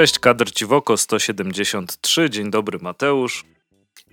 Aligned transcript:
Cześć, 0.00 0.18
kadr 0.18 0.50
Ciwoko 0.52 0.96
173. 0.96 2.30
Dzień 2.30 2.50
dobry, 2.50 2.78
Mateusz. 2.82 3.44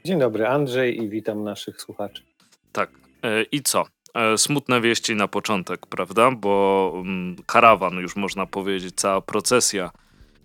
Dzień 0.05 0.19
dobry, 0.19 0.47
Andrzej 0.47 1.03
i 1.03 1.09
witam 1.09 1.43
naszych 1.43 1.81
słuchaczy. 1.81 2.23
Tak. 2.71 2.89
E, 3.23 3.43
I 3.43 3.61
co? 3.61 3.85
E, 4.13 4.37
smutne 4.37 4.81
wieści 4.81 5.15
na 5.15 5.27
początek, 5.27 5.85
prawda? 5.85 6.31
Bo 6.31 6.93
mm, 6.95 7.35
karawan, 7.45 7.93
już 7.93 8.15
można 8.15 8.45
powiedzieć, 8.45 8.95
cała 8.95 9.21
procesja, 9.21 9.91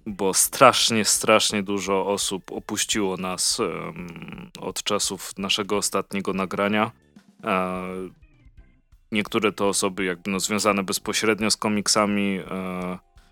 bo 0.07 0.35
strasznie, 0.35 1.05
strasznie 1.05 1.63
dużo 1.63 2.07
osób 2.07 2.53
opuściło 2.53 3.17
nas 3.17 3.59
od 4.61 4.83
czasów 4.83 5.39
naszego 5.39 5.77
ostatniego 5.77 6.33
nagrania. 6.33 6.91
E, 7.45 7.83
niektóre 9.13 9.53
to 9.53 9.69
osoby 9.69 10.05
jakby 10.05 10.31
no, 10.31 10.41
związane 10.41 10.83
bezpośrednio 10.83 11.51
z 11.51 11.57
komiksami. 11.57 12.41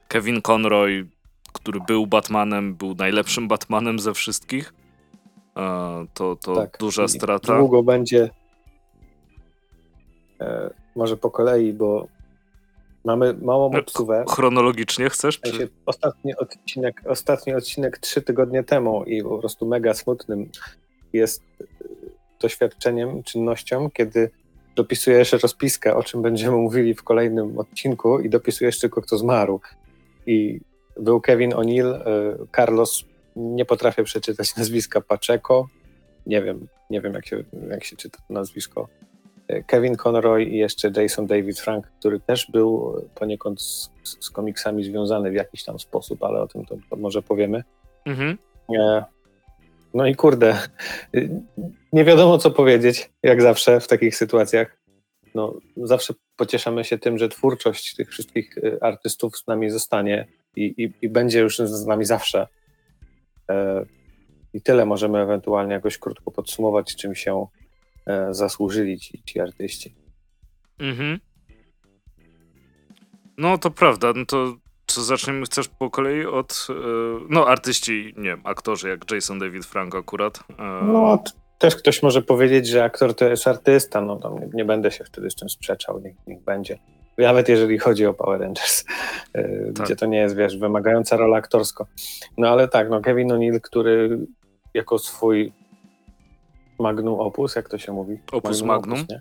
Kevin 0.08 0.42
Conroy, 0.42 1.08
który 1.52 1.80
był 1.80 2.06
Batmanem, 2.06 2.74
był 2.74 2.94
najlepszym 2.94 3.48
Batmanem 3.48 3.98
ze 3.98 4.14
wszystkich. 4.14 4.74
To, 6.14 6.36
to 6.36 6.54
tak. 6.54 6.76
duża 6.78 7.08
strata. 7.08 7.58
Długo 7.58 7.82
będzie 7.82 8.30
E, 10.40 10.70
może 10.96 11.16
po 11.16 11.30
kolei, 11.30 11.72
bo 11.72 12.06
mamy 13.04 13.34
małą 13.34 13.70
obsuwę. 13.70 14.24
Chronologicznie 14.28 15.10
chcesz? 15.10 15.40
Czy... 15.40 15.68
Ostatni 15.86 16.36
odcinek, 16.36 17.02
ostatni 17.06 17.54
odcinek 17.54 17.98
trzy 17.98 18.22
tygodnie 18.22 18.64
temu 18.64 19.04
i 19.04 19.22
po 19.22 19.38
prostu 19.38 19.66
mega 19.66 19.94
smutnym 19.94 20.50
jest 21.12 21.42
doświadczeniem, 22.40 23.22
czynnością, 23.22 23.90
kiedy 23.90 24.30
dopisujesz 24.76 25.32
rozpiskę, 25.32 25.96
o 25.96 26.02
czym 26.02 26.22
będziemy 26.22 26.56
mówili 26.56 26.94
w 26.94 27.02
kolejnym 27.02 27.58
odcinku 27.58 28.20
i 28.20 28.30
dopisujesz 28.30 28.80
tylko 28.80 29.02
kto 29.02 29.18
zmarł. 29.18 29.60
I 30.26 30.60
był 31.00 31.20
Kevin 31.20 31.50
O'Neill, 31.50 31.94
e, 31.94 32.02
Carlos, 32.56 33.04
nie 33.36 33.64
potrafię 33.64 34.04
przeczytać 34.04 34.54
nazwiska 34.56 35.00
Pacheco, 35.00 35.68
nie 36.26 36.42
wiem, 36.42 36.66
nie 36.90 37.00
wiem 37.00 37.14
jak 37.14 37.26
się, 37.26 37.44
jak 37.70 37.84
się 37.84 37.96
czyta 37.96 38.18
to 38.28 38.34
nazwisko. 38.34 38.88
Kevin 39.66 39.96
Conroy 39.96 40.44
i 40.44 40.56
jeszcze 40.56 40.90
Jason 40.96 41.26
David 41.26 41.60
Frank, 41.60 41.86
który 41.98 42.20
też 42.20 42.50
był 42.50 42.94
poniekąd 43.14 43.62
z, 43.62 43.90
z 44.02 44.30
komiksami 44.30 44.84
związany 44.84 45.30
w 45.30 45.34
jakiś 45.34 45.64
tam 45.64 45.78
sposób, 45.78 46.22
ale 46.24 46.40
o 46.42 46.48
tym 46.48 46.64
to, 46.64 46.76
to 46.90 46.96
może 46.96 47.22
powiemy. 47.22 47.64
Mhm. 48.06 48.38
No 49.94 50.06
i 50.06 50.14
kurde, 50.14 50.58
nie 51.92 52.04
wiadomo 52.04 52.38
co 52.38 52.50
powiedzieć, 52.50 53.10
jak 53.22 53.42
zawsze 53.42 53.80
w 53.80 53.88
takich 53.88 54.16
sytuacjach. 54.16 54.80
No, 55.34 55.54
zawsze 55.76 56.14
pocieszamy 56.36 56.84
się 56.84 56.98
tym, 56.98 57.18
że 57.18 57.28
twórczość 57.28 57.96
tych 57.96 58.10
wszystkich 58.10 58.54
artystów 58.80 59.38
z 59.38 59.46
nami 59.46 59.70
zostanie 59.70 60.26
i, 60.56 60.64
i, 60.64 60.92
i 61.02 61.08
będzie 61.08 61.40
już 61.40 61.58
z 61.58 61.86
nami 61.86 62.04
zawsze. 62.04 62.46
E, 63.50 63.84
I 64.52 64.62
tyle 64.62 64.86
możemy 64.86 65.18
ewentualnie 65.18 65.72
jakoś 65.72 65.98
krótko 65.98 66.30
podsumować, 66.30 66.96
czym 66.96 67.14
się 67.14 67.46
E, 68.06 68.34
zasłużyli 68.34 68.98
ci, 68.98 69.22
ci 69.22 69.40
artyści. 69.40 69.94
Mhm. 70.78 71.18
No 73.38 73.58
to 73.58 73.70
prawda, 73.70 74.12
no 74.16 74.26
to 74.26 74.56
co 74.86 75.02
zaczniemy, 75.02 75.44
chcesz 75.46 75.68
po 75.68 75.90
kolei 75.90 76.26
od, 76.26 76.66
e, 76.70 76.74
no 77.28 77.46
artyści, 77.46 78.14
nie 78.16 78.28
wiem, 78.28 78.40
aktorzy 78.44 78.88
jak 78.88 79.10
Jason 79.10 79.38
David 79.38 79.66
Frank 79.66 79.94
akurat. 79.94 80.44
No 80.82 81.22
też 81.58 81.76
ktoś 81.76 82.02
może 82.02 82.22
powiedzieć, 82.22 82.68
że 82.68 82.84
aktor 82.84 83.14
to 83.14 83.28
jest 83.28 83.48
artysta, 83.48 84.00
no 84.00 84.16
to 84.16 84.38
nie, 84.38 84.48
nie 84.52 84.64
będę 84.64 84.90
się 84.90 85.04
wtedy 85.04 85.30
z 85.30 85.34
tym 85.34 85.48
sprzeczał, 85.48 86.00
niech, 86.00 86.14
niech 86.26 86.44
będzie. 86.44 86.78
Nawet 87.18 87.48
jeżeli 87.48 87.78
chodzi 87.78 88.06
o 88.06 88.14
Power 88.14 88.40
Rangers, 88.40 88.84
tak. 89.74 89.86
gdzie 89.86 89.96
to 89.96 90.06
nie 90.06 90.18
jest, 90.18 90.36
wiesz, 90.36 90.56
wymagająca 90.56 91.16
rola 91.16 91.36
aktorsko. 91.36 91.86
No 92.38 92.48
ale 92.48 92.68
tak, 92.68 92.90
no 92.90 93.00
Kevin 93.00 93.28
O'Neill, 93.28 93.60
który 93.60 94.18
jako 94.74 94.98
swój 94.98 95.52
Magnum 96.78 97.20
Opus, 97.20 97.56
jak 97.56 97.68
to 97.68 97.78
się 97.78 97.92
mówi? 97.92 98.18
Opus 98.32 98.62
Magnum. 98.62 98.98
Magnum. 98.98 99.18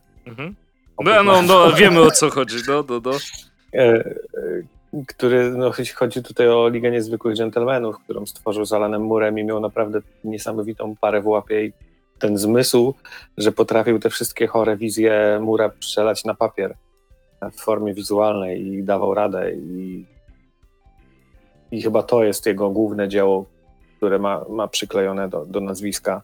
Opus, 0.98 1.14
mhm. 1.14 1.26
no, 1.26 1.42
no, 1.42 1.42
no, 1.42 1.72
wiemy 1.72 2.02
o 2.02 2.12
co 2.12 2.30
chodzi, 2.30 2.58
no, 2.68 2.84
no, 2.90 3.02
no. 3.06 3.12
E, 3.74 3.84
e, 3.84 4.04
który, 5.08 5.52
no, 5.52 5.72
chodzi 5.96 6.24
tutaj 6.24 6.50
o 6.50 6.70
Ligę 6.70 6.92
Niezwykłych 6.92 7.38
Gentlemanów, 7.38 7.96
którą 8.04 8.26
stworzył 8.26 8.66
z 8.66 8.74
Alanem 8.74 9.02
Murem 9.02 9.40
i 9.40 9.44
miał 9.44 9.60
naprawdę 9.60 10.02
niesamowitą 10.24 10.96
parę 11.02 11.22
w 11.22 11.28
łapie 11.28 11.66
i 11.66 11.74
ten 12.20 12.38
zmysł, 12.38 12.94
że 13.38 13.52
potrafił 13.52 14.00
te 14.00 14.10
wszystkie 14.10 14.48
chore 14.48 14.78
wizje 14.78 15.40
Mura 15.42 15.70
przelać 15.70 16.26
na 16.26 16.34
papier 16.34 16.76
w 17.42 17.62
formie 17.62 17.94
wizualnej 17.94 18.68
i 18.68 18.84
dawał 18.84 19.14
radę 19.14 19.54
i, 19.54 20.06
i 21.72 21.82
chyba 21.82 22.04
to 22.04 22.24
jest 22.24 22.46
jego 22.46 22.70
główne 22.70 23.08
dzieło, 23.08 23.46
które 23.98 24.20
ma, 24.20 24.46
ma 24.50 24.68
przyklejone 24.68 25.30
do, 25.30 25.46
do 25.46 25.60
nazwiska 25.60 26.22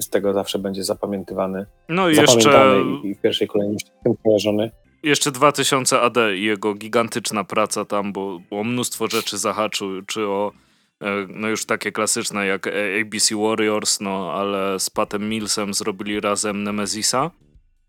z 0.00 0.08
tego 0.08 0.32
zawsze 0.32 0.58
będzie 0.58 0.84
zapamiętywany. 0.84 1.66
No 1.88 2.08
i 2.10 2.16
jeszcze. 2.16 2.76
I, 3.04 3.14
w 3.14 3.20
pierwszej 3.20 3.48
kolejności 3.48 3.90
tym 4.04 4.14
kojarzony. 4.24 4.70
Jeszcze 5.02 5.32
2000 5.32 6.00
AD 6.00 6.16
i 6.36 6.42
jego 6.42 6.74
gigantyczna 6.74 7.44
praca 7.44 7.84
tam, 7.84 8.12
bo, 8.12 8.40
bo 8.50 8.64
mnóstwo 8.64 9.06
rzeczy 9.06 9.38
zahaczył, 9.38 10.02
czy 10.06 10.26
o 10.26 10.52
e, 11.00 11.26
no 11.28 11.48
już 11.48 11.66
takie 11.66 11.92
klasyczne 11.92 12.46
jak 12.46 12.70
ABC 13.00 13.36
Warriors, 13.36 14.00
no 14.00 14.32
ale 14.32 14.80
z 14.80 14.90
Patem 14.90 15.28
Millsem 15.28 15.74
zrobili 15.74 16.20
razem 16.20 16.62
Nemezisa. 16.62 17.30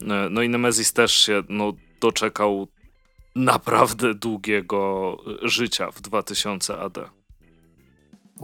E, 0.01 0.27
no 0.29 0.41
i 0.41 0.49
Nemezis 0.49 0.93
też 0.93 1.11
się 1.11 1.43
no, 1.49 1.73
doczekał 2.01 2.67
naprawdę 3.35 4.13
długiego 4.13 5.17
życia 5.41 5.91
w 5.91 6.01
2000 6.01 6.77
AD. 6.77 6.99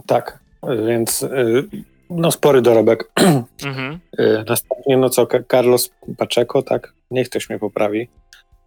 Tak, 0.06 0.38
więc 0.86 1.22
y, 1.22 1.68
no 2.10 2.30
spory 2.30 2.62
dorobek. 2.62 3.10
Mhm. 3.64 3.98
E, 4.18 4.44
następnie, 4.48 4.96
no 4.96 5.10
co, 5.10 5.26
Carlos 5.50 5.90
Pacheco, 6.18 6.62
tak, 6.62 6.92
niech 7.10 7.28
ktoś 7.28 7.48
mnie 7.48 7.58
poprawi. 7.58 8.08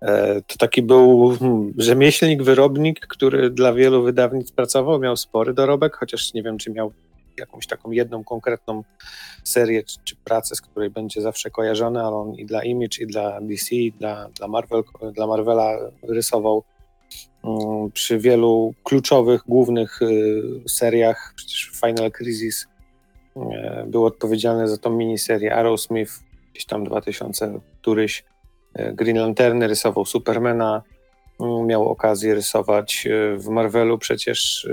E, 0.02 0.42
to 0.48 0.58
taki 0.58 0.81
był 0.81 1.36
hmm, 1.40 1.74
rzemieślnik, 1.78 2.44
wyrobnik, 2.44 3.00
który 3.00 3.50
dla 3.50 3.74
wielu 3.74 4.04
wydawnictw 4.04 4.56
pracował, 4.56 5.00
miał 5.00 5.18
spory 5.18 5.54
dorobek, 5.54 5.96
chociaż 5.96 6.34
nie 6.34 6.44
wiem, 6.44 6.58
czy 6.58 6.72
miał 6.72 6.94
jakąś 7.40 7.68
taką 7.68 7.92
jedną 7.92 8.24
konkretną 8.24 8.84
serię 9.44 9.84
czy, 9.84 9.98
czy 10.03 10.16
pracę, 10.16 10.56
z 10.56 10.62
której 10.62 10.90
będzie 10.90 11.22
zawsze 11.22 11.50
kojarzony, 11.50 12.00
ale 12.00 12.16
on 12.16 12.36
i 12.36 12.46
dla 12.46 12.64
Image, 12.64 12.98
i 13.00 13.08
dla 13.08 13.42
DC, 13.42 13.75
i 13.75 13.92
dla, 13.92 14.30
dla, 14.30 14.48
Marvel, 14.48 14.84
dla 15.14 15.28
Marvela 15.28 15.78
rysował 16.03 16.64
um, 17.44 17.92
przy 17.92 18.20
wielu 18.20 18.74
kluczowych, 18.84 19.42
głównych 19.48 20.02
y, 20.02 20.42
seriach, 20.68 21.34
przecież 21.36 21.72
Final 21.81 22.12
Crisis 22.12 22.68
E, 23.38 23.86
był 23.88 24.06
odpowiedzialny 24.06 24.68
za 24.68 24.78
tą 24.78 24.90
miniserię 24.90 25.56
Arrowsmith, 25.56 26.12
gdzieś 26.52 26.66
tam 26.66 26.84
2000 26.84 27.59
któryś. 27.81 28.24
E, 28.74 28.94
Green 28.94 29.18
Lantern 29.18 29.64
rysował 29.64 30.06
Supermana, 30.06 30.81
mm, 31.40 31.68
miał 31.68 31.90
okazję 31.90 32.36
rysować 32.36 33.08
e, 33.08 33.38
w 33.38 33.48
Marvelu 33.48 33.98
przecież 33.98 34.68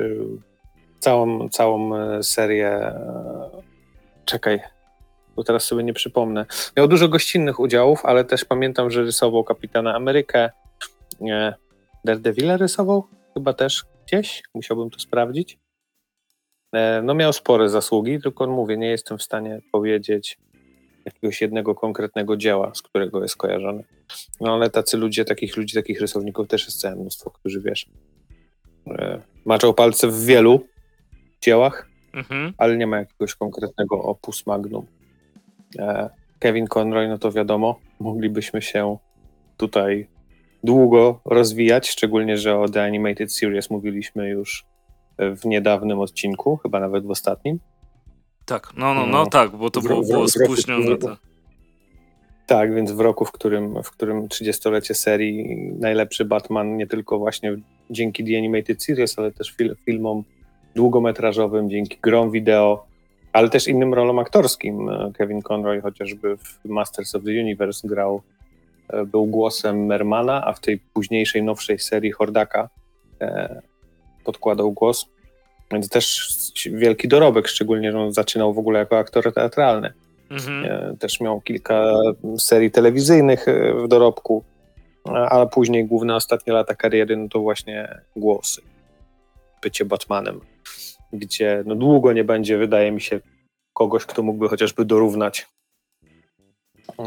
całą, 1.05 1.49
całą 1.49 1.91
serię. 2.23 2.93
Czekaj, 4.25 4.61
bo 5.37 5.45
teraz 5.45 5.65
sobie 5.65 5.85
nie 5.85 5.93
przypomnę. 5.93 6.47
Miał 6.77 6.89
dużo 6.89 7.09
gościnnych 7.09 7.61
udziałów, 7.61 8.05
ale 8.05 8.25
też 8.25 8.45
pamiętam, 8.45 8.91
że 8.91 9.03
rysował 9.03 9.45
Kapitana 9.45 9.95
Amerykę. 9.95 10.51
Daredevila 12.05 12.57
rysował 12.57 13.07
chyba 13.35 13.53
też 13.53 13.85
gdzieś, 14.07 14.43
musiałbym 14.55 14.91
to 14.91 14.99
sprawdzić. 14.99 15.59
E, 16.73 17.03
no 17.03 17.15
miał 17.15 17.33
spore 17.33 17.69
zasługi, 17.69 18.21
tylko 18.21 18.47
mówię, 18.47 18.77
nie 18.77 18.91
jestem 18.91 19.19
w 19.19 19.23
stanie 19.23 19.61
powiedzieć 19.73 20.39
jakiegoś 21.05 21.41
jednego 21.41 21.75
konkretnego 21.75 22.37
dzieła, 22.37 22.73
z 22.75 22.83
którego 22.83 23.23
jest 23.23 23.37
kojarzony. 23.37 23.85
No 24.41 24.55
ale 24.55 24.71
tacy 24.71 24.97
ludzie, 24.97 25.25
takich 25.25 25.57
ludzi, 25.57 25.75
takich 25.75 26.01
rysowników 26.01 26.49
też 26.49 26.65
jest 26.67 26.81
całe 26.81 26.97
mnóstwo, 26.97 27.31
którzy 27.31 27.61
wiesz, 27.61 27.87
e, 28.87 29.21
maczał 29.45 29.75
palce 29.75 30.09
w 30.09 30.25
wielu 30.25 30.74
dziełach, 31.41 31.89
mhm. 32.15 32.53
ale 32.59 32.77
nie 32.77 32.87
ma 32.87 32.99
jakiegoś 32.99 33.35
konkretnego 33.35 34.03
opus 34.03 34.47
magnum. 34.47 34.87
E, 35.79 36.11
Kevin 36.39 36.67
Conroy, 36.67 37.09
no 37.09 37.19
to 37.19 37.33
wiadomo, 37.33 37.79
moglibyśmy 38.01 38.63
się 38.63 38.97
tutaj 39.57 40.09
długo 40.65 41.21
rozwijać, 41.25 41.89
szczególnie, 41.89 42.37
że 42.37 42.59
o 42.59 42.69
The 42.69 42.83
Animated 42.83 43.33
Series 43.33 43.71
mówiliśmy 43.71 44.29
już 44.29 44.67
w 45.19 45.45
niedawnym 45.45 46.01
odcinku, 46.01 46.57
chyba 46.57 46.81
nawet 46.81 47.07
w 47.07 47.11
ostatnim. 47.11 47.59
Tak, 48.45 48.73
no, 48.77 48.95
no, 48.95 49.07
no, 49.07 49.13
no 49.13 49.27
tak, 49.27 49.57
bo 49.57 49.71
to 49.71 49.81
było, 49.81 50.03
było 50.03 50.29
spóźnione. 50.29 50.97
To. 50.97 51.17
Tak, 52.47 52.75
więc 52.75 52.93
w 52.93 53.01
roku, 53.01 53.25
w 53.25 53.33
którym, 53.33 53.83
w 53.83 53.91
którym 53.91 54.29
30-lecie 54.29 54.95
serii 54.95 55.57
najlepszy 55.81 56.25
Batman 56.25 56.77
nie 56.77 56.87
tylko 56.87 57.19
właśnie 57.19 57.57
dzięki 57.91 58.25
The 58.25 58.39
Animated 58.39 58.83
Series, 58.83 59.19
ale 59.19 59.33
też 59.33 59.51
fil, 59.51 59.77
filmom 59.85 60.25
długometrażowym, 60.75 61.71
dzięki 61.71 61.99
grom 62.03 62.31
wideo, 62.31 62.87
ale 63.33 63.49
też 63.49 63.69
innym 63.69 63.95
rolom 63.95 64.19
aktorskim. 64.19 64.91
Kevin 65.15 65.43
Conroy 65.43 65.81
chociażby 65.81 66.37
w 66.37 66.65
Masters 66.65 67.15
of 67.15 67.25
the 67.25 67.31
Universe 67.31 67.89
grał, 67.89 68.23
e, 68.89 69.05
był 69.05 69.27
głosem 69.27 69.87
Mermana, 69.87 70.45
a 70.47 70.53
w 70.53 70.61
tej 70.61 70.79
późniejszej, 70.79 71.43
nowszej 71.43 71.79
serii 71.79 72.13
Hordaka 72.13 72.69
e, 73.21 73.63
podkładał 74.25 74.73
głos. 74.73 75.07
Więc 75.73 75.89
też 75.89 76.29
wielki 76.73 77.09
dorobek, 77.09 77.49
szczególnie, 77.49 77.93
że 77.93 78.01
on 78.01 78.13
zaczynał 78.13 78.55
w 78.55 78.59
ogóle 78.59 78.79
jako 78.79 78.99
aktor 78.99 79.33
teatralny. 79.33 79.93
Mhm. 80.31 80.65
E, 80.65 80.97
też 80.97 81.21
miał 81.21 81.41
kilka 81.41 81.93
serii 82.39 82.71
telewizyjnych 82.71 83.49
e, 83.49 83.75
w 83.75 83.89
dorobku, 83.89 84.45
ale 85.05 85.47
później 85.47 85.85
główne 85.85 86.17
ostatnie 86.17 86.53
lata 86.53 86.75
kariery 86.75 87.17
no 87.17 87.29
to 87.29 87.41
właśnie 87.41 87.99
głosy. 88.17 88.63
Bycie 89.65 89.85
Batmanem, 89.85 90.41
gdzie 91.13 91.63
no 91.67 91.75
długo 91.75 92.13
nie 92.13 92.25
będzie, 92.25 92.59
wydaje 92.59 92.93
mi 92.93 93.01
się, 93.01 93.21
kogoś, 93.73 94.05
kto 94.05 94.23
mógłby 94.23 94.49
chociażby 94.49 94.85
dorównać 94.85 95.47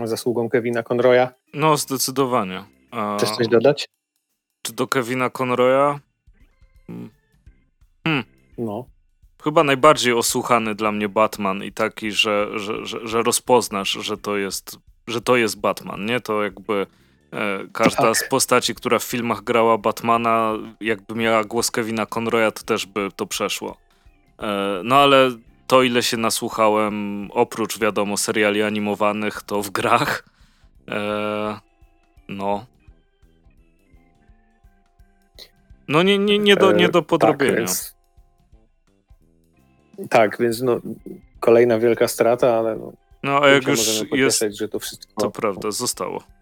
zasługą 0.04 0.50
Kevina 0.50 0.84
Conroya. 0.84 1.28
No, 1.54 1.78
zdecydowanie. 1.78 2.64
A... 2.92 3.18
Chcesz 3.18 3.30
coś 3.30 3.48
dodać? 3.48 3.90
Czy 4.62 4.74
do 4.74 4.88
Kevina 4.88 5.30
Conroya? 5.30 6.00
Hmm. 6.88 8.24
No. 8.58 8.86
Chyba 9.44 9.64
najbardziej 9.64 10.14
osłuchany 10.14 10.76
dla 10.76 10.92
mnie 10.92 11.10
Batman 11.10 11.64
i 11.64 11.72
taki, 11.72 12.12
że, 12.12 12.60
że, 12.60 12.86
że, 12.86 13.08
że 13.08 13.24
rozpoznasz, 13.24 13.90
że 13.90 14.18
to 14.18 14.38
jest, 14.38 14.78
że 15.08 15.22
to 15.22 15.36
jest 15.36 15.60
Batman, 15.60 16.06
nie? 16.06 16.20
To 16.20 16.44
jakby 16.44 16.88
każda 17.74 18.04
tak. 18.04 18.18
z 18.18 18.30
postaci, 18.30 18.76
która 18.76 19.00
w 19.00 19.04
filmach 19.04 19.44
grała 19.44 19.78
Batmana, 19.78 20.54
jakby 20.82 21.16
miała 21.16 21.44
głos 21.44 21.72
Kevina 21.72 22.06
Conroya, 22.06 22.52
to 22.52 22.64
też 22.64 22.86
by 22.86 23.10
to 23.16 23.26
przeszło. 23.26 23.78
E, 24.40 24.82
no 24.84 24.96
ale 24.96 25.32
to, 25.68 25.84
ile 25.84 26.04
się 26.04 26.18
nasłuchałem, 26.18 27.28
oprócz 27.32 27.80
wiadomo 27.80 28.18
seriali 28.18 28.64
animowanych, 28.64 29.42
to 29.42 29.62
w 29.62 29.70
grach. 29.70 30.24
E, 30.88 31.60
no. 32.30 32.66
No 35.88 36.04
nie, 36.04 36.18
nie, 36.18 36.40
nie, 36.40 36.56
do, 36.56 36.72
nie 36.72 36.90
do 36.90 37.02
podrobienia. 37.02 37.52
Tak, 37.52 37.58
więc, 37.58 37.96
tak, 40.10 40.38
więc 40.40 40.62
no, 40.62 40.80
kolejna 41.40 41.80
wielka 41.80 42.08
strata, 42.08 42.58
ale 42.58 42.76
no, 42.76 42.94
no 43.24 43.40
a 43.42 43.48
jak 43.48 43.68
już 43.68 43.80
jest, 44.12 44.44
że 44.52 44.68
to 44.68 44.80
wszystko... 44.80 45.22
To 45.22 45.32
prawda, 45.32 45.72
zostało. 45.72 46.37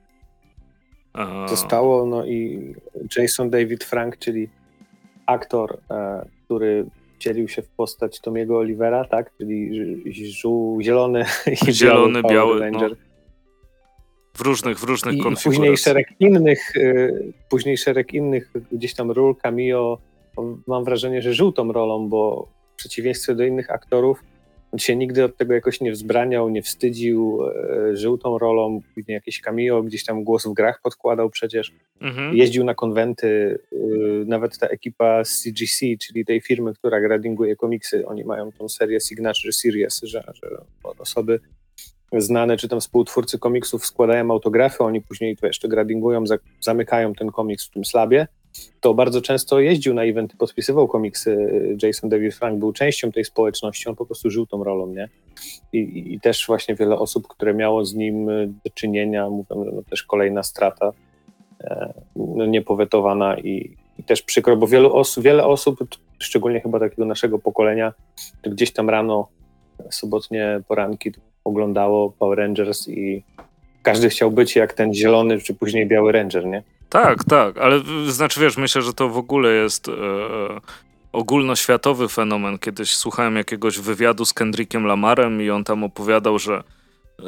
Zostało, 1.47 2.05
no 2.05 2.25
i 2.25 2.73
Jason 3.17 3.49
David 3.49 3.83
Frank, 3.83 4.17
czyli 4.17 4.49
aktor, 5.25 5.77
e, 5.91 6.25
który 6.45 6.85
wcielił 7.15 7.47
się 7.47 7.61
w 7.61 7.69
postać 7.69 8.21
Tomiego 8.21 8.57
Olivera, 8.57 9.05
tak? 9.05 9.31
Czyli 9.37 10.31
żół, 10.31 10.81
zielony 10.81 11.25
i 11.67 11.73
zielony, 11.73 12.21
biały, 12.21 12.33
biały 12.33 12.59
Ranger. 12.59 12.89
No. 12.89 12.97
W 14.33 14.41
różnych, 14.41 14.79
w 14.79 14.83
różnych 14.83 15.15
I 15.15 15.21
konfiguracjach. 15.21 15.53
Później 15.53 15.77
szereg 15.77 16.07
innych, 16.19 16.75
y, 16.75 17.33
później 17.49 17.77
szereg 17.77 18.13
innych 18.13 18.51
gdzieś 18.71 18.93
tam 18.93 19.11
ról, 19.11 19.35
cameo. 19.35 19.97
Mam 20.67 20.83
wrażenie, 20.83 21.21
że 21.21 21.33
żył 21.33 21.51
tą 21.51 21.71
rolą, 21.71 22.09
bo 22.09 22.47
w 22.73 22.75
przeciwieństwie 22.75 23.35
do 23.35 23.43
innych 23.43 23.71
aktorów 23.71 24.23
on 24.75 24.79
się 24.79 24.95
nigdy 24.95 25.23
od 25.23 25.37
tego 25.37 25.53
jakoś 25.53 25.81
nie 25.81 25.91
wzbraniał, 25.91 26.49
nie 26.49 26.61
wstydził, 26.61 27.39
e, 27.45 27.95
żył 27.95 28.17
tą 28.17 28.37
rolą, 28.37 28.81
później 28.95 29.15
jakieś 29.15 29.41
cameo, 29.41 29.83
gdzieś 29.83 30.05
tam 30.05 30.23
głos 30.23 30.47
w 30.47 30.53
grach 30.53 30.81
podkładał 30.81 31.29
przecież. 31.29 31.71
Mhm. 32.01 32.35
Jeździł 32.35 32.63
na 32.63 32.73
konwenty, 32.73 33.59
e, 33.71 33.77
nawet 34.25 34.57
ta 34.57 34.67
ekipa 34.67 35.23
CGC, 35.23 35.85
czyli 36.01 36.25
tej 36.25 36.41
firmy, 36.41 36.73
która 36.73 37.01
gradinguje 37.01 37.55
komiksy, 37.55 38.05
oni 38.05 38.23
mają 38.23 38.51
tą 38.51 38.69
serię 38.69 38.99
Signature 38.99 39.53
Series, 39.53 40.01
że, 40.03 40.23
że 40.33 40.57
osoby 40.97 41.39
znane, 42.17 42.57
czy 42.57 42.67
tam 42.67 42.79
współtwórcy 42.79 43.39
komiksów 43.39 43.85
składają 43.85 44.31
autografy, 44.31 44.83
oni 44.83 45.01
później 45.01 45.37
to 45.37 45.47
jeszcze 45.47 45.67
gradingują, 45.67 46.23
zamykają 46.59 47.13
ten 47.13 47.31
komiks 47.31 47.67
w 47.67 47.71
tym 47.71 47.85
slabie 47.85 48.27
to 48.81 48.93
bardzo 48.93 49.21
często 49.21 49.59
jeździł 49.59 49.93
na 49.93 50.03
eventy, 50.03 50.37
podpisywał 50.37 50.87
komiksy. 50.87 51.37
Jason 51.83 52.09
David 52.09 52.35
Frank 52.35 52.59
był 52.59 52.73
częścią 52.73 53.11
tej 53.11 53.25
społeczności, 53.25 53.89
on 53.89 53.95
po 53.95 54.05
prostu 54.05 54.29
żył 54.29 54.45
tą 54.45 54.63
rolą, 54.63 54.87
nie? 54.87 55.09
I, 55.73 56.13
i 56.13 56.19
też 56.19 56.47
właśnie 56.47 56.75
wiele 56.75 56.99
osób, 56.99 57.27
które 57.27 57.53
miało 57.53 57.85
z 57.85 57.93
nim 57.93 58.25
do 58.63 58.69
czynienia, 58.73 59.29
mówią, 59.29 59.71
no 59.73 59.81
też 59.89 60.03
kolejna 60.03 60.43
strata 60.43 60.91
e, 61.61 61.93
no 62.15 62.45
niepowetowana 62.45 63.37
i, 63.37 63.75
i, 63.97 64.03
też 64.03 64.21
przykro, 64.21 64.57
bo 64.57 64.67
wielu 64.67 64.95
osób, 64.95 65.23
wiele 65.23 65.45
osób, 65.45 65.79
szczególnie 66.19 66.61
chyba 66.61 66.79
takiego 66.79 67.05
naszego 67.05 67.39
pokolenia, 67.39 67.93
gdzieś 68.43 68.73
tam 68.73 68.89
rano, 68.89 69.27
sobotnie 69.89 70.61
poranki 70.67 71.11
oglądało 71.43 72.11
Power 72.11 72.37
Rangers 72.39 72.87
i 72.89 73.23
każdy 73.81 74.09
chciał 74.09 74.31
być 74.31 74.55
jak 74.55 74.73
ten 74.73 74.93
zielony, 74.93 75.39
czy 75.39 75.53
później 75.53 75.87
biały 75.87 76.11
Ranger, 76.11 76.45
nie? 76.45 76.63
Tak, 76.89 77.23
tak, 77.23 77.57
ale 77.57 77.81
znaczy 78.07 78.39
wiesz, 78.39 78.57
myślę, 78.57 78.81
że 78.81 78.93
to 78.93 79.09
w 79.09 79.17
ogóle 79.17 79.51
jest 79.51 79.87
e, 79.87 79.91
e, 79.91 80.61
ogólnoświatowy 81.11 82.07
fenomen. 82.07 82.59
Kiedyś 82.59 82.95
słuchałem 82.95 83.35
jakiegoś 83.35 83.79
wywiadu 83.79 84.25
z 84.25 84.33
Kendrickiem 84.33 84.85
Lamarem 84.85 85.41
i 85.41 85.49
on 85.49 85.63
tam 85.63 85.83
opowiadał, 85.83 86.39
że 86.39 86.63
e, 87.19 87.23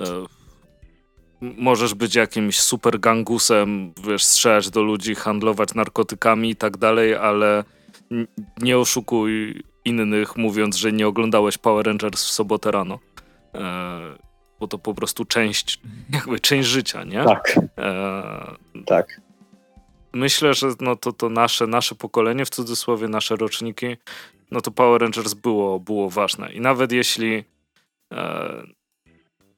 możesz 1.41 1.93
być 1.93 2.15
jakimś 2.15 2.59
super 2.59 2.99
gangusem, 2.99 3.93
wiesz, 4.07 4.23
strzelać 4.23 4.69
do 4.69 4.81
ludzi, 4.81 5.15
handlować 5.15 5.73
narkotykami 5.73 6.49
i 6.49 6.55
tak 6.55 6.77
dalej, 6.77 7.15
ale 7.15 7.63
nie 8.61 8.77
oszukuj 8.77 9.63
innych 9.85 10.37
mówiąc, 10.37 10.75
że 10.75 10.91
nie 10.91 11.07
oglądałeś 11.07 11.57
Power 11.57 11.85
Rangers 11.85 12.23
w 12.23 12.31
sobotę 12.31 12.71
rano. 12.71 12.99
E, 13.55 13.99
bo 14.59 14.67
to 14.67 14.77
po 14.77 14.93
prostu 14.93 15.25
część, 15.25 15.81
jakby 16.13 16.39
część 16.39 16.69
życia, 16.69 17.03
nie? 17.03 17.23
Tak. 17.23 17.59
E, 17.77 18.55
tak 18.85 19.26
myślę, 20.13 20.53
że 20.53 20.67
no 20.79 20.95
to, 20.95 21.13
to 21.13 21.29
nasze, 21.29 21.67
nasze 21.67 21.95
pokolenie, 21.95 22.45
w 22.45 22.49
cudzysłowie 22.49 23.07
nasze 23.07 23.35
roczniki, 23.35 23.97
no 24.51 24.61
to 24.61 24.71
Power 24.71 25.01
Rangers 25.01 25.33
było, 25.33 25.79
było 25.79 26.09
ważne. 26.09 26.53
I 26.53 26.61
nawet 26.61 26.91
jeśli 26.91 27.43
e, 28.13 28.63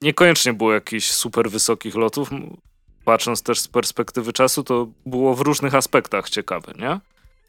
niekoniecznie 0.01 0.53
było 0.53 0.73
jakichś 0.73 1.11
super 1.11 1.49
wysokich 1.49 1.95
lotów, 1.95 2.29
patrząc 3.05 3.43
też 3.43 3.59
z 3.59 3.67
perspektywy 3.67 4.33
czasu, 4.33 4.63
to 4.63 4.87
było 5.05 5.35
w 5.35 5.41
różnych 5.41 5.75
aspektach 5.75 6.29
ciekawe, 6.29 6.73
nie? 6.79 6.99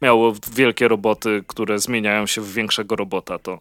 Miało 0.03 0.35
wielkie 0.53 0.89
roboty, 0.89 1.45
które 1.47 1.79
zmieniają 1.79 2.27
się 2.27 2.41
w 2.41 2.53
większego 2.53 2.97
robota, 2.97 3.39
to 3.39 3.61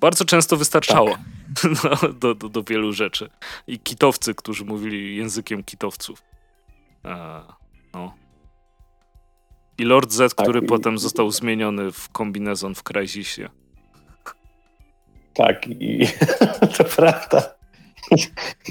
bardzo 0.00 0.24
często 0.24 0.56
wystarczało 0.56 1.10
tak. 1.10 1.20
no, 1.84 2.12
do, 2.12 2.34
do, 2.34 2.48
do 2.48 2.62
wielu 2.62 2.92
rzeczy. 2.92 3.30
I 3.66 3.78
kitowcy, 3.78 4.34
którzy 4.34 4.64
mówili 4.64 5.16
językiem 5.16 5.64
kitowców. 5.64 6.22
E, 7.04 7.42
no. 7.94 8.14
I 9.78 9.84
Lord 9.84 10.12
Z, 10.12 10.34
tak, 10.34 10.44
który 10.44 10.60
i... 10.60 10.66
potem 10.66 10.98
został 10.98 11.30
zmieniony 11.30 11.92
w 11.92 12.08
kombinezon 12.08 12.74
w 12.74 12.82
Crysisie. 12.82 13.48
Tak, 15.34 15.66
i 15.66 16.06
to 16.76 16.84
prawda. 16.84 17.58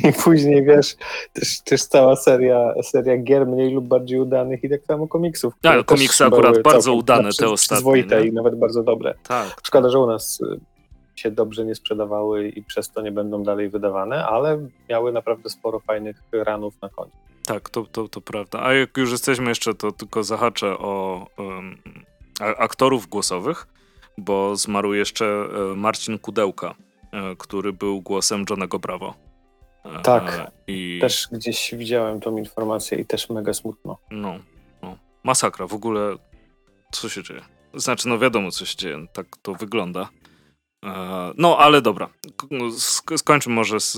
I 0.03 0.13
później 0.24 0.65
wiesz, 0.65 0.95
też, 1.33 1.62
też 1.62 1.83
cała 1.83 2.15
seria, 2.15 2.74
seria 2.83 3.17
gier 3.17 3.47
mniej 3.47 3.74
lub 3.74 3.86
bardziej 3.86 4.19
udanych 4.19 4.63
i 4.63 4.69
tak 4.69 4.83
samo 4.86 5.07
komiksów. 5.07 5.53
Tak, 5.62 5.86
komiksy 5.86 6.25
akurat 6.25 6.62
bardzo 6.62 6.93
udane 6.93 7.29
te 7.39 7.50
ostatnie. 7.50 7.75
Przyzwoite 7.75 8.27
i 8.27 8.33
nawet 8.33 8.55
bardzo 8.55 8.83
dobre. 8.83 9.13
Tak. 9.27 9.55
Szkoda, 9.63 9.89
że 9.89 10.00
u 10.00 10.07
nas 10.07 10.41
y, 10.41 10.59
się 11.15 11.31
dobrze 11.31 11.65
nie 11.65 11.75
sprzedawały 11.75 12.50
i 12.50 12.63
przez 12.63 12.91
to 12.91 13.01
nie 13.01 13.12
będą 13.12 13.43
dalej 13.43 13.69
wydawane, 13.69 14.25
ale 14.25 14.67
miały 14.89 15.12
naprawdę 15.12 15.50
sporo 15.50 15.79
fajnych 15.79 16.21
ranów 16.31 16.81
na 16.81 16.89
końcu. 16.89 17.17
Tak, 17.48 17.70
to, 17.70 17.86
to, 17.86 18.08
to 18.08 18.22
prawda. 18.22 18.63
A 18.63 18.74
jak 18.74 18.98
już 18.98 19.12
jesteśmy 19.12 19.50
jeszcze, 19.50 19.74
to 19.74 19.92
tylko 19.92 20.24
zahaczę 20.24 20.77
o 20.77 21.25
um, 21.38 21.77
aktorów 22.39 23.08
głosowych, 23.08 23.68
bo 24.18 24.56
zmarł 24.56 24.94
jeszcze 24.94 25.25
e, 25.25 25.75
Marcin 25.75 26.20
Kudełka, 26.20 26.75
e, 27.12 27.36
który 27.36 27.74
był 27.74 28.01
głosem 28.01 28.46
Johnego 28.50 28.80
Bravo. 28.80 29.13
E, 29.86 30.01
tak, 30.01 30.51
I... 30.68 30.98
też 31.01 31.27
gdzieś 31.32 31.75
widziałem 31.75 32.20
tą 32.20 32.38
informację 32.38 32.98
i 32.98 33.06
też 33.06 33.30
mega 33.30 33.54
smutno. 33.54 33.98
No, 34.12 34.39
no, 34.82 34.98
masakra, 35.24 35.68
w 35.68 35.74
ogóle 35.74 36.16
co 36.92 37.10
się 37.10 37.24
dzieje? 37.24 37.42
Znaczy, 37.74 38.08
no 38.08 38.20
wiadomo, 38.20 38.51
co 38.51 38.66
się 38.66 38.77
dzieje, 38.77 39.06
tak 39.13 39.27
to 39.42 39.54
wygląda. 39.54 40.10
No, 41.38 41.58
ale 41.58 41.82
dobra, 41.82 42.10
skończmy 43.18 43.54
może 43.54 43.80
z 43.80 43.98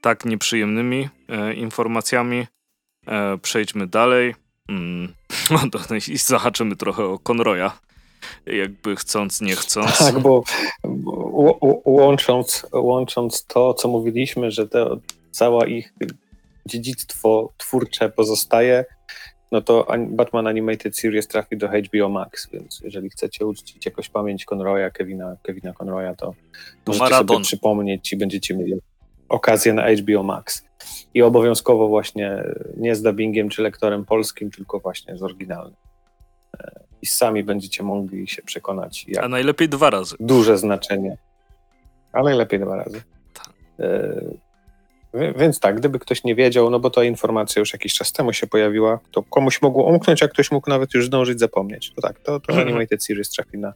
tak 0.00 0.24
nieprzyjemnymi 0.24 1.08
informacjami. 1.54 2.46
E, 3.08 3.38
przejdźmy 3.38 3.86
dalej. 3.86 4.34
Mm, 4.68 5.12
no, 5.50 5.96
I 6.08 6.18
zahaczymy 6.18 6.76
trochę 6.76 7.04
o 7.04 7.18
Conroya. 7.18 7.70
Jakby 8.46 8.96
chcąc, 8.96 9.40
nie 9.40 9.56
chcąc. 9.56 9.98
Tak, 9.98 10.18
bo, 10.18 10.42
bo 10.84 11.58
łącząc, 11.84 12.66
łącząc 12.72 13.44
to, 13.46 13.74
co 13.74 13.88
mówiliśmy, 13.88 14.50
że 14.50 14.68
to 14.68 15.00
całe 15.30 15.68
ich 15.68 15.94
dziedzictwo 16.66 17.52
twórcze 17.56 18.10
pozostaje, 18.10 18.84
no 19.52 19.60
to 19.60 19.86
Batman 20.08 20.46
Animated 20.46 20.98
Series 20.98 21.28
trafi 21.28 21.56
do 21.56 21.68
HBO 21.68 22.08
Max, 22.08 22.48
więc 22.52 22.80
jeżeli 22.84 23.10
chcecie 23.10 23.46
uczcić 23.46 23.86
jakoś 23.86 24.08
pamięć 24.08 24.44
Conroya, 24.44 24.90
Kevina, 24.90 25.36
Kevina 25.42 25.72
Conroya, 25.72 26.14
to, 26.14 26.26
to 26.84 26.92
możecie 26.92 27.04
Maraton. 27.04 27.28
sobie 27.28 27.44
przypomnieć 27.44 28.12
i 28.12 28.16
będziecie 28.16 28.56
mieli 28.56 28.74
okazję 29.28 29.72
na 29.72 29.90
HBO 29.92 30.22
Max. 30.22 30.67
I 31.14 31.22
obowiązkowo 31.22 31.88
właśnie 31.88 32.44
nie 32.76 32.96
z 32.96 33.02
dubbingiem 33.02 33.48
czy 33.48 33.62
lektorem 33.62 34.04
polskim, 34.04 34.50
tylko 34.50 34.78
właśnie 34.80 35.16
z 35.16 35.22
oryginalnym. 35.22 35.76
E, 36.60 36.80
i 37.02 37.06
sami 37.06 37.44
będziecie 37.44 37.82
mogli 37.82 38.28
się 38.28 38.42
przekonać, 38.42 39.04
jak 39.08 39.24
A 39.24 39.28
najlepiej 39.28 39.68
dwa 39.68 39.90
razy. 39.90 40.16
duże 40.20 40.58
znaczenie. 40.58 41.16
A 42.12 42.22
najlepiej 42.22 42.60
dwa 42.60 42.76
razy. 42.76 43.02
Tak. 43.34 43.52
Więc 45.36 45.60
tak, 45.60 45.76
gdyby 45.76 45.98
ktoś 45.98 46.24
nie 46.24 46.34
wiedział, 46.34 46.70
no 46.70 46.80
bo 46.80 46.90
ta 46.90 47.04
informacja 47.04 47.60
już 47.60 47.72
jakiś 47.72 47.94
czas 47.94 48.12
temu 48.12 48.32
się 48.32 48.46
pojawiła, 48.46 48.98
to 49.10 49.22
komuś 49.22 49.62
mogło 49.62 49.84
umknąć, 49.84 50.22
a 50.22 50.28
ktoś 50.28 50.50
mógł 50.50 50.70
nawet 50.70 50.94
już 50.94 51.06
zdążyć 51.06 51.38
zapomnieć. 51.40 51.92
To 51.94 52.02
tak, 52.02 52.18
to, 52.18 52.40
to 52.40 52.52
Mhm. 52.52 52.68
Animated 52.68 53.04
Series 53.04 53.30
trafi 53.30 53.58
na, 53.58 53.72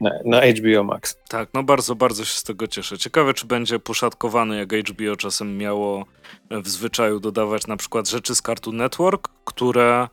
na, 0.00 0.10
na 0.24 0.40
HBO 0.40 0.84
Max. 0.84 1.16
Tak, 1.28 1.48
no 1.54 1.62
bardzo, 1.62 1.94
bardzo 1.94 2.24
się 2.24 2.38
z 2.38 2.42
tego 2.42 2.66
cieszę. 2.66 2.98
Ciekawe, 2.98 3.34
czy 3.34 3.46
będzie 3.46 3.78
poszatkowany, 3.78 4.58
jak 4.58 4.72
HBO 4.72 5.16
czasem 5.16 5.58
miało 5.58 6.04
w 6.50 6.68
zwyczaju 6.68 7.20
dodawać 7.20 7.66
na 7.66 7.76
przykład 7.76 8.08
rzeczy 8.08 8.34
z 8.34 8.42
Cartoon 8.42 8.76
Network, 8.76 9.28
które 9.44 10.08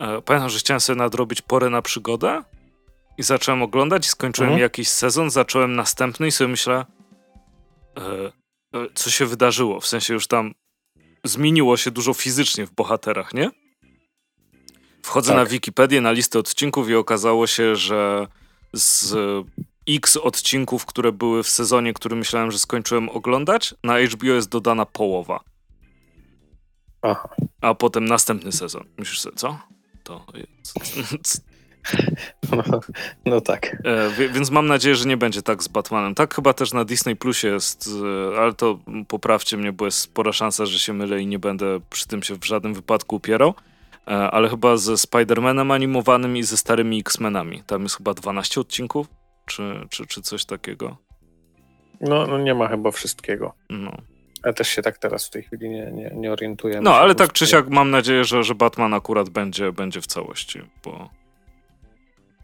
e, 0.00 0.22
pamiętam, 0.22 0.50
że 0.50 0.58
chciałem 0.58 0.80
sobie 0.80 0.98
nadrobić 0.98 1.42
porę 1.42 1.70
na 1.70 1.82
przygodę 1.82 2.42
i 3.18 3.22
zacząłem 3.22 3.62
oglądać 3.62 4.06
i 4.06 4.08
skończyłem 4.08 4.48
Mhm. 4.48 4.62
jakiś 4.62 4.88
sezon, 4.88 5.30
zacząłem 5.30 5.76
następny 5.76 6.26
i 6.26 6.30
sobie 6.30 6.48
myślę, 6.48 6.84
e, 7.98 8.00
co 8.94 9.10
się 9.10 9.26
wydarzyło, 9.26 9.80
w 9.80 9.86
sensie 9.86 10.14
już 10.14 10.26
tam 10.26 10.54
zmieniło 11.24 11.76
się 11.76 11.90
dużo 11.90 12.14
fizycznie 12.14 12.66
w 12.66 12.72
bohaterach, 12.72 13.34
nie? 13.34 13.50
Wchodzę 15.02 15.28
Tak. 15.28 15.36
na 15.36 15.46
Wikipedię, 15.46 16.00
na 16.00 16.12
listę 16.12 16.38
odcinków 16.38 16.88
i 16.88 16.94
okazało 16.94 17.46
się, 17.46 17.76
że 17.76 18.26
z 18.72 19.14
X 19.88 20.16
odcinków, 20.16 20.86
które 20.86 21.12
były 21.12 21.42
w 21.42 21.48
sezonie, 21.48 21.92
który 21.94 22.16
myślałem, 22.16 22.50
że 22.50 22.58
skończyłem 22.58 23.08
oglądać, 23.08 23.74
na 23.84 24.00
HBO 24.00 24.26
jest 24.26 24.48
dodana 24.48 24.86
połowa, 24.86 25.40
Aha. 27.02 27.28
a 27.60 27.74
potem 27.74 28.04
następny 28.04 28.52
sezon. 28.52 28.84
Myślisz 28.98 29.20
sobie, 29.20 29.36
co? 29.36 29.58
To 30.04 30.26
jest... 30.34 31.44
No, 32.52 32.80
no 33.24 33.40
tak. 33.40 33.76
E, 33.84 34.28
więc 34.28 34.50
mam 34.50 34.66
nadzieję, 34.66 34.94
że 34.94 35.08
nie 35.08 35.16
będzie 35.16 35.42
tak 35.42 35.62
z 35.62 35.68
Batmanem. 35.68 36.14
Tak 36.14 36.34
chyba 36.34 36.52
też 36.52 36.72
na 36.72 36.84
Disney 36.84 37.16
Plusie 37.16 37.48
jest, 37.48 37.90
e, 38.34 38.40
ale 38.40 38.52
to 38.52 38.78
poprawcie 39.08 39.56
mnie, 39.56 39.72
bo 39.72 39.84
jest 39.84 39.98
spora 39.98 40.32
szansa, 40.32 40.66
że 40.66 40.78
się 40.78 40.92
mylę 40.92 41.20
i 41.20 41.26
nie 41.26 41.38
będę 41.38 41.80
przy 41.90 42.06
tym 42.06 42.22
się 42.22 42.34
w 42.34 42.44
żadnym 42.44 42.74
wypadku 42.74 43.16
upierał. 43.16 43.54
E, 44.08 44.10
ale 44.10 44.48
chyba 44.48 44.76
ze 44.76 44.92
Spider-Manem 44.92 45.74
animowanym 45.74 46.36
i 46.36 46.42
ze 46.42 46.56
starymi 46.56 47.00
X-Menami. 47.00 47.62
Tam 47.66 47.82
jest 47.82 47.96
chyba 47.96 48.14
12 48.14 48.60
odcinków, 48.60 49.06
czy, 49.46 49.86
czy, 49.90 50.06
czy 50.06 50.22
coś 50.22 50.44
takiego. 50.44 50.96
No, 52.00 52.26
no 52.26 52.38
nie 52.38 52.54
ma 52.54 52.68
chyba 52.68 52.90
wszystkiego. 52.90 53.54
No. 53.70 53.92
Ja 54.44 54.52
też 54.52 54.68
się 54.68 54.82
tak 54.82 54.98
teraz 54.98 55.26
w 55.26 55.30
tej 55.30 55.42
chwili 55.42 55.70
nie, 55.70 55.92
nie, 55.92 56.10
nie 56.14 56.32
orientuję. 56.32 56.80
No, 56.80 56.94
ale 56.94 57.14
tak 57.14 57.32
czy 57.32 57.46
siak 57.46 57.68
mam 57.68 57.90
nadzieję, 57.90 58.24
że, 58.24 58.44
że 58.44 58.54
Batman 58.54 58.94
akurat 58.94 59.28
będzie, 59.28 59.72
będzie 59.72 60.00
w 60.00 60.06
całości, 60.06 60.62
bo. 60.84 61.23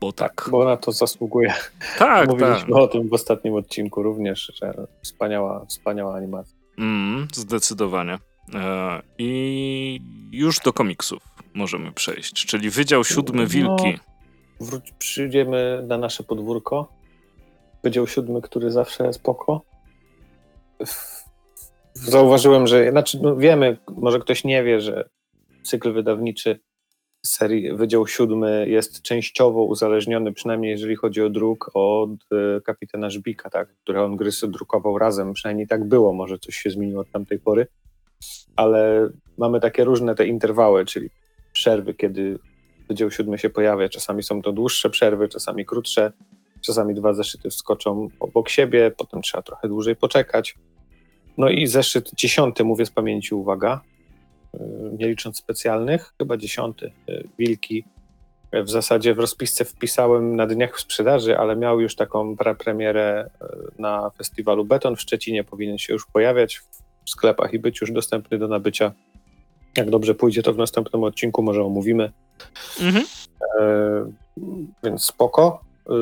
Bo 0.01 0.13
tak. 0.13 0.49
Bo 0.51 0.65
na 0.65 0.77
to 0.77 0.93
zasługuje. 0.93 1.55
Tak, 1.99 1.99
tak. 1.99 2.29
Mówiliśmy 2.29 2.75
o 2.77 2.89
tym 2.89 3.09
w 3.09 3.13
ostatnim 3.13 3.55
odcinku 3.55 4.03
również, 4.03 4.53
że 4.55 4.75
wspaniała, 5.03 5.67
wspaniała 5.69 6.15
animacja. 6.15 6.57
Mm, 6.79 7.29
zdecydowanie. 7.35 8.19
E, 8.55 9.03
I 9.19 10.01
już 10.33 10.59
do 10.59 10.73
komiksów 10.73 11.23
możemy 11.55 11.93
przejść, 11.93 12.47
czyli 12.47 12.71
Wydział 12.71 13.05
Siódmy 13.05 13.43
No. 13.43 13.49
Wilki. 13.49 13.99
Wróć, 14.61 14.93
przyjdziemy 14.99 15.85
na 15.89 15.99
nasze 15.99 16.23
podwórko. 16.23 16.93
Wydział 17.85 18.07
siódmy, 18.07 18.43
który 18.43 18.71
zawsze 18.71 19.13
spoko. 19.13 19.63
W- 20.87 21.21
Zauważyłem, 21.95 22.67
że, 22.67 22.91
znaczy 22.91 23.19
no 23.23 23.37
wiemy, 23.37 23.77
może 23.97 24.19
ktoś 24.19 24.45
nie 24.45 24.63
wie, 24.65 24.81
że 24.81 25.09
cykl 25.63 25.93
wydawniczy 25.93 26.61
serii 27.27 27.73
Wydział 27.73 28.07
Siódmy 28.07 28.67
jest 28.69 29.03
częściowo 29.03 29.63
uzależniony, 29.63 30.33
przynajmniej 30.33 30.71
jeżeli 30.71 30.97
chodzi 30.97 31.23
o 31.23 31.31
druk, 31.31 31.71
od 31.75 32.11
e, 32.11 32.61
kapitana 32.61 33.11
Żbika, 33.11 33.51
tak, 33.51 33.69
które 33.83 34.05
on 34.05 34.17
gry 34.17 34.31
drukował 34.49 34.99
razem. 34.99 35.33
Przynajmniej 35.33 35.67
tak 35.67 35.85
było, 35.85 36.13
może 36.13 36.39
coś 36.39 36.57
się 36.57 36.71
zmieniło 36.71 37.01
od 37.01 37.11
tamtej 37.11 37.39
pory. 37.39 37.67
Ale 38.57 39.11
mamy 39.39 39.61
takie 39.61 39.85
różne 39.85 40.15
te 40.15 40.27
interwały, 40.27 40.85
czyli 40.85 41.11
przerwy, 41.53 41.95
kiedy 41.95 42.39
Wydział 42.89 43.11
Siódmy 43.11 43.39
się 43.39 43.51
pojawia. 43.51 43.89
Czasami 43.89 44.23
są 44.23 44.43
to 44.43 44.53
dłuższe 44.53 44.91
przerwy, 44.91 45.29
czasami 45.29 45.67
krótsze. 45.67 46.13
Czasami 46.61 46.95
dwa 46.95 47.15
zeszyty 47.15 47.51
wskoczą 47.51 48.09
obok 48.21 48.49
siebie, 48.49 48.93
potem 48.97 49.23
trzeba 49.23 49.43
trochę 49.43 49.69
dłużej 49.69 49.97
poczekać. 49.97 50.55
No 51.39 51.49
i 51.49 51.67
zeszyt 51.67 52.11
dziesiąty, 52.15 52.65
mówię 52.65 52.87
z 52.87 52.91
pamięci, 52.91 53.35
uwaga, 53.35 53.81
nie 54.99 55.09
licząc 55.09 55.39
specjalnych, 55.39 56.13
chyba 56.19 56.37
dziesiąty, 56.37 56.93
yy, 57.07 57.29
Wilki. 57.39 57.85
W 58.53 58.71
zasadzie 58.71 59.15
w 59.15 59.19
rozpisce 59.19 59.65
wpisałem 59.65 60.37
na 60.37 60.47
dniach 60.47 60.77
w 60.77 60.81
sprzedaży, 60.81 61.39
ale 61.39 61.57
miał 61.57 61.81
już 61.81 61.97
taką 61.97 62.37
premierę 62.59 63.31
na 63.79 64.11
festiwalu 64.11 64.65
Beton 64.65 64.97
w 64.97 65.01
Szczecinie, 65.01 65.45
powinien 65.45 65.79
się 65.79 65.93
już 65.93 66.07
pojawiać 66.07 66.61
w 67.05 67.11
sklepach 67.11 67.55
i 67.55 67.59
być 67.59 67.81
już 67.81 67.93
dostępny 67.93 68.39
do 68.39 68.49
nabycia. 68.49 68.93
Jak 69.77 69.91
dobrze 69.91 70.15
pójdzie, 70.15 70.43
to 70.43 70.53
w 70.53 70.59
następnym 70.59 71.05
odcinku 71.05 71.43
może 71.43 71.65
omówimy. 71.65 72.13
Mhm. 72.81 73.05
E, 73.61 74.13
więc 74.85 75.05
spoko. 75.05 75.61
E, 75.89 75.93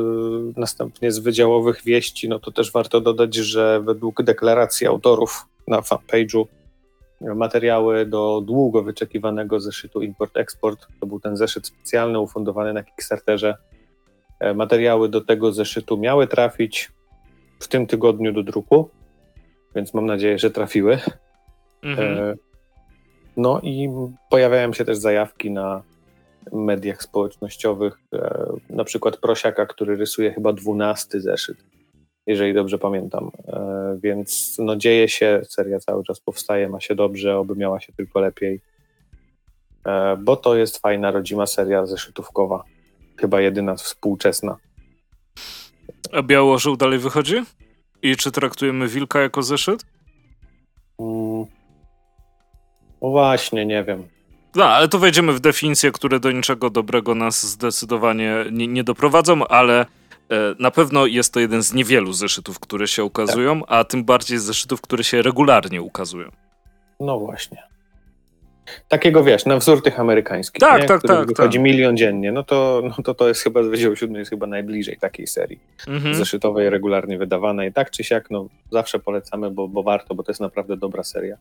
Następnie 0.57 1.13
z 1.13 1.19
wydziałowych 1.19 1.83
wieści, 1.85 2.29
no 2.29 2.39
to 2.39 2.53
też 2.53 2.73
warto 2.73 3.01
dodać, 3.01 3.35
że 3.35 3.81
według 3.81 4.23
deklaracji 4.23 4.87
autorów 4.87 5.47
na 5.67 5.81
fanpage'u 5.81 6.45
materiały 7.21 8.07
do 8.07 8.43
długo 8.47 8.83
wyczekiwanego 8.83 9.61
zeszytu 9.61 10.01
Import-Export, 10.01 10.87
to 11.01 11.07
był 11.07 11.21
ten 11.21 11.37
zeszyt 11.37 11.67
specjalny 11.67 12.21
ufundowany 12.21 12.73
na 12.73 12.83
Kickstarterze. 12.83 13.57
E, 14.41 14.55
Materiały 14.55 15.09
do 15.09 15.21
tego 15.21 15.53
zeszytu 15.53 15.97
miały 15.97 16.27
trafić 16.27 16.93
w 17.61 17.69
tym 17.69 17.87
tygodniu 17.87 18.33
do 18.33 18.43
druku, 18.43 18.91
więc 19.75 19.95
mam 19.95 20.07
nadzieję, 20.07 20.39
że 20.39 20.51
trafiły. 20.51 20.99
Mhm. 21.83 22.19
E, 22.19 22.35
No 23.37 23.61
i 23.63 23.91
pojawiają 24.31 24.73
się 24.73 24.85
też 24.85 24.99
zajawki 24.99 25.51
na 25.51 25.83
mediach 26.53 27.03
społecznościowych, 27.03 27.99
e, 28.15 28.47
na 28.71 28.85
przykład 28.85 29.17
Prosiaka, 29.17 29.67
który 29.67 29.97
rysuje 29.97 30.33
chyba 30.33 30.53
dwunasty 30.53 31.21
zeszyt, 31.21 31.57
jeżeli 32.29 32.55
dobrze 32.55 32.79
pamiętam. 32.79 33.31
E, 33.49 33.99
Więc 34.03 34.57
no 34.59 34.77
dzieje 34.77 35.09
się, 35.09 35.41
seria 35.49 35.81
cały 35.81 36.05
czas 36.05 36.21
powstaje, 36.21 36.69
ma 36.69 36.81
się 36.81 36.95
dobrze, 36.95 37.39
oby 37.39 37.57
miała 37.57 37.81
się 37.81 37.93
tylko 37.93 38.21
lepiej, 38.21 38.61
E, 39.89 40.17
bo 40.17 40.37
to 40.37 40.57
jest 40.57 40.79
fajna, 40.79 41.11
rodzima 41.11 41.47
seria 41.47 41.87
zeszytówkowa, 41.87 42.65
chyba 43.17 43.41
jedyna 43.41 43.75
współczesna. 43.75 44.57
A 46.13 46.23
Białożół 46.23 46.77
dalej 46.77 46.99
wychodzi? 46.99 47.35
I 48.03 48.17
czy 48.17 48.31
traktujemy 48.33 48.89
Wilka 48.89 49.21
jako 49.21 49.43
zeszyt? 49.43 49.85
Mm. 50.99 51.47
No 53.03 53.09
właśnie, 53.11 53.67
nie 53.67 53.85
wiem. 53.85 54.09
No, 54.55 54.65
ale 54.65 54.89
to 54.89 54.99
wejdziemy 54.99 55.33
w 55.33 55.41
definicje, 55.41 55.93
które 55.93 56.21
do 56.21 56.33
niczego 56.33 56.71
dobrego 56.71 57.15
nas 57.15 57.47
zdecydowanie 57.47 58.45
nie, 58.53 58.67
nie 58.67 58.85
doprowadzą, 58.85 59.47
ale 59.47 59.87
na 60.59 60.71
pewno 60.71 61.07
jest 61.07 61.35
to 61.35 61.41
jeden 61.41 61.63
z 61.63 61.75
niewielu 61.75 62.13
zeszytów, 62.13 62.61
które 62.61 62.89
się 62.89 63.05
ukazują, 63.05 63.63
a 63.67 63.85
tym 63.85 64.05
bardziej 64.05 64.39
zeszytów, 64.39 64.81
które 64.81 65.05
się 65.05 65.23
regularnie 65.23 65.83
ukazują. 65.83 66.29
No 67.01 67.19
właśnie. 67.19 67.63
Takiego 68.89 69.25
wiesz, 69.25 69.47
na 69.47 69.57
wzór 69.57 69.83
tych 69.83 70.01
amerykańskich, 70.01 70.61
Tak, 70.61 70.83
nie? 70.83 70.89
tak, 70.89 70.99
Których 70.99 71.19
tak, 71.19 71.29
wychodzi 71.29 71.59
tak. 71.59 71.65
milion 71.65 71.97
dziennie, 71.97 72.33
no 72.33 72.43
to, 72.43 72.83
no 72.85 73.05
to 73.05 73.15
to 73.15 73.29
jest 73.29 73.43
chyba, 73.43 73.63
Wydział 73.63 73.97
Siódmy 73.97 74.19
jest 74.19 74.31
chyba 74.31 74.47
najbliżej 74.47 74.97
takiej 74.97 75.27
serii 75.27 75.61
Mhm. 75.87 76.15
zeszytowej, 76.15 76.71
regularnie 76.71 77.19
wydawanej. 77.19 77.73
Tak 77.73 77.91
czy 77.91 78.05
siak, 78.05 78.31
no 78.31 78.49
zawsze 78.71 78.99
polecamy, 78.99 79.51
bo, 79.51 79.69
bo 79.69 79.83
warto, 79.83 80.15
bo 80.15 80.23
to 80.23 80.31
jest 80.33 80.41
naprawdę 80.41 80.77
dobra 80.77 81.03
seria. 81.05 81.37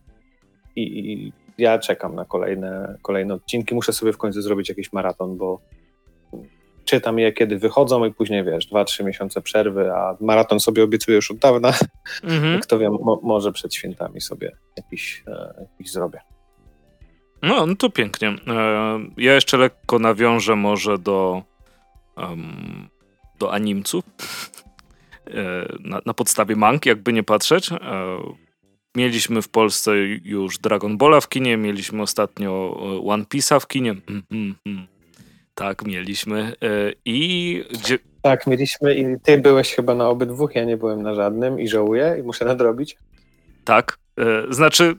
I, 0.75 0.81
I 0.81 1.33
ja 1.57 1.79
czekam 1.79 2.15
na 2.15 2.25
kolejne, 2.25 2.97
kolejne 3.01 3.33
odcinki. 3.33 3.75
Muszę 3.75 3.93
sobie 3.93 4.13
w 4.13 4.17
końcu 4.17 4.41
zrobić 4.41 4.69
jakiś 4.69 4.93
maraton, 4.93 5.37
bo 5.37 5.59
czytam 6.87 7.19
je, 7.19 7.31
kiedy 7.31 7.57
wychodzą 7.57 8.05
i 8.05 8.13
później, 8.13 8.43
wiesz, 8.43 8.65
dwa, 8.65 8.85
trzy 8.85 9.03
miesiące 9.03 9.41
przerwy, 9.41 9.91
a 9.93 10.17
maraton 10.21 10.59
sobie 10.59 10.83
obiecuję 10.83 11.15
już 11.15 11.31
od 11.31 11.37
dawna. 11.37 11.73
Mhm. 12.23 12.59
Kto 12.63 12.79
wie, 12.79 12.89
mo, 12.89 13.19
może 13.23 13.51
przed 13.51 13.75
świętami 13.75 14.21
sobie 14.21 14.51
jakiś, 14.77 15.23
e, 15.27 15.53
jakiś 15.61 15.91
zrobię. 15.91 16.19
No, 17.41 17.65
no 17.65 17.75
to 17.75 17.89
pięknie. 17.89 18.27
E, 18.27 18.33
ja 19.17 19.33
jeszcze 19.33 19.57
lekko 19.57 19.99
nawiążę 19.99 20.55
może 20.55 20.97
do, 20.97 21.43
em, 22.17 22.87
do 23.39 23.53
animców. 23.53 24.03
E, 25.27 25.67
na, 25.79 26.01
na 26.05 26.13
podstawie 26.13 26.55
mang, 26.55 26.85
jakby 26.85 27.13
nie 27.13 27.23
patrzeć. 27.23 27.71
E, 27.71 27.77
mieliśmy 28.95 29.41
w 29.41 29.49
Polsce 29.49 29.91
już 30.23 30.57
Dragon 30.57 30.97
Balla 30.97 31.21
w 31.21 31.29
kinie, 31.29 31.57
mieliśmy 31.57 32.01
ostatnio 32.01 32.79
e, 32.79 33.09
One 33.09 33.23
Piece'a 33.23 33.59
w 33.59 33.67
kinie. 33.67 33.91
Mm, 33.91 34.23
mm, 34.31 34.55
mm. 34.65 34.96
Tak, 35.57 35.85
mieliśmy. 35.85 36.53
E, 36.63 36.93
I 37.05 37.63
gdzie, 37.71 37.99
Tak, 38.21 38.47
mieliśmy 38.47 38.95
i 38.95 39.05
ty 39.23 39.37
byłeś 39.37 39.73
chyba 39.73 39.95
na 39.95 40.09
obydwu, 40.09 40.49
ja 40.55 40.65
nie 40.65 40.77
byłem 40.77 41.01
na 41.03 41.15
żadnym 41.15 41.59
i 41.59 41.67
żałuję 41.67 42.15
i 42.19 42.23
muszę 42.23 42.45
nadrobić. 42.45 42.97
Tak, 43.63 43.97
e, 44.17 44.53
znaczy 44.53 44.95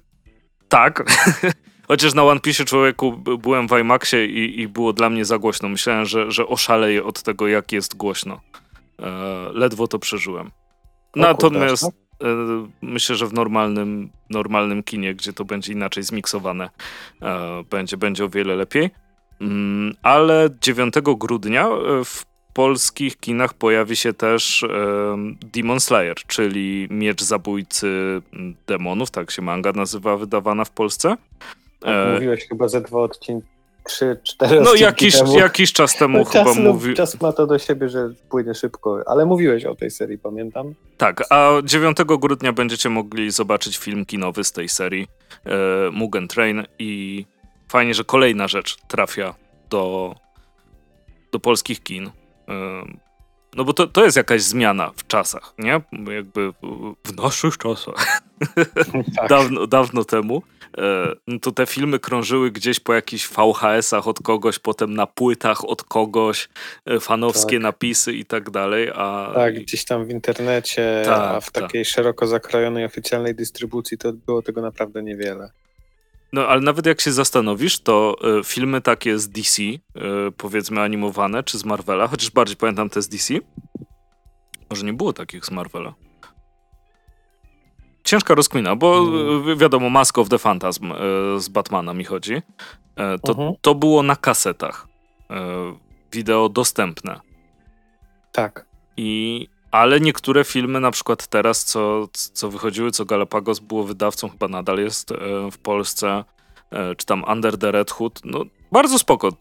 tak. 0.69 1.05
Chociaż 1.89 2.15
na 2.15 2.25
One 2.25 2.41
Piece 2.41 2.65
człowieku 2.65 3.13
byłem 3.13 3.69
w 3.69 3.79
IMAXie 3.79 4.27
i, 4.27 4.61
i 4.61 4.69
było 4.69 4.93
dla 4.93 5.11
mnie 5.11 5.25
za 5.25 5.39
głośno. 5.39 5.69
Myślałem, 5.69 6.05
że, 6.05 6.31
że 6.31 6.47
oszaleję 6.47 7.05
od 7.05 7.23
tego, 7.23 7.49
jak 7.49 7.73
jest 7.73 7.97
głośno. 7.97 8.41
E, 9.03 9.11
ledwo 9.53 9.89
to 9.89 9.99
przeżyłem. 9.99 10.51
Natomiast 11.17 11.83
no? 11.83 11.91
myślę, 12.83 13.17
że 13.17 13.27
w 13.27 13.33
normalnym, 13.33 14.11
normalnym 14.31 14.83
kinie, 14.83 15.15
gdzie 15.15 15.33
to 15.33 15.45
będzie 15.45 15.73
inaczej 15.73 16.03
zmiksowane, 16.03 16.71
będzie, 17.71 17.97
będzie 17.97 18.25
o 18.25 18.29
wiele 18.29 18.57
lepiej. 18.57 18.91
Mm, 19.41 19.95
ale 20.03 20.49
9 20.61 20.95
grudnia 21.19 21.69
e, 21.69 22.05
w 22.05 22.25
polskich 22.53 23.21
kinach 23.21 23.55
pojawi 23.55 23.97
się 23.97 24.13
też 24.13 24.65
Demon 25.43 25.81
Slayer, 25.81 26.17
czyli 26.17 26.89
Miecz 26.91 27.23
Zabójcy 27.23 28.21
Demonów, 28.67 29.11
tak 29.11 29.31
się 29.31 29.43
manga 29.43 29.73
nazywa, 29.73 30.17
wydawana 30.17 30.65
w 30.65 30.71
Polsce. 30.71 31.17
Tak, 31.81 32.15
mówiłeś 32.15 32.49
chyba 32.49 32.69
ze 32.69 32.81
dwa 32.81 32.99
odcinki, 33.01 33.47
trzy, 33.85 34.17
cztery 34.23 34.61
No 34.61 34.75
jakiś, 34.75 35.19
temu. 35.19 35.39
jakiś 35.39 35.73
czas 35.73 35.97
temu 35.97 36.19
no, 36.19 36.25
chyba 36.25 36.45
czas, 36.45 36.57
mówił. 36.57 36.95
Czas 36.95 37.21
ma 37.21 37.33
to 37.33 37.47
do 37.47 37.59
siebie, 37.59 37.89
że 37.89 38.11
płynie 38.31 38.55
szybko, 38.55 39.03
ale 39.07 39.27
mówiłeś 39.27 39.65
o 39.65 39.75
tej 39.75 39.91
serii, 39.91 40.19
pamiętam. 40.19 40.75
Tak, 40.97 41.25
a 41.31 41.51
9 41.65 41.97
grudnia 42.19 42.53
będziecie 42.53 42.89
mogli 42.89 43.31
zobaczyć 43.31 43.79
film 43.79 44.07
kinowy 44.07 44.45
z 44.45 44.53
tej 44.53 44.69
serii 44.69 45.07
e, 45.47 45.51
Mugen 45.93 46.29
Train 46.29 46.65
i 46.79 47.25
fajnie, 47.69 47.95
że 47.95 48.05
kolejna 48.05 48.49
rzecz 48.49 48.77
trafia 48.89 49.35
do, 49.71 50.15
do 51.33 51.41
polskich 51.41 51.83
kin. 51.83 52.11
No 53.57 53.65
bo 53.65 53.73
to, 53.73 53.87
to 53.87 54.05
jest 54.05 54.17
jakaś 54.17 54.43
zmiana 54.43 54.91
w 54.97 55.07
czasach, 55.07 55.55
nie? 55.59 55.81
Jakby 56.15 56.53
w 57.07 57.17
naszych 57.17 57.59
czasach. 57.59 57.95
Tak. 59.17 59.29
dawno, 59.29 59.67
dawno 59.67 60.05
temu. 60.05 60.43
No 61.27 61.39
to 61.39 61.53
te 61.53 61.67
filmy 61.67 61.99
krążyły 61.99 62.51
gdzieś 62.51 62.81
po 62.81 62.95
jakichś 62.95 63.29
VHS-ach 63.29 64.09
od 64.09 64.23
kogoś, 64.23 64.59
potem 64.59 64.95
na 64.95 65.07
płytach 65.07 65.65
od 65.65 65.85
kogoś, 65.85 66.49
e, 66.87 67.01
fanowskie 67.01 67.57
tak. 67.57 67.63
napisy 67.63 68.13
i 68.13 68.25
tak 68.25 68.51
dalej. 68.51 68.91
A... 68.95 69.31
Tak, 69.35 69.55
gdzieś 69.55 69.85
tam 69.85 70.07
w 70.07 70.11
internecie, 70.11 71.03
tak, 71.05 71.21
a 71.21 71.41
w 71.41 71.51
tak. 71.51 71.65
takiej 71.65 71.85
szeroko 71.85 72.27
zakrojonej 72.27 72.85
oficjalnej 72.85 73.35
dystrybucji 73.35 73.99
to 73.99 74.13
było 74.13 74.43
tego 74.43 74.63
naprawdę 74.63 75.03
niewiele. 75.03 75.51
No, 76.33 76.47
ale 76.47 76.61
nawet 76.61 76.87
jak 76.87 77.01
się 77.01 77.13
zastanowisz, 77.13 77.81
to 77.81 78.17
y, 78.41 78.45
filmy 78.45 78.81
takie 78.81 79.19
z 79.19 79.29
DC, 79.29 79.63
y, 79.63 79.79
powiedzmy 80.37 80.81
animowane, 80.81 81.43
czy 81.43 81.59
z 81.59 81.65
Marvela, 81.65 82.07
chociaż 82.07 82.31
bardziej 82.31 82.57
pamiętam 82.57 82.91
te 82.91 83.03
z 83.03 83.09
DC, 83.09 83.35
może 84.71 84.87
nie 84.87 84.93
było 84.93 85.13
takich 85.13 85.45
z 85.45 85.51
Marvela. 85.51 85.95
Ciężka 88.05 88.35
rozkmina, 88.35 88.77
bo 88.77 89.07
y, 89.53 89.57
wiadomo, 89.57 89.91
Mask 89.91 90.19
of 90.19 90.29
the 90.29 90.39
Phantasm 90.39 90.93
z 91.39 91.49
Batmana 91.49 91.95
mi 91.95 92.05
chodzi. 92.05 92.43
To, 93.23 93.35
uh-huh. 93.35 93.53
to 93.61 93.75
było 93.75 94.03
na 94.03 94.17
kasetach. 94.17 94.89
Wideo 96.13 96.49
dostępne. 96.49 97.21
Tak. 98.33 98.67
I 98.97 99.49
ale 99.71 100.01
niektóre 100.01 100.45
filmy, 100.45 100.81
na 100.81 100.91
przykład 100.91 101.27
teraz, 101.27 101.65
co, 101.65 102.09
co 102.13 102.51
wychodziły, 102.51 102.91
co 102.91 103.05
Galapagos 103.05 103.59
było 103.59 103.85
wydawcą, 103.85 104.29
chyba 104.29 104.49
nadal 104.49 104.79
jest 104.79 105.13
e, 105.13 105.17
w 105.51 105.59
Polsce, 105.59 106.25
e, 106.71 106.95
czy 106.95 107.07
tam 107.07 107.25
Under 107.33 107.59
the 107.59 107.71
Red 107.73 107.91
Hood, 107.91 108.21
no 108.25 108.45
bardzo 108.73 108.99
spoko. 108.99 109.33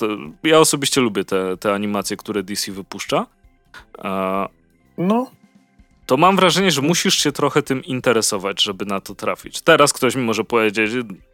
Ja 0.43 0.59
osobiście 0.59 1.01
lubię 1.01 1.25
te, 1.25 1.57
te 1.57 1.73
animacje, 1.73 2.17
które 2.17 2.43
DC 2.43 2.71
wypuszcza. 2.71 3.25
No. 4.97 5.31
To 6.05 6.17
mam 6.17 6.35
wrażenie, 6.35 6.71
że 6.71 6.81
musisz 6.81 7.15
się 7.15 7.31
trochę 7.31 7.63
tym 7.63 7.83
interesować, 7.83 8.63
żeby 8.63 8.85
na 8.85 9.01
to 9.01 9.15
trafić. 9.15 9.61
Teraz 9.61 9.93
ktoś 9.93 10.15
mi 10.15 10.23
może 10.23 10.43
powiedzieć, 10.43 10.91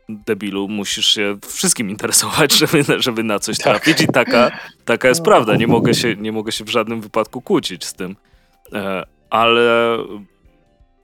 debilu, 0.10 0.68
musisz 0.68 1.08
się 1.08 1.38
wszystkim 1.48 1.90
interesować, 1.90 2.54
żeby, 2.62 2.84
żeby 2.98 3.24
na 3.24 3.40
coś 3.40 3.58
tak. 3.58 3.64
trafić 3.64 4.02
i 4.02 4.08
taka, 4.08 4.52
taka 4.86 5.08
jest 5.08 5.22
no. 5.22 5.26
prawda. 5.26 5.56
Nie 5.56 5.68
mogę, 5.68 5.94
się, 5.94 6.16
nie 6.16 6.32
mogę 6.32 6.52
się 6.52 6.64
w 6.64 6.70
żadnym 6.70 7.02
wypadku 7.02 7.42
kłócić 7.42 7.86
z 7.86 7.94
tym. 7.94 8.16
E, 8.74 9.04
ale 9.30 9.98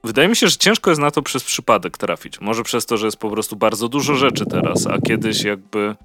wydaje 0.04 0.28
mi 0.28 0.36
się, 0.36 0.48
że 0.48 0.56
ciężko 0.56 0.90
jest 0.90 1.00
na 1.00 1.10
to 1.10 1.22
przez 1.22 1.44
przypadek 1.44 1.98
trafić. 1.98 2.40
Może 2.40 2.62
przez 2.62 2.86
to, 2.86 2.96
że 2.96 3.06
jest 3.06 3.16
po 3.16 3.30
prostu 3.30 3.56
bardzo 3.56 3.88
dużo 3.88 4.14
rzeczy 4.14 4.46
teraz, 4.46 4.86
a 4.86 4.98
kiedyś 4.98 5.42
jakby 5.42 5.96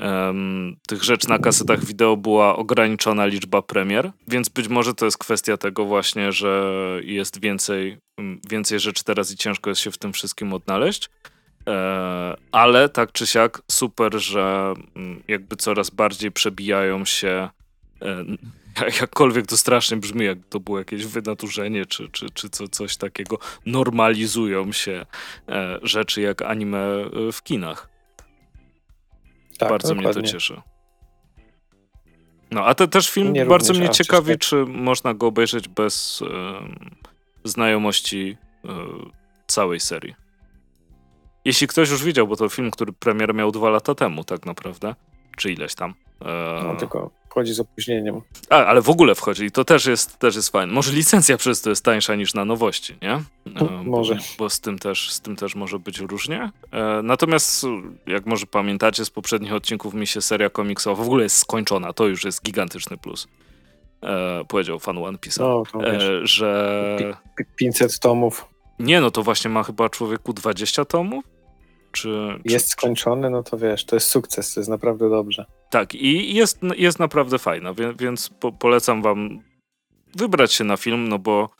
um, 0.00 0.76
tych 0.86 1.04
rzeczy 1.04 1.28
na 1.28 1.38
kasetach 1.38 1.84
wideo 1.84 2.16
była 2.16 2.56
ograniczona 2.56 3.26
liczba 3.26 3.62
premier, 3.62 4.12
więc 4.28 4.48
być 4.48 4.68
może 4.68 4.94
to 4.94 5.04
jest 5.04 5.18
kwestia 5.18 5.56
tego 5.56 5.84
właśnie, 5.84 6.32
że 6.32 6.74
jest 7.02 7.40
więcej, 7.40 7.98
więcej 8.50 8.80
rzeczy 8.80 9.04
teraz 9.04 9.32
i 9.32 9.36
ciężko 9.36 9.70
jest 9.70 9.82
się 9.82 9.90
w 9.90 9.98
tym 9.98 10.12
wszystkim 10.12 10.52
odnaleźć. 10.52 11.10
E, 11.68 12.36
ale 12.52 12.88
tak 12.88 13.12
czy 13.12 13.26
siak 13.26 13.62
super, 13.70 14.18
że 14.18 14.74
jakby 15.28 15.56
coraz 15.56 15.90
bardziej 15.90 16.32
przebijają 16.32 17.04
się 17.04 17.48
e, 18.02 18.24
jakkolwiek 19.00 19.46
to 19.46 19.56
strasznie 19.56 19.96
brzmi, 19.96 20.24
jak 20.24 20.38
to 20.48 20.60
było 20.60 20.78
jakieś 20.78 21.06
wynaturzenie, 21.06 21.86
czy, 21.86 22.08
czy, 22.08 22.30
czy 22.30 22.50
co, 22.50 22.68
coś 22.68 22.96
takiego, 22.96 23.38
normalizują 23.66 24.72
się 24.72 25.06
e, 25.48 25.78
rzeczy 25.82 26.20
jak 26.20 26.42
anime 26.42 26.78
e, 26.78 27.32
w 27.32 27.42
kinach. 27.42 27.88
Tak, 29.58 29.68
bardzo 29.68 29.94
dokładnie. 29.94 30.20
mnie 30.20 30.28
to 30.28 30.32
cieszy. 30.32 30.62
No, 32.50 32.64
a 32.64 32.74
te 32.74 32.88
też 32.88 33.10
film 33.10 33.34
bardzo 33.48 33.72
mnie 33.72 33.88
ciekawi, 33.88 34.38
czy 34.38 34.56
można 34.66 35.14
go 35.14 35.26
obejrzeć 35.26 35.68
bez 35.68 36.22
e, 36.22 37.48
znajomości 37.48 38.36
e, 38.64 38.68
całej 39.46 39.80
serii. 39.80 40.14
Jeśli 41.44 41.66
ktoś 41.66 41.90
już 41.90 42.04
widział, 42.04 42.28
bo 42.28 42.36
to 42.36 42.48
film, 42.48 42.70
który 42.70 42.92
premier 42.92 43.34
miał 43.34 43.50
dwa 43.50 43.70
lata 43.70 43.94
temu, 43.94 44.24
tak 44.24 44.46
naprawdę, 44.46 44.94
czy 45.36 45.52
ileś 45.52 45.74
tam. 45.74 45.94
E... 46.20 46.60
No, 46.64 46.76
tylko 46.76 47.10
wchodzi 47.38 47.54
z 47.54 47.60
opóźnieniem. 47.60 48.20
A, 48.50 48.64
ale 48.64 48.82
w 48.82 48.90
ogóle 48.90 49.14
wchodzi 49.14 49.44
i 49.44 49.50
to 49.50 49.64
też 49.64 49.86
jest, 49.86 50.18
też 50.18 50.36
jest 50.36 50.48
fajne. 50.48 50.72
Może 50.72 50.92
licencja 50.92 51.36
przez 51.36 51.62
to 51.62 51.70
jest 51.70 51.84
tańsza 51.84 52.14
niż 52.14 52.34
na 52.34 52.44
nowości, 52.44 52.96
nie? 53.02 53.12
E, 53.12 53.82
może. 53.84 54.14
Bo, 54.14 54.20
bo, 54.38 54.50
z, 54.50 54.60
tym 54.60 54.78
też, 54.78 55.10
z 55.12 55.20
tym 55.20 55.36
też 55.36 55.54
może 55.54 55.78
być 55.78 55.98
różnie. 55.98 56.50
E, 56.72 57.02
natomiast, 57.02 57.66
jak 58.06 58.26
może 58.26 58.46
pamiętacie 58.46 59.04
z 59.04 59.10
poprzednich 59.10 59.52
odcinków, 59.52 59.94
mi 59.94 60.06
się 60.06 60.20
seria 60.20 60.50
komiksowa 60.50 61.02
w 61.02 61.06
ogóle 61.06 61.22
jest 61.22 61.36
skończona. 61.36 61.92
To 61.92 62.06
już 62.06 62.24
jest 62.24 62.42
gigantyczny 62.42 62.96
plus. 62.96 63.28
E, 64.02 64.44
powiedział 64.48 64.78
fan 64.78 64.98
One 64.98 65.18
Piece, 65.18 65.42
no, 65.42 65.62
że... 66.22 67.14
500 67.56 67.98
tomów. 67.98 68.44
Nie, 68.78 69.00
no 69.00 69.10
to 69.10 69.22
właśnie 69.22 69.50
ma 69.50 69.62
chyba 69.62 69.88
człowieku 69.88 70.32
20 70.32 70.84
tomów? 70.84 71.24
Czy, 71.92 72.40
jest 72.44 72.66
czy, 72.66 72.72
skończony, 72.72 73.30
no 73.30 73.42
to 73.42 73.58
wiesz, 73.58 73.84
to 73.84 73.96
jest 73.96 74.08
sukces, 74.08 74.54
to 74.54 74.60
jest 74.60 74.70
naprawdę 74.70 75.10
dobrze. 75.10 75.46
Tak, 75.70 75.94
i 75.94 76.34
jest, 76.34 76.60
jest 76.76 76.98
naprawdę 76.98 77.38
fajna, 77.38 77.74
więc 77.98 78.28
po, 78.28 78.52
polecam 78.52 79.02
wam 79.02 79.40
wybrać 80.16 80.52
się 80.52 80.64
na 80.64 80.76
film, 80.76 81.08
no 81.08 81.18
bo 81.18 81.50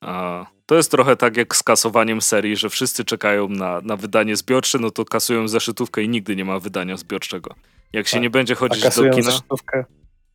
a, 0.00 0.46
to 0.66 0.74
jest 0.74 0.90
trochę 0.90 1.16
tak 1.16 1.36
jak 1.36 1.56
z 1.56 1.62
kasowaniem 1.62 2.20
serii, 2.20 2.56
że 2.56 2.70
wszyscy 2.70 3.04
czekają 3.04 3.48
na, 3.48 3.80
na 3.80 3.96
wydanie 3.96 4.36
zbiorcze, 4.36 4.78
no 4.78 4.90
to 4.90 5.04
kasują 5.04 5.48
zeszytówkę 5.48 6.02
i 6.02 6.08
nigdy 6.08 6.36
nie 6.36 6.44
ma 6.44 6.58
wydania 6.58 6.96
zbiorczego. 6.96 7.54
Jak 7.92 8.06
się 8.06 8.12
tak. 8.12 8.22
nie 8.22 8.30
będzie 8.30 8.54
chodzić 8.54 8.82
do 8.82 9.10
kina... 9.10 9.22
zeszytówkę, 9.22 9.84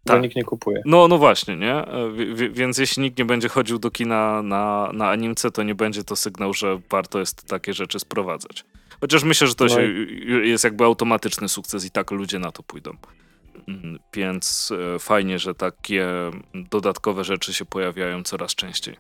tak. 0.05 0.21
nikt 0.21 0.35
nie 0.35 0.43
kupuje. 0.43 0.81
No, 0.85 1.07
no 1.07 1.17
właśnie, 1.17 1.55
nie? 1.57 1.85
W, 2.13 2.53
więc 2.53 2.77
jeśli 2.77 3.03
nikt 3.03 3.17
nie 3.17 3.25
będzie 3.25 3.49
chodził 3.49 3.79
do 3.79 3.91
kina 3.91 4.43
na, 4.43 4.89
na 4.93 5.09
animce, 5.09 5.51
to 5.51 5.63
nie 5.63 5.75
będzie 5.75 6.03
to 6.03 6.15
sygnał, 6.15 6.53
że 6.53 6.79
warto 6.89 7.19
jest 7.19 7.47
takie 7.47 7.73
rzeczy 7.73 7.99
sprowadzać. 7.99 8.65
Chociaż 9.01 9.23
myślę, 9.23 9.47
że 9.47 9.55
to 9.55 9.65
no. 9.65 9.69
się, 9.69 9.81
jest 10.43 10.63
jakby 10.63 10.83
automatyczny 10.83 11.49
sukces 11.49 11.85
i 11.85 11.91
tak 11.91 12.11
ludzie 12.11 12.39
na 12.39 12.51
to 12.51 12.63
pójdą. 12.63 12.91
Mm, 13.67 13.99
więc 14.13 14.73
e, 14.95 14.99
fajnie, 14.99 15.39
że 15.39 15.55
takie 15.55 16.07
dodatkowe 16.53 17.23
rzeczy 17.23 17.53
się 17.53 17.65
pojawiają 17.65 18.23
coraz 18.23 18.55
częściej. 18.55 18.95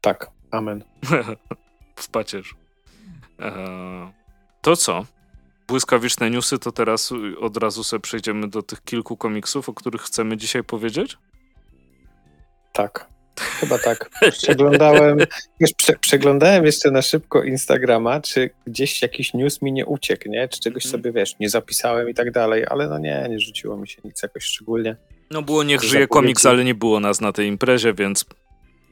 Tak, 0.00 0.30
amen. 0.50 0.84
Spacierz. 1.96 2.54
E, 3.40 4.12
to 4.62 4.76
co? 4.76 5.06
Błyskawiczne 5.68 6.30
newsy, 6.30 6.58
to 6.58 6.72
teraz 6.72 7.12
od 7.40 7.56
razu 7.56 7.84
sobie 7.84 8.00
przejdziemy 8.00 8.48
do 8.48 8.62
tych 8.62 8.84
kilku 8.84 9.16
komiksów, 9.16 9.68
o 9.68 9.74
których 9.74 10.02
chcemy 10.02 10.36
dzisiaj 10.36 10.64
powiedzieć? 10.64 11.18
Tak. 12.72 13.11
Chyba 13.62 13.78
tak. 13.78 14.10
Przeglądałem, 14.30 15.18
wiesz, 15.60 15.72
prze, 15.76 15.92
przeglądałem 15.92 16.64
jeszcze 16.64 16.90
na 16.90 17.02
szybko 17.02 17.42
Instagrama, 17.42 18.20
czy 18.20 18.50
gdzieś 18.66 19.02
jakiś 19.02 19.34
news 19.34 19.62
mi 19.62 19.72
nie 19.72 19.86
uciekł, 19.86 20.28
nie? 20.28 20.48
Czy 20.48 20.60
czegoś 20.60 20.86
mhm. 20.86 21.02
sobie, 21.02 21.12
wiesz, 21.12 21.38
nie 21.40 21.50
zapisałem 21.50 22.08
i 22.10 22.14
tak 22.14 22.30
dalej, 22.30 22.64
ale 22.68 22.88
no 22.88 22.98
nie, 22.98 23.26
nie 23.30 23.40
rzuciło 23.40 23.76
mi 23.76 23.88
się 23.88 24.02
nic 24.04 24.22
jakoś 24.22 24.44
szczególnie. 24.44 24.96
No 25.30 25.42
było 25.42 25.62
Niech 25.62 25.82
żyje 25.82 26.06
komiks, 26.06 26.46
ale 26.46 26.64
nie 26.64 26.74
było 26.74 27.00
nas 27.00 27.20
na 27.20 27.32
tej 27.32 27.48
imprezie, 27.48 27.94
więc 27.94 28.24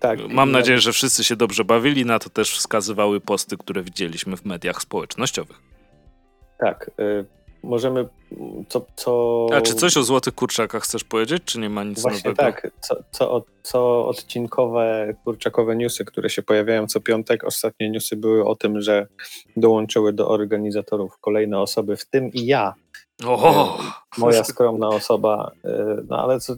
tak, 0.00 0.18
mam 0.28 0.50
nadzieję, 0.50 0.78
że 0.78 0.92
wszyscy 0.92 1.24
się 1.24 1.37
dobrze 1.37 1.64
bawili. 1.64 2.04
Na 2.04 2.18
to 2.18 2.30
też 2.30 2.59
wskazywały 2.59 3.20
posty, 3.20 3.56
które 3.56 3.83
widzieliśmy 3.83 4.37
w 4.37 4.44
mediach 4.44 4.83
społecznościowych. 4.83 5.56
Tak. 6.59 6.90
Możemy 7.62 8.09
co, 8.68 8.87
co... 8.96 9.46
A 9.53 9.61
czy 9.61 9.75
coś 9.75 9.96
o 9.96 10.03
złotych 10.03 10.35
kurczakach 10.35 10.83
chcesz 10.83 11.05
powiedzieć, 11.05 11.42
czy 11.44 11.59
nie 11.59 11.70
ma 11.70 11.85
nic 11.85 12.03
Właśnie 12.03 12.31
nowego? 12.31 12.42
tak, 12.42 12.73
co, 12.81 12.96
co, 13.11 13.44
co 13.62 14.07
odcinkowe 14.07 15.14
kurczakowe 15.25 15.77
newsy, 15.77 16.05
które 16.05 16.31
się 16.31 16.42
pojawiają 16.42 16.87
co 16.87 17.01
piątek. 17.01 17.44
Ostatnie 17.44 17.90
newsy 17.90 18.16
były 18.16 18.44
o 18.44 18.57
tym, 18.57 18.81
że 18.81 19.07
dołączyły 19.57 20.12
do 20.12 20.29
organizatorów 20.29 21.18
kolejne 21.20 21.61
osoby, 21.61 21.96
w 21.96 22.07
tym 22.07 22.33
i 22.33 22.46
ja. 22.46 22.75
Oho! 23.27 23.79
Moja 24.18 24.44
skromna 24.44 24.88
osoba, 24.88 25.51
e, 25.64 25.96
no 26.09 26.18
ale 26.18 26.40
co, 26.40 26.55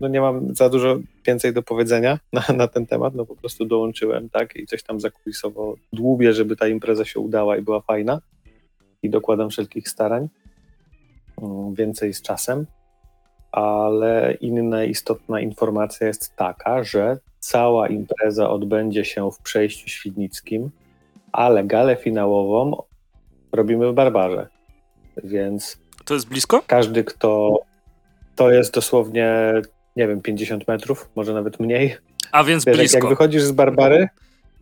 no 0.00 0.08
nie 0.08 0.20
mam 0.20 0.54
za 0.54 0.68
dużo 0.68 0.96
więcej 1.26 1.52
do 1.52 1.62
powiedzenia 1.62 2.18
na, 2.32 2.44
na 2.56 2.68
ten 2.68 2.86
temat, 2.86 3.14
no 3.14 3.26
po 3.26 3.36
prostu 3.36 3.64
dołączyłem, 3.64 4.30
tak, 4.30 4.56
i 4.56 4.66
coś 4.66 4.82
tam 4.82 5.00
zakulisowo 5.00 5.74
dłubię, 5.92 6.32
żeby 6.32 6.56
ta 6.56 6.68
impreza 6.68 7.04
się 7.04 7.20
udała 7.20 7.56
i 7.56 7.62
była 7.62 7.80
fajna 7.80 8.20
i 9.04 9.10
dokładam 9.10 9.50
wszelkich 9.50 9.88
starań, 9.88 10.28
mm, 11.42 11.74
więcej 11.74 12.14
z 12.14 12.22
czasem, 12.22 12.66
ale 13.52 14.34
inna 14.40 14.84
istotna 14.84 15.40
informacja 15.40 16.06
jest 16.06 16.36
taka, 16.36 16.84
że 16.84 17.18
cała 17.38 17.88
impreza 17.88 18.50
odbędzie 18.50 19.04
się 19.04 19.30
w 19.30 19.38
przejściu 19.38 19.88
świdnickim, 19.88 20.70
ale 21.32 21.64
galę 21.64 21.96
finałową 21.96 22.82
robimy 23.52 23.92
w 23.92 23.94
Barbarze, 23.94 24.48
więc... 25.24 25.78
To 26.04 26.14
jest 26.14 26.28
blisko? 26.28 26.62
Każdy, 26.66 27.04
kto... 27.04 27.58
To 28.36 28.50
jest 28.50 28.74
dosłownie, 28.74 29.52
nie 29.96 30.08
wiem, 30.08 30.20
50 30.20 30.68
metrów, 30.68 31.10
może 31.16 31.34
nawet 31.34 31.60
mniej. 31.60 31.96
A 32.32 32.44
więc 32.44 32.64
Wiesz, 32.64 32.76
blisko. 32.76 32.98
Jak 32.98 33.08
wychodzisz 33.08 33.42
z 33.42 33.52
Barbary, 33.52 34.08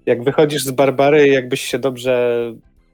jak 0.07 0.25
wychodzisz 0.25 0.65
z 0.65 0.71
Barbary, 0.71 1.29
jakbyś 1.29 1.61
się 1.61 1.79
dobrze 1.79 2.45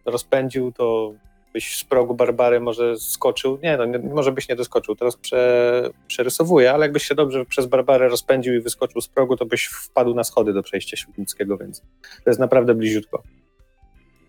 rozpędził, 0.05 0.73
to 0.73 1.13
byś 1.53 1.77
z 1.77 1.85
progu 1.85 2.15
Barbary 2.15 2.61
może 2.61 2.97
skoczył. 2.97 3.59
Nie, 3.63 3.77
no 3.77 3.85
nie, 3.85 3.99
może 3.99 4.33
byś 4.33 4.49
nie 4.49 4.57
doskoczył, 4.57 4.97
teraz 4.97 5.17
prze, 5.17 5.91
przerysowuję, 6.07 6.73
ale 6.73 6.85
jakbyś 6.85 7.03
się 7.03 7.15
dobrze 7.15 7.45
przez 7.45 7.67
Barbarę 7.67 8.09
rozpędził 8.09 8.55
i 8.55 8.61
wyskoczył 8.61 9.01
z 9.01 9.09
progu, 9.09 9.37
to 9.37 9.47
byś 9.47 9.65
wpadł 9.65 10.15
na 10.15 10.25
schody 10.25 10.53
do 10.53 10.63
przejścia 10.63 10.97
Świdnickiego, 10.97 11.57
więc 11.57 11.81
to 12.25 12.31
jest 12.31 12.41
naprawdę 12.41 12.75
bliziutko. 12.75 13.23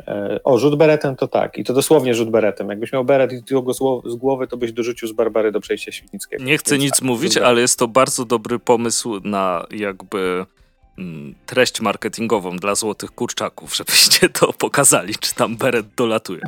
E, 0.07 0.39
o, 0.43 0.57
rzut 0.57 0.75
beretem 0.75 1.15
to 1.15 1.27
tak, 1.27 1.57
i 1.57 1.63
to 1.63 1.73
dosłownie 1.73 2.13
rzut 2.13 2.29
beretem. 2.29 2.69
Jakbyś 2.69 2.93
miał 2.93 3.05
beret 3.05 3.33
i 3.33 3.61
go 3.63 3.73
z 4.05 4.15
głowy, 4.15 4.47
to 4.47 4.57
byś 4.57 4.71
dorzucił 4.71 5.07
z 5.07 5.11
Barbary 5.11 5.51
do 5.51 5.59
przejścia 5.59 5.91
Świdnickiego. 5.91 6.43
Nie 6.43 6.57
chcę 6.57 6.77
nic 6.77 6.91
tak, 6.91 7.01
mówić, 7.01 7.37
ale 7.37 7.61
jest 7.61 7.79
to 7.79 7.87
bardzo 7.87 8.25
dobry 8.25 8.59
pomysł 8.59 9.19
na 9.23 9.65
jakby 9.71 10.45
mm, 10.97 11.35
treść 11.45 11.81
marketingową 11.81 12.57
dla 12.57 12.75
złotych 12.75 13.11
kurczaków, 13.11 13.75
żebyście 13.77 14.29
to 14.29 14.53
pokazali, 14.53 15.15
czy 15.15 15.35
tam 15.35 15.57
beret 15.57 15.85
dolatuje. 15.97 16.41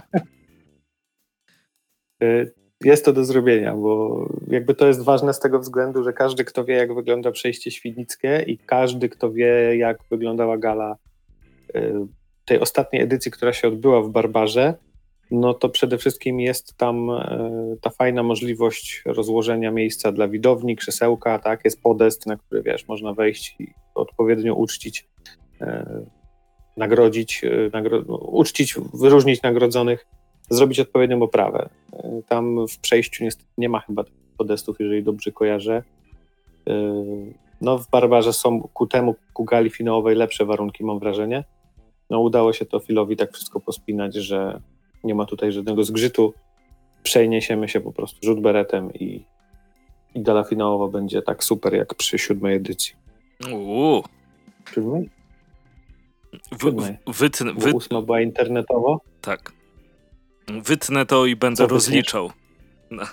Y, 2.23 2.53
jest 2.83 3.05
to 3.05 3.13
do 3.13 3.25
zrobienia, 3.25 3.75
bo 3.75 4.25
jakby 4.47 4.75
to 4.75 4.87
jest 4.87 5.03
ważne 5.03 5.33
z 5.33 5.39
tego 5.39 5.59
względu, 5.59 6.03
że 6.03 6.13
każdy, 6.13 6.45
kto 6.45 6.65
wie, 6.65 6.75
jak 6.75 6.95
wygląda 6.95 7.31
przejście 7.31 7.71
świdnickie 7.71 8.43
i 8.47 8.57
każdy, 8.57 9.09
kto 9.09 9.31
wie, 9.31 9.77
jak 9.77 9.97
wyglądała 10.11 10.57
gala 10.57 10.95
y, 11.75 11.93
tej 12.45 12.59
ostatniej 12.59 13.01
edycji, 13.01 13.31
która 13.31 13.53
się 13.53 13.67
odbyła 13.67 14.01
w 14.01 14.09
Barbarze, 14.09 14.73
no 15.31 15.53
to 15.53 15.69
przede 15.69 15.97
wszystkim 15.97 16.39
jest 16.39 16.77
tam 16.77 17.09
y, 17.09 17.77
ta 17.81 17.89
fajna 17.89 18.23
możliwość 18.23 19.03
rozłożenia 19.05 19.71
miejsca 19.71 20.11
dla 20.11 20.27
widowni, 20.27 20.75
krzesełka, 20.75 21.39
tak, 21.39 21.65
jest 21.65 21.81
podest, 21.81 22.25
na 22.25 22.37
który, 22.37 22.63
wiesz, 22.63 22.87
można 22.87 23.13
wejść 23.13 23.55
i 23.59 23.67
odpowiednio 23.95 24.55
uczcić, 24.55 25.07
nagrodzić, 26.77 27.41
nagro 27.73 27.99
uczcić, 28.17 28.75
wyróżnić 28.93 29.41
nagrodzonych 29.41 30.07
zrobić 30.51 30.79
odpowiednią 30.79 31.21
oprawę. 31.21 31.69
Tam 32.27 32.67
w 32.67 32.79
przejściu 32.79 33.23
niestety 33.23 33.49
nie 33.57 33.69
ma 33.69 33.79
chyba 33.79 34.03
podestów, 34.37 34.79
jeżeli 34.79 35.03
dobrze 35.03 35.31
kojarzę. 35.31 35.83
No 37.61 37.77
w 37.77 37.89
Barbarze 37.89 38.33
są 38.33 38.61
ku 38.61 38.87
temu, 38.87 39.15
ku 39.33 39.43
gali 39.43 39.69
finałowej 39.69 40.15
lepsze 40.15 40.45
warunki, 40.45 40.83
mam 40.83 40.99
wrażenie. 40.99 41.43
No 42.09 42.19
udało 42.19 42.53
się 42.53 42.65
to 42.65 42.79
Filowi 42.79 43.15
tak 43.15 43.33
wszystko 43.33 43.59
pospinać, 43.59 44.15
że 44.15 44.61
nie 45.03 45.15
ma 45.15 45.25
tutaj 45.25 45.51
żadnego 45.51 45.83
zgrzytu. 45.83 46.33
Przeniesiemy 47.03 47.67
się 47.67 47.81
po 47.81 47.91
prostu 47.91 48.17
rzut 48.23 48.41
beretem 48.41 48.93
i, 48.93 49.25
i 50.15 50.21
gala 50.21 50.43
finałowa 50.43 50.87
będzie 50.87 51.21
tak 51.21 51.43
super 51.43 51.73
jak 51.73 51.95
przy 51.95 52.19
siódmej 52.19 52.55
edycji. 52.55 52.95
Uuu. 53.53 54.03
Siódmej? 54.73 55.09
Siódmej. 56.61 56.97
Wytnę, 57.07 57.53
wy... 57.53 57.73
Ósma 57.73 58.01
była 58.01 58.21
internetowo? 58.21 59.01
Tak. 59.21 59.53
Wytnę 60.47 61.05
to 61.05 61.25
i 61.25 61.35
będę 61.35 61.57
co 61.57 61.67
rozliczał. 61.67 62.31
No. 62.91 63.03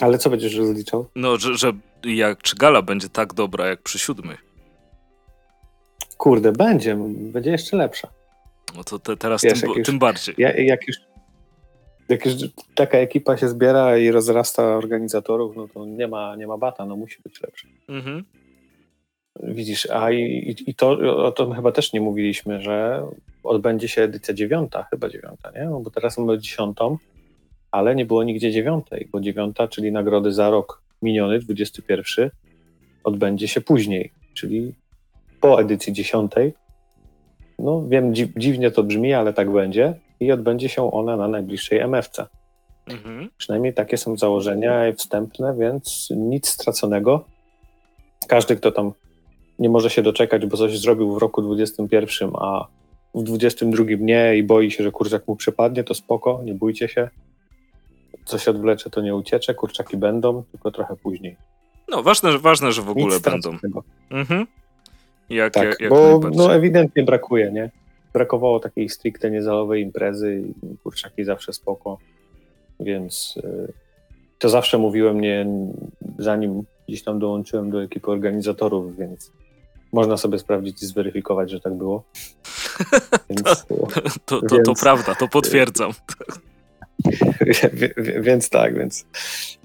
Ale 0.00 0.18
co 0.18 0.30
będziesz 0.30 0.54
rozliczał? 0.54 1.06
No, 1.16 1.38
że, 1.38 1.56
że 1.56 1.72
jak, 2.04 2.42
czy 2.42 2.56
gala 2.56 2.82
będzie 2.82 3.08
tak 3.08 3.34
dobra 3.34 3.66
jak 3.66 3.82
przy 3.82 3.98
siódmej. 3.98 4.36
Kurde, 6.16 6.52
będzie. 6.52 6.96
Będzie 7.08 7.50
jeszcze 7.50 7.76
lepsza. 7.76 8.08
No 8.76 8.84
to 8.84 8.98
te, 8.98 9.16
teraz 9.16 9.42
Wiesz, 9.42 9.60
tym, 9.60 9.70
już, 9.70 9.86
tym, 9.86 9.98
bardziej. 9.98 10.34
Ja, 10.38 10.56
jak, 10.56 10.88
już, 10.88 10.96
jak 12.08 12.26
już 12.26 12.34
taka 12.74 12.98
ekipa 12.98 13.36
się 13.36 13.48
zbiera 13.48 13.98
i 13.98 14.10
rozrasta 14.10 14.62
organizatorów, 14.62 15.56
no 15.56 15.68
to 15.68 15.86
nie 15.86 16.08
ma, 16.08 16.36
nie 16.36 16.46
ma 16.46 16.58
bata, 16.58 16.86
no 16.86 16.96
musi 16.96 17.22
być 17.22 17.40
lepsza. 17.40 17.68
Mhm. 17.88 18.24
Widzisz, 19.42 19.86
a 19.90 20.10
i, 20.10 20.56
i 20.66 20.74
to 20.74 20.90
o 21.24 21.32
tym 21.32 21.52
chyba 21.52 21.72
też 21.72 21.92
nie 21.92 22.00
mówiliśmy, 22.00 22.62
że 22.62 23.06
odbędzie 23.44 23.88
się 23.88 24.02
edycja 24.02 24.34
dziewiąta, 24.34 24.86
chyba 24.90 25.08
dziewiąta, 25.08 25.50
nie? 25.50 25.64
No 25.64 25.80
bo 25.80 25.90
teraz 25.90 26.18
mamy 26.18 26.38
dziesiątą, 26.38 26.98
ale 27.70 27.94
nie 27.94 28.06
było 28.06 28.24
nigdzie 28.24 28.52
dziewiątej, 28.52 29.08
bo 29.12 29.20
dziewiąta, 29.20 29.68
czyli 29.68 29.92
nagrody 29.92 30.32
za 30.32 30.50
rok 30.50 30.82
miniony, 31.02 31.38
21, 31.38 32.30
odbędzie 33.04 33.48
się 33.48 33.60
później, 33.60 34.12
czyli 34.34 34.74
po 35.40 35.60
edycji 35.60 35.92
dziesiątej. 35.92 36.52
No 37.58 37.84
wiem, 37.88 38.14
dzi 38.14 38.32
dziwnie 38.36 38.70
to 38.70 38.82
brzmi, 38.82 39.14
ale 39.14 39.32
tak 39.32 39.50
będzie 39.50 39.94
i 40.20 40.32
odbędzie 40.32 40.68
się 40.68 40.92
ona 40.92 41.16
na 41.16 41.28
najbliższej 41.28 41.80
MFC. 41.80 42.26
Mhm. 42.86 43.30
Przynajmniej 43.36 43.74
takie 43.74 43.96
są 43.96 44.16
założenia 44.16 44.92
wstępne, 44.92 45.56
więc 45.58 46.08
nic 46.16 46.48
straconego. 46.48 47.24
Każdy, 48.28 48.56
kto 48.56 48.72
tam 48.72 48.92
nie 49.58 49.68
może 49.68 49.90
się 49.90 50.02
doczekać, 50.02 50.46
bo 50.46 50.56
coś 50.56 50.78
zrobił 50.78 51.14
w 51.14 51.18
roku 51.18 51.42
21, 51.42 52.30
a 52.34 52.66
w 53.14 53.22
22 53.22 53.84
nie 53.98 54.36
i 54.36 54.42
boi 54.42 54.70
się, 54.70 54.84
że 54.84 54.92
kurczak 54.92 55.28
mu 55.28 55.36
przepadnie, 55.36 55.84
to 55.84 55.94
spoko, 55.94 56.40
nie 56.44 56.54
bójcie 56.54 56.88
się. 56.88 57.08
Coś 58.24 58.48
odwlecze, 58.48 58.90
to 58.90 59.00
nie 59.00 59.14
uciecze, 59.14 59.54
kurczaki 59.54 59.96
będą, 59.96 60.42
tylko 60.42 60.70
trochę 60.70 60.96
później. 60.96 61.36
No, 61.88 62.02
ważne, 62.02 62.38
ważne 62.38 62.72
że 62.72 62.82
w 62.82 62.88
ogóle 62.88 63.14
Nic 63.14 63.24
będą. 63.24 63.56
Mhm. 64.10 64.46
Jak, 65.30 65.52
tak, 65.52 65.64
jak, 65.64 65.80
jak 65.80 65.90
bo 65.90 66.20
no, 66.34 66.54
ewidentnie 66.54 67.02
brakuje, 67.02 67.52
nie? 67.52 67.70
Brakowało 68.12 68.60
takiej 68.60 68.88
stricte 68.88 69.30
niezalowej 69.30 69.82
imprezy 69.82 70.42
i 70.42 70.76
kurczaki 70.76 71.24
zawsze 71.24 71.52
spoko, 71.52 71.98
więc 72.80 73.34
y, 73.44 73.72
to 74.38 74.48
zawsze 74.48 74.78
mówiłem, 74.78 75.20
nie, 75.20 75.46
zanim 76.18 76.62
gdzieś 76.88 77.02
tam 77.02 77.18
dołączyłem 77.18 77.70
do 77.70 77.82
ekipy 77.82 78.10
organizatorów, 78.10 78.96
więc 78.96 79.32
można 79.92 80.16
sobie 80.16 80.38
sprawdzić 80.38 80.82
i 80.82 80.86
zweryfikować, 80.86 81.50
że 81.50 81.60
tak 81.60 81.74
było. 81.74 82.04
Więc, 83.30 83.42
to, 83.42 83.86
to, 84.24 84.40
to, 84.40 84.56
więc, 84.56 84.66
to, 84.66 84.74
prawda, 84.74 85.14
to 85.14 85.28
potwierdzam. 85.28 85.92
więc 88.22 88.50
tak, 88.50 88.78
więc, 88.78 89.06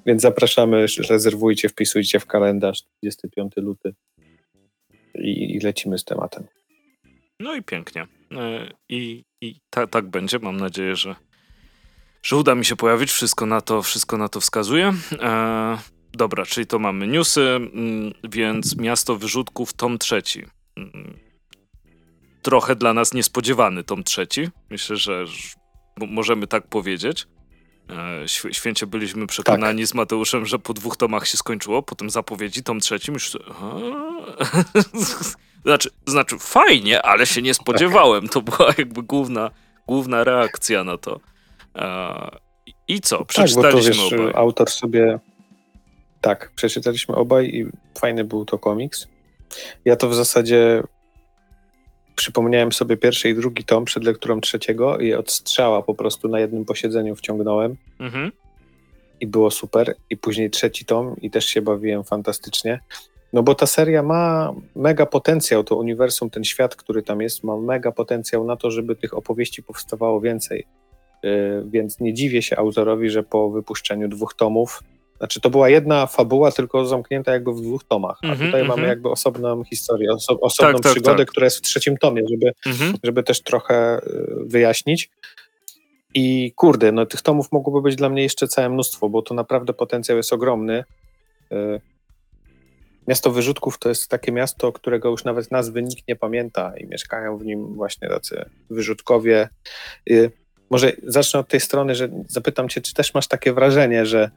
więc 0.06 0.22
zapraszamy, 0.22 0.86
rezerwujcie, 1.10 1.70
wpisujcie 1.70 2.20
w 2.20 2.26
kalendarz 2.26 2.84
25 3.02 3.54
luty 3.58 3.94
i, 5.16 5.56
i 5.56 5.60
lecimy 5.60 5.98
z 5.98 6.04
tematem. 6.04 6.44
No 7.40 7.56
i 7.56 7.64
pięknie. 7.64 8.08
E, 8.32 8.70
I, 8.90 9.24
i 9.42 9.56
ta, 9.70 9.88
tak 9.88 10.08
będzie. 10.08 10.40
Mam 10.40 10.58
nadzieję, 10.58 10.96
że, 10.96 11.16
że 12.24 12.36
uda 12.36 12.56
mi 12.56 12.66
się 12.66 12.76
pojawić. 12.76 13.12
Wszystko 13.12 13.46
na 13.46 13.62
to, 13.62 13.82
wszystko 13.82 14.18
na 14.18 14.30
to 14.30 14.40
wskazuje. 14.40 14.94
E, 15.22 15.78
Dobra, 16.18 16.46
czyli 16.46 16.68
to 16.68 16.80
mamy 16.80 17.08
newsy, 17.08 17.42
mm, 17.42 18.14
więc 18.24 18.78
miasto 18.78 19.16
wyrzutków 19.16 19.74
tom 19.74 19.98
trzeci. 19.98 20.46
Mm, 20.78 21.20
trochę 22.42 22.76
dla 22.76 22.94
nas 22.94 23.14
niespodziewany 23.14 23.84
tom 23.84 24.04
trzeci. 24.04 24.50
Myślę, 24.70 24.96
że 24.96 25.26
możemy 25.98 26.48
tak 26.48 26.68
powiedzieć. 26.68 27.28
E, 27.90 28.54
święcie 28.54 28.88
byliśmy 28.88 29.28
przekonani 29.28 29.82
tak. 29.82 29.88
z 29.88 29.94
Mateuszem, 29.94 30.46
że 30.46 30.60
po 30.60 30.74
dwóch 30.74 30.98
tomach 30.98 31.28
się 31.28 31.38
skończyło, 31.38 31.84
potem 31.84 32.10
zapowiedzi 32.10 32.64
tom 32.64 32.80
trzecim 32.80 33.14
już... 33.14 33.32
znaczy, 35.66 35.90
znaczy, 36.06 36.40
fajnie, 36.40 37.02
ale 37.02 37.26
się 37.26 37.42
nie 37.42 37.54
spodziewałem. 37.54 38.28
To 38.28 38.42
była 38.42 38.74
jakby 38.78 39.04
główna, 39.04 39.52
główna 39.88 40.24
reakcja 40.24 40.84
na 40.84 40.98
to. 40.98 41.20
E, 41.76 42.38
I 42.88 43.02
co? 43.02 43.26
Przeczytaliśmy 43.26 43.94
tak, 43.94 44.04
bo 44.04 44.10
to, 44.10 44.24
wiesz, 44.24 44.36
autor 44.36 44.70
sobie 44.70 45.20
tak, 46.28 46.52
przeczytaliśmy 46.56 47.16
obaj 47.16 47.46
i 47.46 47.66
fajny 48.00 48.24
był 48.24 48.46
to 48.46 48.58
komiks. 48.58 49.08
Ja 49.86 49.96
to 49.96 50.10
w 50.10 50.16
zasadzie 50.16 50.84
przypomniałem 52.16 52.72
sobie 52.72 52.98
pierwszy 52.98 53.30
i 53.30 53.36
drugi 53.36 53.64
tom 53.64 53.86
przed 53.86 54.04
lekturą 54.04 54.42
trzeciego 54.42 54.98
i 54.98 55.14
od 55.14 55.32
strzała 55.32 55.82
po 55.82 55.96
prostu 55.96 56.28
na 56.28 56.40
jednym 56.40 56.66
posiedzeniu 56.66 57.16
wciągnąłem. 57.16 57.76
Mhm. 58.00 58.32
I 59.20 59.28
było 59.28 59.52
super. 59.52 59.96
I 60.10 60.18
później 60.18 60.50
trzeci 60.50 60.86
tom 60.86 61.16
i 61.22 61.32
też 61.32 61.46
się 61.46 61.62
bawiłem 61.62 62.04
fantastycznie. 62.04 62.80
No 63.34 63.44
bo 63.44 63.56
ta 63.56 63.66
seria 63.66 64.04
ma 64.04 64.54
mega 64.76 65.06
potencjał, 65.06 65.64
to 65.64 65.76
uniwersum, 65.76 66.30
ten 66.30 66.44
świat, 66.44 66.76
który 66.76 67.04
tam 67.04 67.22
jest, 67.22 67.44
ma 67.44 67.58
mega 67.58 67.92
potencjał 67.92 68.46
na 68.46 68.56
to, 68.56 68.72
żeby 68.72 68.96
tych 68.96 69.14
opowieści 69.14 69.64
powstawało 69.64 70.22
więcej. 70.22 70.66
Yy, 71.24 71.64
więc 71.70 72.00
nie 72.00 72.14
dziwię 72.14 72.42
się 72.42 72.58
autorowi, 72.58 73.10
że 73.10 73.24
po 73.24 73.50
wypuszczeniu 73.50 74.08
dwóch 74.08 74.34
tomów, 74.34 74.84
znaczy 75.18 75.42
to 75.42 75.50
była 75.50 75.70
jedna 75.70 76.08
fabuła, 76.08 76.52
tylko 76.52 76.86
zamknięta 76.86 77.34
jakby 77.34 77.54
w 77.54 77.62
dwóch 77.62 77.84
tomach, 77.84 78.18
a 78.24 78.26
mm 78.26 78.38
-hmm, 78.38 78.46
tutaj 78.46 78.62
mm 78.62 78.66
-hmm. 78.66 78.70
mamy 78.70 78.82
mhm. 78.82 78.90
jakby 78.90 79.10
osobną 79.10 79.64
historię, 79.64 80.12
oso 80.12 80.40
osobną 80.40 80.74
tak, 80.74 80.84
tak, 80.84 80.92
przygodę, 80.92 81.18
tak. 81.18 81.28
która 81.28 81.46
jest 81.46 81.58
w 81.58 81.62
trzecim 81.62 81.98
tomie, 81.98 82.24
żeby, 82.30 82.52
mm 82.66 82.78
-hmm. 82.78 82.98
żeby 83.04 83.24
też 83.24 83.42
trochę 83.42 84.02
yy, 84.06 84.46
wyjaśnić. 84.46 85.10
I 86.14 86.54
kurde, 86.56 86.92
no 86.92 87.06
tych 87.06 87.22
tomów 87.22 87.52
mogłoby 87.52 87.82
być 87.82 87.96
dla 87.96 88.10
mnie 88.10 88.24
jeszcze 88.24 88.48
całe 88.48 88.70
mnóstwo, 88.70 89.10
bo 89.10 89.22
to 89.22 89.34
naprawdę 89.34 89.74
potencjał 89.74 90.18
jest 90.18 90.34
ogromny. 90.34 90.84
Yy, 91.52 91.82
Miasto 93.08 93.32
Wyrzutków 93.32 93.80
to 93.80 93.90
jest 93.90 94.08
takie 94.08 94.32
miasto, 94.32 94.72
którego 94.72 95.10
już 95.10 95.24
nawet 95.24 95.52
nazwy 95.52 95.84
nikt 95.84 96.08
nie 96.08 96.16
pamięta 96.16 96.74
i 96.78 96.88
mieszkają 96.88 97.38
w 97.38 97.46
nim 97.46 97.76
właśnie 97.76 98.10
tacy 98.10 98.46
wyrzutkowie. 98.70 99.50
Y, 100.10 100.32
może 100.70 100.92
zacznę 101.04 101.40
od 101.40 101.48
tej 101.48 101.60
strony, 101.60 101.96
że 101.96 102.10
zapytam 102.28 102.70
cię, 102.70 102.82
czy 102.82 102.94
też 102.94 103.14
masz 103.14 103.28
takie 103.28 103.54
wrażenie, 103.54 104.06
że 104.06 104.32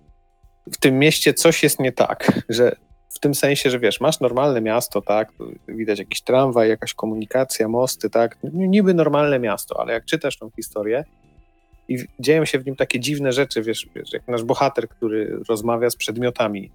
w 0.72 0.76
tym 0.76 0.98
mieście 0.98 1.34
coś 1.34 1.62
jest 1.62 1.80
nie 1.80 1.92
tak, 1.92 2.42
że 2.48 2.76
w 3.08 3.18
tym 3.18 3.34
sensie, 3.34 3.70
że 3.70 3.78
wiesz, 3.78 4.00
masz 4.00 4.20
normalne 4.20 4.60
miasto, 4.60 5.02
tak, 5.02 5.32
widać 5.68 5.98
jakiś 5.98 6.22
tramwaj, 6.22 6.68
jakaś 6.68 6.94
komunikacja, 6.94 7.68
mosty, 7.68 8.10
tak, 8.10 8.38
niby 8.52 8.94
normalne 8.94 9.38
miasto, 9.38 9.80
ale 9.80 9.92
jak 9.92 10.04
czytasz 10.04 10.38
tą 10.38 10.50
historię 10.56 11.04
i 11.88 11.98
dzieją 12.18 12.44
się 12.44 12.58
w 12.58 12.66
nim 12.66 12.76
takie 12.76 13.00
dziwne 13.00 13.32
rzeczy, 13.32 13.62
wiesz, 13.62 13.86
wiesz 13.94 14.12
jak 14.12 14.28
nasz 14.28 14.44
bohater, 14.44 14.88
który 14.88 15.40
rozmawia 15.48 15.90
z 15.90 15.96
przedmiotami, 15.96 16.70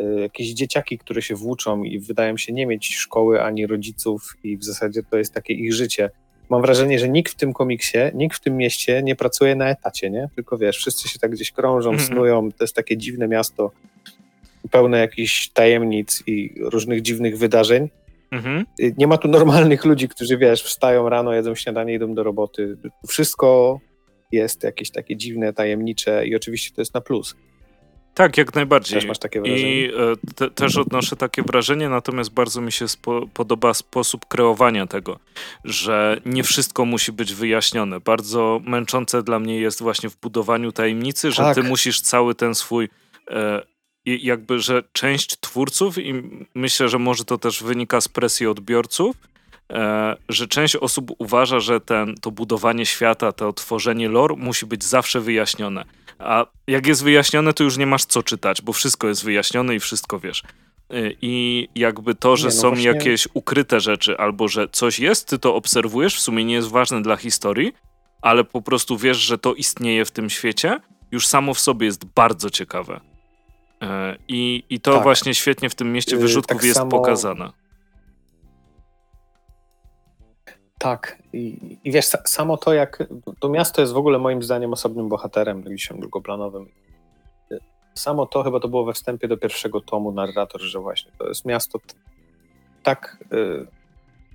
Y, 0.00 0.20
jakieś 0.20 0.52
dzieciaki, 0.52 0.98
które 0.98 1.22
się 1.22 1.34
włóczą 1.34 1.82
i 1.82 1.98
wydają 1.98 2.36
się 2.36 2.52
nie 2.52 2.66
mieć 2.66 2.96
szkoły 2.96 3.42
ani 3.42 3.66
rodziców 3.66 4.36
i 4.42 4.56
w 4.56 4.64
zasadzie 4.64 5.02
to 5.02 5.18
jest 5.18 5.34
takie 5.34 5.54
ich 5.54 5.74
życie. 5.74 6.10
Mam 6.50 6.62
wrażenie, 6.62 6.98
że 6.98 7.08
nikt 7.08 7.32
w 7.32 7.36
tym 7.36 7.52
komiksie, 7.52 7.98
nikt 8.14 8.36
w 8.36 8.40
tym 8.40 8.56
mieście 8.56 9.02
nie 9.02 9.16
pracuje 9.16 9.54
na 9.54 9.68
etacie, 9.68 10.10
nie? 10.10 10.28
Tylko 10.34 10.58
wiesz, 10.58 10.76
wszyscy 10.76 11.08
się 11.08 11.18
tak 11.18 11.30
gdzieś 11.30 11.52
krążą, 11.52 11.92
-hmm. 11.92 12.00
snują, 12.00 12.52
to 12.52 12.64
jest 12.64 12.76
takie 12.76 12.96
dziwne 12.96 13.28
miasto, 13.28 13.70
pełne 14.70 14.98
jakichś 14.98 15.48
tajemnic 15.48 16.22
i 16.26 16.54
różnych 16.60 17.02
dziwnych 17.02 17.38
wydarzeń. 17.38 17.88
Mm 18.30 18.44
-hmm. 18.44 18.92
Nie 18.98 19.06
ma 19.06 19.18
tu 19.18 19.28
normalnych 19.28 19.84
ludzi, 19.84 20.08
którzy 20.08 20.38
wiesz, 20.38 20.62
wstają 20.62 21.08
rano, 21.08 21.34
jedzą 21.34 21.54
śniadanie, 21.54 21.94
idą 21.94 22.14
do 22.14 22.22
roboty. 22.22 22.76
Wszystko 23.08 23.80
jest 24.32 24.64
jakieś 24.64 24.90
takie 24.90 25.16
dziwne, 25.16 25.52
tajemnicze 25.52 26.26
i 26.26 26.36
oczywiście 26.36 26.74
to 26.74 26.80
jest 26.80 26.94
na 26.94 27.00
plus. 27.00 27.36
Tak, 28.14 28.36
jak 28.36 28.54
najbardziej. 28.54 28.98
Też 28.98 29.08
masz 29.08 29.18
takie 29.18 29.40
wrażenie. 29.40 29.82
I 29.82 29.84
e, 29.84 30.34
te, 30.34 30.50
też 30.50 30.76
odnoszę 30.76 31.16
takie 31.16 31.42
wrażenie, 31.42 31.88
natomiast 31.88 32.32
bardzo 32.32 32.60
mi 32.60 32.72
się 32.72 32.88
spo, 32.88 33.26
podoba 33.34 33.74
sposób 33.74 34.26
kreowania 34.26 34.86
tego, 34.86 35.18
że 35.64 36.20
nie 36.26 36.42
wszystko 36.42 36.84
musi 36.84 37.12
być 37.12 37.34
wyjaśnione. 37.34 38.00
Bardzo 38.00 38.60
męczące 38.64 39.22
dla 39.22 39.38
mnie 39.38 39.60
jest 39.60 39.82
właśnie 39.82 40.10
w 40.10 40.16
budowaniu 40.16 40.72
tajemnicy, 40.72 41.30
że 41.30 41.42
tak. 41.42 41.54
ty 41.54 41.62
musisz 41.62 42.00
cały 42.00 42.34
ten 42.34 42.54
swój 42.54 42.88
e, 43.30 43.62
jakby, 44.04 44.58
że 44.58 44.82
część 44.92 45.40
twórców 45.40 45.98
i 45.98 46.14
myślę, 46.54 46.88
że 46.88 46.98
może 46.98 47.24
to 47.24 47.38
też 47.38 47.62
wynika 47.62 48.00
z 48.00 48.08
presji 48.08 48.46
odbiorców, 48.46 49.16
e, 49.72 50.16
że 50.28 50.48
część 50.48 50.76
osób 50.76 51.10
uważa, 51.18 51.60
że 51.60 51.80
ten, 51.80 52.14
to 52.14 52.30
budowanie 52.30 52.86
świata, 52.86 53.32
to 53.32 53.52
tworzenie 53.52 54.08
lore 54.08 54.36
musi 54.36 54.66
być 54.66 54.84
zawsze 54.84 55.20
wyjaśnione 55.20 55.84
a 56.20 56.46
jak 56.66 56.86
jest 56.86 57.04
wyjaśnione, 57.04 57.52
to 57.52 57.64
już 57.64 57.76
nie 57.76 57.86
masz 57.86 58.04
co 58.04 58.22
czytać, 58.22 58.62
bo 58.62 58.72
wszystko 58.72 59.08
jest 59.08 59.24
wyjaśnione 59.24 59.74
i 59.74 59.80
wszystko 59.80 60.18
wiesz. 60.18 60.42
Y, 60.94 61.16
I 61.22 61.68
jakby 61.74 62.14
to, 62.14 62.36
że 62.36 62.48
nie, 62.48 62.54
no 62.54 62.60
są 62.60 62.68
właśnie... 62.68 62.84
jakieś 62.84 63.28
ukryte 63.34 63.80
rzeczy, 63.80 64.18
albo 64.18 64.48
że 64.48 64.68
coś 64.68 64.98
jest, 64.98 65.28
ty 65.28 65.38
to 65.38 65.54
obserwujesz, 65.54 66.16
w 66.16 66.20
sumie 66.20 66.44
nie 66.44 66.54
jest 66.54 66.68
ważne 66.68 67.02
dla 67.02 67.16
historii, 67.16 67.72
ale 68.22 68.44
po 68.44 68.62
prostu 68.62 68.96
wiesz, 68.96 69.18
że 69.18 69.38
to 69.38 69.54
istnieje 69.54 70.04
w 70.04 70.10
tym 70.10 70.30
świecie, 70.30 70.80
już 71.10 71.26
samo 71.26 71.54
w 71.54 71.60
sobie 71.60 71.86
jest 71.86 72.04
bardzo 72.04 72.50
ciekawe. 72.50 73.00
Y, 73.82 73.86
I, 74.28 74.64
i 74.70 74.80
to 74.80 74.94
tak. 74.94 75.02
właśnie 75.02 75.34
świetnie 75.34 75.70
w 75.70 75.74
tym 75.74 75.92
mieście 75.92 76.16
y, 76.16 76.18
wyrzutków 76.18 76.56
tak 76.56 76.66
jest 76.66 76.78
samo... 76.78 76.90
pokazane. 76.90 77.52
Tak. 80.80 81.18
I, 81.32 81.56
I, 81.84 81.92
wiesz, 81.92 82.06
samo 82.24 82.56
to, 82.56 82.72
jak 82.72 83.08
to 83.40 83.48
miasto 83.48 83.80
jest 83.80 83.92
w 83.92 83.96
ogóle 83.96 84.18
moim 84.18 84.42
zdaniem 84.42 84.72
osobnym 84.72 85.08
bohaterem, 85.08 85.62
gdzieś 85.62 85.88
drugoplanowym. 85.88 86.68
Samo 87.94 88.26
to 88.26 88.42
chyba 88.42 88.60
to 88.60 88.68
było 88.68 88.84
we 88.84 88.92
wstępie 88.92 89.28
do 89.28 89.36
pierwszego 89.36 89.80
tomu 89.80 90.12
narrator, 90.12 90.60
że 90.60 90.78
właśnie 90.78 91.12
to 91.18 91.28
jest 91.28 91.44
miasto 91.44 91.78
tak. 92.82 93.18
Y, 93.32 93.66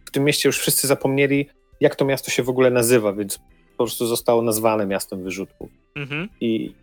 w 0.06 0.12
tym 0.12 0.24
mieście 0.24 0.50
już 0.50 0.60
wszyscy 0.60 0.88
zapomnieli, 0.88 1.50
jak 1.80 1.96
to 1.96 2.06
miasto 2.06 2.32
się 2.32 2.44
w 2.44 2.50
ogóle 2.50 2.70
nazywa, 2.70 3.14
więc 3.14 3.38
po 3.78 3.84
prostu 3.84 4.06
zostało 4.08 4.42
nazwane 4.42 4.86
miastem 4.86 5.24
wyrzutków. 5.24 5.70
Mhm. 5.96 6.30
I, 6.42 6.74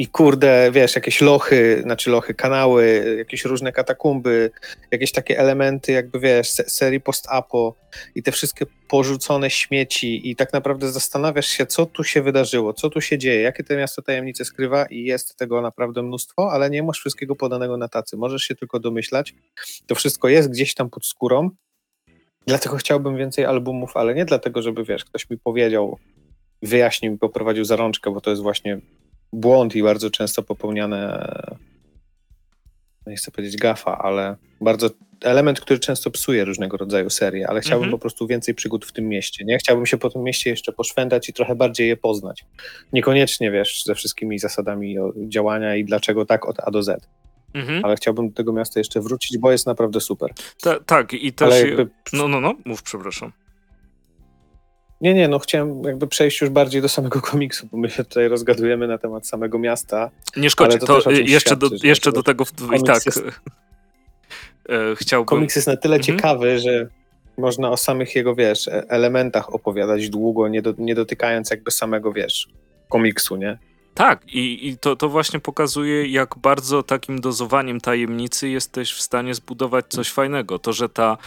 i 0.00 0.06
kurde, 0.06 0.70
wiesz, 0.72 0.94
jakieś 0.94 1.20
lochy, 1.20 1.80
znaczy 1.82 2.10
lochy, 2.10 2.34
kanały, 2.34 3.14
jakieś 3.18 3.44
różne 3.44 3.72
katakumby, 3.72 4.50
jakieś 4.90 5.12
takie 5.12 5.38
elementy 5.38 5.92
jakby, 5.92 6.20
wiesz, 6.20 6.48
serii 6.50 7.00
post-apo 7.00 7.74
i 8.14 8.22
te 8.22 8.32
wszystkie 8.32 8.66
porzucone 8.88 9.50
śmieci 9.50 10.30
i 10.30 10.36
tak 10.36 10.52
naprawdę 10.52 10.92
zastanawiasz 10.92 11.46
się, 11.46 11.66
co 11.66 11.86
tu 11.86 12.04
się 12.04 12.22
wydarzyło, 12.22 12.74
co 12.74 12.90
tu 12.90 13.00
się 13.00 13.18
dzieje, 13.18 13.40
jakie 13.40 13.64
to 13.64 13.74
miasto 13.74 14.02
tajemnice 14.02 14.44
skrywa 14.44 14.86
i 14.86 15.04
jest 15.04 15.36
tego 15.36 15.60
naprawdę 15.60 16.02
mnóstwo, 16.02 16.52
ale 16.52 16.70
nie 16.70 16.82
masz 16.82 16.98
wszystkiego 17.00 17.36
podanego 17.36 17.76
na 17.76 17.88
tacy, 17.88 18.16
możesz 18.16 18.42
się 18.42 18.54
tylko 18.54 18.80
domyślać. 18.80 19.34
To 19.86 19.94
wszystko 19.94 20.28
jest 20.28 20.50
gdzieś 20.50 20.74
tam 20.74 20.90
pod 20.90 21.06
skórą, 21.06 21.50
dlatego 22.46 22.76
chciałbym 22.76 23.16
więcej 23.16 23.44
albumów, 23.44 23.96
ale 23.96 24.14
nie 24.14 24.24
dlatego, 24.24 24.62
żeby, 24.62 24.84
wiesz, 24.84 25.04
ktoś 25.04 25.30
mi 25.30 25.38
powiedział, 25.38 25.98
wyjaśnił 26.62 27.12
mi, 27.12 27.18
poprowadził 27.18 27.64
za 27.64 27.76
rączkę, 27.76 28.10
bo 28.10 28.20
to 28.20 28.30
jest 28.30 28.42
właśnie 28.42 28.80
błąd 29.32 29.76
i 29.76 29.82
bardzo 29.82 30.10
często 30.10 30.42
popełniane, 30.42 31.32
no 33.06 33.10
nie 33.10 33.16
chcę 33.16 33.30
powiedzieć 33.30 33.56
gafa, 33.56 33.98
ale 33.98 34.36
bardzo 34.60 34.90
element, 35.22 35.60
który 35.60 35.80
często 35.80 36.10
psuje 36.10 36.44
różnego 36.44 36.76
rodzaju 36.76 37.10
serie, 37.10 37.48
ale 37.48 37.60
chciałbym 37.60 37.84
mhm. 37.84 37.90
po 37.90 37.98
prostu 37.98 38.26
więcej 38.26 38.54
przygód 38.54 38.86
w 38.86 38.92
tym 38.92 39.08
mieście, 39.08 39.44
nie? 39.44 39.58
Chciałbym 39.58 39.86
się 39.86 39.98
po 39.98 40.10
tym 40.10 40.22
mieście 40.22 40.50
jeszcze 40.50 40.72
poszwędać 40.72 41.28
i 41.28 41.32
trochę 41.32 41.54
bardziej 41.54 41.88
je 41.88 41.96
poznać. 41.96 42.44
Niekoniecznie, 42.92 43.50
wiesz, 43.50 43.84
ze 43.84 43.94
wszystkimi 43.94 44.38
zasadami 44.38 44.96
działania 45.28 45.76
i 45.76 45.84
dlaczego 45.84 46.26
tak 46.26 46.46
od 46.46 46.60
A 46.60 46.70
do 46.70 46.82
Z. 46.82 47.08
Mhm. 47.54 47.84
Ale 47.84 47.96
chciałbym 47.96 48.28
do 48.28 48.34
tego 48.34 48.52
miasta 48.52 48.80
jeszcze 48.80 49.00
wrócić, 49.00 49.38
bo 49.38 49.52
jest 49.52 49.66
naprawdę 49.66 50.00
super. 50.00 50.30
Ta, 50.62 50.80
tak, 50.80 51.12
i 51.12 51.32
też. 51.32 51.64
Jakby... 51.64 51.88
No, 52.12 52.28
no, 52.28 52.40
no, 52.40 52.54
mów, 52.64 52.82
przepraszam. 52.82 53.32
Nie, 55.00 55.14
nie, 55.14 55.28
no 55.28 55.38
chciałem 55.38 55.82
jakby 55.82 56.06
przejść 56.06 56.40
już 56.40 56.50
bardziej 56.50 56.82
do 56.82 56.88
samego 56.88 57.20
komiksu, 57.30 57.68
bo 57.72 57.78
my 57.78 57.90
się 57.90 58.04
tutaj 58.04 58.28
rozgadujemy 58.28 58.86
na 58.86 58.98
temat 58.98 59.26
samego 59.26 59.58
miasta. 59.58 60.10
Nie 60.36 60.50
szkodzi, 60.50 60.78
to, 60.78 60.86
to 60.86 61.10
jeszcze, 61.10 61.26
świadczy, 61.26 61.56
do, 61.56 61.68
jeszcze 61.82 62.12
do 62.12 62.22
tego 62.22 62.44
i 62.76 62.82
tak 62.82 63.06
jest, 63.06 63.18
e, 64.68 64.96
chciałbym... 64.96 65.26
Komiks 65.26 65.56
jest 65.56 65.68
na 65.68 65.76
tyle 65.76 65.96
mhm. 65.96 66.16
ciekawy, 66.18 66.58
że 66.58 66.88
można 67.38 67.70
o 67.70 67.76
samych 67.76 68.16
jego, 68.16 68.34
wiesz, 68.34 68.68
e, 68.68 68.84
elementach 68.88 69.54
opowiadać 69.54 70.08
długo, 70.08 70.48
nie, 70.48 70.62
do, 70.62 70.74
nie 70.78 70.94
dotykając 70.94 71.50
jakby 71.50 71.70
samego, 71.70 72.12
wiesz, 72.12 72.48
komiksu, 72.88 73.36
nie? 73.36 73.58
Tak, 73.94 74.34
i, 74.34 74.68
i 74.68 74.78
to, 74.78 74.96
to 74.96 75.08
właśnie 75.08 75.40
pokazuje, 75.40 76.06
jak 76.06 76.38
bardzo 76.38 76.82
takim 76.82 77.20
dozowaniem 77.20 77.80
tajemnicy 77.80 78.48
jesteś 78.48 78.92
w 78.92 79.00
stanie 79.00 79.34
zbudować 79.34 79.86
coś 79.88 80.10
fajnego. 80.10 80.58
To, 80.58 80.72
że 80.72 80.88
ta 80.88 81.18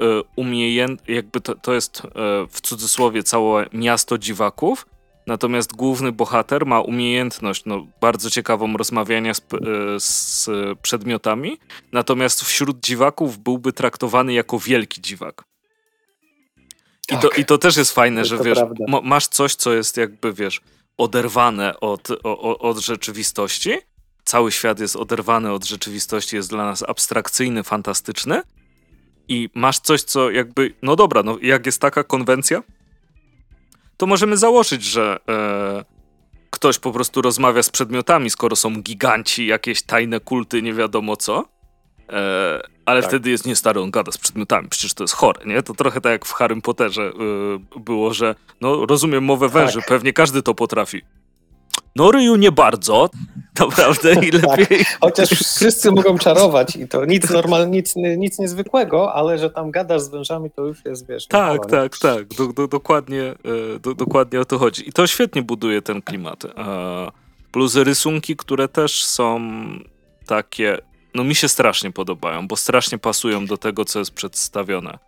E, 0.00 0.22
umiejętność, 0.36 1.10
jakby 1.10 1.40
to, 1.40 1.54
to 1.54 1.74
jest 1.74 2.02
e, 2.04 2.10
w 2.50 2.60
cudzysłowie 2.60 3.22
całe 3.22 3.66
miasto 3.72 4.18
dziwaków, 4.18 4.86
natomiast 5.26 5.76
główny 5.76 6.12
bohater 6.12 6.66
ma 6.66 6.80
umiejętność 6.80 7.62
no, 7.66 7.86
bardzo 8.00 8.30
ciekawą 8.30 8.76
rozmawiania 8.76 9.34
z, 9.34 9.40
e, 9.40 9.44
z 10.00 10.48
przedmiotami, 10.82 11.58
natomiast 11.92 12.42
wśród 12.42 12.80
dziwaków 12.80 13.38
byłby 13.38 13.72
traktowany 13.72 14.32
jako 14.32 14.58
wielki 14.58 15.00
dziwak. 15.00 15.44
Tak. 17.08 17.18
I, 17.18 17.22
to, 17.22 17.28
I 17.28 17.44
to 17.44 17.58
też 17.58 17.76
jest 17.76 17.92
fajne, 17.92 18.24
że 18.24 18.38
wiesz, 18.38 18.58
masz 19.02 19.26
coś, 19.26 19.54
co 19.54 19.72
jest 19.72 19.96
jakby, 19.96 20.32
wiesz, 20.32 20.60
oderwane 20.96 21.80
od, 21.80 22.08
o, 22.24 22.58
od 22.58 22.78
rzeczywistości. 22.78 23.78
Cały 24.24 24.52
świat 24.52 24.80
jest 24.80 24.96
oderwany 24.96 25.52
od 25.52 25.64
rzeczywistości, 25.64 26.36
jest 26.36 26.50
dla 26.50 26.64
nas 26.64 26.82
abstrakcyjny, 26.88 27.62
fantastyczny, 27.62 28.42
i 29.28 29.50
masz 29.54 29.78
coś, 29.78 30.02
co 30.02 30.30
jakby, 30.30 30.74
no 30.82 30.96
dobra, 30.96 31.22
no 31.22 31.38
jak 31.42 31.66
jest 31.66 31.80
taka 31.80 32.04
konwencja, 32.04 32.62
to 33.96 34.06
możemy 34.06 34.36
założyć, 34.36 34.84
że 34.84 35.18
e, 35.28 35.84
ktoś 36.50 36.78
po 36.78 36.92
prostu 36.92 37.22
rozmawia 37.22 37.62
z 37.62 37.70
przedmiotami, 37.70 38.30
skoro 38.30 38.56
są 38.56 38.82
giganci, 38.82 39.46
jakieś 39.46 39.82
tajne 39.82 40.20
kulty, 40.20 40.62
nie 40.62 40.74
wiadomo 40.74 41.16
co. 41.16 41.48
E, 42.12 42.60
ale 42.86 43.00
tak. 43.00 43.10
wtedy 43.10 43.30
jest 43.30 43.46
nie 43.46 43.56
stary, 43.56 43.80
on 43.80 43.90
gada 43.90 44.12
z 44.12 44.18
przedmiotami, 44.18 44.68
przecież 44.68 44.94
to 44.94 45.04
jest 45.04 45.14
chore, 45.14 45.46
nie? 45.46 45.62
To 45.62 45.74
trochę 45.74 46.00
tak 46.00 46.12
jak 46.12 46.24
w 46.24 46.32
Harrym 46.32 46.62
Potterze 46.62 47.02
y, 47.76 47.80
było, 47.80 48.14
że 48.14 48.34
no 48.60 48.86
rozumiem 48.86 49.24
mowę 49.24 49.48
węży, 49.48 49.78
tak. 49.78 49.88
pewnie 49.88 50.12
każdy 50.12 50.42
to 50.42 50.54
potrafi. 50.54 51.02
No 51.96 52.10
Ryu 52.10 52.36
nie 52.36 52.52
bardzo, 52.52 53.10
naprawdę 53.58 54.12
i 54.12 54.30
tak. 54.40 54.42
lepiej. 54.42 54.78
Tak. 54.78 54.98
Chociaż 55.00 55.28
wszyscy 55.30 55.92
mogą 55.92 56.18
czarować 56.18 56.76
i 56.76 56.88
to 56.88 57.04
nic 57.04 57.30
normal, 57.30 57.70
nic, 57.70 57.96
nic 57.96 58.38
niezwykłego, 58.38 59.14
ale 59.14 59.38
że 59.38 59.50
tam 59.50 59.70
gadasz 59.70 60.02
z 60.02 60.08
wężami, 60.08 60.50
to 60.50 60.62
już 60.62 60.84
jest, 60.84 61.08
wiesz... 61.08 61.26
Tak, 61.26 61.60
no, 61.62 61.68
tak, 61.68 61.98
tak, 61.98 62.28
do, 62.28 62.52
do, 62.52 62.68
dokładnie, 62.68 63.22
e, 63.22 63.78
do, 63.78 63.94
dokładnie 63.94 64.40
o 64.40 64.44
to 64.44 64.58
chodzi. 64.58 64.88
I 64.88 64.92
to 64.92 65.06
świetnie 65.06 65.42
buduje 65.42 65.82
ten 65.82 66.02
klimat. 66.02 66.44
E, 66.44 66.50
plus 67.52 67.76
rysunki, 67.76 68.36
które 68.36 68.68
też 68.68 69.04
są 69.04 69.40
takie, 70.26 70.78
no 71.14 71.24
mi 71.24 71.34
się 71.34 71.48
strasznie 71.48 71.92
podobają, 71.92 72.48
bo 72.48 72.56
strasznie 72.56 72.98
pasują 72.98 73.46
do 73.46 73.56
tego, 73.56 73.84
co 73.84 73.98
jest 73.98 74.10
przedstawione. 74.10 74.98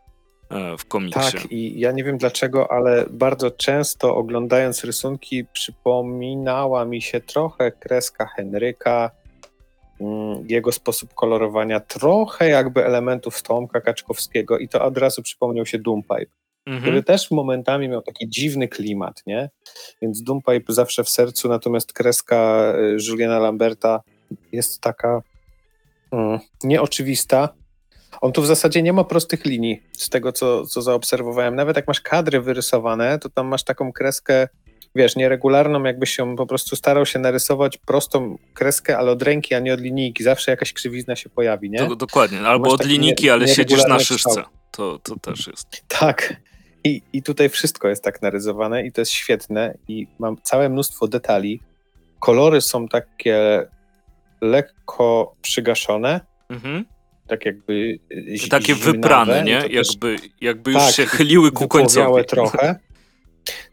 E, 0.50 0.76
w 0.76 0.84
komiksie. 0.84 1.32
Tak, 1.32 1.52
i 1.52 1.80
ja 1.80 1.92
nie 1.92 2.04
wiem 2.04 2.18
dlaczego, 2.18 2.72
ale 2.72 3.06
bardzo 3.10 3.50
często 3.50 4.16
oglądając 4.16 4.84
rysunki 4.84 5.44
przypominała 5.52 6.84
mi 6.84 7.02
się 7.02 7.20
trochę 7.20 7.72
kreska 7.72 8.26
Henryka, 8.36 9.10
mm, 10.00 10.44
jego 10.48 10.72
sposób 10.72 11.14
kolorowania, 11.14 11.80
trochę 11.80 12.48
jakby 12.48 12.84
elementów 12.86 13.42
Tomka 13.42 13.80
Kaczkowskiego 13.80 14.58
i 14.58 14.68
to 14.68 14.84
od 14.84 14.98
razu 14.98 15.22
przypomniał 15.22 15.66
się 15.66 15.78
Doompipe, 15.78 16.32
mhm. 16.66 16.82
który 16.82 17.02
też 17.02 17.30
momentami 17.30 17.88
miał 17.88 18.02
taki 18.02 18.28
dziwny 18.28 18.68
klimat, 18.68 19.22
nie? 19.26 19.50
Więc 20.02 20.22
Doompipe 20.22 20.72
zawsze 20.72 21.04
w 21.04 21.08
sercu, 21.08 21.48
natomiast 21.48 21.92
kreska 21.92 22.72
y, 22.78 22.96
Juliana 23.08 23.38
Lamberta 23.38 24.00
jest 24.52 24.80
taka 24.80 25.22
mm, 26.12 26.38
nieoczywista, 26.64 27.48
on 28.20 28.32
tu 28.32 28.42
w 28.42 28.46
zasadzie 28.46 28.82
nie 28.82 28.92
ma 28.92 29.04
prostych 29.04 29.44
linii, 29.44 29.82
z 29.92 30.08
tego 30.08 30.32
co, 30.32 30.66
co 30.66 30.82
zaobserwowałem. 30.82 31.54
Nawet 31.54 31.76
jak 31.76 31.88
masz 31.88 32.00
kadry 32.00 32.40
wyrysowane, 32.40 33.18
to 33.18 33.28
tam 33.28 33.46
masz 33.46 33.64
taką 33.64 33.92
kreskę, 33.92 34.48
wiesz, 34.94 35.16
nieregularną, 35.16 35.82
jakbyś 35.82 36.10
się 36.10 36.36
po 36.36 36.46
prostu 36.46 36.76
starał 36.76 37.06
się 37.06 37.18
narysować 37.18 37.76
prostą 37.76 38.38
kreskę, 38.54 38.98
ale 38.98 39.10
od 39.10 39.22
ręki, 39.22 39.54
a 39.54 39.58
nie 39.58 39.74
od 39.74 39.80
linijki. 39.80 40.24
Zawsze 40.24 40.50
jakaś 40.50 40.72
krzywizna 40.72 41.16
się 41.16 41.30
pojawi, 41.30 41.70
nie? 41.70 41.78
Do, 41.78 41.96
dokładnie, 41.96 42.40
albo 42.40 42.70
od 42.70 42.86
linijki, 42.86 43.24
nie, 43.24 43.32
ale 43.32 43.48
siedzisz 43.48 43.86
na 43.86 43.98
szyszce. 43.98 44.42
To, 44.70 44.98
to 44.98 45.16
też 45.18 45.46
jest. 45.46 45.68
Tak. 45.88 46.36
I, 46.84 47.02
I 47.12 47.22
tutaj 47.22 47.48
wszystko 47.48 47.88
jest 47.88 48.04
tak 48.04 48.22
narysowane 48.22 48.86
i 48.86 48.92
to 48.92 49.00
jest 49.00 49.12
świetne 49.12 49.74
i 49.88 50.06
mam 50.18 50.36
całe 50.42 50.68
mnóstwo 50.68 51.08
detali. 51.08 51.60
Kolory 52.20 52.60
są 52.60 52.88
takie 52.88 53.66
lekko 54.40 55.34
przygaszone, 55.42 56.20
mhm 56.50 56.84
tak 57.28 57.46
jakby 57.46 57.98
Takie 58.50 58.74
wyprane, 58.74 59.44
nie? 59.44 59.62
Jakby, 59.70 60.16
jakby 60.40 60.72
już 60.72 60.82
tak, 60.82 60.94
się 60.94 61.06
chyliły 61.06 61.52
ku 61.52 61.68
końcowi. 61.68 62.24
trochę. 62.24 62.76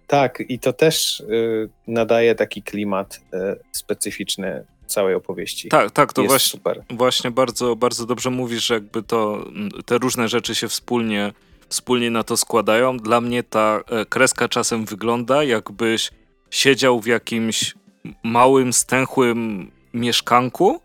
Tak, 0.08 0.44
i 0.50 0.60
to 0.60 0.74
też 0.74 1.20
y, 1.20 1.70
nadaje 1.88 2.36
taki 2.36 2.64
klimat 2.64 3.22
y, 3.34 3.38
specyficzny 3.72 4.66
całej 4.86 5.16
opowieści. 5.16 5.70
Tak, 5.70 5.92
tak, 5.92 6.14
to 6.14 6.24
właśnie, 6.24 6.60
właśnie 6.90 7.32
bardzo, 7.32 7.76
bardzo 7.76 8.06
dobrze 8.06 8.30
mówisz, 8.30 8.66
że 8.66 8.74
jakby 8.74 9.04
to, 9.04 9.46
te 9.86 9.98
różne 9.98 10.28
rzeczy 10.28 10.56
się 10.56 10.68
wspólnie, 10.68 11.34
wspólnie 11.70 12.12
na 12.12 12.24
to 12.24 12.38
składają. 12.38 12.98
Dla 12.98 13.22
mnie 13.22 13.44
ta 13.44 13.82
e, 13.90 14.06
kreska 14.06 14.48
czasem 14.48 14.86
wygląda, 14.86 15.44
jakbyś 15.44 16.12
siedział 16.50 17.00
w 17.00 17.06
jakimś 17.06 17.76
małym, 18.24 18.74
stęchłym 18.74 19.72
mieszkanku 19.94 20.82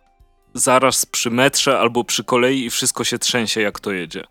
zaraz 0.54 1.06
przy 1.06 1.30
metrze 1.30 1.78
albo 1.78 2.04
przy 2.04 2.24
kolei 2.24 2.64
i 2.64 2.70
wszystko 2.70 3.04
się 3.04 3.18
trzęsie, 3.18 3.60
jak 3.60 3.80
to 3.80 3.92
jedzie. 3.92 4.24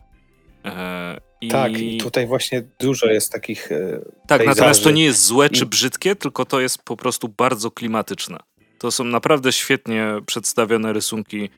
E, 0.65 1.19
i... 1.41 1.47
Tak, 1.47 1.79
i 1.79 1.97
tutaj 1.97 2.27
właśnie 2.27 2.63
dużo 2.79 3.05
jest 3.05 3.31
takich. 3.31 3.71
E, 3.71 3.99
tak, 4.27 4.45
natomiast 4.45 4.83
to 4.83 4.91
nie 4.91 5.03
jest 5.03 5.25
złe 5.25 5.49
czy 5.49 5.65
brzydkie, 5.65 6.15
tylko 6.15 6.45
to 6.45 6.59
jest 6.59 6.83
po 6.83 6.97
prostu 6.97 7.27
bardzo 7.27 7.71
klimatyczne. 7.71 8.37
To 8.77 8.91
są 8.91 9.03
naprawdę 9.03 9.51
świetnie 9.51 10.07
przedstawione 10.25 10.93
rysunki, 10.93 11.49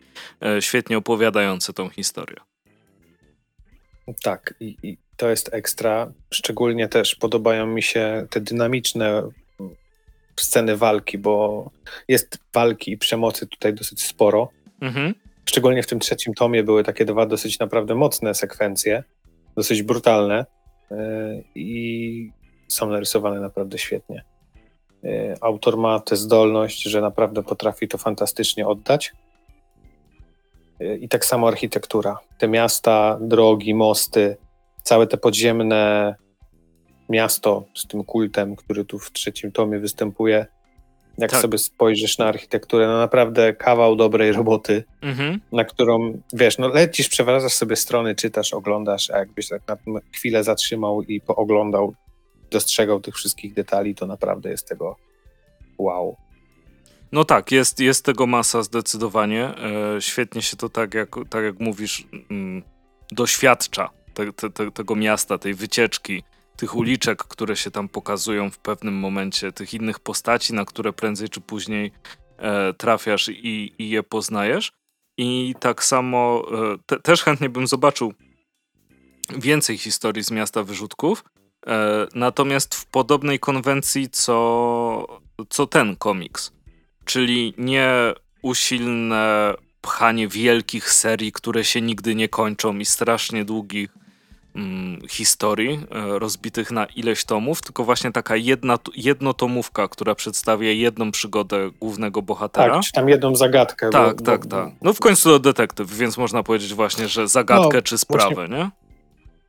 e, 0.41 0.61
świetnie 0.61 0.97
opowiadające 0.97 1.73
tą 1.73 1.89
historię. 1.89 2.37
Tak, 4.23 4.53
i, 4.59 4.77
i 4.83 4.97
to 5.17 5.29
jest 5.29 5.53
ekstra. 5.53 6.11
Szczególnie 6.33 6.87
też 6.87 7.15
podobają 7.15 7.67
mi 7.67 7.83
się 7.83 8.27
te 8.29 8.41
dynamiczne 8.41 9.29
sceny 10.43 10.77
walki, 10.77 11.17
bo 11.17 11.65
jest 12.07 12.39
walki 12.53 12.91
i 12.91 12.97
przemocy 12.97 13.47
tutaj 13.47 13.73
dosyć 13.73 14.03
sporo. 14.03 14.49
Mhm. 14.81 15.13
Szczególnie 15.45 15.83
w 15.83 15.87
tym 15.87 15.99
trzecim 15.99 16.33
tomie 16.33 16.63
były 16.63 16.83
takie 16.83 17.05
dwa 17.05 17.25
dosyć 17.25 17.59
naprawdę 17.59 17.95
mocne 17.95 18.35
sekwencje, 18.35 19.03
dosyć 19.55 19.83
brutalne 19.83 20.45
yy, 20.91 20.97
i 21.55 22.31
są 22.67 22.89
narysowane 22.89 23.39
naprawdę 23.39 23.77
świetnie. 23.77 24.23
Yy, 25.03 25.35
autor 25.41 25.77
ma 25.77 25.99
tę 25.99 26.15
zdolność, 26.15 26.83
że 26.83 27.01
naprawdę 27.01 27.43
potrafi 27.43 27.87
to 27.87 27.97
fantastycznie 27.97 28.67
oddać. 28.67 29.13
Yy, 30.79 30.97
I 30.97 31.09
tak 31.09 31.25
samo 31.25 31.47
architektura. 31.47 32.19
Te 32.37 32.47
miasta, 32.47 33.17
drogi, 33.21 33.73
mosty, 33.73 34.37
całe 34.83 35.07
te 35.07 35.17
podziemne 35.17 36.15
miasto 37.11 37.65
z 37.75 37.87
tym 37.87 38.03
kultem, 38.03 38.55
który 38.55 38.85
tu 38.85 38.99
w 38.99 39.11
trzecim 39.11 39.51
tomie 39.51 39.79
występuje. 39.79 40.45
Jak 41.17 41.31
tak. 41.31 41.41
sobie 41.41 41.57
spojrzysz 41.57 42.17
na 42.17 42.25
architekturę, 42.25 42.87
no 42.87 42.97
naprawdę 42.97 43.53
kawał 43.53 43.95
dobrej 43.95 44.31
roboty, 44.31 44.83
mhm. 45.01 45.39
na 45.51 45.65
którą, 45.65 46.21
wiesz, 46.33 46.57
no 46.57 46.67
lecisz, 46.67 47.09
przewracasz 47.09 47.53
sobie 47.53 47.75
strony, 47.75 48.15
czytasz, 48.15 48.53
oglądasz, 48.53 49.09
a 49.09 49.17
jakbyś 49.17 49.49
tak 49.49 49.61
na 49.67 49.99
chwilę 50.11 50.43
zatrzymał 50.43 51.01
i 51.01 51.21
pooglądał, 51.21 51.93
dostrzegał 52.51 52.99
tych 52.99 53.15
wszystkich 53.15 53.53
detali, 53.53 53.95
to 53.95 54.07
naprawdę 54.07 54.49
jest 54.49 54.67
tego 54.67 54.95
wow. 55.77 56.17
No 57.11 57.25
tak, 57.25 57.51
jest, 57.51 57.79
jest 57.79 58.05
tego 58.05 58.27
masa 58.27 58.63
zdecydowanie. 58.63 59.43
E, 59.45 60.01
świetnie 60.01 60.41
się 60.41 60.57
to 60.57 60.69
tak 60.69 60.93
jak, 60.93 61.09
tak 61.29 61.43
jak 61.43 61.59
mówisz, 61.59 62.07
mm, 62.29 62.63
doświadcza 63.11 63.89
te, 64.13 64.33
te, 64.33 64.49
te, 64.49 64.71
tego 64.71 64.95
miasta, 64.95 65.37
tej 65.37 65.53
wycieczki, 65.53 66.23
tych 66.55 66.75
uliczek, 66.75 67.23
które 67.23 67.55
się 67.55 67.71
tam 67.71 67.89
pokazują 67.89 68.51
w 68.51 68.57
pewnym 68.57 68.93
momencie, 68.93 69.51
tych 69.51 69.73
innych 69.73 69.99
postaci, 69.99 70.53
na 70.53 70.65
które 70.65 70.93
prędzej 70.93 71.29
czy 71.29 71.41
później 71.41 71.91
e, 72.37 72.73
trafiasz 72.73 73.29
i, 73.29 73.73
i, 73.77 73.89
je 73.89 74.03
poznajesz. 74.03 74.71
I 75.17 75.55
tak 75.59 75.83
samo 75.83 76.43
e, 76.73 76.77
te, 76.85 76.99
też 76.99 77.23
chętnie 77.23 77.49
bym 77.49 77.67
zobaczył 77.67 78.13
więcej 79.37 79.77
historii 79.77 80.23
z 80.23 80.31
miasta 80.31 80.63
wyrzutków. 80.63 81.23
E, 81.67 82.07
natomiast 82.15 82.75
w 82.75 82.85
podobnej 82.85 83.39
konwencji, 83.39 84.09
co, 84.09 85.21
co 85.49 85.67
ten 85.67 85.95
komiks. 85.95 86.51
Czyli 87.05 87.53
nie 87.57 88.13
usilne 88.41 89.53
pchanie 89.81 90.27
wielkich 90.27 90.91
serii, 90.91 91.31
które 91.31 91.63
się 91.63 91.81
nigdy 91.81 92.15
nie 92.15 92.29
kończą 92.29 92.77
i 92.77 92.85
strasznie 92.85 93.45
długich 93.45 93.89
historii 95.09 95.79
e, 95.91 96.19
rozbitych 96.19 96.71
na 96.71 96.85
ileś 96.85 97.25
tomów, 97.25 97.61
tylko 97.61 97.83
właśnie 97.83 98.11
taka 98.11 98.35
jedna, 98.35 98.79
jednotomówka, 98.95 99.87
która 99.87 100.15
przedstawia 100.15 100.71
jedną 100.71 101.11
przygodę 101.11 101.69
głównego 101.79 102.21
bohatera. 102.21 102.73
Tak, 102.73 102.83
czy 102.83 102.91
tam 102.91 103.09
jedną 103.09 103.35
zagadkę. 103.35 103.89
Tak, 103.89 104.17
bo, 104.17 104.25
tak, 104.25 104.45
bo... 104.45 104.55
tak. 104.55 104.69
No 104.81 104.93
w 104.93 104.99
końcu 104.99 105.29
to 105.29 105.39
detektyw, 105.39 105.93
więc 105.93 106.17
można 106.17 106.43
powiedzieć 106.43 106.73
właśnie, 106.73 107.07
że 107.07 107.27
zagadkę 107.27 107.77
no, 107.77 107.81
czy 107.81 107.97
sprawę, 107.97 108.35
właśnie, 108.35 108.57
nie? 108.57 108.69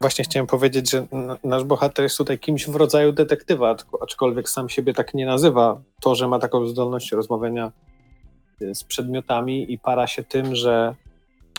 Właśnie 0.01 0.25
chciałem 0.25 0.47
powiedzieć, 0.47 0.91
że 0.91 1.07
nasz 1.45 1.65
bohater 1.65 2.03
jest 2.03 2.19
tutaj 2.19 2.39
kimś 2.39 2.67
w 2.67 2.77
rodzaju 2.77 3.13
detektywa, 3.13 3.77
aczkolwiek 4.03 4.49
sam 4.49 4.69
siebie 4.69 4.95
tak 4.95 5.15
nie 5.15 5.27
nazywa. 5.27 5.81
To, 6.01 6.15
że 6.15 6.29
ma 6.29 6.39
taką 6.39 6.67
zdolność 6.67 7.13
rozmawiania 7.13 7.73
e, 8.63 8.75
z 8.75 8.85
przedmiotami 8.85 9.73
i 9.73 9.79
para 9.79 10.07
się 10.07 10.23
tym, 10.23 10.55
że 10.55 10.95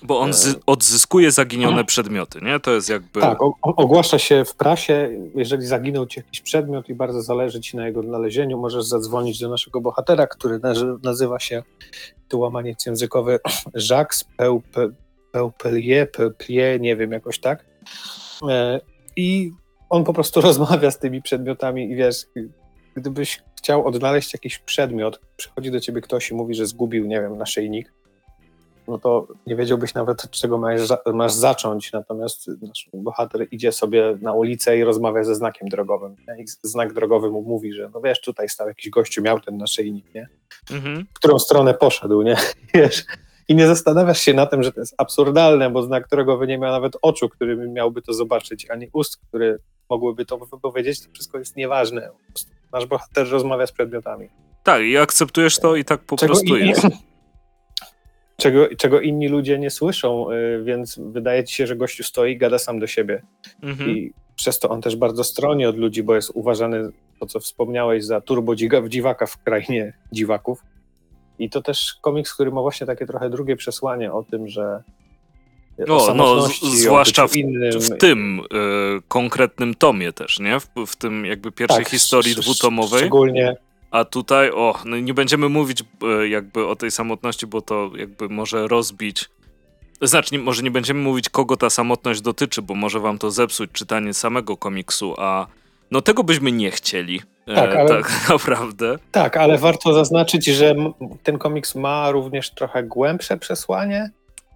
bo 0.04 0.20
on 0.20 0.32
odzyskuje 0.66 1.32
zaginione 1.32 1.86
przedmioty, 1.86 2.40
nie? 2.42 2.60
To 2.60 2.72
jest 2.72 2.90
jakby... 2.90 3.22
Tak, 3.22 3.38
ogłasza 3.62 4.20
się 4.20 4.46
w 4.46 4.56
prasie, 4.56 5.10
jeżeli 5.36 5.66
zaginął 5.66 6.06
ci 6.06 6.20
jakiś 6.20 6.42
przedmiot 6.42 6.90
i 6.90 6.96
bardzo 6.96 7.22
zależy 7.22 7.62
ci 7.62 7.78
na 7.78 7.88
jego 7.88 8.00
odnalezieniu, 8.00 8.60
możesz 8.60 8.86
zadzwonić 8.86 9.40
do 9.40 9.50
naszego 9.50 9.82
bohatera, 9.82 10.28
który 10.28 10.60
nazywa 11.04 11.40
się, 11.40 11.64
tu 12.28 12.40
łamaniec 12.40 12.86
językowy, 12.86 13.40
Jacques 13.90 14.26
Peupelier, 15.32 16.12
Peupelier, 16.12 16.82
nie 16.82 16.96
wiem, 16.96 17.12
jakoś 17.12 17.40
tak. 17.40 17.66
E, 18.50 18.82
I 19.16 19.52
on 19.90 20.04
po 20.04 20.14
prostu 20.14 20.42
rozmawia 20.48 20.92
z 20.92 21.00
tymi 21.00 21.22
przedmiotami 21.22 21.92
i 21.92 21.96
wiesz, 21.96 22.26
gdybyś 22.96 23.44
chciał 23.58 23.88
odnaleźć 23.88 24.34
jakiś 24.34 24.60
przedmiot, 24.60 25.20
przychodzi 25.38 25.72
do 25.72 25.80
ciebie 25.80 26.02
ktoś 26.02 26.32
i 26.32 26.34
mówi, 26.34 26.56
że 26.56 26.66
zgubił, 26.66 27.06
nie 27.06 27.22
wiem, 27.22 27.38
naszyjnik, 27.38 27.94
no 28.88 28.98
to 28.98 29.28
nie 29.48 29.56
wiedziałbyś 29.56 29.94
nawet, 29.94 30.26
od 30.26 30.32
czego 30.32 30.58
masz, 30.58 30.82
masz 31.14 31.34
zacząć. 31.34 31.92
Natomiast 31.92 32.48
nasz 32.62 32.90
bohater 32.94 33.48
idzie 33.52 33.72
sobie 33.72 34.18
na 34.22 34.34
ulicę 34.34 34.78
i 34.78 34.84
rozmawia 34.84 35.24
ze 35.24 35.36
znakiem 35.36 35.70
drogowym. 35.70 36.16
I 36.40 36.46
znak 36.64 36.94
drogowy 36.94 37.30
mu 37.30 37.42
mówi, 37.42 37.74
że 37.74 37.90
no 37.94 38.02
wiesz, 38.02 38.22
tutaj 38.22 38.50
stał 38.50 38.68
jakiś 38.68 38.90
gościu, 38.90 39.22
miał 39.22 39.40
ten 39.40 39.58
naszyjnik, 39.58 40.14
nie? 40.14 40.28
Mhm. 40.72 41.06
W 41.10 41.14
którą 41.14 41.40
stronę 41.40 41.74
poszedł, 41.74 42.22
nie? 42.22 42.36
Wiesz? 42.74 43.06
I 43.48 43.56
nie 43.56 43.68
zastanawiasz 43.68 44.22
się 44.22 44.34
na 44.34 44.46
tym, 44.46 44.64
że 44.64 44.72
to 44.72 44.80
jest 44.80 44.96
absurdalne, 44.98 45.70
bo 45.70 45.84
znak 45.84 46.08
którego 46.08 46.38
wy 46.38 46.48
nie 46.48 46.58
miał 46.58 46.72
nawet 46.72 46.98
oczu, 47.02 47.30
który 47.30 47.56
miałby 47.70 48.02
to 48.02 48.14
zobaczyć, 48.14 48.70
ani 48.70 48.90
ust, 48.94 49.18
które 49.18 49.58
mogłyby 49.90 50.26
to 50.26 50.38
wypowiedzieć, 50.38 51.02
to 51.02 51.12
wszystko 51.14 51.40
jest 51.40 51.56
nieważne. 51.56 52.10
Nasz 52.72 52.86
bohater 52.86 53.30
rozmawia 53.30 53.68
z 53.68 53.72
przedmiotami. 53.72 54.30
Tak, 54.64 54.82
i 54.82 54.98
akceptujesz 54.98 55.60
to 55.60 55.76
i 55.76 55.86
tak 55.86 56.02
po 56.02 56.18
czego 56.18 56.34
prostu 56.34 56.58
jest. 56.58 56.88
Czego, 58.38 58.68
czego 58.78 59.02
inni 59.02 59.28
ludzie 59.28 59.60
nie 59.60 59.70
słyszą, 59.70 60.32
y, 60.32 60.64
więc 60.64 61.00
wydaje 61.00 61.44
ci 61.44 61.56
się, 61.56 61.68
że 61.68 61.76
gościu 61.76 62.04
stoi 62.04 62.32
i 62.32 62.38
gada 62.38 62.60
sam 62.60 62.80
do 62.80 62.88
siebie. 62.88 63.22
Mhm. 63.64 63.90
I 63.90 64.14
przez 64.36 64.60
to 64.60 64.70
on 64.70 64.82
też 64.82 64.96
bardzo 64.96 65.24
stroni 65.24 65.66
od 65.66 65.78
ludzi, 65.78 66.04
bo 66.04 66.16
jest 66.16 66.32
uważany, 66.34 66.90
to 67.20 67.26
co 67.26 67.40
wspomniałeś, 67.40 68.06
za 68.06 68.22
turbo 68.22 68.56
dziwaka 68.88 69.26
w 69.26 69.44
krainie 69.44 69.94
dziwaków. 70.12 70.64
I 71.40 71.50
to 71.50 71.62
też 71.62 71.94
komiks, 72.02 72.34
który 72.34 72.52
ma 72.52 72.62
właśnie 72.62 72.88
takie 72.88 73.06
trochę 73.06 73.30
drugie 73.30 73.56
przesłanie 73.56 74.14
o 74.14 74.24
tym, 74.24 74.48
że 74.48 74.84
no, 75.78 76.14
no 76.16 76.48
zwłaszcza 76.64 77.28
w, 77.28 77.32
w 77.76 77.98
tym 77.98 78.40
y, 78.40 78.44
konkretnym 79.08 79.76
tomie 79.76 80.14
też, 80.14 80.40
nie? 80.40 80.60
W, 80.60 80.68
w 80.88 80.96
tym 80.96 81.26
jakby 81.26 81.52
pierwszej 81.52 81.84
tak, 81.84 81.92
historii 81.92 82.36
dwutomowej. 82.36 83.00
Szczególnie. 83.00 83.56
A 83.94 84.06
tutaj, 84.06 84.52
o, 84.52 84.76
no 84.86 84.98
nie 84.98 85.14
będziemy 85.14 85.50
mówić 85.50 85.84
y, 86.24 86.30
jakby 86.30 86.68
o 86.68 86.76
tej 86.76 86.92
samotności, 86.92 87.48
bo 87.48 87.62
to 87.62 87.92
jakby 87.96 88.30
może 88.30 88.68
rozbić. 88.68 89.30
Znaczy, 90.02 90.40
może 90.40 90.64
nie 90.64 90.72
będziemy 90.72 91.00
mówić, 91.00 91.30
kogo 91.30 91.58
ta 91.58 91.70
samotność 91.70 92.22
dotyczy, 92.22 92.62
bo 92.62 92.76
może 92.76 93.00
wam 93.00 93.18
to 93.18 93.32
zepsuć 93.32 93.72
czytanie 93.72 94.14
samego 94.14 94.58
komiksu, 94.58 95.16
a 95.18 95.48
no 95.92 96.02
tego 96.02 96.24
byśmy 96.24 96.52
nie 96.52 96.72
chcieli. 96.72 97.22
E, 97.48 97.56
tak, 97.56 97.76
ale, 97.76 97.90
tak 97.90 98.12
naprawdę. 98.30 98.98
Tak, 99.12 99.38
ale 99.38 99.58
warto 99.58 99.94
zaznaczyć, 99.94 100.46
że 100.46 100.76
ten 101.24 101.38
komiks 101.38 101.76
ma 101.76 102.12
również 102.12 102.52
trochę 102.52 102.84
głębsze 102.84 103.38
przesłanie 103.38 104.10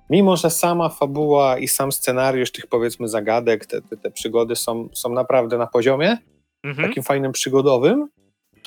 mimo 0.09 0.37
że 0.37 0.49
sama 0.49 0.89
fabuła 0.89 1.57
i 1.57 1.67
sam 1.67 1.91
scenariusz 1.91 2.51
tych 2.51 2.67
powiedzmy 2.67 3.07
zagadek, 3.07 3.65
te, 3.65 3.81
te, 3.81 3.97
te 3.97 4.11
przygody 4.11 4.55
są, 4.55 4.89
są 4.93 5.09
naprawdę 5.09 5.57
na 5.57 5.67
poziomie, 5.67 6.17
mhm. 6.63 6.87
takim 6.87 7.03
fajnym 7.03 7.31
przygodowym, 7.31 8.07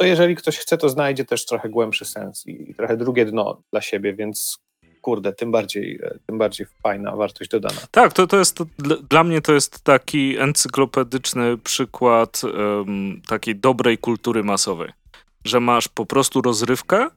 to 0.00 0.06
jeżeli 0.06 0.36
ktoś 0.36 0.58
chce, 0.58 0.78
to 0.78 0.88
znajdzie 0.88 1.24
też 1.24 1.46
trochę 1.46 1.68
głębszy 1.68 2.04
sens 2.04 2.46
i, 2.46 2.70
i 2.70 2.74
trochę 2.74 2.96
drugie 2.96 3.24
dno 3.24 3.62
dla 3.72 3.80
siebie, 3.80 4.14
więc 4.14 4.58
kurde, 5.00 5.32
tym 5.32 5.52
bardziej, 5.52 6.00
tym 6.26 6.38
bardziej 6.38 6.66
fajna 6.82 7.16
wartość 7.16 7.50
dodana. 7.50 7.80
Tak, 7.90 8.12
to, 8.12 8.26
to 8.26 8.38
jest, 8.38 8.56
to, 8.56 8.66
dla 9.10 9.24
mnie 9.24 9.40
to 9.40 9.52
jest 9.52 9.84
taki 9.84 10.38
encyklopedyczny 10.38 11.58
przykład 11.58 12.42
um, 12.44 13.22
takiej 13.28 13.56
dobrej 13.56 13.98
kultury 13.98 14.44
masowej, 14.44 14.92
że 15.44 15.60
masz 15.60 15.88
po 15.88 16.06
prostu 16.06 16.42
rozrywkę, 16.42 17.08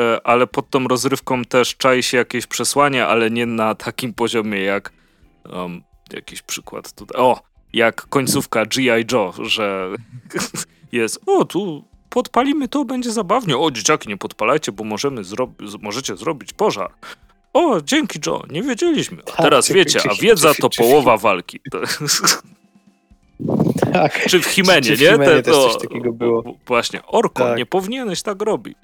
E, 0.00 0.26
ale 0.26 0.46
pod 0.46 0.70
tą 0.70 0.88
rozrywką 0.88 1.44
też 1.44 1.76
czai 1.76 2.02
się 2.02 2.16
jakieś 2.16 2.46
przesłanie, 2.46 3.06
ale 3.06 3.30
nie 3.30 3.46
na 3.46 3.74
takim 3.74 4.14
poziomie 4.14 4.60
jak 4.60 4.92
um, 5.52 5.82
jakiś 6.12 6.42
przykład 6.42 6.92
tutaj. 6.92 7.20
O, 7.20 7.42
jak 7.72 8.02
końcówka 8.02 8.66
G.I. 8.66 9.04
Joe, 9.12 9.32
że 9.42 9.90
jest, 10.92 11.20
o 11.26 11.44
tu 11.44 11.84
podpalimy 12.10 12.68
to, 12.68 12.84
będzie 12.84 13.12
zabawnie. 13.12 13.58
O, 13.58 13.70
dzieciaki, 13.70 14.08
nie 14.08 14.16
podpalajcie, 14.16 14.72
bo 14.72 14.84
możemy 14.84 15.24
zro 15.24 15.52
możecie 15.80 16.16
zrobić 16.16 16.52
pożar. 16.52 16.92
O, 17.52 17.80
dzięki 17.80 18.18
Joe, 18.26 18.42
nie 18.50 18.62
wiedzieliśmy. 18.62 19.22
A 19.22 19.26
tak, 19.26 19.36
teraz 19.36 19.72
wiecie, 19.72 20.00
a 20.10 20.14
wiedza 20.14 20.54
to 20.54 20.70
połowa 20.70 21.16
walki. 21.16 21.60
Tak. 23.92 24.26
Czy 24.28 24.40
w 24.40 24.46
Himenie, 24.46 24.90
nie? 24.90 25.18
Te, 25.18 25.42
to, 25.42 25.68
coś 25.68 25.82
takiego 25.82 26.12
było. 26.12 26.54
Właśnie, 26.66 27.06
Orko, 27.06 27.44
tak. 27.44 27.58
nie 27.58 27.66
powinieneś 27.66 28.22
tak 28.22 28.42
robić. 28.42 28.78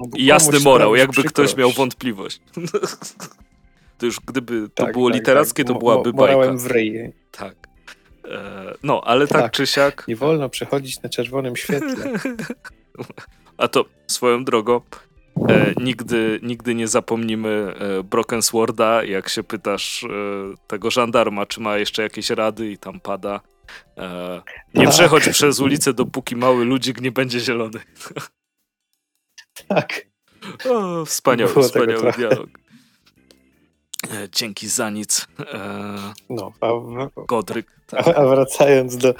No 0.00 0.06
jasny 0.16 0.60
morał, 0.60 0.96
jakby 0.96 1.24
ktoś 1.24 1.56
miał 1.56 1.70
wątpliwość. 1.70 2.40
to 3.98 4.06
już 4.06 4.20
gdyby 4.20 4.68
to 4.74 4.84
tak, 4.84 4.92
było 4.92 5.08
tak, 5.08 5.18
literackie, 5.18 5.64
tak. 5.64 5.72
to 5.72 5.78
byłaby 5.78 6.12
bajka. 6.12 6.32
Morałem 6.32 6.58
w 6.58 6.66
ryj. 6.66 7.12
Tak. 7.30 7.69
E, 8.30 8.74
no, 8.82 9.00
ale 9.04 9.26
tak, 9.26 9.42
tak 9.42 9.52
czy 9.52 9.66
siak... 9.66 10.04
Nie 10.08 10.16
wolno 10.16 10.48
przechodzić 10.48 11.02
na 11.02 11.08
czerwonym 11.08 11.56
świetle. 11.56 12.12
A 13.58 13.68
to 13.68 13.84
swoją 14.06 14.44
drogą, 14.44 14.80
E, 15.48 15.74
nigdy, 15.80 16.40
nigdy 16.42 16.74
nie 16.74 16.88
zapomnimy 16.88 17.74
e, 17.78 18.02
Broken 18.02 18.42
Sworda, 18.42 19.04
jak 19.04 19.28
się 19.28 19.42
pytasz 19.42 20.04
e, 20.04 20.08
tego 20.66 20.90
żandarma, 20.90 21.46
czy 21.46 21.60
ma 21.60 21.76
jeszcze 21.76 22.02
jakieś 22.02 22.30
rady 22.30 22.70
i 22.70 22.78
tam 22.78 23.00
pada. 23.00 23.40
E, 23.96 24.42
nie 24.74 24.84
tak. 24.84 24.94
przechodź 24.94 25.28
przez 25.28 25.60
ulicę, 25.60 25.92
dopóki 25.92 26.36
mały 26.36 26.64
ludzik 26.64 27.00
nie 27.00 27.12
będzie 27.12 27.40
zielony. 27.40 27.80
Tak. 29.68 30.00
O, 30.70 31.04
wspaniały, 31.04 31.52
Było 31.52 31.64
wspaniały 31.64 32.12
dialog. 32.12 32.48
E, 34.10 34.28
dzięki 34.32 34.68
za 34.68 34.90
nic. 34.90 35.26
E, 35.52 36.12
no, 36.30 36.52
a, 36.60 36.68
Godryk. 37.26 37.80
Tak. 37.86 38.08
A, 38.08 38.14
a 38.14 38.26
wracając 38.26 38.96
do, 38.96 39.14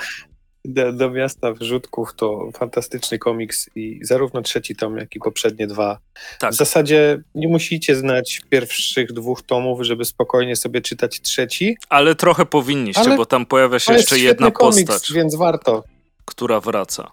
do, 0.64 0.92
do 0.92 1.10
miasta 1.10 1.52
wrzutków 1.52 2.14
to 2.16 2.50
fantastyczny 2.54 3.18
komiks 3.18 3.70
i 3.74 4.00
zarówno 4.02 4.42
trzeci 4.42 4.76
tom, 4.76 4.96
jak 4.96 5.16
i 5.16 5.20
poprzednie 5.20 5.66
dwa. 5.66 5.98
Tak. 6.38 6.52
W 6.52 6.56
zasadzie 6.56 7.22
nie 7.34 7.48
musicie 7.48 7.96
znać 7.96 8.40
pierwszych 8.50 9.12
dwóch 9.12 9.42
tomów, 9.42 9.82
żeby 9.82 10.04
spokojnie 10.04 10.56
sobie 10.56 10.80
czytać 10.80 11.20
trzeci. 11.20 11.76
Ale 11.88 12.14
trochę 12.14 12.46
powinniście, 12.46 13.00
Ale 13.00 13.16
bo 13.16 13.26
tam 13.26 13.46
pojawia 13.46 13.78
się 13.78 13.92
jeszcze 13.92 14.18
jedna 14.18 14.50
komiks, 14.50 14.90
postać. 14.90 15.12
Więc 15.12 15.34
warto. 15.34 15.84
Która 16.24 16.60
wraca. 16.60 17.10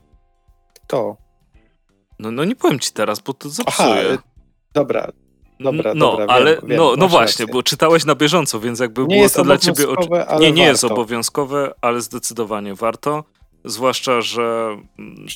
To. 0.87 1.17
No, 2.19 2.31
no 2.31 2.45
nie 2.45 2.55
powiem 2.55 2.79
ci 2.79 2.91
teraz, 2.91 3.19
bo 3.19 3.33
to 3.33 3.49
zepsuje. 3.49 3.89
Aha, 3.89 4.23
dobra, 4.73 5.11
Dobra, 5.59 5.93
no, 5.95 6.11
dobra, 6.11 6.25
ale 6.25 6.55
wiem, 6.55 6.67
wiem, 6.67 6.77
no, 6.77 6.93
no 6.97 7.07
właśnie, 7.07 7.45
rację. 7.45 7.53
bo 7.53 7.63
czytałeś 7.63 8.05
na 8.05 8.15
bieżąco, 8.15 8.59
więc 8.59 8.79
jakby 8.79 9.01
nie 9.01 9.15
było 9.15 9.29
to 9.29 9.43
dla 9.43 9.57
ciebie. 9.57 9.83
Nie, 10.39 10.51
nie 10.51 10.63
jest 10.63 10.83
obowiązkowe, 10.83 11.73
ale 11.81 12.01
zdecydowanie 12.01 12.75
warto. 12.75 13.23
Zwłaszcza, 13.65 14.21
że 14.21 14.77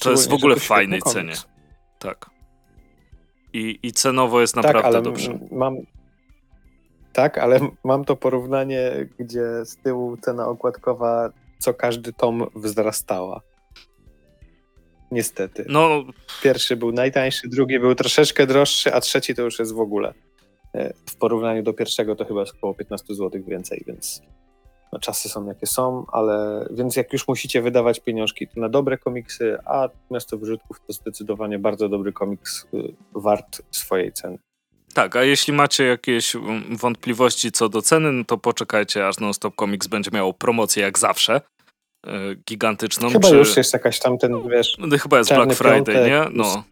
to 0.02 0.12
jest 0.12 0.30
w 0.30 0.34
ogóle 0.34 0.56
w 0.56 0.64
fajnej 0.64 1.02
cenie. 1.02 1.34
Tak. 2.00 2.30
I, 3.54 3.80
I 3.84 3.92
cenowo 3.92 4.42
jest 4.42 4.56
tak, 4.56 4.64
naprawdę 4.64 4.88
tak, 4.88 4.96
ale 4.96 5.04
dobrze. 5.04 5.40
Mam, 5.52 5.78
tak, 7.14 7.38
ale 7.38 7.60
mam 7.84 8.06
to 8.06 8.16
porównanie, 8.16 9.08
gdzie 9.20 9.66
z 9.66 9.78
tyłu 9.78 10.18
cena 10.18 10.48
okładkowa 10.48 11.30
co 11.60 11.74
każdy 11.74 12.14
tom 12.14 12.48
wzrastała. 12.56 13.42
Niestety. 15.12 15.66
No, 15.70 16.04
Pierwszy 16.44 16.76
był 16.76 16.92
najtańszy, 16.92 17.48
drugi 17.48 17.80
był 17.80 17.96
troszeczkę 17.96 18.48
droższy, 18.48 18.94
a 18.94 19.02
trzeci 19.02 19.36
to 19.36 19.42
już 19.42 19.60
jest 19.60 19.74
w 19.74 19.80
ogóle. 19.80 20.14
E, 20.76 20.94
w 21.10 21.16
porównaniu 21.16 21.64
do 21.64 21.74
pierwszego 21.74 22.16
to 22.16 22.26
chyba 22.26 22.40
jest 22.40 22.56
około 22.56 22.74
15 22.74 23.16
zł 23.16 23.42
więcej, 23.48 23.84
więc 23.88 24.22
no, 24.94 25.00
czasy 25.00 25.30
są 25.30 25.48
jakie 25.48 25.68
są, 25.68 26.06
ale 26.12 26.68
więc 26.72 26.96
jak 26.96 27.14
już 27.14 27.28
musicie 27.28 27.62
wydawać 27.62 28.00
pieniążki 28.00 28.48
to 28.48 28.60
na 28.60 28.70
dobre 28.70 28.98
komiksy, 28.98 29.58
a 29.66 29.90
Miasto 30.12 30.38
Wyrzutków 30.38 30.78
to 30.88 30.94
zdecydowanie 30.94 31.60
bardzo 31.60 31.90
dobry 31.90 32.14
komiks, 32.14 32.68
y, 32.74 32.94
wart 33.16 33.62
swojej 33.72 34.14
ceny. 34.14 34.38
Tak, 34.94 35.16
a 35.16 35.24
jeśli 35.24 35.54
macie 35.54 35.84
jakieś 35.84 36.36
wątpliwości 36.72 37.52
co 37.52 37.70
do 37.70 37.82
ceny, 37.82 38.12
no 38.12 38.24
to 38.26 38.38
poczekajcie, 38.38 39.08
aż 39.08 39.20
Non-Stop 39.20 39.56
Comics 39.56 39.88
będzie 39.88 40.12
miał 40.14 40.34
promocję 40.34 40.84
jak 40.84 41.00
zawsze 41.00 41.42
gigantyczną. 42.48 43.10
Chyba 43.10 43.30
czy... 43.30 43.36
już 43.36 43.58
jest 43.58 43.74
jakaś 43.74 44.00
tam 44.00 44.18
ten, 44.18 44.50
wiesz... 44.50 44.78
No, 44.80 44.98
chyba 44.98 45.18
jest 45.18 45.34
Black 45.34 45.54
Friday, 45.54 45.76
piątek, 45.76 46.06
nie? 46.08 46.26
No. 46.32 46.64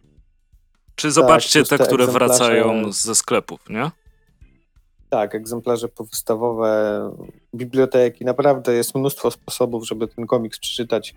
Czy 0.94 1.10
zobaczcie 1.10 1.64
tak, 1.64 1.78
te, 1.78 1.86
które 1.86 2.06
wracają 2.06 2.92
ze 2.92 3.14
sklepów, 3.14 3.60
nie? 3.68 3.90
Tak, 5.10 5.34
egzemplarze 5.34 5.88
powystawowe, 5.88 7.10
biblioteki. 7.54 8.24
Naprawdę 8.24 8.74
jest 8.74 8.94
mnóstwo 8.94 9.30
sposobów, 9.30 9.86
żeby 9.86 10.08
ten 10.08 10.26
komiks 10.26 10.58
przeczytać 10.58 11.14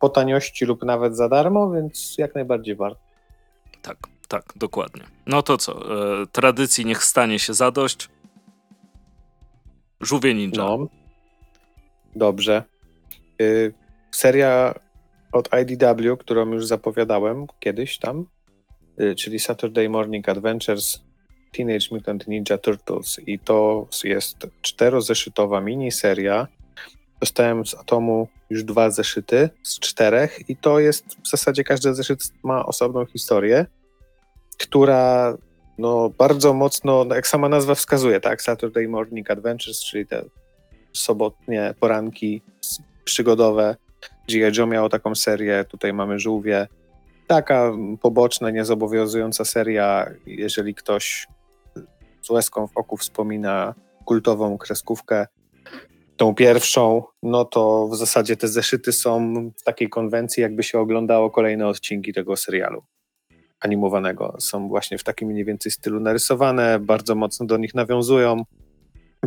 po 0.00 0.08
taniości 0.08 0.64
lub 0.64 0.82
nawet 0.82 1.16
za 1.16 1.28
darmo, 1.28 1.70
więc 1.70 2.14
jak 2.18 2.34
najbardziej 2.34 2.76
warto. 2.76 3.00
Tak, 3.82 3.96
tak, 4.28 4.44
dokładnie. 4.56 5.02
No 5.26 5.42
to 5.42 5.56
co? 5.56 5.72
E, 6.22 6.26
tradycji 6.26 6.86
niech 6.86 7.04
stanie 7.04 7.38
się 7.38 7.54
zadość. 7.54 8.08
Żółwie 10.00 10.34
Ninja. 10.34 10.64
No. 10.64 10.86
Dobrze. 12.16 12.64
Y, 13.40 13.72
seria 14.10 14.74
od 15.32 15.48
IDW, 15.62 16.16
którą 16.16 16.52
już 16.52 16.66
zapowiadałem 16.66 17.46
kiedyś 17.60 17.98
tam, 17.98 18.26
y, 19.00 19.14
czyli 19.14 19.38
Saturday 19.38 19.88
Morning 19.88 20.28
Adventures 20.28 21.00
Teenage 21.52 21.86
Mutant 21.90 22.28
Ninja 22.28 22.58
Turtles 22.58 23.20
i 23.26 23.38
to 23.38 23.86
jest 24.04 24.36
czterozeszytowa 24.62 25.60
miniseria. 25.60 26.46
Dostałem 27.20 27.66
z 27.66 27.74
Atomu 27.74 28.28
już 28.50 28.64
dwa 28.64 28.90
zeszyty 28.90 29.50
z 29.62 29.78
czterech 29.78 30.50
i 30.50 30.56
to 30.56 30.78
jest 30.78 31.04
w 31.24 31.28
zasadzie 31.28 31.64
każdy 31.64 31.94
zeszyt 31.94 32.20
ma 32.42 32.66
osobną 32.66 33.06
historię, 33.06 33.66
która 34.58 35.36
no, 35.78 36.10
bardzo 36.18 36.54
mocno, 36.54 37.04
no, 37.04 37.14
jak 37.14 37.26
sama 37.26 37.48
nazwa 37.48 37.74
wskazuje, 37.74 38.20
tak, 38.20 38.42
Saturday 38.42 38.88
Morning 38.88 39.30
Adventures, 39.30 39.84
czyli 39.84 40.06
te 40.06 40.24
sobotnie 40.92 41.74
poranki 41.80 42.42
przygodowe. 43.04 43.76
G.I. 44.28 44.58
Joe 44.58 44.66
miało 44.66 44.88
taką 44.88 45.14
serię, 45.14 45.64
tutaj 45.68 45.92
mamy 45.92 46.18
Żółwie. 46.18 46.68
Taka 47.26 47.72
poboczna, 48.00 48.50
niezobowiązująca 48.50 49.44
seria, 49.44 50.10
jeżeli 50.26 50.74
ktoś 50.74 51.26
z 52.22 52.30
łezką 52.30 52.66
w 52.66 52.76
oku 52.76 52.96
wspomina 52.96 53.74
kultową 54.04 54.58
kreskówkę, 54.58 55.26
tą 56.16 56.34
pierwszą, 56.34 57.02
no 57.22 57.44
to 57.44 57.88
w 57.88 57.96
zasadzie 57.96 58.36
te 58.36 58.48
zeszyty 58.48 58.92
są 58.92 59.34
w 59.56 59.62
takiej 59.62 59.88
konwencji, 59.88 60.42
jakby 60.42 60.62
się 60.62 60.78
oglądało 60.78 61.30
kolejne 61.30 61.68
odcinki 61.68 62.12
tego 62.12 62.36
serialu 62.36 62.82
animowanego. 63.60 64.36
Są 64.38 64.68
właśnie 64.68 64.98
w 64.98 65.04
takim 65.04 65.28
mniej 65.28 65.44
więcej 65.44 65.72
stylu 65.72 66.00
narysowane, 66.00 66.78
bardzo 66.78 67.14
mocno 67.14 67.46
do 67.46 67.56
nich 67.56 67.74
nawiązują. 67.74 68.44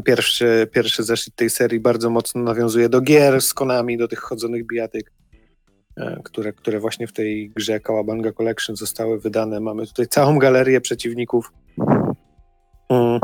Pierwszy, 0.02 0.68
pierwszy 0.72 1.04
zeszyt 1.04 1.36
tej 1.36 1.50
serii 1.50 1.80
bardzo 1.80 2.10
mocno 2.10 2.42
nawiązuje 2.42 2.90
do 2.90 3.02
gier 3.02 3.42
z 3.42 3.54
Konami, 3.54 3.98
do 3.98 4.08
tych 4.08 4.20
chodzonych 4.20 4.68
bijatyk, 4.68 5.12
e, 5.98 6.22
które, 6.24 6.54
które 6.54 6.80
właśnie 6.80 7.08
w 7.08 7.14
tej 7.14 7.50
grze 7.50 7.80
Kawabanga 7.80 8.32
Collection 8.32 8.76
zostały 8.76 9.20
wydane. 9.20 9.60
Mamy 9.60 9.88
tutaj 9.88 10.08
całą 10.08 10.40
galerię 10.40 10.82
przeciwników. 10.82 11.52
Mm. 12.90 13.20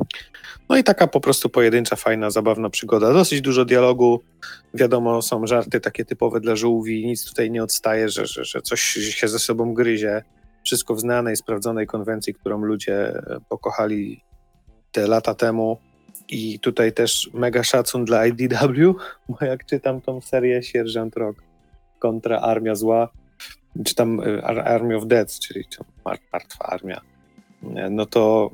No 0.70 0.78
i 0.78 0.84
taka 0.84 1.08
po 1.08 1.22
prostu 1.22 1.50
pojedyncza, 1.50 1.96
fajna, 1.96 2.30
zabawna 2.30 2.70
przygoda. 2.70 3.14
Dosyć 3.14 3.42
dużo 3.42 3.66
dialogu. 3.66 4.22
Wiadomo, 4.74 5.22
są 5.22 5.48
żarty 5.48 5.80
takie 5.80 6.06
typowe 6.06 6.40
dla 6.40 6.56
żółwi. 6.56 7.06
Nic 7.06 7.26
tutaj 7.26 7.52
nie 7.52 7.64
odstaje, 7.64 8.10
że, 8.10 8.26
że, 8.26 8.46
że 8.46 8.62
coś 8.62 8.82
się 8.82 9.28
ze 9.28 9.40
sobą 9.40 9.74
gryzie. 9.74 10.24
Wszystko 10.64 10.96
w 10.96 11.00
znanej, 11.00 11.36
sprawdzonej 11.36 11.88
konwencji, 11.88 12.34
którą 12.34 12.62
ludzie 12.62 13.22
pokochali 13.50 14.22
te 14.92 15.08
lata 15.08 15.36
temu. 15.36 15.78
I 16.30 16.60
tutaj 16.60 16.94
też 16.94 17.30
mega 17.34 17.64
szacun 17.64 18.06
dla 18.06 18.26
IDW, 18.26 18.96
bo 19.30 19.46
jak 19.46 19.66
czytam 19.66 20.02
tą 20.02 20.22
serię 20.22 20.64
Sierżant 20.64 21.16
Rock 21.16 21.44
kontra 22.00 22.40
Armia 22.40 22.76
Zła, 22.76 23.10
czytam 23.86 24.20
y, 24.20 24.44
Army 24.44 24.98
of 24.98 25.08
Death, 25.08 25.40
czyli 25.40 25.66
martwa 26.32 26.66
armia, 26.66 27.02
no 27.90 28.06
to 28.06 28.52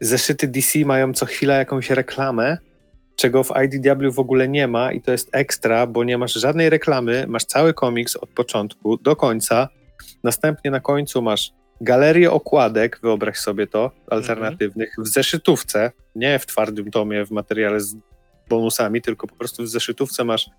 zeszyty 0.00 0.48
DC 0.48 0.78
mają 0.78 1.12
co 1.12 1.26
chwila 1.26 1.54
jakąś 1.54 1.90
reklamę, 1.90 2.58
czego 3.16 3.44
w 3.44 3.52
IDW 3.64 4.12
w 4.12 4.18
ogóle 4.18 4.48
nie 4.48 4.68
ma 4.68 4.92
i 4.92 5.00
to 5.00 5.12
jest 5.12 5.28
ekstra, 5.32 5.86
bo 5.86 6.04
nie 6.04 6.18
masz 6.18 6.32
żadnej 6.32 6.70
reklamy, 6.70 7.24
masz 7.28 7.44
cały 7.44 7.74
komiks 7.74 8.16
od 8.16 8.30
początku 8.30 8.96
do 8.96 9.16
końca, 9.16 9.68
następnie 10.24 10.70
na 10.70 10.80
końcu 10.80 11.22
masz 11.22 11.52
galerię 11.80 12.30
okładek, 12.30 12.98
wyobraź 13.02 13.36
sobie 13.38 13.66
to, 13.66 13.90
alternatywnych, 14.10 14.94
w 14.98 15.08
zeszytówce, 15.08 15.92
nie 16.14 16.38
w 16.38 16.46
twardym 16.46 16.90
tomie, 16.90 17.26
w 17.26 17.30
materiale 17.30 17.80
z 17.80 17.96
bonusami, 18.48 19.02
tylko 19.02 19.26
po 19.26 19.34
prostu 19.34 19.62
w 19.62 19.68
zeszytówce 19.68 20.24
masz 20.24 20.50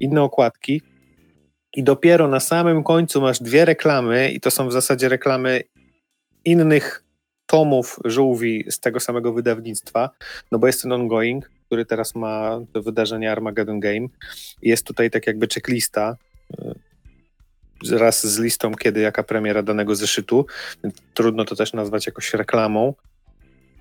inne 0.00 0.22
okładki 0.22 0.82
i 1.76 1.82
dopiero 1.82 2.28
na 2.28 2.40
samym 2.40 2.84
końcu 2.84 3.20
masz 3.20 3.40
dwie 3.40 3.64
reklamy 3.64 4.30
i 4.30 4.40
to 4.40 4.50
są 4.50 4.68
w 4.68 4.72
zasadzie 4.72 5.08
reklamy 5.08 5.62
innych 6.44 7.04
tomów 7.46 7.98
żółwi 8.04 8.64
z 8.70 8.80
tego 8.80 9.00
samego 9.00 9.32
wydawnictwa, 9.32 10.10
no 10.52 10.58
bo 10.58 10.66
jest 10.66 10.82
ten 10.82 10.92
ongoing, 10.92 11.50
który 11.66 11.86
teraz 11.86 12.14
ma 12.14 12.60
to 12.72 12.82
wydarzenie 12.82 13.32
Armageddon 13.32 13.80
Game. 13.80 14.06
Jest 14.62 14.86
tutaj 14.86 15.10
tak 15.10 15.26
jakby 15.26 15.46
checklista, 15.54 16.16
y, 17.90 17.98
raz 17.98 18.26
z 18.26 18.38
listą, 18.38 18.74
kiedy 18.74 19.00
jaka 19.00 19.22
premiera 19.22 19.62
danego 19.62 19.94
zeszytu. 19.94 20.46
Trudno 21.14 21.44
to 21.44 21.56
też 21.56 21.72
nazwać 21.72 22.06
jakoś 22.06 22.34
reklamą. 22.34 22.94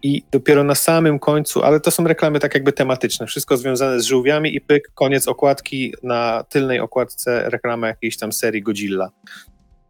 I 0.03 0.23
dopiero 0.31 0.63
na 0.63 0.75
samym 0.75 1.19
końcu, 1.19 1.63
ale 1.63 1.79
to 1.79 1.91
są 1.91 2.03
reklamy 2.03 2.39
tak 2.39 2.53
jakby 2.53 2.73
tematyczne, 2.73 3.25
wszystko 3.27 3.57
związane 3.57 4.01
z 4.01 4.05
żółwiami 4.05 4.55
i 4.55 4.61
pyk, 4.61 4.91
koniec 4.95 5.27
okładki, 5.27 5.93
na 6.03 6.43
tylnej 6.49 6.79
okładce 6.79 7.49
reklama 7.49 7.87
jakiejś 7.87 8.17
tam 8.17 8.31
serii 8.31 8.61
Godzilla. 8.61 9.09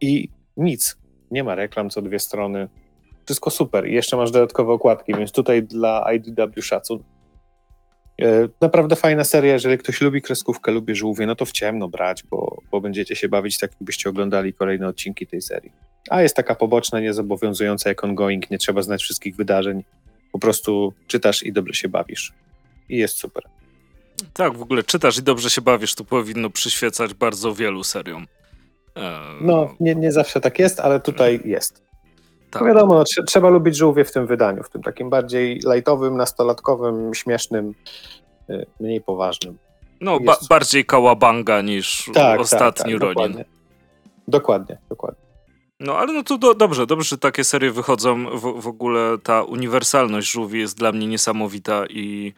I 0.00 0.28
nic, 0.56 0.96
nie 1.30 1.44
ma 1.44 1.54
reklam 1.54 1.90
co 1.90 2.02
dwie 2.02 2.18
strony, 2.18 2.68
wszystko 3.24 3.50
super. 3.50 3.88
I 3.88 3.94
jeszcze 3.94 4.16
masz 4.16 4.30
dodatkowe 4.30 4.72
okładki, 4.72 5.14
więc 5.14 5.32
tutaj 5.32 5.62
dla 5.62 6.12
IDW 6.12 6.62
szacun. 6.62 7.02
E, 8.22 8.48
naprawdę 8.60 8.96
fajna 8.96 9.24
seria, 9.24 9.52
jeżeli 9.52 9.78
ktoś 9.78 10.00
lubi 10.00 10.22
kreskówkę, 10.22 10.72
lubi 10.72 10.94
żółwie, 10.94 11.26
no 11.26 11.34
to 11.34 11.44
w 11.44 11.52
ciemno 11.52 11.88
brać, 11.88 12.22
bo, 12.30 12.62
bo 12.70 12.80
będziecie 12.80 13.16
się 13.16 13.28
bawić 13.28 13.58
tak, 13.58 13.70
jakbyście 13.70 14.10
oglądali 14.10 14.54
kolejne 14.54 14.88
odcinki 14.88 15.26
tej 15.26 15.42
serii. 15.42 15.72
A 16.10 16.22
jest 16.22 16.36
taka 16.36 16.54
poboczna, 16.54 17.00
niezobowiązująca 17.00 17.88
jak 17.88 18.04
ongoing, 18.04 18.50
nie 18.50 18.58
trzeba 18.58 18.82
znać 18.82 19.02
wszystkich 19.02 19.36
wydarzeń. 19.36 19.84
Po 20.32 20.38
prostu 20.38 20.92
czytasz 21.06 21.42
i 21.42 21.52
dobrze 21.52 21.74
się 21.74 21.88
bawisz. 21.88 22.32
I 22.88 22.96
jest 22.96 23.16
super. 23.16 23.44
Tak, 24.32 24.58
w 24.58 24.62
ogóle 24.62 24.82
czytasz 24.82 25.18
i 25.18 25.22
dobrze 25.22 25.50
się 25.50 25.60
bawisz, 25.60 25.94
to 25.94 26.04
powinno 26.04 26.50
przyświecać 26.50 27.14
bardzo 27.14 27.54
wielu 27.54 27.84
seriom. 27.84 28.26
Eee... 28.96 29.02
No, 29.40 29.74
nie, 29.80 29.94
nie 29.94 30.12
zawsze 30.12 30.40
tak 30.40 30.58
jest, 30.58 30.80
ale 30.80 31.00
tutaj 31.00 31.40
jest. 31.44 31.82
Tak. 32.52 32.62
No 32.62 32.68
wiadomo, 32.68 32.94
no, 32.94 33.04
tr 33.04 33.24
trzeba 33.26 33.48
lubić 33.48 33.76
żółwie 33.76 34.04
w 34.04 34.12
tym 34.12 34.26
wydaniu, 34.26 34.62
w 34.62 34.70
tym 34.70 34.82
takim 34.82 35.10
bardziej 35.10 35.60
lajtowym, 35.64 36.16
nastolatkowym, 36.16 37.14
śmiesznym, 37.14 37.74
y, 38.50 38.66
mniej 38.80 39.00
poważnym. 39.00 39.58
No, 40.00 40.20
ba 40.20 40.36
bardziej 40.48 40.84
kałabanga 40.84 41.60
niż 41.60 42.10
tak 42.14 42.40
ostatni 42.40 42.92
tak, 42.92 43.00
tak, 43.00 43.02
Ronin. 43.02 43.32
Dokładnie. 43.32 43.44
dokładnie, 44.28 44.78
dokładnie. 44.88 45.22
No 45.80 45.98
ale 45.98 46.12
no 46.12 46.22
to 46.22 46.38
do, 46.38 46.54
dobrze, 46.54 46.86
dobrze, 46.86 47.08
że 47.08 47.18
takie 47.18 47.44
serie 47.44 47.70
wychodzą. 47.70 48.38
W, 48.38 48.60
w 48.62 48.66
ogóle 48.66 49.18
ta 49.22 49.42
uniwersalność 49.42 50.30
żółwi 50.30 50.60
jest 50.60 50.78
dla 50.78 50.92
mnie 50.92 51.06
niesamowita 51.06 51.86
i 51.86 52.32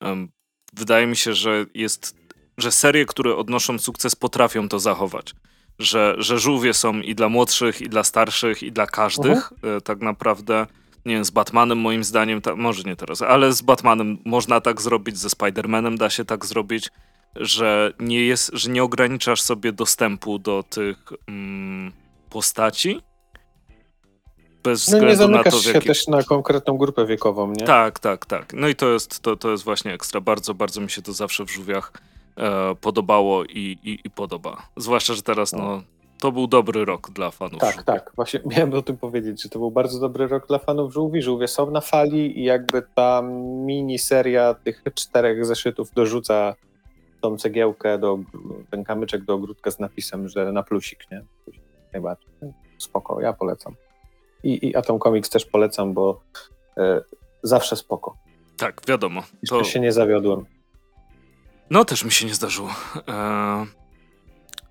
um, 0.00 0.28
wydaje 0.72 1.06
mi 1.06 1.16
się, 1.16 1.34
że 1.34 1.66
jest, 1.74 2.16
że 2.58 2.72
serie, 2.72 3.06
które 3.06 3.36
odnoszą 3.36 3.78
sukces, 3.78 4.16
potrafią 4.16 4.68
to 4.68 4.78
zachować 4.78 5.34
że, 5.78 6.14
że 6.18 6.38
żółwie 6.38 6.74
są 6.74 7.00
i 7.00 7.14
dla 7.14 7.28
młodszych, 7.28 7.80
i 7.80 7.88
dla 7.88 8.04
starszych, 8.04 8.62
i 8.62 8.72
dla 8.72 8.86
każdych. 8.86 9.52
Uh-huh. 9.52 9.82
Tak 9.82 10.00
naprawdę, 10.00 10.66
nie 11.06 11.14
wiem, 11.14 11.24
z 11.24 11.30
Batmanem 11.30 11.78
moim 11.78 12.04
zdaniem, 12.04 12.40
ta, 12.40 12.56
może 12.56 12.82
nie 12.82 12.96
teraz, 12.96 13.22
ale 13.22 13.52
z 13.52 13.62
Batmanem 13.62 14.18
można 14.24 14.60
tak 14.60 14.80
zrobić, 14.80 15.18
ze 15.18 15.28
Spider-Manem 15.28 15.98
da 15.98 16.10
się 16.10 16.24
tak 16.24 16.46
zrobić, 16.46 16.90
że 17.36 17.92
nie, 18.00 18.26
jest, 18.26 18.50
że 18.52 18.70
nie 18.70 18.82
ograniczasz 18.82 19.42
sobie 19.42 19.72
dostępu 19.72 20.38
do 20.38 20.64
tych 20.70 20.96
mm, 21.28 21.92
postaci. 22.30 23.00
Bez 24.62 24.88
no 24.88 24.98
względu 24.98 25.28
nie 25.28 25.36
na 25.36 25.44
to, 25.44 25.60
się 25.60 25.80
też 25.80 26.06
na 26.06 26.22
konkretną 26.22 26.76
grupę 26.76 27.06
wiekową, 27.06 27.52
nie? 27.52 27.66
Tak, 27.66 27.98
tak, 27.98 28.26
tak. 28.26 28.52
No 28.52 28.68
i 28.68 28.74
to 28.74 28.88
jest, 28.88 29.20
to, 29.20 29.36
to 29.36 29.50
jest 29.50 29.64
właśnie 29.64 29.94
ekstra. 29.94 30.20
Bardzo, 30.20 30.54
bardzo 30.54 30.80
mi 30.80 30.90
się 30.90 31.02
to 31.02 31.12
zawsze 31.12 31.44
w 31.44 31.50
żółwiach 31.50 31.92
e, 32.38 32.74
podobało 32.74 33.44
i, 33.44 33.78
i, 33.84 33.98
i, 34.04 34.10
podoba. 34.10 34.62
Zwłaszcza, 34.76 35.14
że 35.14 35.22
teraz 35.22 35.52
no. 35.52 35.82
to 36.20 36.32
był 36.32 36.46
dobry 36.46 36.84
rok 36.84 37.10
dla 37.10 37.30
fanów. 37.30 37.60
Tak, 37.60 37.82
tak. 37.82 38.12
Właśnie 38.16 38.40
miałem 38.56 38.74
o 38.74 38.82
tym 38.82 38.96
powiedzieć, 38.96 39.42
że 39.42 39.48
to 39.48 39.58
był 39.58 39.70
bardzo 39.70 40.00
dobry 40.00 40.28
rok 40.28 40.46
dla 40.46 40.58
fanów 40.58 40.92
żółwi. 40.92 41.22
Żółwie 41.22 41.48
są 41.48 41.70
na 41.70 41.80
fali 41.80 42.40
i 42.40 42.44
jakby 42.44 42.82
ta 42.94 43.22
miniseria 43.66 44.54
tych 44.54 44.82
czterech 44.94 45.46
zeszytów 45.46 45.92
dorzuca 45.94 46.54
tą 47.20 47.36
cegiełkę, 47.36 47.98
do, 47.98 48.18
ten 48.70 48.84
kamyczek 48.84 49.24
do 49.24 49.34
ogródka 49.34 49.70
z 49.70 49.78
napisem, 49.78 50.28
że 50.28 50.52
na 50.52 50.62
plusik, 50.62 51.10
nie? 51.10 51.24
Najbardziej. 51.92 52.28
Spoko, 52.78 53.20
ja 53.20 53.32
polecam. 53.32 53.74
I, 54.42 54.66
i 54.66 54.76
Atom 54.76 54.98
Comics 54.98 55.30
też 55.30 55.46
polecam, 55.46 55.94
bo 55.94 56.20
e, 56.76 57.00
zawsze 57.42 57.76
spoko. 57.76 58.16
Tak, 58.56 58.80
wiadomo. 58.88 59.22
To... 59.22 59.58
Jeszcze 59.58 59.72
się 59.72 59.80
nie 59.80 59.92
zawiodłem. 59.92 60.44
No, 61.70 61.84
też 61.84 62.04
mi 62.04 62.12
się 62.12 62.26
nie 62.26 62.34
zdarzyło. 62.34 62.74
Eee, 63.06 63.66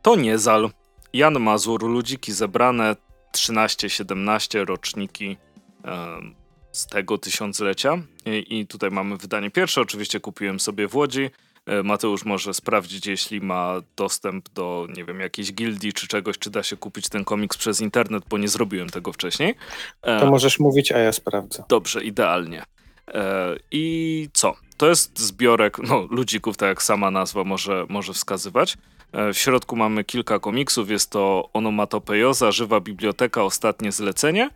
to 0.02 0.16
nie 0.16 0.38
zal. 0.38 0.70
Jan 1.14 1.39
Mazur, 1.39 1.84
ludziki 1.84 2.34
zebrane, 2.34 2.95
13-17 3.32 4.66
roczniki 4.66 5.38
eee, 5.84 6.36
z 6.72 6.88
tego 6.88 7.18
tysiąclecia. 7.18 7.98
I, 8.26 8.60
I, 8.60 8.68
tutaj 8.68 8.91
mamy 8.91 9.18
wydanie 9.18 9.52
pierwsze. 9.52 9.82
Oczywiście 9.82 10.20
kupiłem 10.20 10.60
sobie 10.60 10.88
w 10.88 10.95
Łodzi. 10.95 11.30
Eee, 11.68 11.84
Mateusz 11.84 12.26
może 12.26 12.54
sprawdzić, 12.54 13.08
jeśli 13.08 13.41
ma 13.41 13.74
dostęp 13.95 14.50
do, 14.50 14.88
nie 14.98 15.06
wiem, 15.06 15.20
jakiejś 15.20 15.54
gildii 15.54 15.93
czy 15.93 16.08
czegoś, 16.08 16.38
czy 16.38 16.50
da 16.50 16.64
się 16.64 16.78
kupić 16.78 17.10
ten 17.10 17.26
komiks 17.26 17.58
przez 17.58 17.82
internet, 17.82 18.24
bo 18.30 18.38
nie 18.38 18.48
zrobiłem 18.48 18.89
tego 18.89 19.14
wcześniej. 19.14 19.56
To 20.02 20.26
możesz 20.32 20.60
mówić, 20.60 20.91
a 20.91 21.00
ja 21.00 21.12
sprawdzę. 21.12 21.64
Dobrze, 21.70 22.04
idealnie. 22.04 22.64
Eee, 23.08 23.60
I 23.72 24.30
co? 24.34 24.56
To 24.78 24.89
jest 24.89 25.19
zbiorek 25.19 25.78
no, 25.89 26.07
ludzików, 26.09 26.57
tak 26.57 26.69
jak 26.69 26.84
sama 26.84 27.11
nazwa 27.11 27.43
może, 27.43 27.86
może 27.89 28.13
wskazywać. 28.13 28.78
E, 29.11 29.34
w 29.34 29.38
środku 29.38 29.75
mamy 29.75 30.03
kilka 30.03 30.39
komiksów. 30.39 30.89
Jest 30.89 31.09
to 31.09 31.49
Onomatopejoza, 31.53 32.51
Żywa 32.51 32.80
Biblioteka, 32.80 33.43
Ostatnie 33.43 33.91
Zlecenie 33.91 34.49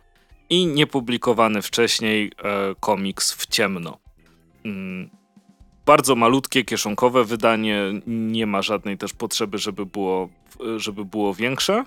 i 0.50 0.66
niepublikowany 0.66 1.62
wcześniej 1.62 2.32
e, 2.44 2.74
komiks 2.80 3.32
w 3.32 3.46
ciemno. 3.46 3.98
Mm, 4.64 5.10
bardzo 5.86 6.14
malutkie, 6.14 6.64
kieszonkowe 6.64 7.24
wydanie. 7.24 7.82
Nie 8.06 8.46
ma 8.46 8.62
żadnej 8.62 8.98
też 8.98 9.12
potrzeby, 9.12 9.58
żeby 9.58 9.86
było, 9.86 10.28
żeby 10.76 11.04
było 11.04 11.34
większe. 11.34 11.84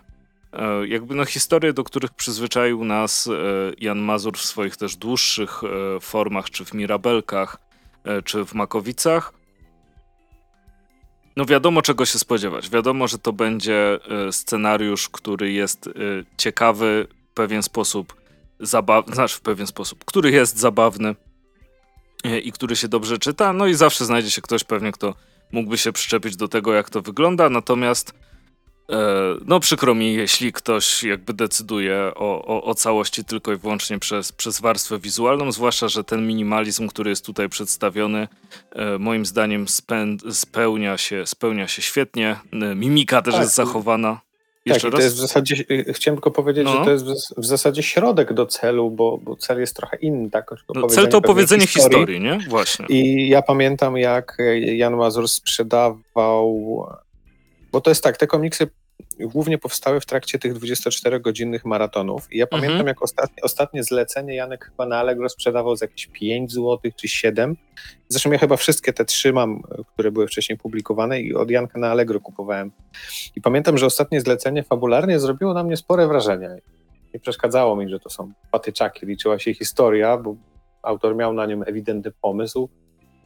E, 0.53 0.87
jakby 0.87 1.15
no 1.15 1.25
historie, 1.25 1.73
do 1.73 1.83
których 1.83 2.13
przyzwyczaił 2.13 2.85
nas 2.85 3.29
Jan 3.77 3.99
Mazur 3.99 4.37
w 4.37 4.45
swoich 4.45 4.77
też 4.77 4.95
dłuższych 4.95 5.61
formach, 6.01 6.49
czy 6.49 6.65
w 6.65 6.73
Mirabelkach, 6.73 7.64
czy 8.25 8.45
w 8.45 8.53
Makowicach. 8.53 9.33
No 11.35 11.45
wiadomo 11.45 11.81
czego 11.81 12.05
się 12.05 12.19
spodziewać. 12.19 12.69
Wiadomo, 12.69 13.07
że 13.07 13.17
to 13.17 13.33
będzie 13.33 13.99
e, 14.27 14.31
scenariusz, 14.31 15.09
który 15.09 15.51
jest 15.51 15.87
e, 15.87 15.91
ciekawy, 16.37 17.07
w 17.31 17.33
pewien 17.33 17.63
sposób 17.63 18.15
zabawny, 18.59 19.15
znaczy 19.15 19.37
w 19.37 19.41
pewien 19.41 19.67
sposób, 19.67 20.05
który 20.05 20.31
jest 20.31 20.57
zabawny 20.57 21.15
e, 22.23 22.39
i 22.39 22.51
który 22.51 22.75
się 22.75 22.87
dobrze 22.87 23.17
czyta, 23.17 23.53
no 23.53 23.67
i 23.67 23.73
zawsze 23.73 24.05
znajdzie 24.05 24.31
się 24.31 24.41
ktoś 24.41 24.63
pewnie, 24.63 24.91
kto 24.91 25.15
mógłby 25.51 25.77
się 25.77 25.91
przyczepić 25.91 26.35
do 26.35 26.47
tego, 26.47 26.73
jak 26.73 26.89
to 26.89 27.01
wygląda, 27.01 27.49
natomiast 27.49 28.09
e, 28.09 28.15
no 29.45 29.59
przykro 29.59 29.95
mi, 29.95 30.13
jeśli 30.13 30.53
ktoś 30.53 31.03
jakby 31.03 31.33
decyduje 31.33 32.11
o, 32.15 32.45
o, 32.45 32.63
o, 32.63 32.75
całości 32.75 33.25
tylko 33.25 33.53
i 33.53 33.57
wyłącznie 33.57 33.99
przez, 33.99 34.31
przez 34.31 34.61
warstwę 34.61 34.99
wizualną, 34.99 35.51
zwłaszcza, 35.51 35.87
że 35.87 36.03
ten 36.03 36.27
minimalizm, 36.27 36.87
który 36.87 37.09
jest 37.09 37.25
tutaj 37.25 37.49
przedstawiony, 37.49 38.27
e, 38.71 38.97
moim 38.97 39.25
zdaniem 39.25 39.65
spełnia 40.31 40.97
się, 40.97 41.25
spełnia 41.25 41.67
się 41.67 41.81
świetnie. 41.81 42.35
Mimika 42.75 43.21
też 43.21 43.33
tak. 43.33 43.43
jest 43.43 43.55
zachowana. 43.55 44.21
Jeszcze 44.65 44.91
tak, 44.91 44.99
to 44.99 45.03
jest 45.03 45.15
w 45.15 45.19
zasadzie, 45.19 45.55
chciałem 45.93 46.15
tylko 46.17 46.31
powiedzieć, 46.31 46.65
no. 46.65 46.77
że 46.79 46.85
to 46.85 46.91
jest 46.91 47.05
w, 47.37 47.45
zasadzie 47.45 47.83
środek 47.83 48.33
do 48.33 48.45
celu, 48.45 48.91
bo, 48.91 49.17
bo 49.17 49.35
cel 49.35 49.59
jest 49.59 49.75
trochę 49.75 49.97
inny. 49.97 50.29
Tak? 50.29 50.55
No, 50.75 50.87
cel 50.87 51.07
to 51.07 51.17
opowiedzenie 51.17 51.67
historii, 51.67 51.97
historii, 51.97 52.21
nie? 52.21 52.39
Właśnie. 52.49 52.85
I 52.89 53.29
ja 53.29 53.41
pamiętam, 53.41 53.97
jak 53.97 54.37
Jan 54.61 54.95
Mazur 54.95 55.29
sprzedawał, 55.29 56.85
bo 57.75 57.81
to 57.81 57.91
jest 57.91 58.03
tak, 58.03 58.17
te 58.17 58.27
komiksy 58.27 58.67
głównie 59.19 59.57
powstały 59.57 59.99
w 59.99 60.05
trakcie 60.05 60.39
tych 60.39 60.53
24-godzinnych 60.53 61.65
maratonów. 61.65 62.33
I 62.33 62.37
ja 62.37 62.45
mhm. 62.45 62.61
pamiętam, 62.61 62.87
jak 62.87 63.01
ostatnie, 63.01 63.43
ostatnie 63.43 63.83
zlecenie 63.83 64.35
Janek 64.35 64.65
chyba 64.65 64.85
na 64.85 64.97
Allegro 64.97 65.29
sprzedawał 65.29 65.75
za 65.75 65.85
jakieś 65.85 66.07
5 66.07 66.51
zł 66.51 66.79
czy 66.95 67.07
7. 67.07 67.57
Zresztą 68.09 68.31
ja 68.31 68.37
chyba 68.37 68.57
wszystkie 68.57 68.93
te 68.93 69.05
trzy 69.05 69.33
mam, 69.33 69.61
które 69.93 70.11
były 70.11 70.27
wcześniej 70.27 70.57
publikowane 70.57 71.21
i 71.21 71.35
od 71.35 71.51
Janka 71.51 71.79
na 71.79 71.87
Allegro 71.87 72.19
kupowałem. 72.19 72.71
I 73.35 73.41
pamiętam, 73.41 73.77
że 73.77 73.85
ostatnie 73.85 74.21
zlecenie 74.21 74.63
fabularnie 74.63 75.19
zrobiło 75.19 75.53
na 75.53 75.63
mnie 75.63 75.77
spore 75.77 76.07
wrażenie. 76.07 76.49
Nie 77.13 77.19
przeszkadzało 77.19 77.75
mi, 77.75 77.89
że 77.89 77.99
to 77.99 78.09
są 78.09 78.31
patyczaki. 78.51 79.05
Liczyła 79.05 79.39
się 79.39 79.53
historia, 79.53 80.17
bo 80.17 80.35
autor 80.83 81.15
miał 81.15 81.33
na 81.33 81.45
nim 81.45 81.63
ewidentny 81.67 82.11
pomysł 82.21 82.69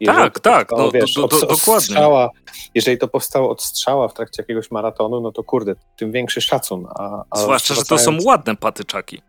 tak, 0.06 0.40
tak, 0.40 0.72
no, 0.72 0.92
wiesz, 0.92 1.14
do, 1.14 1.28
do, 1.28 1.36
od, 1.36 1.42
dokładnie. 1.42 1.82
Strzała, 1.82 2.30
jeżeli 2.76 2.98
to 2.98 3.08
powstało 3.08 3.50
od 3.50 3.64
strzała 3.64 4.08
w 4.08 4.14
trakcie 4.14 4.42
jakiegoś 4.42 4.72
maratonu, 4.72 5.22
no 5.22 5.32
to 5.32 5.44
kurde, 5.44 5.76
tym 5.98 6.12
większy 6.12 6.42
szacun. 6.42 6.88
A, 6.96 7.24
a 7.30 7.38
Zwłaszcza, 7.38 7.74
zwracając... 7.74 8.04
że 8.04 8.12
to 8.14 8.24
są 8.24 8.28
ładne 8.30 8.56
patyczaki. 8.56 9.22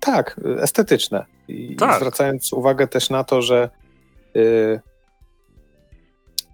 Tak, 0.00 0.40
estetyczne. 0.60 1.24
I 1.48 1.76
tak. 1.76 1.96
zwracając 1.96 2.52
uwagę 2.52 2.88
też 2.88 3.10
na 3.10 3.24
to, 3.24 3.42
że 3.42 3.70
y, 4.36 4.80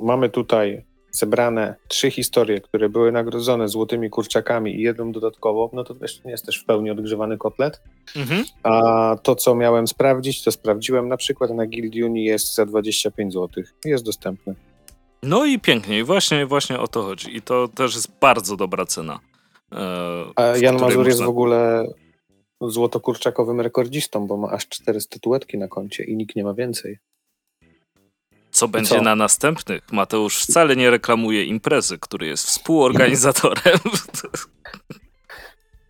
mamy 0.01 0.29
tutaj 0.29 0.85
zebrane 1.13 1.75
trzy 1.89 2.11
historie, 2.11 2.61
które 2.61 2.89
były 2.89 3.13
nagrodzone 3.13 3.69
złotymi 3.69 4.11
kurczakami 4.11 4.77
i 4.77 4.83
jedną 4.83 5.13
dodatkowo, 5.13 5.71
no 5.73 5.85
to 5.85 5.95
jeszcze 6.03 6.23
nie 6.25 6.31
jest 6.31 6.47
też 6.47 6.59
w 6.59 6.65
pełni 6.65 6.91
odgrzewany 6.91 7.39
kotlet. 7.39 7.81
Mhm. 8.17 8.45
A 8.63 9.17
to, 9.23 9.37
co 9.37 9.55
miałem 9.55 9.87
sprawdzić, 9.87 10.45
to 10.45 10.53
sprawdziłem 10.53 11.09
na 11.09 11.17
przykład 11.17 11.51
na 11.51 11.67
Guilduni 11.67 12.25
jest 12.25 12.55
za 12.55 12.67
25 12.67 13.33
zł. 13.33 13.65
Jest 13.85 14.05
dostępny. 14.05 14.55
No 15.23 15.45
i 15.45 15.59
pięknie, 15.59 15.99
i 15.99 16.03
właśnie, 16.03 16.47
właśnie 16.47 16.79
o 16.79 16.89
to 16.89 17.03
chodzi. 17.03 17.37
I 17.37 17.43
to 17.43 17.69
też 17.69 17.95
jest 17.95 18.19
bardzo 18.21 18.57
dobra 18.57 18.87
cena. 18.87 19.21
E, 19.73 20.25
A 20.37 20.43
Jan 20.43 20.75
Mazur 20.75 20.97
można... 20.97 21.09
jest 21.09 21.23
w 21.23 21.29
ogóle 21.29 21.87
złotokurczakowym 22.61 23.61
rekordzistą, 23.61 24.27
bo 24.27 24.37
ma 24.37 24.51
aż 24.51 24.69
cztery 24.69 25.01
statuetki 25.01 25.59
na 25.59 25.69
koncie 25.69 26.05
i 26.05 26.17
nikt 26.17 26.37
nie 26.37 26.45
ma 26.45 26.55
więcej. 26.55 26.99
Co 28.53 28.69
będzie 28.69 28.97
Co? 28.97 29.03
na 29.03 29.17
następnych? 29.17 29.83
Mateusz 29.93 30.39
wcale 30.43 30.77
nie 30.77 30.91
reklamuje 30.91 31.45
imprezy, 31.45 31.99
który 31.99 32.27
jest 32.27 32.47
współorganizatorem. 32.47 33.79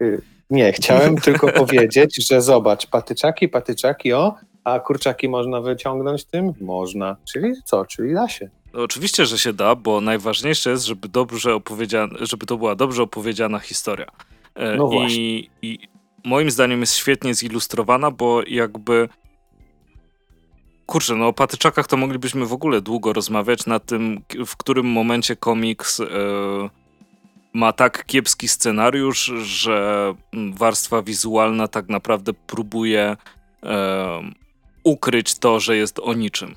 Y, 0.03 0.23
nie, 0.51 0.73
chciałem 0.73 1.17
tylko 1.17 1.53
powiedzieć, 1.63 2.27
że 2.29 2.43
zobacz, 2.43 2.87
patyczaki, 2.87 3.49
patyczaki, 3.49 4.13
o, 4.13 4.35
a 4.65 4.81
kurczaki 4.81 5.29
można 5.29 5.61
wyciągnąć 5.61 6.25
tym? 6.25 6.53
Można. 6.61 7.17
Czyli 7.33 7.55
co? 7.65 7.87
Czyli 7.87 8.15
da 8.15 8.29
się. 8.29 8.51
No, 8.73 8.83
oczywiście, 8.83 9.27
że 9.27 9.39
się 9.39 9.53
da, 9.53 9.75
bo 9.75 10.01
najważniejsze 10.01 10.71
jest, 10.71 10.85
żeby 10.85 11.09
dobrze 11.09 11.55
opowiedziana, 11.55 12.15
żeby 12.21 12.47
to 12.47 12.57
była 12.57 12.75
dobrze 12.75 13.03
opowiedziana 13.03 13.59
historia. 13.59 14.07
E, 14.55 14.77
no 14.77 14.89
właśnie. 14.89 15.41
I 15.63 15.79
moim 16.25 16.51
zdaniem 16.51 16.81
jest 16.81 16.95
świetnie 16.95 17.35
zilustrowana, 17.35 18.11
bo 18.11 18.43
jakby 18.47 19.09
Kurczę, 20.93 21.15
no 21.15 21.29
o 21.29 21.33
patyczakach 21.33 21.87
to 21.87 21.97
moglibyśmy 21.97 22.47
w 22.47 22.53
ogóle 22.53 22.81
długo 22.81 23.13
rozmawiać 23.13 23.67
na 23.67 23.81
tym, 23.81 24.23
w 24.47 24.57
którym 24.57 24.87
momencie 24.87 25.37
komiks 25.37 26.01
e, 26.01 26.07
ma 27.53 27.73
tak 27.73 28.07
kiepski 28.07 28.49
scenariusz, 28.49 29.33
że 29.43 30.15
warstwa 30.55 31.03
wizualna 31.03 31.69
tak 31.69 31.89
naprawdę 31.89 32.33
próbuje 32.47 33.17
e, 33.63 34.31
ukryć 34.85 35.39
to, 35.39 35.61
że 35.61 35.77
jest 35.77 35.99
o 35.99 36.15
niczym. 36.15 36.57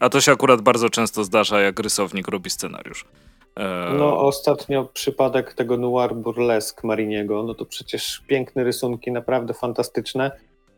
A 0.00 0.08
to 0.08 0.20
się 0.20 0.32
akurat 0.32 0.60
bardzo 0.60 0.90
często 0.90 1.24
zdarza, 1.24 1.60
jak 1.60 1.80
rysownik 1.80 2.28
robi 2.28 2.50
scenariusz. 2.50 3.04
E, 3.56 3.94
no 3.98 4.20
ostatnio 4.20 4.84
przypadek 4.84 5.54
tego 5.54 5.76
noir 5.76 6.14
burlesque 6.14 6.86
Mariniego, 6.86 7.42
no 7.42 7.54
to 7.54 7.66
przecież 7.66 8.22
piękne 8.26 8.64
rysunki, 8.64 9.12
naprawdę 9.12 9.54
fantastyczne, 9.54 10.30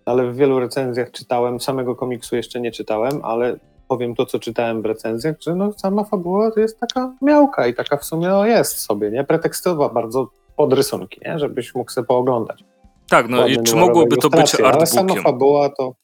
ale 0.09 0.33
w 0.33 0.37
wielu 0.37 0.61
recenzjach 0.61 1.11
czytałem, 1.11 1.61
samego 1.61 1.97
komiksu 1.97 2.37
jeszcze 2.37 2.61
nie 2.61 2.73
czytałem, 2.73 3.21
ale 3.23 3.57
powiem 3.89 4.15
to, 4.15 4.27
co 4.27 4.39
czytałem 4.39 4.83
w 4.83 4.85
recenzjach, 4.85 5.37
że 5.41 5.55
no, 5.55 5.73
sama 5.73 6.05
fabuła 6.05 6.51
to 6.51 6.61
jest 6.61 6.81
taka 6.81 7.15
miałka 7.23 7.67
i 7.67 7.75
taka 7.75 7.97
w 7.97 8.05
sumie 8.05 8.29
no, 8.29 8.47
jest 8.47 8.79
sobie, 8.79 9.11
nie? 9.11 9.25
Pretekstowa 9.25 9.89
bardzo 9.89 10.31
pod 10.57 10.73
rysunki, 10.73 11.21
nie? 11.25 11.39
Żebyś 11.39 11.75
mógł 11.75 11.91
sobie 11.91 12.07
pooglądać. 12.07 12.65
Tak, 13.09 13.29
no 13.29 13.47
i 13.47 13.63
czy 13.63 13.77
mogłoby 13.77 14.17
to 14.17 14.31
być 14.31 14.55
artbookiem? 14.55 14.67
Ale 14.67 14.87
sama 14.87 15.15
fabuła 15.15 15.69
to... 15.69 15.95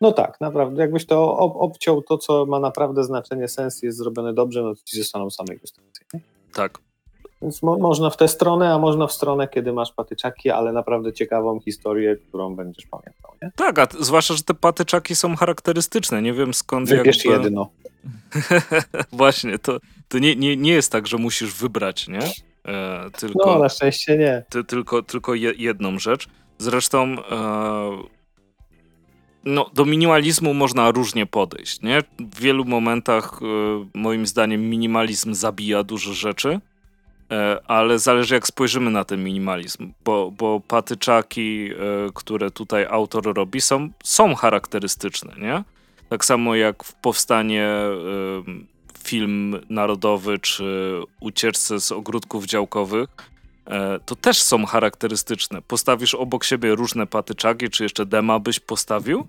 No 0.00 0.12
tak, 0.12 0.40
naprawdę. 0.40 0.82
Jakbyś 0.82 1.06
to 1.06 1.36
ob 1.36 1.56
obciął 1.56 2.02
to, 2.02 2.18
co 2.18 2.46
ma 2.46 2.60
naprawdę 2.60 3.04
znaczenie, 3.04 3.48
sens 3.48 3.82
jest 3.82 3.98
zrobione 3.98 4.34
dobrze, 4.34 4.62
no 4.62 4.74
to 4.74 4.80
ci 4.84 4.98
zostaną 4.98 5.30
same 5.30 5.54
ilustracje. 5.54 6.06
Nie? 6.14 6.20
Tak. 6.54 6.78
Więc 7.42 7.62
mo 7.62 7.78
można 7.78 8.10
w 8.10 8.16
tę 8.16 8.28
stronę, 8.28 8.74
a 8.74 8.78
można 8.78 9.06
w 9.06 9.12
stronę, 9.12 9.48
kiedy 9.48 9.72
masz 9.72 9.92
patyczaki, 9.92 10.50
ale 10.50 10.72
naprawdę 10.72 11.12
ciekawą 11.12 11.60
historię, 11.60 12.16
którą 12.16 12.56
będziesz 12.56 12.86
pamiętał. 12.86 13.32
Nie? 13.42 13.50
Tak, 13.56 13.78
a 13.78 13.86
zwłaszcza, 14.00 14.34
że 14.34 14.42
te 14.42 14.54
patyczaki 14.54 15.14
są 15.14 15.36
charakterystyczne. 15.36 16.22
Nie 16.22 16.32
wiem 16.32 16.54
skąd. 16.54 16.88
Wybierz 16.88 17.24
jakby... 17.24 17.44
jedno. 17.44 17.68
Właśnie, 19.12 19.58
to, 19.58 19.78
to 20.08 20.18
nie, 20.18 20.36
nie, 20.36 20.56
nie 20.56 20.72
jest 20.72 20.92
tak, 20.92 21.06
że 21.06 21.16
musisz 21.16 21.54
wybrać, 21.54 22.08
nie? 22.08 22.20
E, 22.64 23.10
tylko, 23.10 23.52
no, 23.54 23.58
na 23.58 23.68
szczęście 23.68 24.18
nie. 24.18 24.44
Ty, 24.48 24.64
tylko 24.64 25.02
tylko 25.02 25.34
je, 25.34 25.52
jedną 25.56 25.98
rzecz. 25.98 26.28
Zresztą 26.58 27.16
e, 27.30 27.98
no, 29.44 29.70
do 29.74 29.84
minimalizmu 29.84 30.54
można 30.54 30.90
różnie 30.90 31.26
podejść, 31.26 31.82
nie? 31.82 32.02
W 32.18 32.40
wielu 32.40 32.64
momentach, 32.64 33.40
e, 33.42 33.98
moim 33.98 34.26
zdaniem, 34.26 34.70
minimalizm 34.70 35.34
zabija 35.34 35.82
dużo 35.82 36.12
rzeczy 36.12 36.60
ale 37.66 37.98
zależy 37.98 38.34
jak 38.34 38.46
spojrzymy 38.46 38.90
na 38.90 39.04
ten 39.04 39.24
minimalizm, 39.24 39.92
bo, 40.04 40.30
bo 40.30 40.60
patyczaki, 40.60 41.70
e, 41.72 41.74
które 42.14 42.50
tutaj 42.50 42.86
autor 42.90 43.34
robi, 43.36 43.60
są, 43.60 43.88
są 44.04 44.34
charakterystyczne, 44.34 45.34
nie? 45.38 45.64
Tak 46.08 46.24
samo 46.24 46.54
jak 46.54 46.84
w 46.84 46.94
powstanie 46.94 47.64
e, 47.64 47.92
film 49.04 49.60
narodowy 49.70 50.38
czy 50.38 51.00
ucieczce 51.20 51.80
z 51.80 51.92
ogródków 51.92 52.46
działkowych, 52.46 53.08
to 54.06 54.16
też 54.16 54.42
są 54.42 54.66
charakterystyczne. 54.66 55.62
Postawisz 55.62 56.14
obok 56.14 56.44
siebie 56.44 56.74
różne 56.74 57.06
patyczaki, 57.06 57.70
czy 57.70 57.82
jeszcze 57.82 58.06
dema 58.06 58.38
byś 58.38 58.60
postawił, 58.60 59.28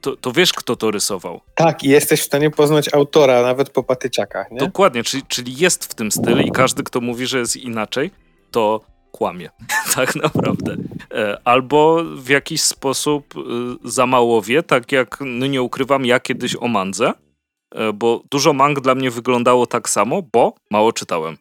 to, 0.00 0.16
to 0.16 0.32
wiesz, 0.32 0.52
kto 0.52 0.76
to 0.76 0.90
rysował. 0.90 1.40
Tak, 1.54 1.84
i 1.84 1.88
jesteś 1.88 2.20
w 2.20 2.24
stanie 2.24 2.50
poznać 2.50 2.94
autora 2.94 3.42
nawet 3.42 3.70
po 3.70 3.82
patyczakach, 3.82 4.50
nie? 4.50 4.58
Dokładnie, 4.58 5.02
czyli, 5.02 5.22
czyli 5.28 5.56
jest 5.56 5.84
w 5.84 5.94
tym 5.94 6.12
stylu 6.12 6.40
i 6.40 6.50
każdy, 6.50 6.82
kto 6.82 7.00
mówi, 7.00 7.26
że 7.26 7.38
jest 7.38 7.56
inaczej, 7.56 8.10
to 8.50 8.80
kłamie, 9.12 9.50
tak 9.96 10.16
naprawdę. 10.16 10.76
E, 11.14 11.40
albo 11.44 12.04
w 12.16 12.28
jakiś 12.28 12.62
sposób 12.62 13.34
e, 13.36 13.40
za 13.84 14.06
mało 14.06 14.42
wie, 14.42 14.62
tak 14.62 14.92
jak, 14.92 15.18
no 15.20 15.46
nie 15.46 15.62
ukrywam, 15.62 16.04
ja 16.04 16.20
kiedyś 16.20 16.56
o 16.56 16.68
mandze, 16.68 17.12
e, 17.74 17.92
bo 17.92 18.22
dużo 18.30 18.52
mang 18.52 18.80
dla 18.80 18.94
mnie 18.94 19.10
wyglądało 19.10 19.66
tak 19.66 19.88
samo, 19.88 20.22
bo 20.32 20.54
mało 20.70 20.92
czytałem. 20.92 21.36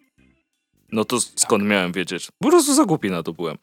No 0.92 1.06
to 1.06 1.20
skąd 1.20 1.64
miałem 1.64 1.92
wiedzieć? 1.92 2.28
Po 2.40 2.50
prostu 2.50 2.74
za 2.74 2.86
głupi 2.86 3.12
na 3.12 3.24
to 3.24 3.34
byłem. 3.34 3.58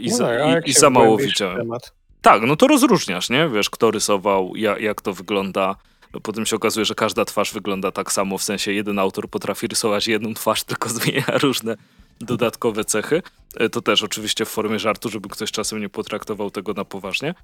I, 0.00 0.08
no, 0.10 0.16
za, 0.16 0.58
i, 0.58 0.70
i 0.70 0.72
za 0.72 0.90
mało 0.90 1.16
widziałem. 1.16 1.58
Temat. 1.58 1.97
Tak, 2.22 2.42
no 2.42 2.56
to 2.56 2.66
rozróżniasz, 2.66 3.30
nie? 3.30 3.48
Wiesz, 3.48 3.70
kto 3.70 3.90
rysował, 3.90 4.56
jak, 4.56 4.80
jak 4.80 5.00
to 5.00 5.12
wygląda. 5.12 5.76
Potem 6.22 6.46
się 6.46 6.56
okazuje, 6.56 6.84
że 6.84 6.94
każda 6.94 7.24
twarz 7.24 7.52
wygląda 7.52 7.92
tak 7.92 8.12
samo, 8.12 8.38
w 8.38 8.42
sensie 8.42 8.72
jeden 8.72 8.98
autor 8.98 9.30
potrafi 9.30 9.66
rysować 9.66 10.08
jedną 10.08 10.34
twarz, 10.34 10.64
tylko 10.70 10.88
zmienia 10.88 11.38
różne 11.42 11.76
dodatkowe 12.20 12.84
cechy. 12.84 13.22
E, 13.56 13.68
to 13.68 13.82
też 13.82 14.02
oczywiście 14.02 14.44
w 14.44 14.48
formie 14.48 14.78
żartu, 14.78 15.08
żeby 15.08 15.28
ktoś 15.28 15.50
czasem 15.50 15.80
nie 15.80 15.88
potraktował 15.88 16.50
tego 16.50 16.72
na 16.72 16.84
poważnie. 16.84 17.34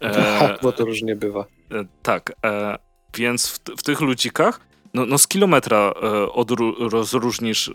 E, 0.00 0.58
bo 0.62 0.72
to 0.72 0.84
różnie 0.84 1.16
bywa. 1.16 1.46
E, 1.72 1.84
tak, 2.02 2.32
e, 2.44 2.78
więc 3.14 3.48
w, 3.48 3.58
w, 3.78 3.82
tych 3.82 4.00
ludzikach 4.00 4.60
no, 4.94 5.06
no 5.06 5.18
z 5.18 5.28
kilometra 5.28 5.78
e, 5.78 5.92
odru- 6.26 6.88
rozróżnisz 6.90 7.68
e, 7.68 7.72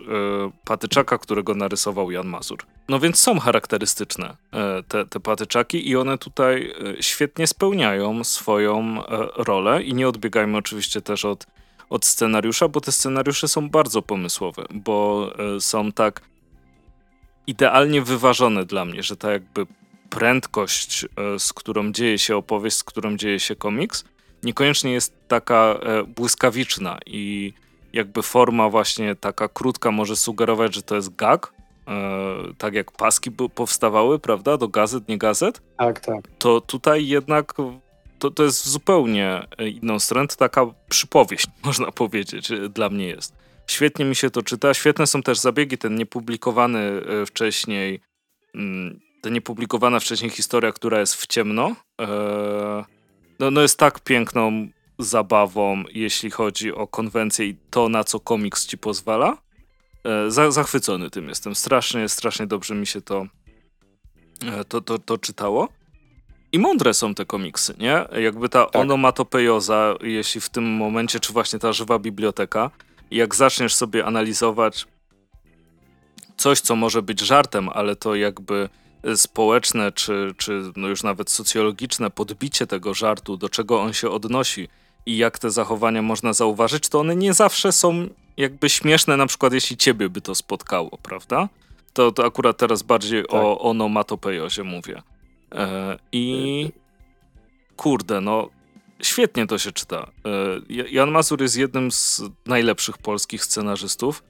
patyczaka, 0.64 1.18
którego 1.18 1.54
narysował 1.54 2.10
Jan 2.10 2.28
Mazur. 2.28 2.58
No 2.88 3.00
więc 3.00 3.18
są 3.18 3.38
charakterystyczne 3.38 4.36
e, 4.52 4.82
te, 4.82 5.06
te 5.06 5.20
patyczaki 5.20 5.88
i 5.88 5.96
one 5.96 6.18
tutaj 6.18 6.72
e, 6.98 7.02
świetnie 7.02 7.46
spełniają 7.46 8.24
swoją 8.24 9.06
e, 9.06 9.28
rolę 9.36 9.82
i 9.82 9.94
nie 9.94 10.08
odbiegajmy 10.08 10.58
oczywiście 10.58 11.00
też 11.00 11.24
od, 11.24 11.46
od 11.90 12.04
scenariusza, 12.04 12.68
bo 12.68 12.80
te 12.80 12.92
scenariusze 12.92 13.48
są 13.48 13.70
bardzo 13.70 14.02
pomysłowe, 14.02 14.64
bo 14.70 15.30
e, 15.56 15.60
są 15.60 15.92
tak 15.92 16.20
idealnie 17.46 18.02
wyważone 18.02 18.64
dla 18.64 18.84
mnie, 18.84 19.02
że 19.02 19.16
ta 19.16 19.32
jakby 19.32 19.66
prędkość, 20.10 21.06
z 21.38 21.52
którą 21.52 21.92
dzieje 21.92 22.18
się 22.18 22.36
opowieść, 22.36 22.76
z 22.76 22.84
którą 22.84 23.16
dzieje 23.16 23.40
się 23.40 23.56
komiks, 23.56 24.04
niekoniecznie 24.42 24.92
jest 24.92 25.28
taka 25.28 25.78
e, 25.82 26.04
błyskawiczna 26.04 26.98
i 27.06 27.52
jakby 27.92 28.22
forma 28.22 28.68
właśnie 28.68 29.16
taka 29.16 29.48
krótka 29.48 29.90
może 29.90 30.16
sugerować, 30.16 30.74
że 30.74 30.82
to 30.82 30.96
jest 30.96 31.16
gag, 31.16 31.52
e, 31.88 31.92
tak 32.58 32.74
jak 32.74 32.92
paski 32.92 33.30
powstawały, 33.30 34.18
prawda, 34.18 34.56
do 34.56 34.68
gazet, 34.68 35.08
nie 35.08 35.18
gazet. 35.18 35.62
Tak, 35.78 36.00
tak. 36.00 36.28
To 36.38 36.60
tutaj 36.60 37.06
jednak 37.06 37.54
to, 38.18 38.30
to 38.30 38.42
jest 38.42 38.68
zupełnie 38.68 39.46
inną 39.82 39.98
stronę, 39.98 40.28
to 40.28 40.36
taka 40.36 40.66
przypowieść, 40.88 41.46
można 41.64 41.92
powiedzieć, 41.92 42.50
e, 42.50 42.68
dla 42.68 42.88
mnie 42.88 43.06
jest. 43.06 43.34
Świetnie 43.66 44.04
mi 44.04 44.16
się 44.16 44.30
to 44.30 44.42
czyta, 44.42 44.74
świetne 44.74 45.06
są 45.06 45.22
też 45.22 45.38
zabiegi, 45.38 45.78
ten 45.78 45.94
niepublikowany 45.94 47.02
wcześniej, 47.26 48.00
mm, 48.54 49.00
ta 49.22 49.30
niepublikowana 49.30 50.00
wcześniej 50.00 50.30
historia, 50.30 50.72
która 50.72 51.00
jest 51.00 51.14
w 51.14 51.26
ciemno, 51.26 51.74
no, 53.40 53.50
no 53.50 53.60
jest 53.60 53.78
tak 53.78 54.00
piękną 54.00 54.68
zabawą, 54.98 55.84
jeśli 55.92 56.30
chodzi 56.30 56.72
o 56.72 56.86
konwencję 56.86 57.46
i 57.46 57.56
to, 57.70 57.88
na 57.88 58.04
co 58.04 58.20
komiks 58.20 58.66
ci 58.66 58.78
pozwala. 58.78 59.38
E, 60.04 60.30
za, 60.30 60.50
zachwycony 60.50 61.10
tym 61.10 61.28
jestem. 61.28 61.54
Strasznie, 61.54 62.08
strasznie 62.08 62.46
dobrze 62.46 62.74
mi 62.74 62.86
się 62.86 63.00
to, 63.00 63.26
e, 64.46 64.64
to, 64.64 64.80
to, 64.80 64.98
to 64.98 65.18
czytało. 65.18 65.68
I 66.52 66.58
mądre 66.58 66.94
są 66.94 67.14
te 67.14 67.24
komiksy, 67.24 67.74
nie? 67.78 68.04
Jakby 68.22 68.48
ta 68.48 68.66
tak. 68.66 68.82
onomatopejoza, 68.82 69.94
jeśli 70.02 70.40
w 70.40 70.48
tym 70.48 70.64
momencie, 70.64 71.20
czy 71.20 71.32
właśnie 71.32 71.58
ta 71.58 71.72
żywa 71.72 71.98
biblioteka, 71.98 72.70
jak 73.10 73.34
zaczniesz 73.34 73.74
sobie 73.74 74.06
analizować 74.06 74.86
coś, 76.36 76.60
co 76.60 76.76
może 76.76 77.02
być 77.02 77.20
żartem, 77.20 77.68
ale 77.68 77.96
to 77.96 78.14
jakby 78.14 78.68
społeczne, 79.16 79.92
czy, 79.92 80.34
czy 80.36 80.62
no 80.76 80.88
już 80.88 81.02
nawet 81.02 81.30
socjologiczne 81.30 82.10
podbicie 82.10 82.66
tego 82.66 82.94
żartu, 82.94 83.36
do 83.36 83.48
czego 83.48 83.80
on 83.80 83.92
się 83.92 84.10
odnosi 84.10 84.68
i 85.06 85.16
jak 85.16 85.38
te 85.38 85.50
zachowania 85.50 86.02
można 86.02 86.32
zauważyć, 86.32 86.88
to 86.88 87.00
one 87.00 87.16
nie 87.16 87.34
zawsze 87.34 87.72
są 87.72 88.08
jakby 88.36 88.68
śmieszne, 88.68 89.16
na 89.16 89.26
przykład 89.26 89.52
jeśli 89.52 89.76
ciebie 89.76 90.08
by 90.08 90.20
to 90.20 90.34
spotkało, 90.34 90.98
prawda? 91.02 91.48
To, 91.92 92.12
to 92.12 92.24
akurat 92.24 92.56
teraz 92.56 92.82
bardziej 92.82 93.22
tak. 93.22 93.32
o 93.32 93.60
onomatopejozie 93.60 94.64
mówię. 94.64 95.02
E, 95.54 95.98
I 96.12 96.68
kurde, 97.76 98.20
no 98.20 98.48
świetnie 99.02 99.46
to 99.46 99.58
się 99.58 99.72
czyta. 99.72 100.10
E, 100.70 100.84
Jan 100.90 101.10
Mazur 101.10 101.42
jest 101.42 101.56
jednym 101.56 101.92
z 101.92 102.22
najlepszych 102.46 102.98
polskich 102.98 103.44
scenarzystów. 103.44 104.22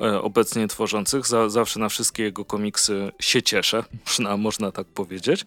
E, 0.00 0.22
obecnie 0.22 0.68
tworzących. 0.68 1.26
Za, 1.26 1.48
zawsze 1.48 1.80
na 1.80 1.88
wszystkie 1.88 2.22
jego 2.22 2.44
komiksy 2.44 3.12
się 3.20 3.42
cieszę, 3.42 3.84
można, 4.06 4.36
można 4.36 4.72
tak 4.72 4.86
powiedzieć. 4.86 5.46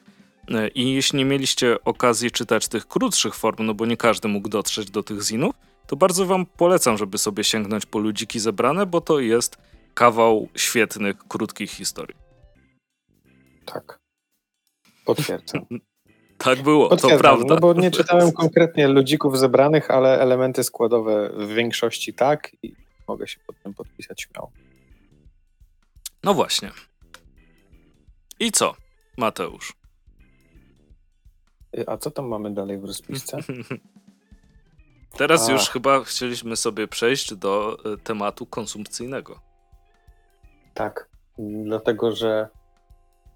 E, 0.52 0.68
I 0.68 0.94
jeśli 0.94 1.18
nie 1.18 1.26
mieliście 1.26 1.84
okazji 1.86 2.32
czytać 2.32 2.68
tych 2.68 2.88
krótszych 2.88 3.36
form, 3.36 3.66
no 3.66 3.74
bo 3.74 3.86
nie 3.86 3.98
każdy 3.98 4.28
mógł 4.28 4.50
dotrzeć 4.50 4.92
do 4.92 5.04
tych 5.04 5.22
zinów, 5.22 5.56
to 5.88 5.96
bardzo 5.96 6.26
wam 6.26 6.46
polecam, 6.46 6.98
żeby 6.98 7.18
sobie 7.18 7.44
sięgnąć 7.44 7.86
po 7.86 8.00
ludziki 8.00 8.40
zebrane, 8.40 8.86
bo 8.86 9.02
to 9.02 9.20
jest 9.20 9.58
kawał 9.94 10.48
świetnych, 10.56 11.18
krótkich 11.28 11.72
historii. 11.72 12.16
Tak. 13.66 14.00
Potwierdzam. 15.06 15.66
tak 16.38 16.62
było, 16.62 16.98
to 16.98 17.18
prawda. 17.18 17.56
No 17.56 17.60
bo 17.60 17.74
nie 17.74 17.92
czytałem 17.92 18.32
konkretnie 18.42 18.88
ludzików 18.88 19.40
zebranych, 19.40 19.92
ale 19.92 20.20
elementy 20.20 20.64
składowe 20.64 21.30
w 21.38 21.48
większości 21.48 22.14
tak 22.14 22.52
i 22.64 22.74
mogę 23.10 23.28
się 23.28 23.40
pod 23.48 23.60
tym 23.64 23.74
podpisać 23.74 24.22
śmiało. 24.22 24.52
No 26.24 26.34
właśnie. 26.34 26.72
I 28.40 28.52
co, 28.52 28.76
Mateusz? 29.18 29.74
Y, 31.78 31.84
a 31.88 31.98
co 31.98 32.12
tam 32.12 32.28
mamy 32.28 32.54
dalej 32.54 32.78
w 32.78 32.86
rozpisce? 32.86 33.38
Teraz 35.18 35.50
A. 35.50 35.52
już 35.52 35.70
chyba 35.70 36.04
chcieliśmy 36.04 36.56
sobie 36.56 36.88
przejść 36.88 37.36
do 37.36 37.78
y, 37.94 37.98
tematu 37.98 38.46
konsumpcyjnego. 38.46 39.40
Tak, 40.74 41.10
dlatego 41.66 42.16
że 42.16 42.48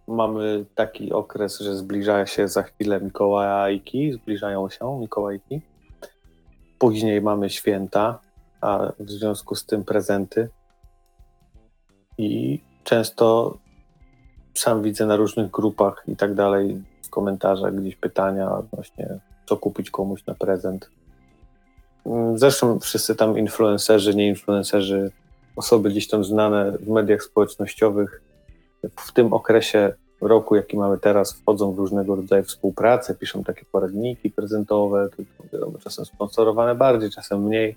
mamy 0.07 0.65
taki 0.76 1.13
okres, 1.13 1.59
że 1.59 1.76
zbliża 1.76 2.26
się 2.26 2.47
za 2.47 2.63
chwilę 2.63 3.01
Mikołajki, 3.01 4.13
zbliżają 4.13 4.69
się 4.69 4.99
Mikołajki. 4.99 5.61
Później 6.80 7.21
mamy 7.21 7.49
święta, 7.49 8.19
a 8.64 8.91
w 8.99 9.11
związku 9.11 9.55
z 9.55 9.66
tym 9.66 9.84
prezenty. 9.84 10.49
I 12.18 12.59
często 12.84 13.57
sam 14.53 14.82
widzę 14.82 15.05
na 15.05 15.16
różnych 15.16 15.51
grupach 15.51 16.03
i 16.07 16.16
tak 16.16 16.34
dalej, 16.34 16.84
w 17.03 17.09
komentarzach 17.09 17.76
gdzieś 17.76 17.95
pytania 17.95 18.51
odnośnie, 18.51 19.20
co 19.45 19.57
kupić 19.57 19.89
komuś 19.89 20.26
na 20.26 20.34
prezent. 20.36 20.89
Mm, 22.05 22.38
zresztą 22.38 22.80
wszyscy 22.80 23.16
tam 23.16 23.38
influencerzy, 23.38 24.16
nie 24.16 24.28
influencerzy, 24.28 25.11
osoby 25.55 25.89
gdzieś 25.89 26.07
tam 26.07 26.24
znane 26.24 26.72
w 26.72 26.88
mediach 26.88 27.24
społecznościowych 27.24 28.22
w 28.99 29.11
tym 29.11 29.34
okresie 29.34 29.93
roku, 30.22 30.55
jaki 30.55 30.78
mamy 30.78 30.97
teraz, 30.97 31.34
wchodzą 31.34 31.74
w 31.74 31.80
różnego 31.80 32.16
rodzaju 32.16 32.43
współpracę, 32.43 33.16
piszą 33.16 33.43
takie 33.43 33.66
poradniki 33.72 34.30
prezentowe, 34.30 35.09
wiadomo, 35.53 35.80
czasem 35.80 36.05
sponsorowane 36.05 36.76
bardziej, 36.76 37.09
czasem 37.09 37.43
mniej 37.43 37.76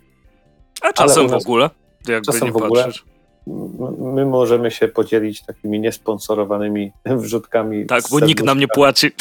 a 0.88 0.92
czasem 0.92 1.28
w 1.28 1.32
ogóle, 1.32 1.70
jakby 2.08 2.26
czasem 2.26 2.44
nie 2.44 2.52
w 2.52 2.56
ogóle, 2.56 2.84
patrzeć. 2.84 3.04
My 3.98 4.26
możemy 4.26 4.70
się 4.70 4.88
podzielić 4.88 5.42
takimi 5.42 5.80
niesponsorowanymi 5.80 6.92
wrzutkami. 7.22 7.86
Tak, 7.86 8.04
bo 8.10 8.20
nikt 8.20 8.44
nam 8.44 8.58
nie 8.58 8.68
płaci. 8.68 9.10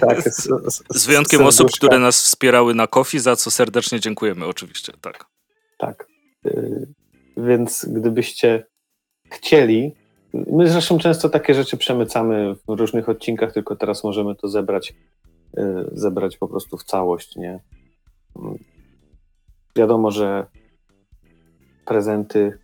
Tak, 0.00 0.22
z, 0.22 0.48
z, 0.66 0.82
z 0.90 1.06
wyjątkiem 1.06 1.46
osób, 1.46 1.70
które 1.70 1.98
nas 1.98 2.22
wspierały 2.22 2.74
na 2.74 2.86
Kofi, 2.86 3.18
za 3.18 3.36
co 3.36 3.50
serdecznie 3.50 4.00
dziękujemy, 4.00 4.46
oczywiście, 4.46 4.92
tak. 5.00 5.24
Tak. 5.78 6.08
Y, 6.46 6.86
więc 7.36 7.86
gdybyście 7.88 8.66
chcieli, 9.30 9.94
my 10.32 10.68
zresztą 10.68 10.98
często 10.98 11.28
takie 11.28 11.54
rzeczy 11.54 11.76
przemycamy 11.76 12.54
w 12.68 12.80
różnych 12.80 13.08
odcinkach, 13.08 13.52
tylko 13.52 13.76
teraz 13.76 14.04
możemy 14.04 14.34
to 14.34 14.48
zebrać, 14.48 14.94
y, 15.58 15.62
zebrać 15.92 16.36
po 16.36 16.48
prostu 16.48 16.76
w 16.76 16.84
całość, 16.84 17.36
nie? 17.36 17.60
Wiadomo, 19.76 20.10
że 20.10 20.46
prezenty 21.86 22.58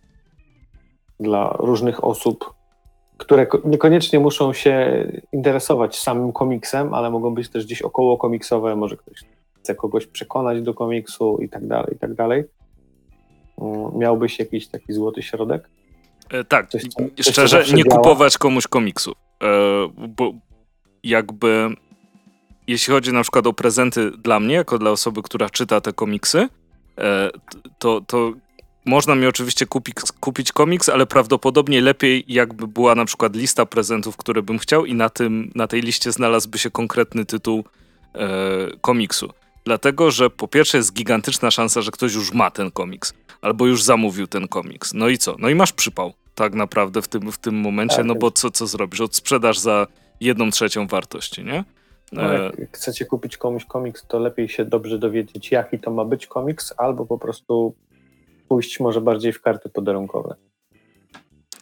dla 1.19 1.55
różnych 1.59 2.03
osób, 2.03 2.53
które 3.17 3.47
niekoniecznie 3.65 4.19
muszą 4.19 4.53
się 4.53 5.05
interesować 5.31 5.99
samym 5.99 6.33
komiksem, 6.33 6.93
ale 6.93 7.09
mogą 7.09 7.33
być 7.33 7.49
też 7.49 7.65
gdzieś 7.65 7.81
około 7.81 8.17
komiksowe, 8.17 8.75
może 8.75 8.97
ktoś 8.97 9.23
chce 9.59 9.75
kogoś 9.75 10.07
przekonać 10.07 10.61
do 10.61 10.73
komiksu 10.73 11.37
i 11.41 11.49
tak 11.49 11.67
dalej, 11.67 11.95
i 11.95 11.99
tak 11.99 12.13
dalej. 12.13 12.43
Mm, 13.61 13.97
miałbyś 13.97 14.39
jakiś 14.39 14.67
taki 14.67 14.93
złoty 14.93 15.21
środek? 15.21 15.69
E, 16.31 16.43
tak, 16.43 16.69
coś, 16.69 16.81
coś, 16.81 17.25
szczerze, 17.31 17.63
nie 17.75 17.83
działa? 17.83 18.01
kupować 18.01 18.37
komuś 18.37 18.67
komiksu, 18.67 19.11
e, 19.43 19.47
bo 20.07 20.33
jakby 21.03 21.69
jeśli 22.67 22.93
chodzi 22.93 23.13
na 23.13 23.21
przykład 23.21 23.47
o 23.47 23.53
prezenty 23.53 24.11
dla 24.11 24.39
mnie, 24.39 24.55
jako 24.55 24.77
dla 24.77 24.91
osoby, 24.91 25.21
która 25.21 25.49
czyta 25.49 25.81
te 25.81 25.93
komiksy, 25.93 26.47
e, 26.97 27.29
to, 27.79 28.01
to 28.01 28.31
można 28.85 29.15
mi 29.15 29.27
oczywiście 29.27 29.65
kupić, 29.65 29.95
kupić 30.19 30.51
komiks, 30.51 30.89
ale 30.89 31.05
prawdopodobnie 31.05 31.81
lepiej 31.81 32.25
jakby 32.27 32.67
była 32.67 32.95
na 32.95 33.05
przykład 33.05 33.35
lista 33.35 33.65
prezentów, 33.65 34.17
które 34.17 34.41
bym 34.41 34.59
chciał 34.59 34.85
i 34.85 34.93
na, 34.93 35.09
tym, 35.09 35.51
na 35.55 35.67
tej 35.67 35.81
liście 35.81 36.11
znalazłby 36.11 36.57
się 36.57 36.71
konkretny 36.71 37.25
tytuł 37.25 37.63
e, 38.15 38.27
komiksu. 38.81 39.33
Dlatego, 39.65 40.11
że 40.11 40.29
po 40.29 40.47
pierwsze 40.47 40.77
jest 40.77 40.93
gigantyczna 40.93 41.51
szansa, 41.51 41.81
że 41.81 41.91
ktoś 41.91 42.13
już 42.13 42.33
ma 42.33 42.51
ten 42.51 42.71
komiks, 42.71 43.13
albo 43.41 43.65
już 43.65 43.83
zamówił 43.83 44.27
ten 44.27 44.47
komiks. 44.47 44.93
No 44.93 45.09
i 45.09 45.17
co? 45.17 45.35
No 45.39 45.49
i 45.49 45.55
masz 45.55 45.73
przypał 45.73 46.13
tak 46.35 46.53
naprawdę 46.53 47.01
w 47.01 47.07
tym, 47.07 47.31
w 47.31 47.37
tym 47.37 47.55
momencie, 47.55 47.95
tak, 47.95 48.05
no 48.05 48.15
bo 48.15 48.31
co, 48.31 48.51
co 48.51 48.67
zrobisz? 48.67 49.01
Odsprzedasz 49.01 49.59
za 49.59 49.87
jedną 50.19 50.51
trzecią 50.51 50.87
wartości, 50.87 51.43
nie? 51.43 51.63
No, 52.11 52.33
jak 52.33 52.59
e, 52.59 52.67
chcecie 52.71 53.05
kupić 53.05 53.37
komuś 53.37 53.65
komiks, 53.65 54.05
to 54.07 54.19
lepiej 54.19 54.49
się 54.49 54.65
dobrze 54.65 54.99
dowiedzieć, 54.99 55.51
jaki 55.51 55.79
to 55.79 55.91
ma 55.91 56.05
być 56.05 56.27
komiks, 56.27 56.73
albo 56.77 57.05
po 57.05 57.17
prostu 57.17 57.75
pójść 58.47 58.79
może 58.79 59.01
bardziej 59.01 59.33
w 59.33 59.41
karty 59.41 59.69
podarunkowe. 59.69 60.35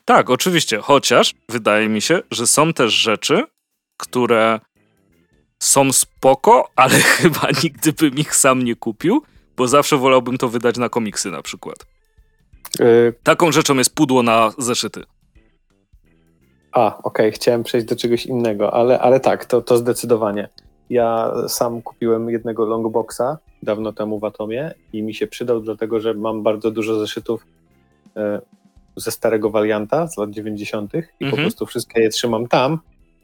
Tak, 0.06 0.30
oczywiście, 0.30 0.78
chociaż 0.78 1.34
wydaje 1.50 1.90
mi 1.90 2.02
się, 2.02 2.20
że 2.32 2.48
są 2.48 2.74
też 2.74 2.94
rzeczy, 2.94 3.44
które 3.98 4.60
są 5.60 5.92
spoko, 5.92 6.70
ale 6.76 6.94
chyba 7.18 7.48
nigdy 7.64 7.94
bym 7.94 8.16
ich 8.16 8.36
sam 8.36 8.64
nie 8.64 8.76
kupił, 8.76 9.22
bo 9.58 9.68
zawsze 9.68 9.98
wolałbym 9.98 10.38
to 10.38 10.50
wydać 10.50 10.78
na 10.78 10.90
komiksy 10.90 11.32
na 11.32 11.42
przykład. 11.42 11.86
Y, 12.80 13.14
Taką 13.24 13.52
rzeczą 13.52 13.76
jest 13.76 13.96
pudło 13.96 14.24
na 14.24 14.52
zeszyty. 14.58 15.04
A, 16.72 16.98
okej, 17.04 17.32
chciałem 17.32 17.64
przejść 17.64 17.88
do 17.88 17.96
czegoś 17.96 18.26
innego, 18.26 18.74
ale, 18.74 19.00
ale 19.00 19.20
tak, 19.20 19.46
to, 19.46 19.62
to 19.62 19.78
zdecydowanie. 19.78 20.50
Ja 20.92 21.32
sam 21.48 21.82
kupiłem 21.82 22.30
jednego 22.30 22.66
longboxa 22.66 23.38
dawno 23.64 23.94
temu 23.94 24.20
w 24.20 24.24
Atomie 24.24 24.74
i 24.94 25.04
mi 25.04 25.14
się 25.14 25.28
przydał 25.28 25.62
dlatego, 25.62 26.00
że 26.00 26.14
mam 26.14 26.44
bardzo 26.44 26.72
dużo 26.72 27.00
zeszytów 27.00 27.46
e, 28.18 28.42
ze 28.96 29.12
starego 29.12 29.50
Valianta 29.50 30.08
z 30.08 30.18
lat 30.18 30.30
90. 30.30 30.94
i 30.94 31.00
po 31.20 31.26
Mhm. 31.26 31.42
prostu 31.44 31.66
wszystkie 31.66 32.02
je 32.02 32.10
trzymam 32.10 32.48
tam, 32.48 32.80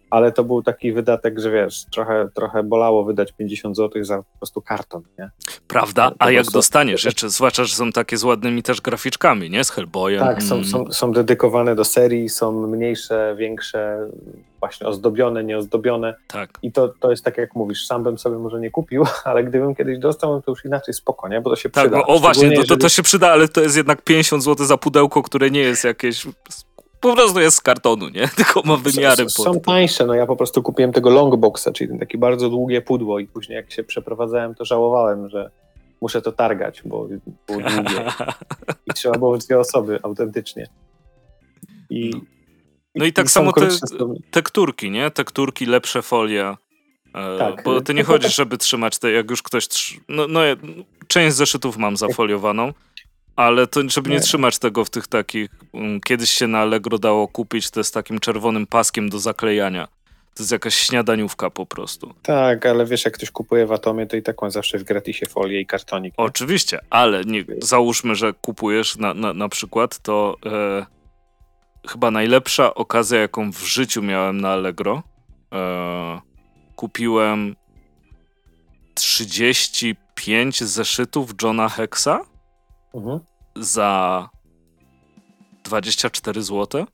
ale 0.10 0.32
to 0.32 0.44
był 0.44 0.64
taki 0.64 0.94
wydatek, 0.94 1.40
że 1.40 1.52
wiesz, 1.52 1.86
trochę, 1.92 2.28
trochę 2.34 2.64
bolało 2.64 3.04
wydać 3.04 3.32
50 3.32 3.78
zł 3.78 4.04
za 4.04 4.18
po 4.18 4.38
prostu 4.40 4.62
karton, 4.62 5.04
nie? 5.20 5.30
Prawda? 5.68 6.12
A 6.20 6.32
jak 6.32 6.44
prostu- 6.44 6.58
dostaniesz 6.58 7.06
jeszcze, 7.06 7.30
zwłaszcza, 7.30 7.64
że 7.64 7.76
są 7.76 7.92
takie 7.92 8.18
z 8.18 8.24
ładnymi 8.24 8.64
też 8.64 8.82
graficzkami, 8.82 9.50
nie? 9.50 9.64
Z 9.64 9.70
Hellboyem. 9.70 10.20
Tak, 10.20 10.44
są, 10.44 10.64
są, 10.64 10.92
są 10.92 11.12
dedykowane 11.12 11.76
do 11.76 11.86
serii, 11.86 12.30
są 12.30 12.68
mniejsze, 12.68 13.36
większe, 13.38 13.98
właśnie 14.60 14.88
ozdobione, 14.88 15.44
nieozdobione. 15.44 16.16
Tak. 16.28 16.50
I 16.62 16.72
to, 16.72 16.94
to 17.00 17.12
jest 17.12 17.24
tak, 17.26 17.38
jak 17.38 17.56
mówisz, 17.56 17.86
sam 17.86 18.04
bym 18.04 18.18
sobie 18.18 18.38
może 18.38 18.60
nie 18.60 18.72
kupił, 18.72 19.04
ale 19.26 19.44
gdybym 19.44 19.76
kiedyś 19.76 20.00
dostał, 20.00 20.42
to 20.42 20.52
już 20.52 20.66
inaczej 20.66 20.94
spoko, 20.94 21.28
nie? 21.28 21.42
Bo 21.42 21.50
to 21.50 21.56
się 21.56 21.70
Tak, 21.70 21.84
przyda. 21.84 21.98
no, 21.98 22.06
o 22.08 22.20
właśnie, 22.20 22.52
to, 22.52 22.62
to, 22.62 22.68
to 22.68 22.74
jeżeli- 22.74 22.90
się 22.90 23.04
przyda, 23.04 23.32
ale 23.32 23.48
to 23.48 23.62
jest 23.62 23.78
jednak 23.78 24.02
50 24.02 24.44
zł 24.44 24.66
za 24.66 24.78
pudełko, 24.78 25.24
które 25.24 25.52
nie 25.52 25.60
jest 25.60 25.84
jakieś... 25.84 26.28
Po 27.02 27.16
prostu 27.16 27.40
jest 27.40 27.58
z 27.58 27.62
kartonu, 27.62 28.10
nie? 28.10 28.28
Tylko 28.38 28.62
ma 28.66 28.78
wymiary 28.78 29.24
S- 29.24 29.34
Są 29.34 29.60
tańsze, 29.60 30.06
no 30.06 30.14
ja 30.14 30.26
po 30.26 30.36
prostu 30.36 30.64
kupiłem 30.64 30.94
tego 30.94 31.10
longboxa, 31.10 31.68
czyli 31.74 31.88
ten 31.90 32.00
taki 32.00 32.18
bardzo 32.18 32.50
długie 32.50 32.82
pudło 32.82 33.20
i 33.20 33.28
później 33.28 33.56
jak 33.56 33.72
się 33.72 33.84
przeprowadzałem, 33.84 34.56
to 34.56 34.66
żałowałem, 34.66 35.30
że 35.30 35.52
muszę 36.02 36.22
to 36.22 36.32
targać, 36.32 36.82
bo 36.86 37.08
było 37.48 37.60
długie 37.62 38.06
i 38.88 38.94
trzeba 38.94 39.18
było 39.18 39.38
dwie 39.38 39.60
osoby 39.60 40.00
autentycznie. 40.04 40.68
I, 41.90 42.12
No 42.96 43.06
i 43.06 43.14
tak 43.14 43.30
są 43.30 43.40
samo 43.40 43.54
te- 43.54 43.70
tekturki, 44.32 44.92
nie? 44.92 45.12
Tekturki, 45.12 45.66
lepsze 45.66 46.02
folie. 46.02 46.56
E, 47.16 47.38
Tak. 47.38 47.64
Bo 47.64 47.82
ty 47.82 47.94
nie 47.94 48.02
No 48.02 48.08
chodzisz, 48.08 48.28
tak- 48.28 48.36
żeby 48.36 48.58
trzymać 48.58 49.00
te, 49.00 49.12
jak 49.12 49.30
już 49.30 49.42
ktoś. 49.44 49.68
Trzy... 49.68 49.96
No, 50.10 50.28
no, 50.28 50.44
ja- 50.44 50.56
część 51.08 51.36
zeszytów 51.36 51.78
mam 51.78 51.98
zafoliowaną, 51.98 52.74
ale 53.38 53.68
to, 53.68 53.82
żeby 53.90 54.10
nie 54.10 54.16
Nie. 54.16 54.22
trzymać 54.22 54.60
tego 54.60 54.86
w 54.86 54.90
tych 54.90 55.08
takich. 55.08 55.50
mm, 55.74 56.02
Kiedyś 56.02 56.30
się 56.30 56.48
na 56.48 56.60
Allegro 56.60 56.98
dało 57.00 57.28
kupić 57.28 57.70
te 57.72 57.84
z 57.84 57.92
takim 57.92 58.20
czerwonym 58.20 58.68
paskiem 58.68 59.10
do 59.10 59.20
zaklejania. 59.20 59.88
To 60.36 60.44
jest 60.44 60.52
jakaś 60.52 60.76
śniadaniówka 60.76 61.50
po 61.50 61.66
prostu. 61.66 62.14
Tak, 62.24 62.66
ale 62.66 62.86
wiesz, 62.86 63.06
jak 63.06 63.14
ktoś 63.14 63.32
kupuje 63.32 63.66
w 63.66 63.72
Atomie, 63.72 64.08
to 64.08 64.18
i 64.18 64.22
tak 64.24 64.42
ma 64.42 64.50
zawsze 64.50 64.78
w 64.78 64.84
gratisie 64.84 65.26
folię 65.26 65.60
i 65.62 65.66
kartonik. 65.66 66.14
nie? 66.18 66.24
Oczywiście, 66.26 66.80
ale 66.90 67.24
nie, 67.26 67.44
załóżmy, 67.62 68.16
że 68.16 68.34
kupujesz 68.34 68.96
na, 68.98 69.14
na, 69.14 69.34
na 69.34 69.50
przykład, 69.50 70.00
to 70.00 70.36
e, 70.46 70.86
chyba 71.88 72.12
najlepsza 72.12 72.74
okazja, 72.76 73.20
jaką 73.20 73.52
w 73.52 73.60
życiu 73.66 74.02
miałem 74.02 74.42
na 74.42 74.50
Allegro. 74.50 75.04
E, 75.54 76.22
kupiłem 76.76 77.56
35 78.96 80.64
zeszytów 80.64 81.30
Johna 81.44 81.70
Hexa 81.70 82.20
Mhm. 82.98 83.20
za 83.56 84.30
24 85.64 86.44
zł. 86.44 86.86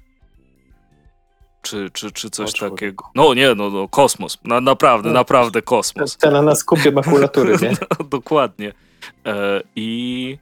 Czy, 1.62 1.89
czy, 1.93 2.12
czy 2.12 2.30
coś 2.30 2.54
takiego. 2.54 3.06
No 3.16 3.34
nie, 3.34 3.56
no, 3.56 3.70
no 3.70 3.88
kosmos. 3.88 4.38
Na, 4.43 4.62
naprawdę, 4.62 5.10
No. 5.10 5.14
naprawdę 5.16 5.62
kosmos. 5.62 6.18
Cena 6.18 6.41
na 6.41 6.56
skupie 6.56 6.91
makulatury, 7.01 7.58
nie? 7.62 7.70
No, 7.99 8.06
dokładnie. 8.06 8.74
E, 9.26 9.62
I. 9.76 10.38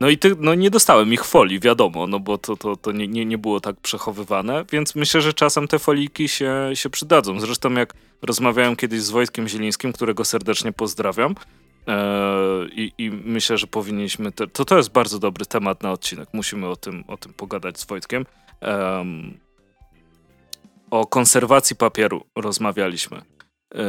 No 0.00 0.08
i 0.08 0.18
ty, 0.18 0.36
no 0.40 0.54
nie 0.54 0.70
dostałem 0.70 1.12
ich 1.12 1.24
folii, 1.24 1.60
wiadomo, 1.60 2.06
no 2.06 2.20
bo 2.20 2.38
to, 2.38 2.56
to, 2.56 2.76
to 2.76 2.92
nie, 2.92 3.08
nie, 3.08 3.24
nie 3.24 3.38
było 3.38 3.60
tak 3.60 3.76
przechowywane, 3.80 4.64
więc 4.72 4.94
myślę, 4.94 5.20
że 5.20 5.32
czasem 5.32 5.68
te 5.68 5.78
foliki 5.78 6.28
się, 6.28 6.70
się 6.74 6.90
przydadzą. 6.90 7.40
Zresztą 7.40 7.72
jak 7.72 7.94
rozmawiałem 8.22 8.76
kiedyś 8.76 9.02
z 9.02 9.10
Wojtkiem 9.10 9.48
Zielińskim, 9.48 9.92
którego 9.92 10.24
serdecznie 10.24 10.72
pozdrawiam, 10.72 11.34
i, 12.72 12.92
i 12.98 13.10
myślę, 13.10 13.58
że 13.58 13.66
powinniśmy. 13.66 14.32
Te, 14.32 14.46
to 14.46 14.64
to 14.64 14.76
jest 14.76 14.92
bardzo 14.92 15.18
dobry 15.18 15.46
temat 15.46 15.82
na 15.82 15.92
odcinek. 15.92 16.28
Musimy 16.32 16.68
o 16.68 16.76
tym, 16.76 17.04
o 17.08 17.16
tym 17.16 17.32
pogadać 17.32 17.80
z 17.80 17.84
Wojtkiem. 17.86 18.26
Em, 18.60 19.38
o 20.90 21.06
konserwacji 21.06 21.76
papieru 21.76 22.24
rozmawialiśmy. 22.36 23.16
E, 23.74 23.82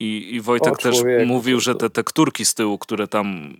I, 0.00 0.34
I 0.34 0.40
Wojtek 0.40 0.72
O, 0.72 0.76
też 0.76 0.96
mówił, 1.26 1.60
że 1.60 1.74
te 1.74 1.90
tekturki 1.90 2.44
z 2.44 2.54
tyłu, 2.54 2.78
które 2.78 3.08
tam 3.08 3.56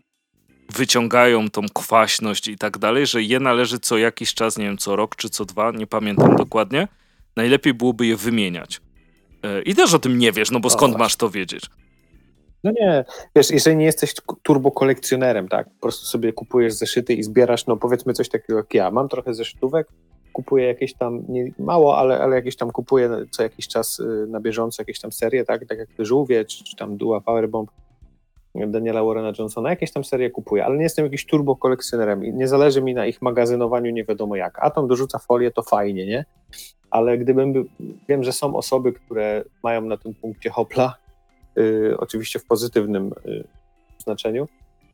wyciągają 0.70 1.50
tą 1.50 1.62
kwaśność 1.74 2.48
i 2.48 2.58
tak 2.58 2.78
dalej, 2.78 3.06
że 3.06 3.22
je 3.22 3.40
należy 3.40 3.78
co 3.78 3.98
jakiś 3.98 4.34
czas, 4.34 4.58
nie 4.58 4.64
wiem, 4.64 4.78
co 4.78 4.96
rok 4.96 5.16
czy 5.16 5.30
co 5.30 5.44
dwa, 5.44 5.70
nie 5.70 5.86
pamiętam 5.86 6.36
dokładnie. 6.36 6.88
Najlepiej 7.36 7.74
byłoby 7.74 8.06
je 8.06 8.16
wymieniać. 8.16 8.80
E, 9.42 9.62
I 9.62 9.74
też 9.74 9.94
o 9.94 9.98
tym 9.98 10.18
nie 10.18 10.32
wiesz, 10.32 10.50
no 10.50 10.60
bo 10.60 10.66
O, 10.66 10.70
skąd 10.70 10.92
właśnie. 10.92 11.04
masz 11.04 11.16
to 11.16 11.30
wiedzieć? 11.30 11.64
No 12.64 12.70
nie, 12.70 13.04
wiesz, 13.36 13.50
jeżeli 13.50 13.76
nie 13.76 13.84
jesteś 13.84 14.14
turbo 14.42 14.70
kolekcjonerem, 14.70 15.48
tak, 15.48 15.66
po 15.66 15.80
prostu 15.80 16.06
sobie 16.06 16.32
kupujesz 16.32 16.72
zeszyty 16.72 17.14
i 17.14 17.22
zbierasz, 17.22 17.66
no 17.66 17.76
powiedzmy 17.76 18.12
coś 18.12 18.28
takiego 18.28 18.56
jak 18.56 18.74
ja, 18.74 18.90
mam 18.90 19.08
trochę 19.08 19.34
zeszytówek, 19.34 19.88
kupuję 20.32 20.66
jakieś 20.66 20.94
tam, 20.94 21.22
nie, 21.28 21.50
mało, 21.58 21.98
ale, 21.98 22.20
ale 22.20 22.36
jakieś 22.36 22.56
tam 22.56 22.70
kupuję 22.70 23.10
co 23.30 23.42
jakiś 23.42 23.68
czas 23.68 24.00
y, 24.00 24.26
na 24.28 24.40
bieżąco 24.40 24.82
jakieś 24.82 25.00
tam 25.00 25.12
serie, 25.12 25.44
tak, 25.44 25.66
tak 25.66 25.78
jak 25.78 25.88
Żółwie, 25.98 26.44
czy, 26.44 26.64
czy 26.64 26.76
tam 26.76 26.96
Dua 26.96 27.20
Powerbomb 27.20 27.70
Daniela 28.54 29.04
Warrena 29.04 29.32
Johnsona, 29.38 29.70
jakieś 29.70 29.92
tam 29.92 30.04
serie 30.04 30.30
kupuję, 30.30 30.64
ale 30.64 30.76
nie 30.76 30.82
jestem 30.82 31.04
jakiś 31.04 31.26
turbo 31.26 31.56
kolekcjonerem 31.56 32.24
i 32.24 32.32
nie 32.32 32.48
zależy 32.48 32.82
mi 32.82 32.94
na 32.94 33.06
ich 33.06 33.22
magazynowaniu 33.22 33.90
nie 33.90 34.04
wiadomo 34.04 34.36
jak. 34.36 34.58
Atom 34.64 34.88
dorzuca 34.88 35.18
folię, 35.18 35.50
to 35.50 35.62
fajnie, 35.62 36.06
nie? 36.06 36.24
Ale 36.90 37.18
gdybym, 37.18 37.52
by, 37.52 37.64
wiem, 38.08 38.24
że 38.24 38.32
są 38.32 38.56
osoby, 38.56 38.92
które 38.92 39.44
mają 39.62 39.80
na 39.80 39.96
tym 39.96 40.14
punkcie 40.14 40.50
hopla, 40.50 40.94
oczywiście 41.98 42.38
w 42.38 42.44
pozytywnym 42.44 43.12
y, 43.26 43.44
znaczeniu. 43.98 44.48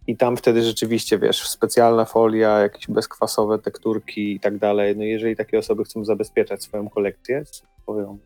I 0.07 0.17
tam 0.17 0.37
wtedy 0.37 0.63
rzeczywiście, 0.63 1.19
wiesz, 1.19 1.49
specjalna 1.49 2.05
folia, 2.05 2.59
jakieś 2.59 2.87
bezkwasowe 2.87 3.59
tekturki 3.59 4.33
i 4.35 4.41
tak 4.41 4.59
dalej. 4.59 4.97
No 4.97 5.05
jeżeli 5.05 5.37
takie 5.37 5.59
osoby 5.59 5.85
chcą 5.85 6.05
zabezpieczać 6.05 6.63
swoją 6.63 6.89
kolekcję, 6.89 7.43
swoją, 7.83 8.19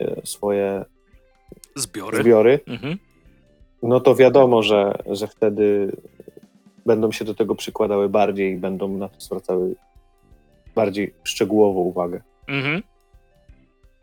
y, 0.00 0.20
swoje 0.24 0.84
Zbiory. 1.76 2.18
zbiory, 2.22 2.60
Mhm. 2.66 2.98
no 3.82 4.00
to 4.00 4.14
wiadomo, 4.14 4.62
że, 4.62 4.98
że 5.06 5.26
wtedy 5.26 5.92
będą 6.86 7.12
się 7.12 7.24
do 7.24 7.34
tego 7.34 7.54
przykładały 7.54 8.08
bardziej 8.08 8.52
i 8.52 8.56
będą 8.56 8.88
na 8.88 9.08
to 9.08 9.20
zwracały 9.20 9.74
bardziej 10.74 11.14
szczegółową 11.24 11.80
uwagę. 11.80 12.20
Mhm. 12.48 12.82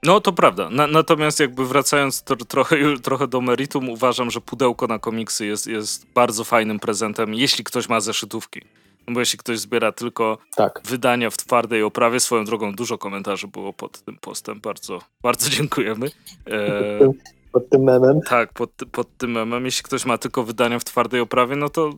No 0.06 0.22
to 0.22 0.34
prawda. 0.34 0.70
Na, 0.70 0.88
natomiast 0.88 1.40
jakby 1.40 1.66
wracając 1.68 2.24
to, 2.24 2.36
trochę, 2.36 2.78
trochę 3.04 3.28
do 3.28 3.42
meritum, 3.42 3.90
uważam, 3.90 4.32
że 4.32 4.42
pudełko 4.42 4.88
na 4.88 5.00
komiksy 5.00 5.46
jest, 5.46 5.68
jest 5.68 6.06
bardzo 6.14 6.44
fajnym 6.44 6.80
prezentem, 6.80 7.34
jeśli 7.34 7.64
ktoś 7.64 7.90
ma 7.90 8.00
zeszytówki. 8.00 8.62
No 9.08 9.14
bo 9.14 9.20
jeśli 9.20 9.40
ktoś 9.40 9.60
zbiera 9.60 9.92
tylko 9.92 10.38
Tak. 10.56 10.82
wydania 10.86 11.30
w 11.30 11.38
twardej 11.38 11.84
oprawie, 11.84 12.20
swoją 12.20 12.46
drogą 12.46 12.74
dużo 12.76 12.98
komentarzy 12.98 13.48
było 13.48 13.74
pod 13.74 14.02
tym 14.02 14.18
postem, 14.18 14.60
bardzo, 14.60 15.00
bardzo 15.24 15.50
dziękujemy. 15.58 16.08
E, 16.48 17.14
Pod 17.52 17.70
tym 17.70 17.84
memem. 17.84 18.22
tak, 18.22 18.54
pod, 18.54 18.72
pod 18.92 19.18
tym 19.18 19.32
memem, 19.32 19.66
jeśli 19.66 19.84
ktoś 19.84 20.06
ma 20.06 20.18
tylko 20.18 20.44
wydania 20.44 20.80
w 20.80 20.84
twardej 20.84 21.22
oprawie, 21.22 21.56
no 21.56 21.70
to 21.70 21.90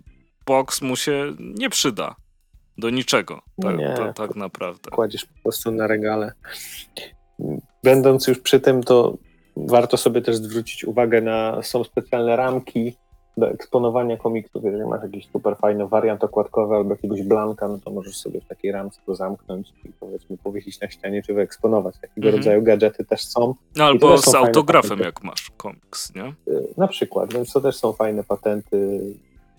box 0.45 0.81
mu 0.81 0.95
się 0.95 1.35
nie 1.39 1.69
przyda. 1.69 2.15
Do 2.77 2.89
niczego, 2.89 3.41
No 3.57 3.69
tak, 3.69 3.77
nie. 3.77 3.93
tak, 3.97 4.15
tak 4.15 4.35
naprawdę. 4.35 4.91
kładziesz 4.91 5.25
po 5.25 5.41
prostu 5.43 5.71
na 5.71 5.87
regale. 5.87 6.31
Będąc 7.83 8.27
już 8.27 8.39
przy 8.39 8.59
tym, 8.59 8.83
to 8.83 9.17
warto 9.55 9.97
sobie 9.97 10.21
też 10.21 10.35
zwrócić 10.35 10.83
uwagę 10.85 11.21
na, 11.21 11.61
są 11.63 11.83
specjalne 11.83 12.35
ramki 12.35 12.95
do 13.37 13.49
eksponowania 13.49 14.17
komiksów. 14.17 14.63
Jeżeli 14.63 14.85
masz 14.85 15.03
jakiś 15.03 15.27
super 15.27 15.57
fajny 15.57 15.87
wariant 15.87 16.23
okładkowy 16.23 16.75
albo 16.75 16.91
jakiegoś 16.91 17.21
blanka, 17.23 17.67
no 17.67 17.79
to 17.85 17.91
możesz 17.91 18.17
sobie 18.17 18.41
w 18.41 18.45
takiej 18.47 18.71
ramce 18.71 19.01
go 19.07 19.15
zamknąć 19.15 19.73
i 19.85 19.89
powiedzmy 19.99 20.37
powiesić 20.37 20.79
na 20.81 20.89
ścianie 20.89 21.23
czy 21.23 21.33
wyeksponować. 21.33 21.95
Takiego 22.01 22.27
Mhm. 22.27 22.35
rodzaju 22.35 22.61
gadżety 22.63 23.05
też 23.05 23.21
są. 23.25 23.55
No 23.75 23.83
albo 23.83 24.17
z 24.17 24.35
autografem, 24.35 24.89
patenty. 24.89 25.05
jak 25.05 25.23
masz 25.23 25.51
komiks, 25.57 26.15
nie? 26.15 26.53
Y, 26.53 26.67
Na 26.77 26.87
przykład, 26.87 27.33
więc 27.33 27.51
to 27.51 27.61
też 27.61 27.75
są 27.75 27.93
fajne 27.93 28.23
patenty 28.23 28.99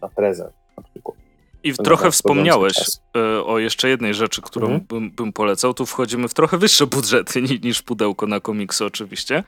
na 0.03 0.09
prezent 0.09 0.53
na 0.77 0.83
przykład. 0.83 1.17
I 1.65 1.73
trochę 1.73 2.11
wspomniałeś 2.11 2.77
e, 3.17 3.45
o 3.45 3.59
jeszcze 3.59 3.89
jednej 3.89 4.15
rzeczy, 4.15 4.43
którą 4.43 4.67
Mhm. 4.67 4.87
bym, 4.89 5.11
bym 5.11 5.33
polecał. 5.33 5.75
Tu 5.75 5.87
wchodzimy 5.87 6.29
w 6.29 6.35
trochę 6.35 6.59
wyższe 6.59 6.87
budżety 6.87 7.43
ni- 7.43 7.61
niż 7.63 7.83
pudełko 7.83 8.27
na 8.27 8.41
komiksy 8.41 8.85
oczywiście. 8.85 9.45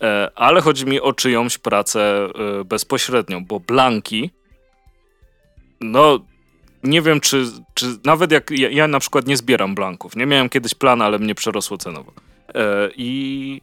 E, 0.00 0.30
ale 0.34 0.60
chodzi 0.60 0.86
mi 0.86 1.00
o 1.00 1.12
czyjąś 1.12 1.58
pracę 1.58 2.28
e, 2.60 2.64
bezpośrednią, 2.64 3.44
bo 3.44 3.60
blanki, 3.60 4.30
no 5.80 6.18
nie 6.84 7.02
wiem, 7.02 7.20
czy, 7.20 7.44
czy 7.74 7.86
nawet 8.04 8.32
jak 8.32 8.50
ja, 8.50 8.70
ja 8.70 8.88
na 8.88 9.00
przykład 9.00 9.26
nie 9.26 9.36
zbieram 9.36 9.74
blanków. 9.74 10.16
Nie 10.16 10.26
miałem 10.26 10.48
kiedyś 10.48 10.74
plana, 10.74 11.04
ale 11.04 11.18
mnie 11.18 11.34
przerosło 11.34 11.78
cenowo. 11.78 12.12
I 12.96 13.60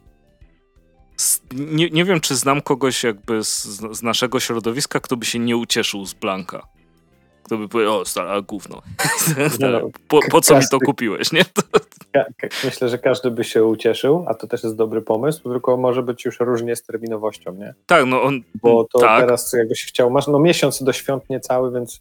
nie, 1.52 1.90
nie 1.90 2.06
wiem, 2.06 2.20
czy 2.22 2.36
znam 2.36 2.62
kogoś 2.62 3.04
jakby 3.04 3.44
z, 3.44 3.64
z, 3.92 4.04
naszego 4.04 4.40
środowiska, 4.40 5.00
kto 5.00 5.18
by 5.18 5.26
się 5.26 5.40
nie 5.40 5.58
ucieszył 5.58 6.06
z 6.06 6.14
Blanka. 6.14 6.68
Kto 7.48 7.58
by 7.58 7.68
powiedział, 7.68 8.00
o 8.00 8.06
stara, 8.06 8.42
gówno. 8.42 8.82
No, 9.60 9.90
po, 10.08 10.20
po 10.32 10.42
co 10.42 10.54
każdy, 10.54 10.76
mi 10.76 10.80
to 10.80 10.86
kupiłeś, 10.86 11.32
nie? 11.32 11.46
Myślę, 12.64 12.90
że 12.90 12.98
każdy 12.98 13.32
by 13.32 13.44
się 13.44 13.66
ucieszył, 13.66 14.26
a 14.28 14.34
to 14.34 14.48
też 14.48 14.64
jest 14.64 14.76
dobry 14.76 15.02
pomysł, 15.02 15.50
tylko 15.50 15.78
może 15.78 16.04
być 16.04 16.26
już 16.26 16.40
różnie 16.40 16.76
z 16.76 16.84
terminowością, 16.84 17.54
nie? 17.54 17.74
Tak, 17.86 18.06
no 18.06 18.24
on... 18.24 18.42
Bo 18.62 18.88
to 18.94 19.00
tak. 19.00 19.22
teraz 19.22 19.54
jakbyś 19.54 19.86
chciał, 19.86 20.10
masz 20.10 20.28
no 20.28 20.40
miesiąc 20.40 20.84
do 20.84 20.94
świąt 20.94 21.30
niecały, 21.30 21.72
więc 21.72 22.00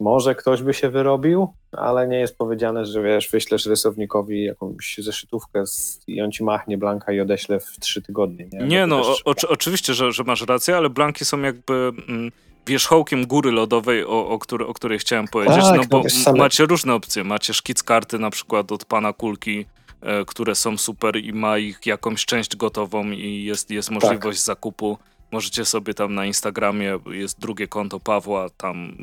może 0.00 0.34
ktoś 0.34 0.62
by 0.62 0.74
się 0.74 0.90
wyrobił, 0.90 1.48
ale 1.72 2.08
nie 2.08 2.18
jest 2.18 2.38
powiedziane, 2.38 2.86
że 2.86 3.02
wiesz, 3.02 3.30
wyślesz 3.30 3.66
rysownikowi 3.66 4.44
jakąś 4.44 4.98
zeszytówkę 4.98 5.66
z, 5.66 6.00
i 6.06 6.22
on 6.22 6.32
ci 6.32 6.44
machnie 6.44 6.78
Blanka 6.78 7.12
i 7.12 7.20
odeślę 7.20 7.60
w 7.60 7.80
trzy 7.80 8.02
tygodnie. 8.02 8.46
Nie, 8.52 8.66
nie 8.66 8.86
no, 8.86 8.98
no 8.98 9.32
o, 9.32 9.34
oczywiście, 9.48 9.94
że, 9.94 10.12
że 10.12 10.24
masz 10.24 10.42
rację, 10.46 10.76
ale 10.76 10.90
Blanki 10.90 11.24
są 11.24 11.40
jakby 11.40 11.92
mm, 12.08 12.30
wierzchołkiem 12.66 13.26
góry 13.26 13.50
lodowej, 13.50 14.04
o, 14.04 14.28
o, 14.28 14.38
który, 14.38 14.66
o 14.66 14.74
której 14.74 14.98
chciałem 14.98 15.28
powiedzieć, 15.28 15.64
tak, 15.64 15.76
no 15.76 15.82
bo 15.90 16.02
no, 16.26 16.32
macie 16.32 16.66
różne 16.66 16.94
opcje. 16.94 17.24
Macie 17.24 17.54
szkic 17.54 17.82
karty 17.82 18.18
na 18.18 18.30
przykład 18.30 18.72
od 18.72 18.84
pana 18.84 19.12
Kulki, 19.12 19.66
e, 20.00 20.24
które 20.24 20.54
są 20.54 20.78
super 20.78 21.16
i 21.16 21.32
ma 21.32 21.58
ich 21.58 21.86
jakąś 21.86 22.24
część 22.24 22.56
gotową 22.56 23.10
i 23.10 23.44
jest, 23.44 23.70
jest 23.70 23.90
możliwość 23.90 24.38
tak. 24.38 24.46
zakupu. 24.46 24.98
Możecie 25.32 25.64
sobie 25.64 25.94
tam 25.94 26.14
na 26.14 26.26
Instagramie, 26.26 26.98
jest 27.10 27.40
drugie 27.40 27.68
konto 27.68 28.00
Pawła, 28.00 28.46
tam 28.56 28.96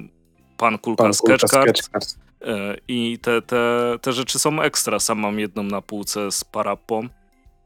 pan 0.58 0.78
Kulka 0.78 1.04
pan. 1.04 1.14
Sketch 1.14 1.44
e, 2.42 2.78
I 2.88 3.20
te, 3.22 3.42
te, 3.42 3.96
te 4.02 4.14
rzeczy 4.14 4.40
są 4.40 4.62
ekstra. 4.62 5.00
Sam 5.00 5.20
mam 5.20 5.40
jedną 5.40 5.64
na 5.64 5.82
półce 5.82 6.32
z 6.32 6.44
Parappą. 6.44 7.08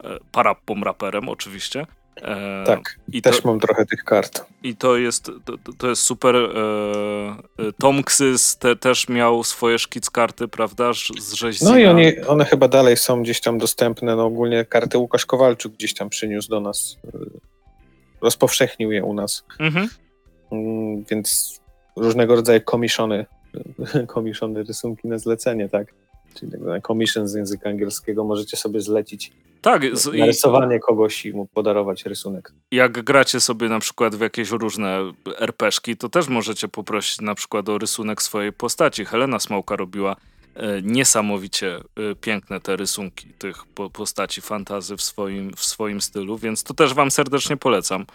E, 0.03 0.17
Parappą 0.31 0.81
raperem 0.83 1.29
oczywiście. 1.29 1.85
E, 2.17 2.63
tak, 2.65 2.99
i 3.11 3.21
też 3.21 3.41
to, 3.41 3.47
mam 3.47 3.59
trochę 3.59 3.85
tych 3.85 4.03
kart. 4.03 4.45
I 4.63 4.75
to 4.75 4.97
jest, 4.97 5.25
to, 5.45 5.73
to 5.77 5.89
jest 5.89 6.01
super. 6.01 6.35
Tom 7.79 8.03
Ksys 8.03 8.57
te, 8.57 8.75
też 8.75 9.09
miał 9.09 9.43
swoje 9.43 9.79
szkic 9.79 10.09
karty, 10.09 10.47
prawda, 10.47 10.93
z 11.19 11.33
rzeźzina. 11.33 11.71
No 11.71 11.77
i 11.77 11.85
oni, 11.85 12.19
one 12.27 12.45
chyba 12.45 12.67
dalej 12.67 12.97
są 12.97 13.23
gdzieś 13.23 13.41
tam 13.41 13.57
dostępne. 13.57 14.15
No 14.15 14.25
ogólnie 14.25 14.65
karty 14.65 14.97
Łukasz 14.97 15.25
Kowalczuk 15.25 15.73
gdzieś 15.73 15.93
tam 15.93 16.09
przyniósł 16.09 16.49
do 16.49 16.59
nas, 16.59 16.97
rozpowszechnił 18.21 18.91
je 18.91 19.03
u 19.03 19.13
nas. 19.13 19.45
Mhm. 19.59 19.89
Mm, 20.51 21.03
więc 21.03 21.59
różnego 21.95 22.35
rodzaju 22.35 22.61
komiszony, 22.61 23.25
komiszony 24.07 24.63
rysunki 24.63 25.07
na 25.07 25.17
zlecenie, 25.17 25.69
tak? 25.69 25.93
Czyli 26.33 26.51
tak 26.51 26.61
zwany 26.61 26.81
commission 26.81 27.27
z 27.27 27.33
języka 27.33 27.69
angielskiego 27.69 28.23
możecie 28.23 28.57
sobie 28.57 28.81
zlecić 28.81 29.31
tak, 29.61 29.97
z, 29.97 30.13
narysowanie 30.13 30.79
kogoś 30.79 31.25
i 31.25 31.33
mu 31.33 31.45
podarować 31.45 32.05
rysunek. 32.05 32.53
Jak 32.71 33.03
gracie 33.03 33.39
sobie 33.39 33.69
na 33.69 33.79
przykład 33.79 34.15
w 34.15 34.21
jakieś 34.21 34.49
różne 34.51 34.99
RPszki, 35.39 35.97
to 35.97 36.09
też 36.09 36.27
możecie 36.27 36.67
poprosić 36.67 37.21
na 37.21 37.35
przykład 37.35 37.69
o 37.69 37.77
rysunek 37.77 38.21
swojej 38.21 38.53
postaci. 38.53 39.05
Helena 39.05 39.39
Smołka 39.39 39.75
robiła 39.75 40.15
e, 40.55 40.81
niesamowicie 40.81 41.75
e, 41.75 41.81
piękne 42.21 42.59
te 42.59 42.75
rysunki 42.75 43.27
tych 43.27 43.65
po, 43.65 43.89
postaci 43.89 44.41
fantazy 44.41 44.97
w 44.97 45.01
swoim, 45.01 45.53
w 45.53 45.65
swoim 45.65 46.01
stylu, 46.01 46.37
więc 46.37 46.63
to 46.63 46.73
też 46.73 46.93
wam 46.93 47.11
serdecznie 47.11 47.57
polecam. 47.57 48.05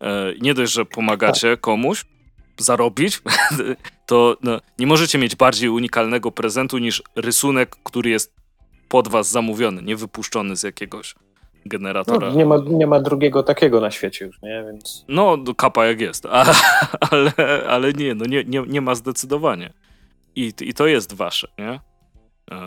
E, 0.00 0.34
nie 0.40 0.54
dość, 0.54 0.72
że 0.72 0.84
pomagacie 0.84 1.50
tak. 1.50 1.60
komuś, 1.60 2.04
zarobić, 2.58 3.22
to 4.06 4.36
no, 4.42 4.60
nie 4.78 4.86
możecie 4.86 5.18
mieć 5.18 5.36
bardziej 5.36 5.68
unikalnego 5.68 6.32
prezentu 6.32 6.78
niż 6.78 7.02
rysunek, 7.16 7.76
który 7.82 8.10
jest 8.10 8.34
pod 8.88 9.08
was 9.08 9.30
zamówiony, 9.30 9.82
nie 9.82 9.96
wypuszczony 9.96 10.56
z 10.56 10.62
jakiegoś 10.62 11.14
generatora. 11.66 12.28
No, 12.28 12.36
nie, 12.36 12.46
ma, 12.46 12.56
nie 12.66 12.86
ma 12.86 13.00
drugiego 13.00 13.42
takiego 13.42 13.80
na 13.80 13.90
świecie 13.90 14.24
już, 14.24 14.42
nie? 14.42 14.64
Więc... 14.66 15.04
No, 15.08 15.38
kapa 15.56 15.86
jak 15.86 16.00
jest, 16.00 16.26
A, 16.26 16.44
ale, 17.10 17.32
ale 17.68 17.92
nie, 17.92 18.14
no 18.14 18.24
nie, 18.24 18.44
nie, 18.44 18.62
nie 18.66 18.80
ma 18.80 18.94
zdecydowanie. 18.94 19.72
I, 20.36 20.52
I 20.60 20.74
to 20.74 20.86
jest 20.86 21.12
wasze, 21.12 21.48
nie? 21.58 21.80
E, 22.50 22.60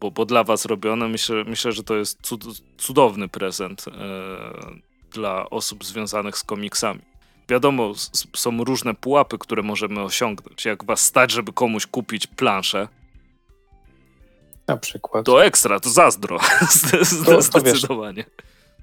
bo, 0.00 0.10
bo 0.10 0.26
dla 0.26 0.44
was 0.44 0.64
robione, 0.64 1.08
myślę, 1.08 1.44
myślę 1.44 1.72
że 1.72 1.82
to 1.82 1.96
jest 1.96 2.18
cud, 2.22 2.44
cudowny 2.78 3.28
prezent 3.28 3.84
e, 3.88 3.92
dla 5.12 5.50
osób 5.50 5.84
związanych 5.84 6.38
z 6.38 6.42
komiksami 6.42 7.09
wiadomo, 7.50 7.92
są 8.36 8.64
różne 8.64 8.94
pułapy, 8.94 9.38
które 9.38 9.62
możemy 9.62 10.02
osiągnąć. 10.02 10.64
Jak 10.64 10.84
was 10.84 11.00
stać, 11.00 11.30
żeby 11.30 11.52
komuś 11.52 11.86
kupić 11.86 12.26
planszę, 12.26 12.88
na 14.70 14.76
przykład. 14.76 15.26
To 15.26 15.44
ekstra, 15.44 15.80
to 15.80 15.90
zazdro. 15.90 16.38
To, 17.26 17.42
Zdecydowanie. 17.42 18.24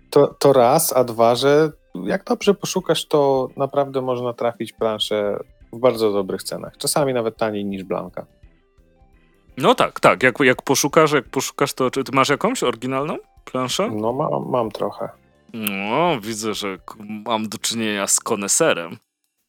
To, 0.09 0.35
to, 0.39 0.53
raz, 0.53 0.93
a 0.93 1.03
dwa, 1.03 1.35
że 1.35 1.71
jak 2.03 2.23
dobrze 2.23 2.53
poszukasz, 2.53 3.05
to 3.05 3.49
naprawdę 3.57 4.01
można 4.01 4.33
trafić 4.33 4.73
planszę 4.73 5.39
w 5.73 5.79
bardzo 5.79 6.11
dobrych 6.11 6.43
cenach. 6.43 6.77
Czasami 6.77 7.13
nawet 7.13 7.37
taniej 7.37 7.65
niż 7.65 7.83
Blanka. 7.83 8.25
No 9.57 9.75
tak, 9.75 9.99
tak. 9.99 10.23
Jak, 10.23 10.39
jak 10.39 10.61
poszukasz, 10.61 11.11
jak 11.11 11.29
poszukasz, 11.29 11.73
to 11.73 11.91
czy 11.91 12.03
ty 12.03 12.11
masz 12.11 12.29
jakąś 12.29 12.63
oryginalną 12.63 13.17
planszę? 13.45 13.89
No 13.91 14.13
mam, 14.13 14.49
mam 14.49 14.71
trochę. 14.71 15.09
No, 15.53 16.19
widzę, 16.21 16.53
że 16.53 16.77
mam 17.25 17.49
do 17.49 17.57
czynienia 17.57 18.07
z 18.07 18.19
koneserem. 18.19 18.97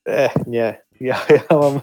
Eh, 0.09 0.33
nie. 0.47 0.83
Ja, 1.01 1.27
ja 1.51 1.57
mam 1.57 1.81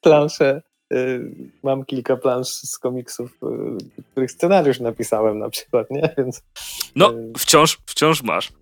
planszę, 0.00 0.62
y, 0.92 1.30
mam 1.62 1.84
kilka 1.84 2.16
plansz 2.16 2.48
z 2.48 2.78
komiksów, 2.78 3.38
y, 4.00 4.02
których 4.10 4.30
scenariusz 4.30 4.80
napisałem 4.80 5.38
na 5.38 5.50
przykład, 5.50 5.90
nie? 5.90 6.14
Więc, 6.18 6.42
no, 6.96 7.12
y, 7.12 7.32
wciąż, 7.38 7.78
wciąż 7.86 8.22
masz. 8.22 8.52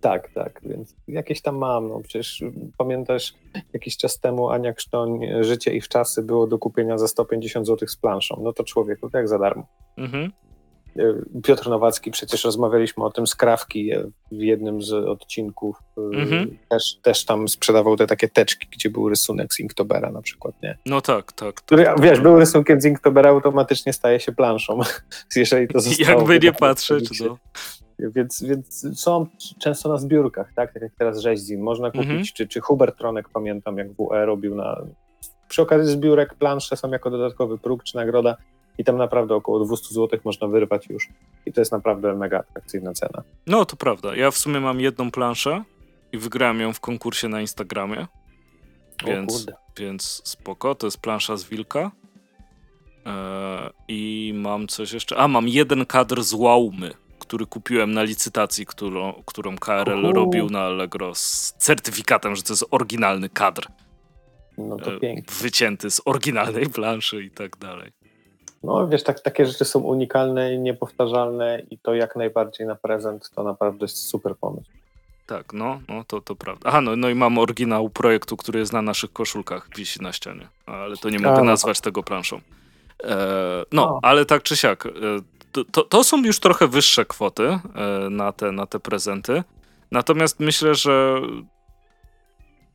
Tak, 0.00 0.30
tak, 0.34 0.60
więc 0.62 0.94
jakieś 1.08 1.42
tam 1.42 1.56
mam. 1.56 1.88
No 1.88 2.00
przecież 2.00 2.42
pamiętasz, 2.78 3.34
jakiś 3.72 3.96
czas 3.96 4.20
temu 4.20 4.50
Ania 4.50 4.72
Krztoń 4.72 5.20
Życie 5.40 5.74
i 5.74 5.80
w 5.80 5.88
czasy 5.88 6.22
było 6.22 6.46
do 6.46 6.58
kupienia 6.58 6.98
za 6.98 7.08
150 7.08 7.66
zł 7.66 7.88
z 7.88 7.96
planszą. 7.96 8.40
No 8.44 8.52
to 8.52 8.64
człowieku, 8.64 9.10
jak 9.14 9.28
za 9.28 9.38
darmo. 9.38 9.66
Mhm. 9.96 10.32
Piotr 11.44 11.68
Nowacki, 11.68 12.10
przecież 12.10 12.44
rozmawialiśmy 12.44 13.04
o 13.04 13.10
tym 13.10 13.26
z 13.26 13.34
Krawki 13.34 13.92
e, 13.92 14.04
w 14.32 14.40
jednym 14.40 14.82
z 14.82 14.92
odcinków. 14.92 15.76
E, 15.98 16.00
mhm. 16.00 16.58
Też, 16.68 16.96
też 17.02 17.24
tam 17.24 17.48
sprzedawał 17.48 17.96
te 17.96 18.06
takie 18.06 18.28
teczki, 18.28 18.68
gdzie 18.72 18.90
był 18.90 19.08
rysunek 19.08 19.54
z 19.54 19.60
Inktobera 19.60 20.10
na 20.10 20.22
przykład, 20.22 20.54
nie? 20.62 20.78
No 20.86 21.00
tak, 21.00 21.32
tak. 21.32 21.54
Który, 21.54 21.86
wiesz, 22.00 22.20
był 22.20 22.38
rysunkiem 22.38 22.80
z 22.80 22.84
Inktobera, 22.84 23.30
automatycznie 23.30 23.92
staje 23.92 24.20
się 24.20 24.32
planszą, 24.32 24.80
jeżeli 25.36 25.68
to 25.68 25.80
zostało. 25.90 26.18
Jakby 26.18 26.46
nie 26.46 26.52
patrzeć, 26.52 27.20
no. 27.20 27.38
Więc, 27.98 28.42
więc 28.42 29.00
są 29.00 29.26
często 29.58 29.88
na 29.88 29.96
zbiórkach, 29.96 30.52
tak? 30.54 30.72
Tak 30.72 30.82
jak 30.82 30.92
teraz 30.98 31.20
Rzeźzin. 31.20 31.60
Można 31.60 31.90
kupić, 31.90 32.06
mhm. 32.06 32.24
czy, 32.34 32.48
czy 32.48 32.60
Hubert 32.60 32.98
Tronek, 32.98 33.28
pamiętam, 33.28 33.78
jak 33.78 33.88
WE 33.92 34.26
robił 34.26 34.54
na... 34.54 34.82
Przy 35.48 35.62
okazji 35.62 35.92
zbiórek 35.92 36.34
plansze 36.34 36.76
są 36.76 36.90
jako 36.90 37.10
dodatkowy 37.10 37.58
próg 37.58 37.84
czy 37.84 37.96
nagroda 37.96 38.36
i 38.78 38.84
tam 38.84 38.96
naprawdę 38.96 39.34
około 39.34 39.64
200 39.64 39.94
zł 39.94 40.20
można 40.24 40.46
wyrwać 40.48 40.88
już. 40.88 41.08
I 41.46 41.52
to 41.52 41.60
jest 41.60 41.72
naprawdę 41.72 42.14
mega 42.14 42.38
atrakcyjna 42.38 42.92
cena. 42.94 43.22
No, 43.46 43.64
to 43.64 43.76
prawda. 43.76 44.16
Ja 44.16 44.30
w 44.30 44.38
sumie 44.38 44.60
mam 44.60 44.80
jedną 44.80 45.10
planszę 45.10 45.64
i 46.12 46.18
wygrałem 46.18 46.60
ją 46.60 46.72
w 46.72 46.80
konkursie 46.80 47.28
na 47.28 47.40
Instagramie. 47.40 48.06
Więc, 49.06 49.46
więc 49.78 50.22
spoko. 50.24 50.74
To 50.74 50.86
jest 50.86 50.98
plansza 51.00 51.36
z 51.36 51.44
Wilka. 51.44 51.90
Eee, 53.06 53.70
I 53.88 54.32
mam 54.36 54.68
coś 54.68 54.92
jeszcze. 54.92 55.16
A, 55.16 55.28
mam 55.28 55.48
jeden 55.48 55.86
kadr 55.86 56.22
z 56.22 56.32
Łaumy, 56.32 56.90
który 57.18 57.46
kupiłem 57.46 57.92
na 57.92 58.02
licytacji, 58.02 58.66
którą, 58.66 59.22
którą 59.26 59.56
KRL 59.56 60.04
Uhu. 60.04 60.12
robił 60.12 60.50
na 60.50 60.60
Allegro 60.60 61.14
z 61.14 61.54
certyfikatem, 61.58 62.36
że 62.36 62.42
to 62.42 62.52
jest 62.52 62.64
oryginalny 62.70 63.28
kadr. 63.28 63.66
No 64.58 64.76
to 64.76 64.92
eee, 64.94 65.00
pięknie. 65.00 65.34
Wycięty 65.40 65.90
z 65.90 66.00
oryginalnej 66.04 66.66
planszy 66.66 67.24
i 67.24 67.30
tak 67.30 67.56
dalej. 67.56 67.92
No 68.64 68.88
wiesz, 68.88 69.02
tak, 69.02 69.20
takie 69.20 69.46
rzeczy 69.46 69.64
są 69.64 69.80
unikalne 69.80 70.54
i 70.54 70.58
niepowtarzalne 70.58 71.62
i 71.70 71.78
to 71.78 71.94
jak 71.94 72.16
najbardziej 72.16 72.66
na 72.66 72.74
prezent 72.74 73.30
to 73.34 73.42
naprawdę 73.42 73.84
jest 73.84 73.96
super 73.96 74.36
pomysł. 74.36 74.70
Tak, 75.26 75.52
no, 75.52 75.80
no 75.88 76.04
to, 76.04 76.20
to 76.20 76.34
prawda. 76.34 76.68
Aha, 76.68 76.80
no, 76.80 76.96
no 76.96 77.08
i 77.08 77.14
mam 77.14 77.38
oryginał 77.38 77.90
projektu, 77.90 78.36
który 78.36 78.58
jest 78.58 78.72
na 78.72 78.82
naszych 78.82 79.12
koszulkach, 79.12 79.68
wisi 79.76 80.02
na 80.02 80.12
ścianie, 80.12 80.48
ale 80.66 80.96
to 80.96 81.10
nie 81.10 81.18
mogę 81.18 81.34
A, 81.34 81.38
no. 81.38 81.44
nazwać 81.44 81.80
tego 81.80 82.02
planszą. 82.02 82.36
E, 83.04 83.16
no, 83.72 83.86
no, 83.86 83.98
ale 84.02 84.24
tak 84.24 84.42
czy 84.42 84.56
siak, 84.56 84.86
e, 84.86 84.90
to, 85.72 85.82
to 85.82 86.04
są 86.04 86.22
już 86.22 86.40
trochę 86.40 86.68
wyższe 86.68 87.04
kwoty 87.04 87.48
e, 87.48 87.60
na, 88.10 88.32
te, 88.32 88.52
na 88.52 88.66
te 88.66 88.80
prezenty. 88.80 89.42
Natomiast 89.90 90.40
myślę, 90.40 90.74
że 90.74 91.20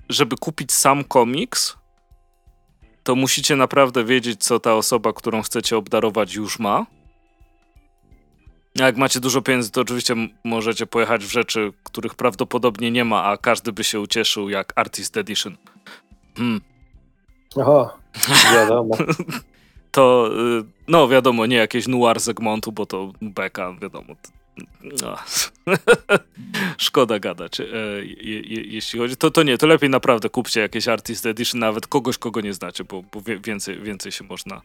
żeby 0.10 0.36
kupić 0.38 0.72
sam 0.72 1.04
komiks, 1.04 1.78
to 3.08 3.16
musicie 3.16 3.56
naprawdę 3.56 4.04
wiedzieć, 4.04 4.44
co 4.44 4.60
ta 4.60 4.76
osoba, 4.76 5.14
którą 5.14 5.42
chcecie 5.42 5.78
obdarować, 5.78 6.36
już 6.36 6.60
ma. 6.60 6.86
Jak 8.76 8.98
macie 8.98 9.20
dużo 9.20 9.42
pieniędzy, 9.42 9.72
to 9.72 9.82
oczywiście 9.82 10.16
możecie 10.44 10.86
pojechać 10.86 11.26
w 11.26 11.32
rzeczy, 11.32 11.74
których 11.84 12.16
prawdopodobnie 12.16 12.92
nie 12.92 13.06
ma, 13.06 13.24
a 13.24 13.38
każdy 13.38 13.72
by 13.72 13.84
się 13.84 14.00
ucieszył, 14.00 14.50
jak 14.50 14.74
Artist 14.76 15.18
Edition. 15.18 15.58
Hmm. 16.38 16.62
Oho, 17.56 17.98
wiadomo. 18.54 18.98
to, 19.92 20.30
y, 20.60 20.64
no 20.88 21.08
wiadomo, 21.08 21.46
nie 21.46 21.58
jakieś 21.58 21.88
noir 21.88 22.20
segmentu, 22.20 22.72
bo 22.72 22.86
to 22.86 23.12
beka, 23.22 23.74
wiadomo. 23.82 24.16
No. 25.02 25.18
Szkoda 26.78 27.20
gadać. 27.20 27.60
E, 27.60 27.66
je, 28.06 28.40
je, 28.42 28.62
jeśli 28.62 29.00
chodzi, 29.00 29.18
to, 29.18 29.32
to 29.32 29.44
nie, 29.44 29.58
to 29.58 29.68
lepiej 29.68 29.90
naprawdę 29.90 30.30
kupcie 30.30 30.60
jakieś 30.60 30.88
Artist 30.88 31.26
Edition, 31.26 31.60
nawet 31.60 31.88
kogoś, 31.88 32.18
kogo 32.18 32.42
nie 32.42 32.54
znacie, 32.54 32.84
bo, 32.84 33.04
bo 33.14 33.22
więcej, 33.44 33.82
więcej 33.82 34.12
się 34.12 34.24
można 34.24 34.62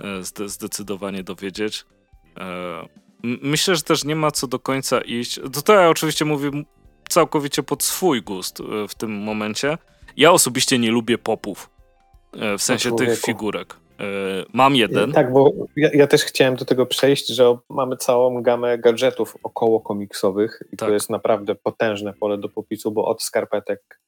e, 0.00 0.48
zdecydowanie 0.48 1.22
dowiedzieć. 1.22 1.84
E, 2.38 2.88
myślę, 3.22 3.76
że 3.76 3.82
też 3.82 4.04
nie 4.04 4.16
ma 4.16 4.30
co 4.30 4.46
do 4.46 4.58
końca 4.58 5.00
iść. 5.00 5.40
To 5.64 5.72
ja 5.72 5.88
oczywiście 5.88 6.24
mówię 6.24 6.50
całkowicie 7.08 7.62
pod 7.62 7.82
swój 7.82 8.22
gust 8.22 8.60
e, 8.60 8.88
w 8.88 8.94
tym 8.94 9.12
momencie. 9.12 9.78
Ja 10.16 10.32
osobiście 10.32 10.78
nie 10.78 10.90
lubię 10.90 11.18
popów. 11.18 11.70
E, 12.32 12.58
w 12.58 12.62
sensie 12.62 12.96
tych 12.96 13.20
figurek. 13.20 13.76
E, 14.00 14.04
mam 14.52 14.76
jeden. 14.76 15.12
Tak, 15.12 15.32
bo 15.32 15.52
ja, 15.76 15.90
ja, 15.94 16.06
też 16.06 16.24
chciałem 16.24 16.56
do 16.56 16.64
tego 16.64 16.86
przejść, 16.86 17.28
że 17.28 17.56
mamy 17.68 17.96
całą 17.96 18.42
gamę 18.42 18.78
gadżetów 18.78 19.36
około 19.42 19.80
komiksowych 19.80 20.62
i 20.72 20.76
tak. 20.76 20.88
to 20.88 20.94
jest 20.94 21.10
naprawdę 21.10 21.54
potężne 21.54 22.12
pole 22.12 22.38
do 22.38 22.48
popisu, 22.48 22.92
bo 22.92 23.04
od 23.04 23.22
skarpetek 23.22 24.00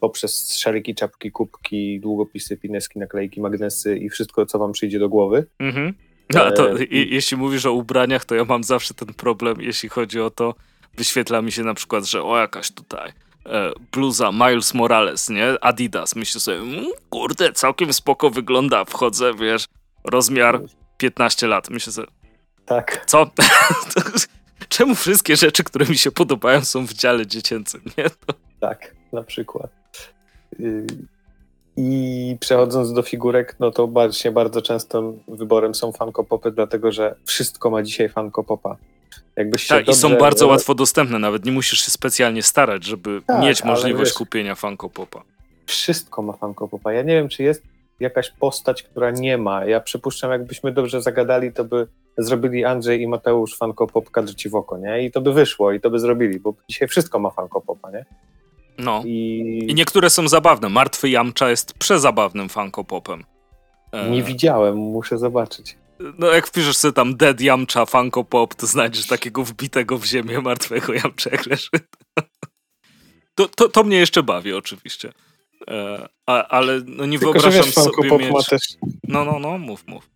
poprzez 0.00 0.56
szaliki, 0.58 0.94
czapki, 0.94 1.30
kubki, 1.30 2.00
długopisy, 2.00 2.56
pineski, 2.56 2.98
naklejki, 2.98 3.40
magnesy 3.40 3.96
i 3.96 4.10
wszystko, 4.10 4.46
co 4.46 4.58
wam 4.58 4.72
przyjdzie 4.72 4.98
do 4.98 5.08
głowy. 5.08 5.46
Mhm. 5.58 5.94
No, 6.34 6.52
to, 6.52 6.78
i, 6.78 7.08
jeśli 7.10 7.36
mówisz 7.36 7.66
o 7.66 7.72
ubraniach, 7.72 8.24
to 8.24 8.34
ja 8.34 8.44
mam 8.44 8.64
zawsze 8.64 8.94
ten 8.94 9.14
problem, 9.14 9.56
jeśli 9.60 9.88
chodzi 9.88 10.20
o 10.20 10.30
to, 10.30 10.54
wyświetla 10.96 11.42
mi 11.42 11.52
się 11.52 11.62
na 11.62 11.74
przykład, 11.74 12.04
że 12.04 12.22
o 12.22 12.38
jakaś 12.38 12.70
tutaj 12.70 13.08
e, 13.08 13.12
bluza 13.92 14.32
Miles 14.32 14.74
Morales, 14.74 15.28
nie? 15.28 15.54
Adidas. 15.60 16.16
Myślę 16.16 16.40
sobie, 16.40 16.58
mmm, 16.58 16.86
kurde, 17.10 17.52
całkiem 17.52 17.92
spoko 17.92 18.30
wygląda. 18.30 18.84
Wchodzę, 18.84 19.34
wiesz, 19.34 19.64
rozmiar 20.04 20.60
15 20.98 21.46
lat. 21.46 21.70
Myślę 21.70 21.92
sobie, 21.92 22.08
tak. 22.66 23.04
Co? 23.06 23.26
Czemu 24.68 24.94
wszystkie 24.94 25.36
rzeczy, 25.36 25.64
które 25.64 25.86
mi 25.86 25.98
się 25.98 26.10
podobają, 26.10 26.64
są 26.64 26.86
w 26.86 26.92
dziale 26.92 27.26
dziecięcym, 27.26 27.80
nie? 27.98 28.04
Tak, 28.60 28.94
na 29.12 29.22
przykład. 29.22 29.70
Y, 30.60 30.86
I 31.76 32.36
przechodząc 32.40 32.92
do 32.92 33.02
figurek, 33.02 33.56
no 33.60 33.70
to 33.70 33.86
właśnie 33.86 34.30
bardzo 34.30 34.62
często 34.62 35.12
wyborem 35.28 35.74
są 35.74 35.92
Funko 35.92 36.24
Popy, 36.24 36.50
dlatego 36.50 36.92
że 36.92 37.14
wszystko 37.24 37.70
ma 37.70 37.82
dzisiaj 37.82 38.08
Funko 38.08 38.44
Popa. 38.44 38.76
Jakbyś 39.36 39.68
tak, 39.68 39.78
dobrze... 39.78 39.98
i 39.98 40.00
są 40.00 40.16
bardzo 40.16 40.46
łatwo 40.46 40.74
dostępne, 40.74 41.18
nawet 41.18 41.44
nie 41.44 41.52
musisz 41.52 41.80
się 41.80 41.90
specjalnie 41.90 42.42
starać, 42.42 42.84
żeby 42.84 43.22
tak, 43.26 43.42
mieć 43.42 43.64
możliwość 43.64 44.10
wiesz, 44.10 44.18
kupienia 44.18 44.54
Funko 44.54 44.88
Popa. 44.88 45.22
Wszystko 45.66 46.22
ma 46.22 46.32
Funko 46.32 46.68
Popa. 46.68 46.92
Ja 46.92 47.02
nie 47.02 47.14
wiem, 47.14 47.28
czy 47.28 47.42
jest 47.42 47.62
jakaś 48.00 48.30
postać, 48.30 48.82
która 48.82 49.10
nie 49.10 49.38
ma. 49.38 49.64
Ja 49.64 49.80
przypuszczam, 49.80 50.30
jakbyśmy 50.30 50.72
dobrze 50.72 51.02
zagadali, 51.02 51.52
to 51.52 51.64
by 51.64 51.86
zrobili 52.18 52.64
Andrzej 52.64 53.02
i 53.02 53.08
Mateusz 53.08 53.56
Funko 53.58 53.86
Pop 53.86 54.10
kadr 54.10 54.34
ci 54.34 54.48
w 54.48 54.54
oko, 54.54 54.78
nie? 54.78 55.04
I 55.04 55.10
to 55.10 55.20
by 55.20 55.32
wyszło, 55.32 55.72
i 55.72 55.80
to 55.80 55.90
by 55.90 55.98
zrobili, 55.98 56.40
bo 56.40 56.54
dzisiaj 56.68 56.88
wszystko 56.88 57.18
ma 57.18 57.30
Funko 57.30 57.60
Popa, 57.60 57.90
nie? 57.90 58.04
No. 58.78 59.02
I... 59.04 59.66
I 59.68 59.74
niektóre 59.74 60.10
są 60.10 60.28
zabawne. 60.28 60.68
Martwy 60.68 61.08
Jamcza 61.08 61.50
jest 61.50 61.74
przezabawnym 61.74 62.48
Funko 62.48 62.84
Popem. 62.84 63.24
E... 63.92 64.10
Nie 64.10 64.22
widziałem, 64.22 64.76
muszę 64.76 65.18
zobaczyć 65.18 65.76
no 66.18 66.26
jak 66.26 66.46
wpiszesz 66.46 66.76
sobie 66.76 66.92
tam 66.92 67.16
Dead 67.16 67.40
Jamcha 67.40 67.86
Funko 67.86 68.24
Pop, 68.24 68.54
to 68.54 68.66
znajdziesz 68.66 69.06
takiego 69.06 69.44
wbitego 69.44 69.98
w 69.98 70.04
ziemię 70.04 70.40
martwego 70.40 70.92
Jamcha 70.94 71.30
jak 71.32 71.46
leży. 71.46 71.68
To, 73.34 73.48
to, 73.48 73.68
to 73.68 73.84
mnie 73.84 73.96
jeszcze 73.96 74.22
bawi 74.22 74.52
oczywiście. 74.52 75.12
E, 75.70 76.08
a, 76.26 76.48
ale 76.48 76.80
no 76.86 77.06
nie 77.06 77.18
Tylko, 77.18 77.32
wyobrażam 77.32 77.64
wiesz, 77.64 77.74
sobie 77.74 78.08
Pop 78.08 78.20
mieć... 78.20 78.46
Też... 78.46 78.60
No, 79.08 79.24
no, 79.24 79.38
no, 79.38 79.58
mów, 79.58 79.86
mów. 79.86 80.10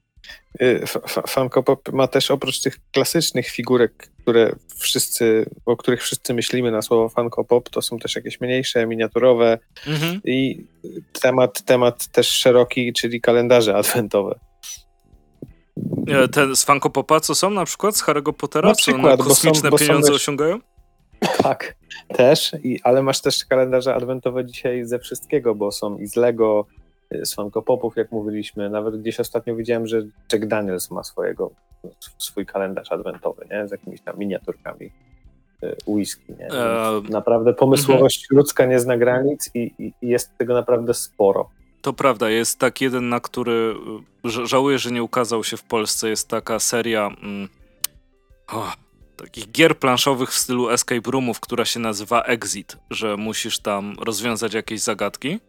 Y, 0.62 0.84
Funko 1.28 1.62
Pop 1.62 1.92
ma 1.92 2.08
też 2.08 2.30
oprócz 2.30 2.60
tych 2.60 2.78
klasycznych 2.92 3.48
figurek, 3.48 4.10
które 4.22 4.52
wszyscy, 4.78 5.50
o 5.66 5.76
których 5.76 6.02
wszyscy 6.02 6.34
myślimy 6.34 6.70
na 6.70 6.82
słowo 6.82 7.08
Funko 7.08 7.44
Pop, 7.44 7.70
to 7.70 7.82
są 7.82 7.98
też 7.98 8.16
jakieś 8.16 8.40
mniejsze, 8.40 8.86
miniaturowe 8.86 9.58
mhm. 9.86 10.20
i 10.24 10.64
temat, 11.20 11.62
temat 11.62 12.06
też 12.06 12.28
szeroki, 12.28 12.92
czyli 12.92 13.20
kalendarze 13.20 13.76
adwentowe. 13.76 14.38
E, 16.06 16.28
te 16.28 16.56
z 16.56 16.64
Funko 16.64 16.90
Popa, 16.90 17.20
co 17.20 17.34
są 17.34 17.50
na 17.50 17.64
przykład 17.64 17.96
z 17.96 18.04
Harry'ego 18.04 18.32
Pottera, 18.32 18.68
na 18.68 18.74
przykład, 18.74 19.16
co 19.16 19.22
na 19.22 19.28
kosmiczne 19.28 19.70
są, 19.70 19.76
pieniądze 19.76 20.12
osiągają? 20.12 20.58
Tak, 21.42 21.76
też, 22.08 22.56
i, 22.62 22.80
ale 22.82 23.02
masz 23.02 23.20
też 23.20 23.44
kalendarze 23.44 23.94
adwentowe 23.94 24.44
dzisiaj 24.44 24.84
ze 24.84 24.98
wszystkiego, 24.98 25.54
bo 25.54 25.72
są 25.72 25.98
i 25.98 26.06
z 26.06 26.16
Lego, 26.16 26.66
y, 27.14 27.26
z 27.26 27.34
Funko 27.34 27.62
Popów, 27.62 27.96
jak 27.96 28.12
mówiliśmy. 28.12 28.70
Nawet 28.70 29.00
gdzieś 29.00 29.20
ostatnio 29.20 29.56
widziałem, 29.56 29.86
że 29.86 30.02
Jack 30.32 30.46
Daniels 30.46 30.90
ma 30.90 31.02
swojego, 31.02 31.50
swój 32.18 32.46
kalendarz 32.46 32.92
adwentowy, 32.92 33.46
nie? 33.50 33.68
Z 33.68 33.70
jakimiś 33.70 34.00
tam 34.00 34.18
miniaturkami 34.18 34.90
y, 35.64 35.76
whisky. 35.86 36.34
Nie? 36.38 36.46
E... 36.46 37.00
Naprawdę 37.08 37.54
pomysłowość 37.54 38.24
mhm. 38.24 38.38
ludzka 38.38 38.66
nie 38.66 38.80
zna 38.80 38.98
granic 38.98 39.50
i, 39.54 39.74
i, 39.78 39.92
jest 40.02 40.38
tego 40.38 40.54
naprawdę 40.54 40.94
sporo. 40.94 41.50
To 41.86 41.92
prawda, 41.92 42.30
jest 42.30 42.58
tak 42.58 42.80
jeden, 42.80 43.08
na 43.08 43.20
który 43.20 43.74
żałuję, 44.24 44.78
że 44.78 44.90
nie 44.90 45.02
ukazał 45.02 45.44
się 45.44 45.56
w 45.56 45.62
Polsce. 45.62 46.08
Jest 46.08 46.28
taka 46.28 46.60
seria 46.60 47.06
mm, 47.06 47.48
oh, 48.48 48.76
takich 49.16 49.50
gier 49.50 49.78
planszowych 49.78 50.30
w 50.30 50.38
stylu 50.38 50.70
escape 50.70 51.10
roomów, 51.10 51.40
która 51.40 51.64
się 51.64 51.80
nazywa 51.80 52.22
Exit, 52.22 52.76
że 52.90 53.16
musisz 53.16 53.58
tam 53.58 53.96
rozwiązać 54.00 54.54
jakieś 54.54 54.80
zagadki. 54.80 55.40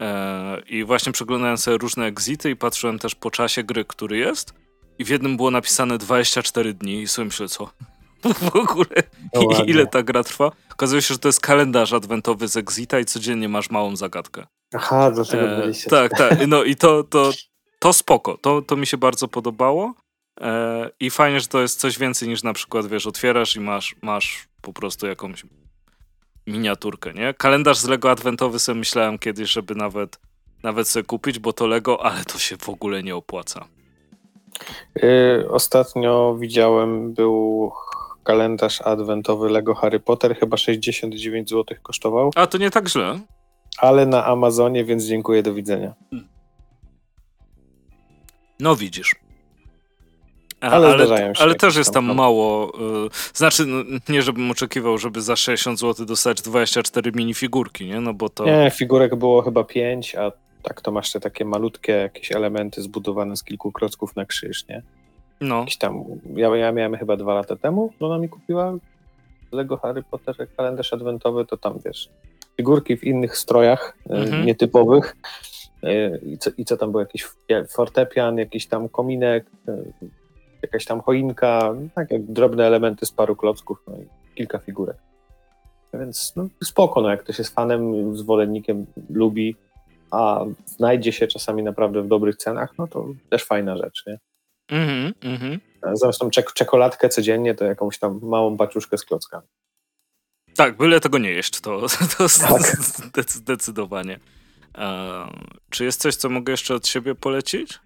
E, 0.00 0.60
I 0.68 0.84
właśnie 0.84 1.12
przeglądałem 1.12 1.58
sobie 1.58 1.78
różne 1.78 2.06
exity 2.06 2.50
i 2.50 2.56
patrzyłem 2.56 2.98
też 2.98 3.14
po 3.14 3.30
czasie 3.30 3.62
gry, 3.62 3.84
który 3.84 4.18
jest. 4.18 4.54
I 4.98 5.04
w 5.04 5.08
jednym 5.08 5.36
było 5.36 5.50
napisane 5.50 5.98
24 5.98 6.74
dni 6.74 7.02
i 7.02 7.08
sobie 7.08 7.26
myślę, 7.26 7.48
co? 7.48 7.70
w 8.52 8.56
ogóle 8.56 9.02
no 9.34 9.64
ile 9.66 9.86
ta 9.86 10.02
gra 10.02 10.24
trwa? 10.24 10.50
Okazuje 10.72 11.02
się, 11.02 11.14
że 11.14 11.18
to 11.18 11.28
jest 11.28 11.40
kalendarz 11.40 11.92
adwentowy 11.92 12.48
z 12.48 12.56
Exita 12.56 12.98
i 12.98 13.04
codziennie 13.04 13.48
masz 13.48 13.70
małą 13.70 13.96
zagadkę. 13.96 14.46
Aha, 14.74 15.10
dlaczego 15.10 15.64
e, 15.64 15.72
Tak, 15.90 16.18
tak. 16.18 16.46
No 16.46 16.64
i 16.64 16.76
to, 16.76 17.04
to, 17.04 17.30
to 17.78 17.92
spoko. 17.92 18.38
To, 18.38 18.62
to 18.62 18.76
mi 18.76 18.86
się 18.86 18.96
bardzo 18.96 19.28
podobało. 19.28 19.94
E, 20.40 20.90
I 21.00 21.10
fajnie, 21.10 21.40
że 21.40 21.46
to 21.46 21.60
jest 21.60 21.80
coś 21.80 21.98
więcej 21.98 22.28
niż 22.28 22.42
na 22.42 22.52
przykład, 22.52 22.86
wiesz, 22.86 23.06
otwierasz 23.06 23.56
i 23.56 23.60
masz, 23.60 23.96
masz 24.02 24.48
po 24.62 24.72
prostu 24.72 25.06
jakąś 25.06 25.44
miniaturkę, 26.46 27.14
nie? 27.14 27.34
Kalendarz 27.34 27.78
z 27.78 27.88
Lego 27.88 28.10
adwentowy 28.10 28.58
sobie 28.58 28.78
myślałem 28.78 29.18
kiedyś, 29.18 29.50
żeby 29.50 29.74
nawet, 29.74 30.20
nawet 30.62 30.88
sobie 30.88 31.04
kupić, 31.04 31.38
bo 31.38 31.52
to 31.52 31.66
Lego, 31.66 32.04
ale 32.04 32.24
to 32.24 32.38
się 32.38 32.56
w 32.56 32.68
ogóle 32.68 33.02
nie 33.02 33.16
opłaca. 33.16 33.64
Yy, 35.02 35.48
ostatnio 35.50 36.36
widziałem, 36.40 37.14
był 37.14 37.72
kalendarz 38.24 38.80
adwentowy 38.80 39.48
Lego 39.48 39.74
Harry 39.74 40.00
Potter, 40.00 40.36
chyba 40.36 40.56
69 40.56 41.50
zł 41.50 41.76
kosztował. 41.82 42.30
A 42.36 42.46
to 42.46 42.58
nie 42.58 42.70
tak 42.70 42.88
źle 42.88 43.20
ale 43.78 44.06
na 44.06 44.24
Amazonie, 44.24 44.84
więc 44.84 45.04
dziękuję, 45.04 45.42
do 45.42 45.54
widzenia. 45.54 45.94
No 48.60 48.76
widzisz. 48.76 49.14
A, 50.60 50.70
ale, 50.70 50.88
ale, 50.88 51.32
ale 51.38 51.54
też 51.54 51.76
jest 51.76 51.92
tam, 51.92 52.06
tam 52.06 52.16
mało. 52.16 52.72
Y, 53.06 53.10
znaczy, 53.34 53.66
no, 53.66 53.84
nie 54.08 54.22
żebym 54.22 54.50
oczekiwał, 54.50 54.98
żeby 54.98 55.20
za 55.20 55.36
60 55.36 55.78
zł 55.78 56.06
dostać 56.06 56.42
24 56.42 57.12
minifigurki, 57.12 57.86
nie? 57.86 58.00
No 58.00 58.14
bo 58.14 58.28
to. 58.28 58.44
Nie, 58.44 58.70
figurek 58.74 59.16
było 59.16 59.42
chyba 59.42 59.64
5, 59.64 60.14
a 60.14 60.32
tak 60.62 60.80
to 60.80 60.92
masz 60.92 61.12
te 61.12 61.20
takie 61.20 61.44
malutkie 61.44 61.92
jakieś 61.92 62.32
elementy 62.32 62.82
zbudowane 62.82 63.36
z 63.36 63.44
kilku 63.44 63.72
klocków 63.72 64.16
na 64.16 64.24
krzyż, 64.24 64.68
nie? 64.68 64.82
No. 65.40 65.58
Jakiś 65.58 65.76
tam, 65.76 66.04
ja, 66.34 66.56
ja 66.56 66.72
miałem 66.72 66.96
chyba 66.96 67.16
dwa 67.16 67.34
lata 67.34 67.56
temu, 67.56 67.92
ona 68.00 68.18
mi 68.18 68.28
kupiła 68.28 68.72
Lego 69.52 69.76
Harry 69.76 70.02
Potter 70.02 70.36
kalendarz 70.56 70.92
adwentowy, 70.92 71.46
to 71.46 71.56
tam 71.56 71.78
wiesz, 71.84 72.08
figurki 72.58 72.96
w 72.96 73.04
innych 73.04 73.36
strojach 73.36 73.96
e, 74.10 74.14
mhm. 74.14 74.46
nietypowych. 74.46 75.16
E, 75.82 76.18
I 76.18 76.38
co, 76.38 76.50
I 76.58 76.64
co 76.64 76.76
tam 76.76 76.90
było? 76.90 77.00
Jakiś 77.00 77.28
fortepian, 77.68 78.38
jakiś 78.38 78.66
tam 78.66 78.88
kominek, 78.88 79.46
e, 79.68 79.82
jakaś 80.62 80.84
tam 80.84 81.00
choinka, 81.00 81.74
tak 81.94 82.10
jak 82.10 82.22
drobne 82.22 82.66
elementy 82.66 83.06
z 83.06 83.12
paru 83.12 83.36
klocków, 83.36 83.82
no 83.86 83.96
i 83.96 84.34
kilka 84.34 84.58
figurek. 84.58 84.96
Więc 85.94 86.32
no, 86.36 86.48
spoko, 86.64 87.00
no, 87.00 87.10
jak 87.10 87.22
ktoś 87.22 87.38
jest 87.38 87.54
fanem, 87.54 88.16
zwolennikiem, 88.16 88.86
lubi, 89.10 89.56
a 90.10 90.44
znajdzie 90.66 91.12
się 91.12 91.26
czasami 91.26 91.62
naprawdę 91.62 92.02
w 92.02 92.08
dobrych 92.08 92.36
cenach, 92.36 92.78
no 92.78 92.86
to 92.86 93.06
też 93.30 93.44
fajna 93.44 93.76
rzecz, 93.76 94.04
nie? 94.06 94.18
Mhm, 94.68 95.14
mhm. 95.22 95.60
Zamiast 95.92 96.18
tą 96.18 96.30
czek 96.30 96.52
czekoladkę 96.52 97.08
codziennie, 97.08 97.54
to 97.54 97.64
jakąś 97.64 97.98
tam 97.98 98.20
małą 98.22 98.56
baczuszkę 98.56 98.98
z 98.98 99.04
klockami. 99.04 99.46
Tak, 100.58 100.76
byle 100.76 101.00
tego 101.00 101.18
nie 101.18 101.30
jeść, 101.30 101.60
to, 101.60 101.86
to 102.18 102.26
tak. 103.12 103.28
zdecydowanie. 103.28 104.20
Czy 105.70 105.84
jest 105.84 106.00
coś, 106.00 106.14
co 106.14 106.28
mogę 106.28 106.50
jeszcze 106.50 106.74
od 106.74 106.86
siebie 106.86 107.14
polecić? 107.14 107.78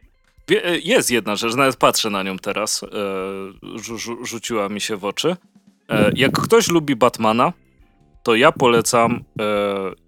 E, 0.51 0.78
jest 0.78 1.11
jedna 1.11 1.36
rzecz, 1.36 1.55
nawet 1.55 1.77
patrzę 1.77 2.11
na 2.11 2.23
nią 2.23 2.39
teraz. 2.39 2.82
E, 2.82 2.89
rzu 3.78 4.24
rzuciła 4.24 4.69
mi 4.69 4.81
się 4.81 4.97
w 4.97 5.05
oczy. 5.05 5.36
E, 5.89 6.11
jak 6.15 6.32
ktoś 6.32 6.69
lubi 6.69 6.97
Batmana, 6.97 7.53
to 8.23 8.35
ja 8.35 8.53
polecam 8.53 9.24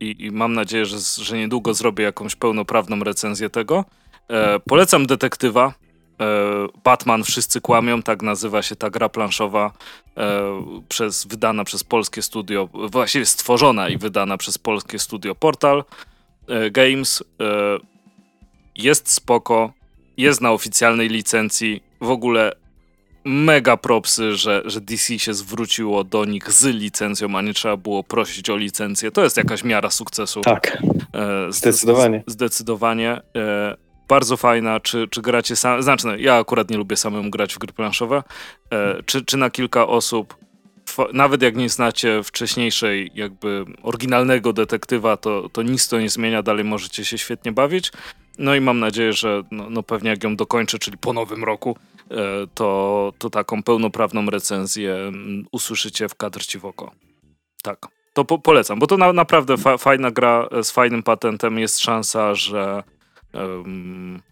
i, 0.01 0.31
mam 0.33 0.53
nadzieję, 0.53 0.87
że, 1.19 1.39
niedługo 1.39 1.75
zrobię 1.75 2.05
jakąś 2.05 2.37
pełnoprawną 2.37 3.01
recenzję 3.01 3.51
tego. 3.51 3.85
Polecam 4.69 5.07
detektywa 5.07 5.75
Batman 6.85 7.25
Wszyscy 7.25 7.61
Kłamią, 7.61 8.03
tak 8.03 8.23
nazywa 8.23 8.63
się 8.63 8.77
ta 8.77 8.91
gra 8.91 9.09
planszowa, 9.09 9.73
przez, 10.89 11.27
wydana 11.27 11.65
przez 11.65 11.85
polskie 11.85 12.23
studio, 12.23 12.69
właściwie 12.73 13.27
stworzona 13.27 13.89
i 13.89 13.99
wydana 13.99 14.37
przez 14.37 14.59
polskie 14.59 14.99
studio 14.99 15.35
Portal 15.35 15.85
Games. 16.71 17.25
Jest 18.75 19.11
spoko, 19.11 19.73
jest 20.17 20.41
na 20.41 20.53
oficjalnej 20.53 21.09
licencji, 21.09 21.83
w 22.01 22.11
ogóle 22.11 22.53
mega 23.25 23.77
propsy, 23.77 24.37
że, 24.37 24.63
że 24.65 24.81
DC 24.81 25.19
się 25.19 25.35
zwróciło 25.35 26.05
do 26.05 26.25
nich 26.25 26.53
z 26.53 26.65
licencją, 26.65 27.37
a 27.37 27.43
nie 27.43 27.55
trzeba 27.55 27.77
było 27.77 28.05
prosić 28.05 28.51
o 28.51 28.57
licencję. 28.57 29.11
To 29.11 29.25
jest 29.25 29.37
jakaś 29.37 29.65
miara 29.65 29.91
sukcesu. 29.91 30.41
Tak, 30.41 30.83
e, 31.13 31.53
zdecydowanie. 31.53 32.23
zdecydowanie. 32.27 33.21
E, 34.05 34.09
bardzo 34.09 34.37
fajna. 34.37 34.81
Czy, 34.81 35.09
czy 35.09 35.23
gracie 35.23 35.57
sam? 35.57 35.83
Znaczy, 35.83 36.07
no, 36.07 36.17
ja 36.17 36.37
akurat 36.37 36.71
nie 36.71 36.77
lubię 36.77 36.97
samemu 36.97 37.31
grać 37.31 37.55
w 37.55 37.59
gry 37.59 37.73
planszowe. 37.73 38.23
E, 38.73 39.03
czy, 39.03 39.25
czy 39.25 39.37
na 39.37 39.51
kilka 39.51 39.87
osób, 39.87 40.37
nawet 41.13 41.43
jak 41.43 41.57
nie 41.57 41.69
znacie 41.69 42.23
wcześniejszej, 42.23 43.11
jakby 43.15 43.65
oryginalnego 43.83 44.53
detektywa, 44.53 45.17
to, 45.17 45.49
to 45.49 45.63
nic 45.63 45.89
to 45.89 46.01
nie 46.01 46.09
zmienia, 46.09 46.43
dalej 46.43 46.65
możecie 46.65 47.05
się 47.05 47.19
świetnie 47.19 47.53
bawić. 47.53 47.93
No 48.39 48.55
i 48.55 48.61
mam 48.61 48.81
nadzieję, 48.81 49.13
że 49.13 49.43
no, 49.51 49.71
no 49.71 49.83
pewnie 49.83 50.11
jak 50.11 50.25
ją 50.25 50.37
dokończę, 50.37 50.79
czyli 50.79 50.99
po 50.99 51.13
nowym 51.13 51.45
roku, 51.45 51.77
e, 52.11 52.17
to, 52.55 53.13
to 53.19 53.31
taką 53.31 53.63
pełnoprawną 53.63 54.27
recenzję 54.27 54.95
mm, 54.95 55.47
usłyszycie 55.53 56.09
w 56.09 56.15
kadr 56.15 56.47
ci 56.47 56.59
w 56.59 56.65
oko. 56.65 56.91
Tak, 57.63 57.89
to 58.13 58.25
po 58.25 58.39
polecam, 58.39 58.79
bo 58.79 58.87
to 58.87 58.97
na 58.97 59.13
naprawdę 59.13 59.57
fa 59.57 59.79
fajna 59.79 60.11
gra 60.11 60.49
z 60.63 60.71
fajnym 60.71 61.03
patentem. 61.03 61.59
Jest 61.59 61.81
szansa, 61.81 62.35
że, 62.35 62.83
um, 63.35 64.23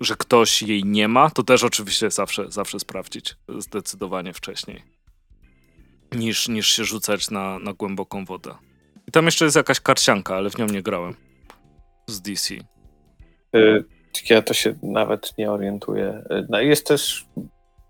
że 0.00 0.16
ktoś 0.16 0.62
jej 0.62 0.84
nie 0.84 1.08
ma. 1.08 1.30
To 1.30 1.42
też 1.42 1.64
oczywiście 1.64 2.10
zawsze, 2.10 2.50
zawsze 2.50 2.80
sprawdzić 2.80 3.36
zdecydowanie 3.58 4.32
wcześniej, 4.32 4.82
niż, 6.12 6.48
niż 6.48 6.68
się 6.68 6.84
rzucać 6.84 7.30
na, 7.30 7.58
na 7.58 7.72
głęboką 7.72 8.24
wodę. 8.24 8.54
I 9.08 9.12
tam 9.12 9.24
jeszcze 9.24 9.44
jest 9.44 9.56
jakaś 9.56 9.80
karcianka, 9.80 10.36
ale 10.36 10.50
w 10.50 10.58
nią 10.58 10.66
nie 10.66 10.82
grałem 10.82 11.14
z 12.06 12.20
DC. 12.20 12.54
Y, 13.56 13.84
ja 14.30 14.42
to 14.42 14.54
się 14.54 14.74
nawet 14.82 15.38
nie 15.38 15.50
orientuję. 15.50 16.22
Y, 16.30 16.46
no 16.48 16.60
jest 16.60 16.86
też 16.86 17.26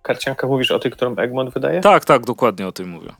karcianka, 0.02 0.46
mówisz 0.46 0.70
o 0.70 0.78
tej, 0.78 0.90
którą 0.90 1.16
Egmont 1.16 1.54
wydaje? 1.54 1.80
Tak, 1.80 2.04
tak, 2.04 2.26
dokładnie 2.26 2.66
o 2.66 2.72
tym 2.72 2.88
mówię. 2.88 3.12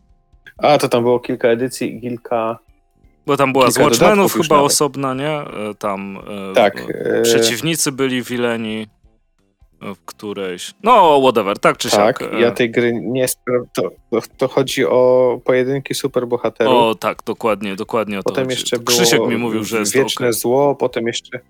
A, 0.58 0.78
to 0.78 0.88
tam 0.88 1.02
było 1.02 1.20
kilka 1.20 1.48
edycji 1.48 1.96
i 1.96 2.00
kilka... 2.00 2.58
Bo 3.26 3.36
tam 3.36 3.52
była 3.52 3.70
z 3.70 3.78
Watchmenów 3.78 4.34
chyba 4.34 4.60
osobna, 4.60 5.14
nie? 5.14 5.30
E, 5.30 5.74
tam 5.78 6.18
e, 6.50 6.54
tak, 6.54 6.86
e, 6.90 7.22
przeciwnicy 7.22 7.92
byli 7.92 8.22
wileni 8.22 8.86
w 9.80 10.04
którejś. 10.04 10.74
No, 10.82 11.20
whatever, 11.20 11.58
tak 11.58 11.78
czy 11.78 11.90
tak, 11.90 12.18
siak. 12.18 12.32
Ja 12.40 12.50
tej 12.50 12.70
gry 12.70 12.92
nie 13.02 13.26
to, 13.74 13.90
to 14.36 14.48
chodzi 14.48 14.86
o 14.86 15.40
pojedynki 15.44 15.94
superbohaterów. 15.94 16.74
O, 16.74 16.94
tak, 16.94 17.22
dokładnie, 17.26 17.76
dokładnie 17.76 18.18
o 18.18 18.22
to 18.22 18.30
Potem 18.30 18.50
jeszcze 18.50 18.76
to 18.78 18.84
Krzysiek 18.84 19.26
mi 19.26 19.36
mówił, 19.36 19.64
że 19.64 19.78
jest 19.78 19.92
Wieczne 19.92 20.26
okay. 20.26 20.32
zło, 20.32 20.74
potem 20.74 21.06
jeszcze 21.06 21.40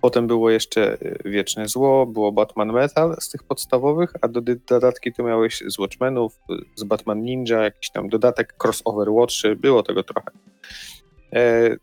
Potem 0.00 0.26
było 0.26 0.50
jeszcze 0.50 0.92
y, 1.02 1.18
Wieczne 1.24 1.68
Zło, 1.68 2.06
było 2.06 2.32
Batman 2.32 2.72
Metal 2.72 3.16
z 3.20 3.28
tych 3.28 3.42
podstawowych, 3.42 4.12
a 4.20 4.28
do, 4.28 4.40
dodatki 4.68 5.12
to 5.12 5.22
miałeś 5.22 5.62
z 5.66 5.78
Watchmenów, 5.78 6.40
z 6.74 6.84
Batman 6.84 7.22
Ninja, 7.22 7.62
jakiś 7.62 7.90
tam 7.90 8.08
dodatek 8.08 8.54
crossover 8.64 9.10
Watchy, 9.10 9.56
było 9.56 9.82
tego 9.82 10.02
trochę. 10.02 10.30
E, 11.32 11.76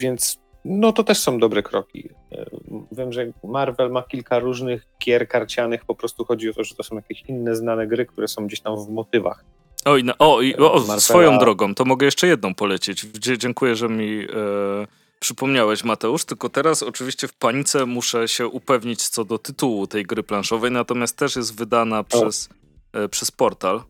więc 0.00 0.42
no 0.64 0.92
to 0.92 1.04
też 1.04 1.18
są 1.18 1.38
dobre 1.38 1.62
kroki. 1.62 2.08
E, 2.32 2.46
wiem, 2.92 3.12
że 3.12 3.26
Marvel 3.44 3.90
ma 3.90 4.02
kilka 4.02 4.38
różnych 4.38 4.86
gier 5.04 5.28
karcianych, 5.28 5.84
po 5.84 5.94
prostu 5.94 6.24
chodzi 6.24 6.50
o 6.50 6.52
to, 6.52 6.64
że 6.64 6.74
to 6.74 6.82
są 6.82 6.96
jakieś 6.96 7.22
inne 7.22 7.56
znane 7.56 7.86
gry, 7.86 8.06
które 8.06 8.28
są 8.28 8.46
gdzieś 8.46 8.60
tam 8.60 8.76
w 8.86 8.88
motywach. 8.88 9.44
Oj, 9.84 10.04
no, 10.04 10.14
o, 10.18 10.42
i, 10.42 10.56
o, 10.56 11.00
swoją 11.00 11.38
drogą, 11.38 11.74
to 11.74 11.84
mogę 11.84 12.04
jeszcze 12.04 12.26
jedną 12.26 12.54
polecić. 12.54 13.00
Dziękuję, 13.38 13.76
że 13.76 13.88
mi 13.88 14.20
e, 14.20 14.26
przypomniałeś, 15.22 15.84
Mateusz, 15.84 16.24
tylko 16.24 16.48
teraz 16.48 16.82
oczywiście 16.82 17.28
w 17.28 17.34
panice 17.34 17.86
muszę 17.86 18.28
się 18.28 18.46
upewnić 18.46 19.08
co 19.08 19.24
do 19.24 19.38
tytułu 19.38 19.86
tej 19.86 20.04
gry 20.04 20.22
planszowej, 20.22 20.70
natomiast 20.70 21.16
też 21.16 21.36
jest 21.36 21.56
wydana 21.56 22.04
przez, 22.04 22.48
e, 22.92 23.08
przez 23.08 23.30
portal. 23.30 23.82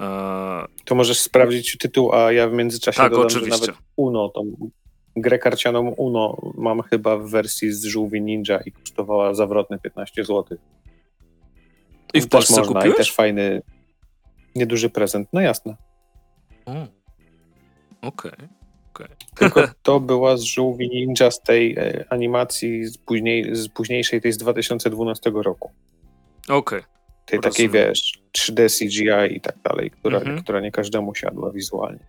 E... 0.00 0.66
To 0.84 0.94
możesz 0.94 1.20
sprawdzić 1.20 1.78
tytuł, 1.78 2.14
a 2.14 2.32
ja 2.32 2.48
w 2.48 2.52
międzyczasie 2.52 2.96
tak, 2.96 3.12
dodam, 3.12 3.26
oczywiście. 3.26 3.60
nawet 3.60 3.82
Uno, 3.96 4.28
tą 4.28 4.70
grę 5.16 5.38
karcianą 5.38 5.88
Uno 5.88 6.36
mam 6.54 6.82
chyba 6.82 7.16
w 7.16 7.30
wersji 7.30 7.72
z 7.72 7.84
żółwi 7.84 8.22
Ninja 8.22 8.60
i 8.66 8.72
kosztowała 8.72 9.34
zawrotne 9.34 9.78
15 9.78 10.24
zł. 10.24 10.58
I 12.14 12.20
w 12.20 12.28
Polsce 12.28 12.60
można, 12.60 12.74
kupiłeś? 12.74 12.94
I 12.94 12.98
też 12.98 13.14
fajny, 13.14 13.62
nieduży 14.54 14.90
prezent, 14.90 15.28
no 15.32 15.40
jasne. 15.40 15.76
Okej. 18.02 18.32
Okay. 18.32 18.59
Okay. 18.94 19.08
Tylko 19.36 19.62
to 19.82 20.00
była 20.00 20.36
z 20.36 20.42
żółwi 20.42 20.88
ninja 20.88 21.30
z 21.30 21.42
tej 21.42 21.76
e, 21.78 22.04
animacji 22.10 22.84
z, 22.84 22.98
później, 22.98 23.56
z 23.56 23.68
późniejszej, 23.68 24.20
tej 24.20 24.32
z 24.32 24.36
2012 24.36 25.30
roku. 25.34 25.70
Okej. 26.44 26.56
Okay. 26.56 26.82
Tej 27.26 27.36
Rozumiem. 27.36 27.52
takiej, 27.52 27.68
wiesz, 27.68 28.22
3D 28.38 28.78
CGI 28.78 29.36
i 29.36 29.40
tak 29.40 29.56
dalej, 29.64 29.90
która, 29.90 30.18
mhm. 30.18 30.42
która 30.42 30.60
nie 30.60 30.72
każdemu 30.72 31.14
siadła 31.14 31.50
wizualnie. 31.50 32.06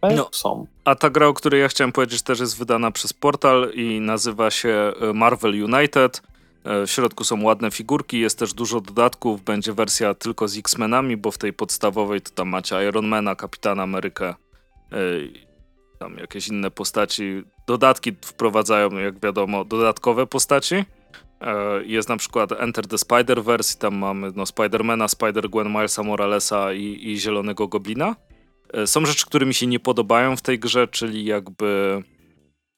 Ale 0.00 0.14
no, 0.14 0.28
są. 0.32 0.66
A 0.84 0.94
ta 0.94 1.10
gra, 1.10 1.26
o 1.26 1.34
której 1.34 1.60
ja 1.60 1.68
chciałem 1.68 1.92
powiedzieć, 1.92 2.22
też 2.22 2.40
jest 2.40 2.58
wydana 2.58 2.90
przez 2.90 3.12
portal 3.12 3.72
i 3.74 4.00
nazywa 4.00 4.50
się 4.50 4.92
e, 5.00 5.12
Marvel 5.12 5.64
United. 5.64 6.22
E, 6.64 6.86
w 6.86 6.90
środku 6.90 7.24
są 7.24 7.42
ładne 7.42 7.70
figurki, 7.70 8.20
jest 8.20 8.38
też 8.38 8.54
dużo 8.54 8.80
dodatków. 8.80 9.44
Będzie 9.44 9.72
wersja 9.72 10.14
tylko 10.14 10.48
z 10.48 10.56
X-Menami, 10.56 11.16
bo 11.16 11.30
w 11.30 11.38
tej 11.38 11.52
podstawowej 11.52 12.20
to 12.20 12.30
tam 12.30 12.48
macie 12.48 12.88
Ironmana, 12.88 13.36
Kapitana 13.36 13.82
Amerykę, 13.82 14.34
tam 15.98 16.18
jakieś 16.18 16.48
inne 16.48 16.70
postaci. 16.70 17.42
Dodatki 17.66 18.12
wprowadzają, 18.24 18.90
jak 18.90 19.20
wiadomo, 19.20 19.64
dodatkowe 19.64 20.26
postaci. 20.26 20.84
E, 21.40 21.84
jest 21.84 22.08
na 22.08 22.16
przykład 22.16 22.52
Enter 22.52 22.86
the 22.86 22.96
Spider-Verse 22.96 23.76
i 23.76 23.78
tam 23.78 23.96
mamy 23.96 24.32
no, 24.34 24.46
Spidermana, 24.46 25.06
Spider-Gwen, 25.06 25.68
Milesa 25.68 26.02
Moralesa 26.02 26.72
i, 26.72 27.10
i 27.10 27.20
Zielonego 27.20 27.68
Goblina. 27.68 28.16
E, 28.72 28.86
są 28.86 29.06
rzeczy, 29.06 29.26
które 29.26 29.46
mi 29.46 29.54
się 29.54 29.66
nie 29.66 29.80
podobają 29.80 30.36
w 30.36 30.42
tej 30.42 30.58
grze, 30.58 30.88
czyli 30.88 31.24
jakby 31.24 32.02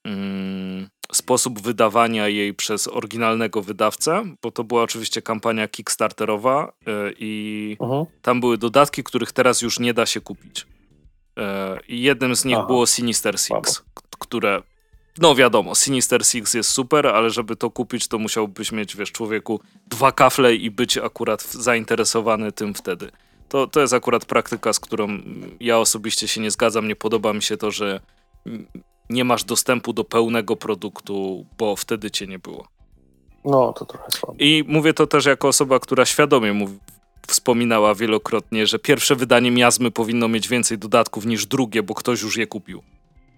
mm, 0.04 0.88
sposób 1.12 1.60
wydawania 1.60 2.28
jej 2.28 2.54
przez 2.54 2.88
oryginalnego 2.88 3.62
wydawcę, 3.62 4.24
bo 4.42 4.50
to 4.50 4.64
była 4.64 4.82
oczywiście 4.82 5.22
kampania 5.22 5.68
kickstarterowa 5.68 6.72
e, 6.86 6.90
i 7.18 7.76
uh 7.78 7.88
-huh. 7.88 8.06
tam 8.22 8.40
były 8.40 8.58
dodatki, 8.58 9.04
których 9.04 9.32
teraz 9.32 9.62
już 9.62 9.78
nie 9.78 9.94
da 9.94 10.06
się 10.06 10.20
kupić. 10.20 10.66
E, 11.38 11.78
I 11.88 12.02
jednym 12.02 12.36
z 12.36 12.44
nich 12.44 12.56
Aha. 12.56 12.66
było 12.66 12.86
Sinister 12.86 13.40
Six, 13.40 13.82
które 14.18 14.62
no 15.18 15.34
wiadomo, 15.34 15.74
Sinister 15.74 16.26
Six 16.26 16.54
jest 16.54 16.70
super, 16.70 17.06
ale 17.06 17.30
żeby 17.30 17.56
to 17.56 17.70
kupić, 17.70 18.08
to 18.08 18.18
musiałbyś 18.18 18.72
mieć, 18.72 18.96
wiesz, 18.96 19.12
człowieku, 19.12 19.60
dwa 19.86 20.12
kafle 20.12 20.54
i 20.54 20.70
być 20.70 20.98
akurat 20.98 21.42
zainteresowany 21.42 22.52
tym 22.52 22.74
wtedy. 22.74 23.10
To, 23.48 23.66
to 23.66 23.80
jest 23.80 23.92
akurat 23.92 24.24
praktyka, 24.24 24.72
z 24.72 24.80
którą 24.80 25.08
ja 25.60 25.78
osobiście 25.78 26.28
się 26.28 26.40
nie 26.40 26.50
zgadzam. 26.50 26.88
Nie 26.88 26.96
podoba 26.96 27.32
mi 27.32 27.42
się 27.42 27.56
to, 27.56 27.70
że 27.70 28.00
nie 29.10 29.24
masz 29.24 29.44
dostępu 29.44 29.92
do 29.92 30.04
pełnego 30.04 30.56
produktu, 30.56 31.46
bo 31.58 31.76
wtedy 31.76 32.10
cię 32.10 32.26
nie 32.26 32.38
było. 32.38 32.68
No, 33.44 33.72
to 33.72 33.84
trochę 33.84 34.10
słabo. 34.10 34.34
I 34.38 34.64
mówię 34.66 34.94
to 34.94 35.06
też 35.06 35.26
jako 35.26 35.48
osoba, 35.48 35.78
która 35.78 36.04
świadomie 36.04 36.52
mówi, 36.52 36.78
wspominała 37.26 37.94
wielokrotnie, 37.94 38.66
że 38.66 38.78
pierwsze 38.78 39.16
wydanie 39.16 39.50
miazmy 39.50 39.90
powinno 39.90 40.28
mieć 40.28 40.48
więcej 40.48 40.78
dodatków 40.78 41.26
niż 41.26 41.46
drugie, 41.46 41.82
bo 41.82 41.94
ktoś 41.94 42.22
już 42.22 42.36
je 42.36 42.46
kupił 42.46 42.82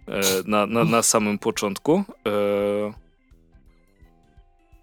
e, 0.09 0.21
na, 0.47 0.67
na, 0.67 0.85
na 0.85 1.03
samym 1.03 1.39
początku. 1.39 2.05
E, 2.27 2.93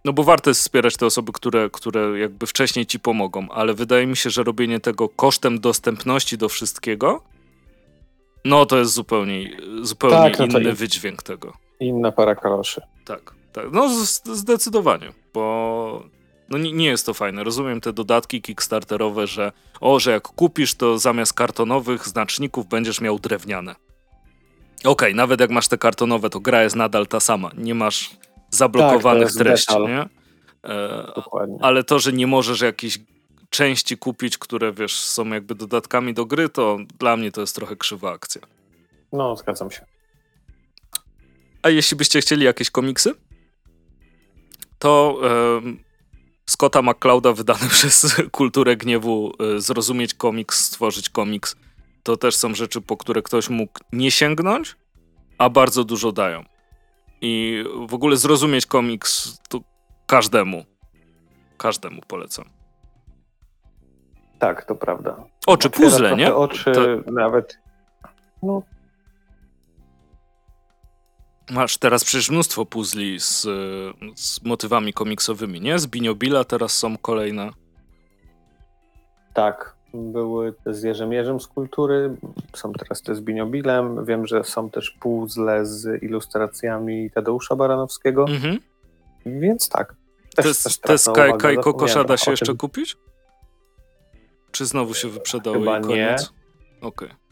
no 0.05 0.13
bo 0.13 0.23
warto 0.23 0.49
jest 0.49 0.61
wspierać 0.61 0.97
te 0.97 1.05
osoby, 1.05 1.31
które, 1.31 1.69
które 1.69 2.19
jakby 2.19 2.47
wcześniej 2.47 2.85
ci 2.85 2.99
pomogą, 2.99 3.49
ale 3.49 3.73
wydaje 3.73 4.07
mi 4.07 4.17
się, 4.17 4.29
że 4.29 4.43
robienie 4.43 4.79
tego 4.79 5.09
kosztem 5.09 5.59
dostępności 5.59 6.37
do 6.37 6.49
wszystkiego, 6.49 7.23
no 8.45 8.65
to 8.65 8.77
jest 8.77 8.93
zupełnie, 8.93 9.57
zupełnie 9.81 10.31
tak, 10.31 10.39
no 10.39 10.59
inny 10.59 10.73
wydźwięk 10.73 11.23
tego. 11.23 11.53
Inna 11.79 12.11
para 12.11 12.35
kaloszy. 12.35 12.81
Tak, 13.05 13.33
tak. 13.53 13.65
No 13.71 13.89
zdecydowanie, 14.25 15.13
bo 15.33 16.03
no 16.49 16.57
nie, 16.57 16.71
nie 16.71 16.85
jest 16.85 17.05
to 17.05 17.13
fajne. 17.13 17.43
Rozumiem 17.43 17.81
te 17.81 17.93
dodatki 17.93 18.41
kickstarterowe, 18.41 19.27
że 19.27 19.51
o, 19.81 19.99
że 19.99 20.11
jak 20.11 20.23
kupisz, 20.23 20.75
to 20.75 20.97
zamiast 20.97 21.33
kartonowych 21.33 22.07
znaczników 22.07 22.67
będziesz 22.67 23.01
miał 23.01 23.19
drewniane. 23.19 23.75
Okej, 24.79 24.91
okay, 24.91 25.13
nawet 25.13 25.39
jak 25.39 25.49
masz 25.49 25.67
te 25.67 25.77
kartonowe, 25.77 26.29
to 26.29 26.39
gra 26.39 26.63
jest 26.63 26.75
nadal 26.75 27.07
ta 27.07 27.19
sama. 27.19 27.51
Nie 27.57 27.75
masz 27.75 28.09
zablokowanych 28.49 29.27
tak, 29.27 29.37
treści, 29.37 29.79
nie? 29.79 30.05
E, 30.63 31.11
Dokładnie. 31.15 31.57
Ale 31.61 31.83
to, 31.83 31.99
że 31.99 32.13
nie 32.13 32.27
możesz 32.27 32.61
jakichś 32.61 32.99
części 33.49 33.97
kupić, 33.97 34.37
które 34.37 34.73
wiesz, 34.73 34.99
są 34.99 35.29
jakby 35.29 35.55
dodatkami 35.55 36.13
do 36.13 36.25
gry, 36.25 36.49
to 36.49 36.77
dla 36.99 37.17
mnie 37.17 37.31
to 37.31 37.41
jest 37.41 37.55
trochę 37.55 37.75
krzywa 37.75 38.11
akcja. 38.11 38.41
No, 39.11 39.35
zgadzam 39.35 39.71
się. 39.71 39.85
A 41.61 41.69
jeśli 41.69 41.97
byście 41.97 42.21
chcieli 42.21 42.45
jakieś 42.45 42.71
komiksy, 42.71 43.13
to 44.79 45.21
Scotta 46.45 46.81
McClouda 46.81 47.33
wydany 47.33 47.69
przez 47.75 48.21
Kulturę 48.31 48.75
Gniewu 48.75 49.33
e, 49.55 49.59
zrozumieć 49.59 50.13
komiks, 50.13 50.65
stworzyć 50.65 51.09
komiks, 51.09 51.55
to 52.03 52.17
też 52.17 52.35
są 52.35 52.55
rzeczy, 52.55 52.81
po 52.81 52.97
które 52.97 53.21
ktoś 53.21 53.49
mógł 53.49 53.79
nie 53.93 54.11
sięgnąć, 54.11 54.75
a 55.37 55.49
bardzo 55.49 55.83
dużo 55.83 56.11
dają. 56.11 56.43
I 57.21 57.63
w 57.87 57.93
ogóle 57.93 58.17
zrozumieć 58.17 58.65
komiks 58.65 59.37
to 59.49 59.59
każdemu, 60.07 60.65
każdemu 61.57 62.01
polecam. 62.07 62.45
Tak, 64.39 64.65
to 64.65 64.75
prawda. 64.75 65.23
Oczy 65.47 65.69
puzzle, 65.69 66.15
nie? 66.15 66.35
Oczy 66.35 66.71
to... 66.71 67.11
nawet. 67.11 67.57
No. 68.43 68.61
Masz 71.51 71.77
teraz 71.77 72.03
przecież 72.03 72.29
mnóstwo 72.29 72.65
puzli 72.65 73.19
z, 73.19 73.41
z 74.15 74.43
motywami 74.43 74.93
komiksowymi, 74.93 75.61
nie? 75.61 75.79
Z 75.79 75.87
Biniobila 75.87 76.43
teraz 76.43 76.75
są 76.75 76.97
kolejne. 76.97 77.49
Tak, 79.33 79.75
były 79.93 80.53
te 80.53 80.73
z 80.73 80.83
Jerzym 80.83 81.39
z 81.39 81.47
kultury, 81.47 82.15
są 82.55 82.73
teraz 82.73 83.01
te 83.01 83.15
z 83.15 83.21
Biniobilem. 83.21 84.05
Wiem, 84.05 84.27
że 84.27 84.43
są 84.43 84.69
też 84.69 84.91
puzzle 84.91 85.65
z 85.65 86.03
ilustracjami 86.03 87.11
Tadeusza 87.11 87.55
Baranowskiego. 87.55 88.25
Mhm. 88.29 88.59
Więc 89.25 89.69
tak. 89.69 89.95
Też, 90.35 90.63
te, 90.63 90.69
też 90.69 91.03
te 91.03 91.11
Kaj, 91.13 91.37
Kaj 91.37 91.57
Kokosza 91.57 92.03
da 92.03 92.17
się 92.17 92.31
jeszcze 92.31 92.55
kupić? 92.55 92.97
Czy 94.51 94.65
znowu 94.65 94.93
się 94.93 95.09
wyprzedały 95.09 95.59
Chyba 95.59 95.79
i 95.79 95.81
koniec? 95.81 95.97
Nie. 95.97 96.87
Okej. 96.87 97.07
Okay. 97.07 97.22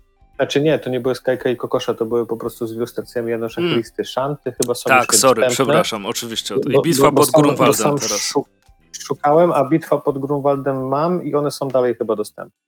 Znaczy 0.41 0.61
nie, 0.61 0.79
to 0.79 0.89
nie 0.89 0.99
były 0.99 1.15
Skajka 1.15 1.49
i 1.49 1.57
Kokosza, 1.57 1.93
to 1.93 2.05
były 2.05 2.25
po 2.25 2.37
prostu 2.37 2.67
z 2.67 2.73
ilustracjami 2.73 3.31
Janosza 3.31 3.61
mm. 3.61 3.73
Christy. 3.73 4.05
Szanty 4.05 4.53
chyba 4.61 4.75
są 4.75 4.89
Tak, 4.89 5.15
sorry, 5.15 5.41
dostępne. 5.41 5.65
przepraszam, 5.65 6.05
oczywiście. 6.05 6.55
I 6.55 6.81
Bitwa 6.81 7.11
bo, 7.11 7.11
bo 7.11 7.21
pod 7.21 7.31
Grunwaldem 7.31 7.97
teraz. 7.97 8.33
Szukałem, 8.99 9.51
a 9.51 9.65
Bitwa 9.65 9.97
pod 9.97 10.17
Grunwaldem 10.17 10.87
mam 10.87 11.23
i 11.23 11.35
one 11.35 11.51
są 11.51 11.67
dalej 11.67 11.95
chyba 11.95 12.15
dostępne. 12.15 12.59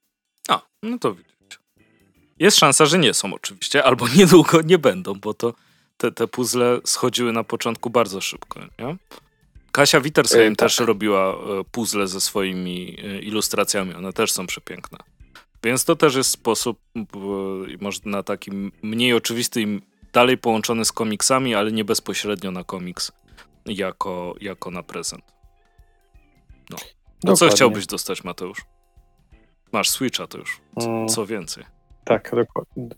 A, 0.48 0.60
no 0.82 0.98
to 0.98 1.14
widzicie. 1.14 1.58
Jest 2.38 2.56
szansa, 2.56 2.86
że 2.86 2.98
nie 2.98 3.14
są 3.14 3.34
oczywiście, 3.34 3.84
albo 3.84 4.08
niedługo 4.16 4.60
nie 4.62 4.78
będą, 4.78 5.14
bo 5.14 5.34
to 5.34 5.54
te, 5.96 6.12
te 6.12 6.26
puzzle 6.26 6.80
schodziły 6.84 7.32
na 7.32 7.44
początku 7.44 7.90
bardzo 7.90 8.20
szybko, 8.20 8.60
nie? 8.78 8.96
Kasia 9.72 10.00
Wittersheim 10.00 10.50
yy, 10.50 10.56
tak. 10.56 10.68
też 10.68 10.78
robiła 10.78 11.34
e, 11.34 11.36
puzzle 11.70 12.06
ze 12.06 12.20
swoimi 12.20 12.96
e, 13.04 13.18
ilustracjami, 13.18 13.94
one 13.94 14.12
też 14.12 14.32
są 14.32 14.46
przepiękne. 14.46 14.98
Więc 15.64 15.84
to 15.84 15.96
też 15.96 16.14
jest 16.14 16.30
sposób 16.30 16.78
może 17.80 18.00
na 18.04 18.22
taki 18.22 18.50
mniej 18.82 19.14
oczywisty 19.14 19.62
i 19.62 19.80
dalej 20.12 20.38
połączony 20.38 20.84
z 20.84 20.92
komiksami, 20.92 21.54
ale 21.54 21.72
nie 21.72 21.84
bezpośrednio 21.84 22.50
na 22.50 22.64
komiks 22.64 23.12
jako, 23.66 24.34
jako 24.40 24.70
na 24.70 24.82
prezent. 24.82 25.24
No. 26.70 26.76
no 27.24 27.36
co 27.36 27.48
chciałbyś 27.48 27.86
dostać, 27.86 28.24
Mateusz? 28.24 28.64
Masz 29.72 29.90
Switcha 29.90 30.26
to 30.26 30.38
już. 30.38 30.60
Co, 30.80 30.86
mm. 30.86 31.08
co 31.08 31.26
więcej? 31.26 31.64
Tak, 32.04 32.34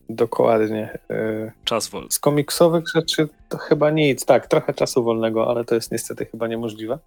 dokładnie. 0.09 0.99
E, 1.11 1.53
Czas 1.65 1.89
wolny. 1.89 2.11
Z 2.11 2.19
komiksowych 2.19 2.85
rzeczy 2.95 3.29
to 3.49 3.59
chyba 3.59 3.91
nic. 3.91 4.25
Tak, 4.25 4.47
trochę 4.47 4.75
czasu 4.75 5.05
wolnego, 5.05 5.51
ale 5.51 5.65
to 5.65 5.75
jest 5.75 5.93
niestety 5.93 6.27
chyba 6.27 6.47
niemożliwe. 6.47 6.99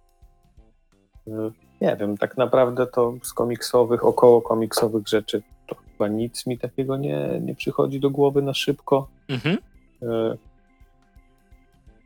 Nie 1.80 1.96
wiem, 2.00 2.18
tak 2.18 2.36
naprawdę 2.36 2.86
to 2.86 3.14
z 3.22 3.32
komiksowych, 3.32 4.04
około 4.04 4.42
komiksowych 4.42 5.08
rzeczy 5.08 5.42
to 5.66 5.76
chyba 5.92 6.08
nic 6.08 6.46
mi 6.46 6.58
takiego 6.58 6.96
nie, 6.96 7.40
nie 7.40 7.54
przychodzi 7.54 8.00
do 8.00 8.10
głowy 8.10 8.42
na 8.42 8.54
szybko. 8.54 9.08
Mhm. 9.28 9.58
E, 10.02 10.36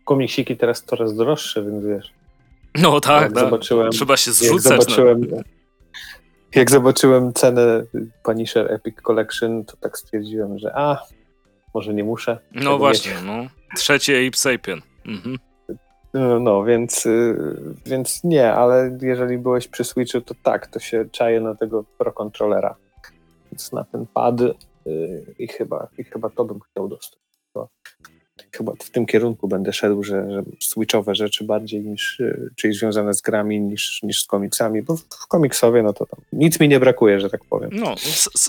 komiksiki 0.05 0.57
teraz 0.57 0.83
coraz 0.83 1.17
droższe, 1.17 1.63
więc 1.63 1.85
wiesz. 1.85 2.13
No 2.75 3.01
tak, 3.01 3.23
jak 3.23 3.33
tak. 3.33 3.45
Zobaczyłem, 3.45 3.91
Trzeba 3.91 4.17
się 4.17 4.33
zrzucać. 4.33 4.73
Jak 4.73 4.83
zobaczyłem, 4.83 5.21
no. 5.31 5.37
jak 6.55 6.71
zobaczyłem 6.71 7.33
cenę 7.33 7.85
Punisher 8.23 8.73
Epic 8.73 8.97
Collection, 9.03 9.65
to 9.65 9.77
tak 9.77 9.99
stwierdziłem, 9.99 10.59
że 10.59 10.77
a, 10.77 11.03
może 11.75 11.95
nie 11.95 12.05
muszę. 12.05 12.39
No 12.53 12.79
właśnie, 12.79 13.13
mieć. 13.13 13.23
no. 13.25 13.47
Trzeci 13.77 14.27
Ape 14.27 14.37
Sapien. 14.37 14.83
Mhm. 15.07 15.39
No, 16.41 16.65
więc, 16.65 17.07
y, 17.07 17.37
więc 17.87 18.25
nie, 18.25 18.53
ale 18.53 18.99
jeżeli 19.03 19.39
byłeś 19.39 19.69
przy 19.69 19.85
Switchu, 19.85 20.21
to 20.21 20.35
tak, 20.43 20.67
to 20.67 20.81
się 20.81 21.05
czaje 21.13 21.41
na 21.41 21.55
tego 21.55 21.85
Pro 21.99 22.13
Controllera. 22.13 22.77
Więc 23.53 23.73
na 23.73 23.85
ten 23.85 24.07
pad 24.07 24.41
y, 24.41 24.55
i 25.39 25.49
chyba, 25.49 25.89
i 25.99 26.05
chyba 26.05 26.31
to 26.31 26.45
bym 26.45 26.61
chciał 26.61 26.89
dostać. 26.89 27.21
To 27.53 27.69
chyba 28.53 28.73
w 28.83 28.91
tym 28.91 29.07
kierunku 29.07 29.49
będę 29.49 29.73
szedł, 29.73 30.03
że, 30.03 30.31
że 30.31 30.43
switchowe 30.61 31.15
rzeczy 31.15 31.45
bardziej 31.45 31.81
niż, 31.81 32.21
y, 32.21 32.51
czyli 32.57 32.75
związane 32.75 33.15
z 33.15 33.21
grami 33.21 33.61
niż, 33.61 34.03
niż 34.03 34.23
z 34.23 34.27
komiksami, 34.27 34.83
bo 34.83 34.97
w, 34.97 35.01
w 35.01 35.27
komiksowie 35.27 35.83
no 35.83 35.93
to 35.93 36.07
tam 36.07 36.21
nic 36.33 36.61
mi 36.61 36.69
nie 36.69 36.81
brakuje, 36.81 37.21
że 37.21 37.31
tak 37.31 37.45
powiem. 37.45 37.71
No, 37.73 37.95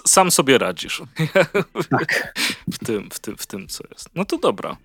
sam 0.06 0.32
sobie 0.32 0.58
radzisz. 0.58 1.04
Tak. 1.90 2.34
w, 2.74 2.86
tym, 2.86 3.10
w, 3.12 3.20
tym, 3.20 3.36
w 3.38 3.48
tym, 3.48 3.68
co 3.68 3.84
jest. 3.92 4.10
No 4.16 4.26
to 4.26 4.38
dobra. 4.38 4.78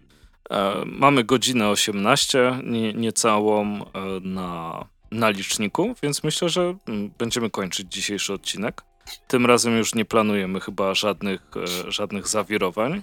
E, 0.51 0.83
mamy 0.87 1.25
godzinę 1.25 1.69
18, 1.69 2.53
nie, 2.65 2.93
niecałą 2.93 3.65
e, 3.65 3.85
na, 4.23 4.85
na 5.11 5.31
liczniku, 5.31 5.95
więc 6.03 6.25
myślę, 6.25 6.49
że 6.49 6.75
mm, 6.89 7.11
będziemy 7.19 7.51
kończyć 7.51 7.93
dzisiejszy 7.93 8.33
odcinek. 8.33 8.83
Tym 9.29 9.47
razem 9.47 9.79
już 9.79 9.95
nie 9.95 10.05
planujemy 10.05 10.61
chyba 10.61 10.95
żadnych, 10.95 11.41
e, 11.87 11.93
żadnych 11.93 12.29
zawirowań. 12.29 13.03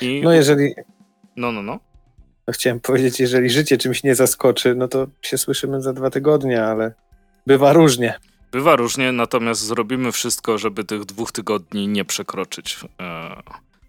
I... 0.00 0.20
No 0.24 0.32
jeżeli... 0.32 0.74
No, 1.36 1.52
no, 1.52 1.62
no. 1.62 1.80
no. 2.46 2.52
Chciałem 2.52 2.80
powiedzieć, 2.80 3.20
jeżeli 3.20 3.50
życie 3.50 3.78
czymś 3.78 4.02
nie 4.02 4.14
zaskoczy, 4.14 4.74
no 4.74 4.88
to 4.88 5.06
się 5.22 5.38
słyszymy 5.38 5.82
za 5.82 5.92
dwa 5.92 6.10
tygodnie, 6.10 6.64
ale 6.64 6.94
bywa 7.46 7.72
różnie. 7.72 8.18
Bywa 8.52 8.76
różnie, 8.76 9.12
natomiast 9.12 9.60
zrobimy 9.60 10.12
wszystko, 10.12 10.58
żeby 10.58 10.84
tych 10.84 11.04
dwóch 11.04 11.32
tygodni 11.32 11.88
nie 11.88 12.04
przekroczyć 12.04 12.80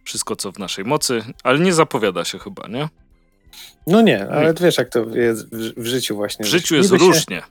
wszystko, 0.04 0.36
co 0.36 0.52
w 0.52 0.60
naszej 0.60 0.86
mocy, 0.86 1.22
ale 1.44 1.60
nie 1.60 1.74
zapowiada 1.74 2.26
się 2.26 2.40
chyba, 2.40 2.68
nie? 2.68 2.90
No 3.88 4.02
nie, 4.02 4.30
ale 4.30 4.54
wiesz, 4.54 4.78
jak 4.78 4.90
to 4.90 5.06
jest 5.06 5.56
w, 5.56 5.86
życiu 5.86 6.16
właśnie. 6.16 6.46
W 6.46 6.48
życiu 6.48 6.76
jest 6.76 6.92
różnie. 6.92 7.38
Się, 7.38 7.44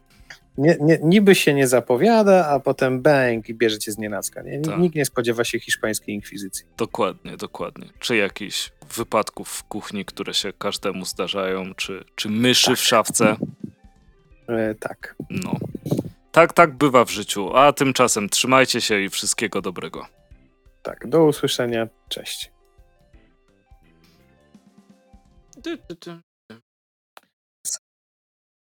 nie, 0.58 0.76
nie, 0.80 0.98
niby 1.02 1.34
się 1.34 1.54
nie 1.54 1.66
zapowiada, 1.66 2.48
a 2.48 2.60
potem 2.60 3.02
bang 3.02 3.48
i 3.48 3.54
bierzecie 3.54 3.92
z 3.92 3.98
nienacka. 3.98 4.42
Nie? 4.42 4.60
Tak. 4.60 4.78
Nikt 4.78 4.96
nie 4.96 5.04
spodziewa 5.04 5.44
się 5.44 5.60
hiszpańskiej 5.60 6.14
inkwizycji. 6.14 6.64
Dokładnie, 6.76 7.36
dokładnie. 7.36 7.86
Czy 7.98 8.16
jakichś 8.16 8.72
wypadków 8.96 9.48
w 9.48 9.64
kuchni, 9.64 10.04
które 10.04 10.34
się 10.34 10.52
każdemu 10.52 11.04
zdarzają, 11.04 11.74
czy, 11.74 12.04
czy 12.14 12.28
myszy 12.28 12.66
tak. 12.66 12.76
w 12.76 12.82
szafce. 12.82 13.36
E, 14.48 14.74
tak. 14.74 15.14
No. 15.30 15.56
Tak, 16.32 16.52
tak 16.52 16.76
bywa 16.76 17.04
w 17.04 17.10
życiu. 17.10 17.56
A 17.56 17.72
tymczasem 17.72 18.28
trzymajcie 18.28 18.80
się 18.80 19.00
i 19.00 19.08
wszystkiego 19.08 19.62
dobrego. 19.62 20.06
Tak, 20.82 21.08
do 21.08 21.24
usłyszenia. 21.24 21.88
Cześć. 22.08 22.52